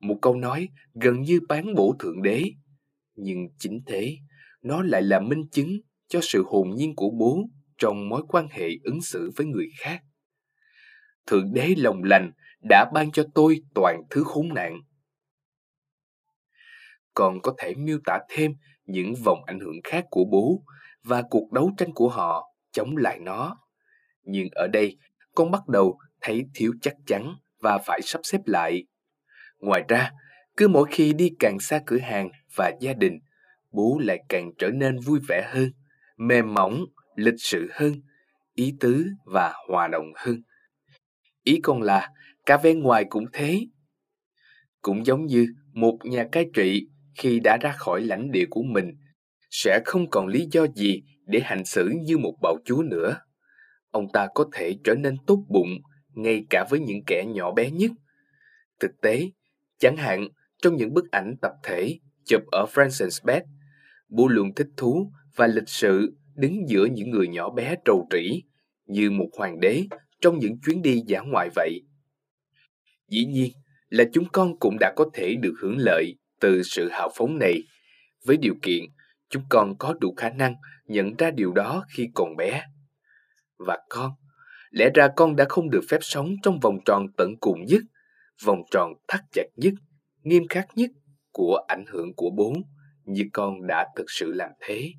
Một 0.00 0.18
câu 0.22 0.36
nói 0.36 0.68
gần 0.94 1.20
như 1.20 1.40
bán 1.48 1.74
bổ 1.74 1.96
thượng 1.98 2.22
đế, 2.22 2.44
nhưng 3.14 3.48
chính 3.58 3.80
thế, 3.86 4.16
nó 4.62 4.82
lại 4.82 5.02
là 5.02 5.20
minh 5.20 5.48
chứng 5.50 5.80
cho 6.08 6.20
sự 6.22 6.44
hồn 6.46 6.70
nhiên 6.74 6.96
của 6.96 7.10
bố 7.10 7.44
trong 7.78 8.08
mối 8.08 8.22
quan 8.28 8.48
hệ 8.50 8.68
ứng 8.84 9.00
xử 9.00 9.30
với 9.36 9.46
người 9.46 9.68
khác. 9.78 10.02
Thượng 11.26 11.52
đế 11.52 11.74
lòng 11.76 12.02
lành 12.02 12.32
đã 12.68 12.90
ban 12.94 13.12
cho 13.12 13.24
tôi 13.34 13.60
toàn 13.74 14.02
thứ 14.10 14.24
khốn 14.24 14.54
nạn. 14.54 14.80
Còn 17.14 17.40
có 17.42 17.54
thể 17.58 17.74
miêu 17.74 17.98
tả 18.06 18.18
thêm 18.28 18.52
những 18.84 19.14
vòng 19.24 19.44
ảnh 19.46 19.60
hưởng 19.60 19.80
khác 19.84 20.04
của 20.10 20.24
bố 20.32 20.62
và 21.02 21.22
cuộc 21.30 21.52
đấu 21.52 21.70
tranh 21.76 21.92
của 21.94 22.08
họ 22.08 22.54
chống 22.72 22.96
lại 22.96 23.18
nó. 23.18 23.56
Nhưng 24.22 24.48
ở 24.54 24.66
đây, 24.72 24.96
con 25.34 25.50
bắt 25.50 25.68
đầu 25.68 25.98
thấy 26.20 26.44
thiếu 26.54 26.72
chắc 26.82 26.94
chắn 27.06 27.34
và 27.60 27.78
phải 27.78 28.00
sắp 28.02 28.20
xếp 28.24 28.40
lại. 28.46 28.84
Ngoài 29.58 29.82
ra, 29.88 30.10
cứ 30.56 30.68
mỗi 30.68 30.88
khi 30.90 31.12
đi 31.12 31.30
càng 31.38 31.60
xa 31.60 31.80
cửa 31.86 31.98
hàng 31.98 32.28
và 32.56 32.72
gia 32.80 32.92
đình, 32.92 33.18
bố 33.72 34.00
lại 34.02 34.18
càng 34.28 34.50
trở 34.58 34.70
nên 34.70 34.98
vui 35.00 35.20
vẻ 35.28 35.48
hơn, 35.52 35.72
mềm 36.16 36.54
mỏng, 36.54 36.84
lịch 37.16 37.34
sự 37.38 37.68
hơn, 37.72 37.92
ý 38.54 38.74
tứ 38.80 39.06
và 39.24 39.54
hòa 39.68 39.88
đồng 39.88 40.12
hơn. 40.16 40.42
Ý 41.42 41.60
con 41.62 41.82
là 41.82 42.10
cả 42.46 42.56
vẻ 42.56 42.74
ngoài 42.74 43.04
cũng 43.08 43.24
thế. 43.32 43.66
Cũng 44.82 45.06
giống 45.06 45.26
như 45.26 45.46
một 45.72 45.98
nhà 46.04 46.28
cai 46.32 46.46
trị 46.54 46.88
khi 47.18 47.40
đã 47.40 47.56
ra 47.60 47.72
khỏi 47.72 48.00
lãnh 48.00 48.30
địa 48.30 48.44
của 48.50 48.62
mình 48.62 48.90
sẽ 49.50 49.80
không 49.84 50.10
còn 50.10 50.26
lý 50.26 50.46
do 50.52 50.66
gì 50.74 51.02
để 51.26 51.40
hành 51.42 51.64
xử 51.64 51.90
như 52.02 52.18
một 52.18 52.34
bạo 52.42 52.56
chúa 52.64 52.82
nữa. 52.82 53.16
Ông 53.90 54.06
ta 54.12 54.28
có 54.34 54.44
thể 54.52 54.76
trở 54.84 54.94
nên 54.94 55.16
tốt 55.26 55.44
bụng 55.48 55.70
ngay 56.14 56.44
cả 56.50 56.66
với 56.70 56.80
những 56.80 57.00
kẻ 57.06 57.24
nhỏ 57.34 57.52
bé 57.52 57.70
nhất. 57.70 57.90
Thực 58.80 58.90
tế, 59.02 59.30
chẳng 59.78 59.96
hạn 59.96 60.28
trong 60.62 60.76
những 60.76 60.94
bức 60.94 61.10
ảnh 61.10 61.34
tập 61.42 61.52
thể 61.62 61.98
chụp 62.24 62.42
ở 62.52 62.66
Francis 62.74 63.24
Beth, 63.24 63.46
Bu 64.08 64.28
luôn 64.28 64.54
thích 64.54 64.68
thú 64.76 65.12
và 65.36 65.46
lịch 65.46 65.68
sự 65.68 66.16
đứng 66.34 66.68
giữa 66.68 66.86
những 66.86 67.10
người 67.10 67.28
nhỏ 67.28 67.50
bé 67.50 67.76
trầu 67.84 68.08
trĩ 68.10 68.42
như 68.86 69.10
một 69.10 69.28
hoàng 69.38 69.60
đế 69.60 69.84
trong 70.20 70.38
những 70.38 70.60
chuyến 70.66 70.82
đi 70.82 71.02
giả 71.06 71.20
ngoại 71.20 71.48
vậy. 71.54 71.80
Dĩ 73.14 73.24
nhiên 73.24 73.52
là 73.88 74.04
chúng 74.12 74.24
con 74.32 74.58
cũng 74.58 74.76
đã 74.80 74.92
có 74.96 75.10
thể 75.14 75.34
được 75.34 75.54
hưởng 75.62 75.76
lợi 75.78 76.14
từ 76.40 76.62
sự 76.62 76.88
hào 76.92 77.10
phóng 77.16 77.38
này, 77.38 77.62
với 78.24 78.36
điều 78.36 78.54
kiện 78.62 78.84
chúng 79.28 79.42
con 79.48 79.74
có 79.78 79.94
đủ 80.00 80.14
khả 80.16 80.30
năng 80.30 80.54
nhận 80.86 81.14
ra 81.18 81.30
điều 81.30 81.52
đó 81.52 81.84
khi 81.88 82.08
còn 82.14 82.36
bé. 82.36 82.64
Và 83.56 83.78
con, 83.88 84.12
lẽ 84.70 84.90
ra 84.94 85.08
con 85.16 85.36
đã 85.36 85.44
không 85.48 85.70
được 85.70 85.80
phép 85.88 85.98
sống 86.00 86.34
trong 86.42 86.58
vòng 86.60 86.78
tròn 86.84 87.06
tận 87.16 87.34
cùng 87.40 87.64
nhất, 87.64 87.82
vòng 88.44 88.62
tròn 88.70 88.92
thắt 89.08 89.20
chặt 89.32 89.46
nhất, 89.56 89.74
nghiêm 90.22 90.48
khắc 90.48 90.66
nhất 90.74 90.90
của 91.32 91.64
ảnh 91.68 91.84
hưởng 91.88 92.14
của 92.16 92.30
bố 92.36 92.52
như 93.04 93.24
con 93.32 93.66
đã 93.66 93.86
thực 93.96 94.06
sự 94.08 94.32
làm 94.32 94.50
thế. 94.60 94.92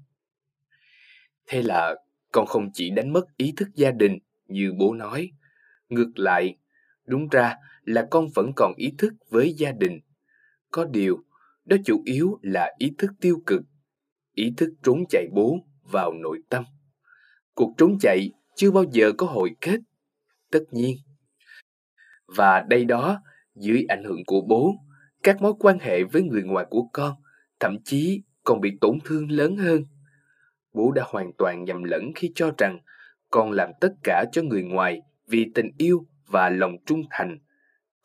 Thế 1.48 1.62
là 1.62 1.96
con 2.32 2.46
không 2.46 2.70
chỉ 2.74 2.90
đánh 2.90 3.14
mất 3.14 3.38
ý 3.38 3.54
thức 3.58 3.68
gia 3.76 3.92
đình 3.92 4.18
như 4.48 4.74
bố 4.80 4.94
nói, 4.94 5.32
ngược 5.90 6.12
lại, 6.16 6.58
đúng 7.06 7.28
ra 7.30 7.56
là 7.86 8.08
con 8.12 8.28
vẫn 8.36 8.52
còn 8.56 8.74
ý 8.76 8.94
thức 8.98 9.14
với 9.30 9.54
gia 9.54 9.72
đình. 9.72 10.00
Có 10.72 10.86
điều, 10.86 11.24
đó 11.66 11.78
chủ 11.86 12.02
yếu 12.06 12.40
là 12.42 12.76
ý 12.78 12.92
thức 12.98 13.12
tiêu 13.22 13.42
cực, 13.46 13.62
ý 14.34 14.54
thức 14.58 14.70
trốn 14.84 15.04
chạy 15.10 15.28
bố 15.32 15.58
vào 15.92 16.14
nội 16.14 16.40
tâm. 16.50 16.64
Cuộc 17.54 17.74
trốn 17.78 17.98
chạy 18.00 18.32
chưa 18.56 18.72
bao 18.72 18.84
giờ 18.92 19.12
có 19.18 19.28
hồi 19.28 19.56
kết, 19.62 19.80
tất 20.52 20.64
nhiên. 20.72 20.98
Và 22.26 22.66
đây 22.70 22.86
đó, 22.86 23.22
dưới 23.56 23.86
ảnh 23.90 24.04
hưởng 24.04 24.26
của 24.26 24.42
bố, 24.42 24.76
các 25.24 25.42
mối 25.42 25.54
quan 25.60 25.80
hệ 25.80 26.04
với 26.04 26.22
người 26.22 26.44
ngoài 26.44 26.66
của 26.70 26.90
con 26.94 27.16
thậm 27.60 27.78
chí 27.84 28.22
còn 28.44 28.62
bị 28.62 28.78
tổn 28.82 28.98
thương 29.06 29.32
lớn 29.32 29.58
hơn. 29.58 29.86
Bố 30.74 30.92
đã 30.92 31.04
hoàn 31.06 31.32
toàn 31.38 31.64
nhầm 31.64 31.84
lẫn 31.84 32.12
khi 32.16 32.32
cho 32.36 32.52
rằng 32.58 32.80
con 33.30 33.52
làm 33.52 33.70
tất 33.82 33.94
cả 34.04 34.26
cho 34.32 34.42
người 34.42 34.64
ngoài 34.64 35.02
vì 35.28 35.52
tình 35.56 35.72
yêu 35.78 36.06
và 36.28 36.50
lòng 36.50 36.76
trung 36.86 37.04
thành, 37.10 37.38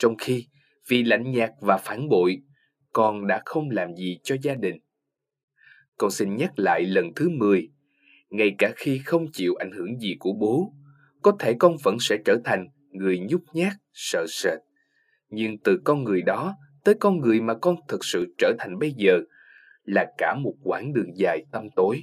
trong 0.01 0.17
khi 0.17 0.47
vì 0.89 1.03
lạnh 1.03 1.31
nhạt 1.31 1.51
và 1.61 1.77
phản 1.77 2.09
bội, 2.09 2.43
con 2.93 3.27
đã 3.27 3.43
không 3.45 3.71
làm 3.71 3.95
gì 3.95 4.19
cho 4.23 4.37
gia 4.43 4.55
đình. 4.55 4.77
Con 5.99 6.11
xin 6.11 6.37
nhắc 6.37 6.53
lại 6.57 6.83
lần 6.83 7.07
thứ 7.17 7.29
10, 7.29 7.69
ngay 8.31 8.55
cả 8.59 8.73
khi 8.77 9.01
không 9.05 9.27
chịu 9.33 9.55
ảnh 9.55 9.71
hưởng 9.73 9.99
gì 9.99 10.17
của 10.21 10.33
bố, 10.33 10.73
có 11.23 11.33
thể 11.39 11.55
con 11.59 11.77
vẫn 11.85 11.97
sẽ 12.01 12.17
trở 12.25 12.37
thành 12.45 12.69
người 12.91 13.19
nhút 13.19 13.43
nhát, 13.53 13.73
sợ 13.93 14.27
sệt. 14.29 14.59
Nhưng 15.29 15.59
từ 15.59 15.81
con 15.85 16.05
người 16.05 16.23
đó 16.23 16.57
tới 16.85 16.95
con 17.01 17.21
người 17.21 17.41
mà 17.41 17.55
con 17.55 17.77
thực 17.89 18.05
sự 18.05 18.35
trở 18.39 18.53
thành 18.59 18.79
bây 18.79 18.93
giờ 18.93 19.21
là 19.85 20.13
cả 20.19 20.35
một 20.35 20.55
quãng 20.65 20.93
đường 20.93 21.17
dài 21.17 21.45
tăm 21.53 21.69
tối. 21.77 22.03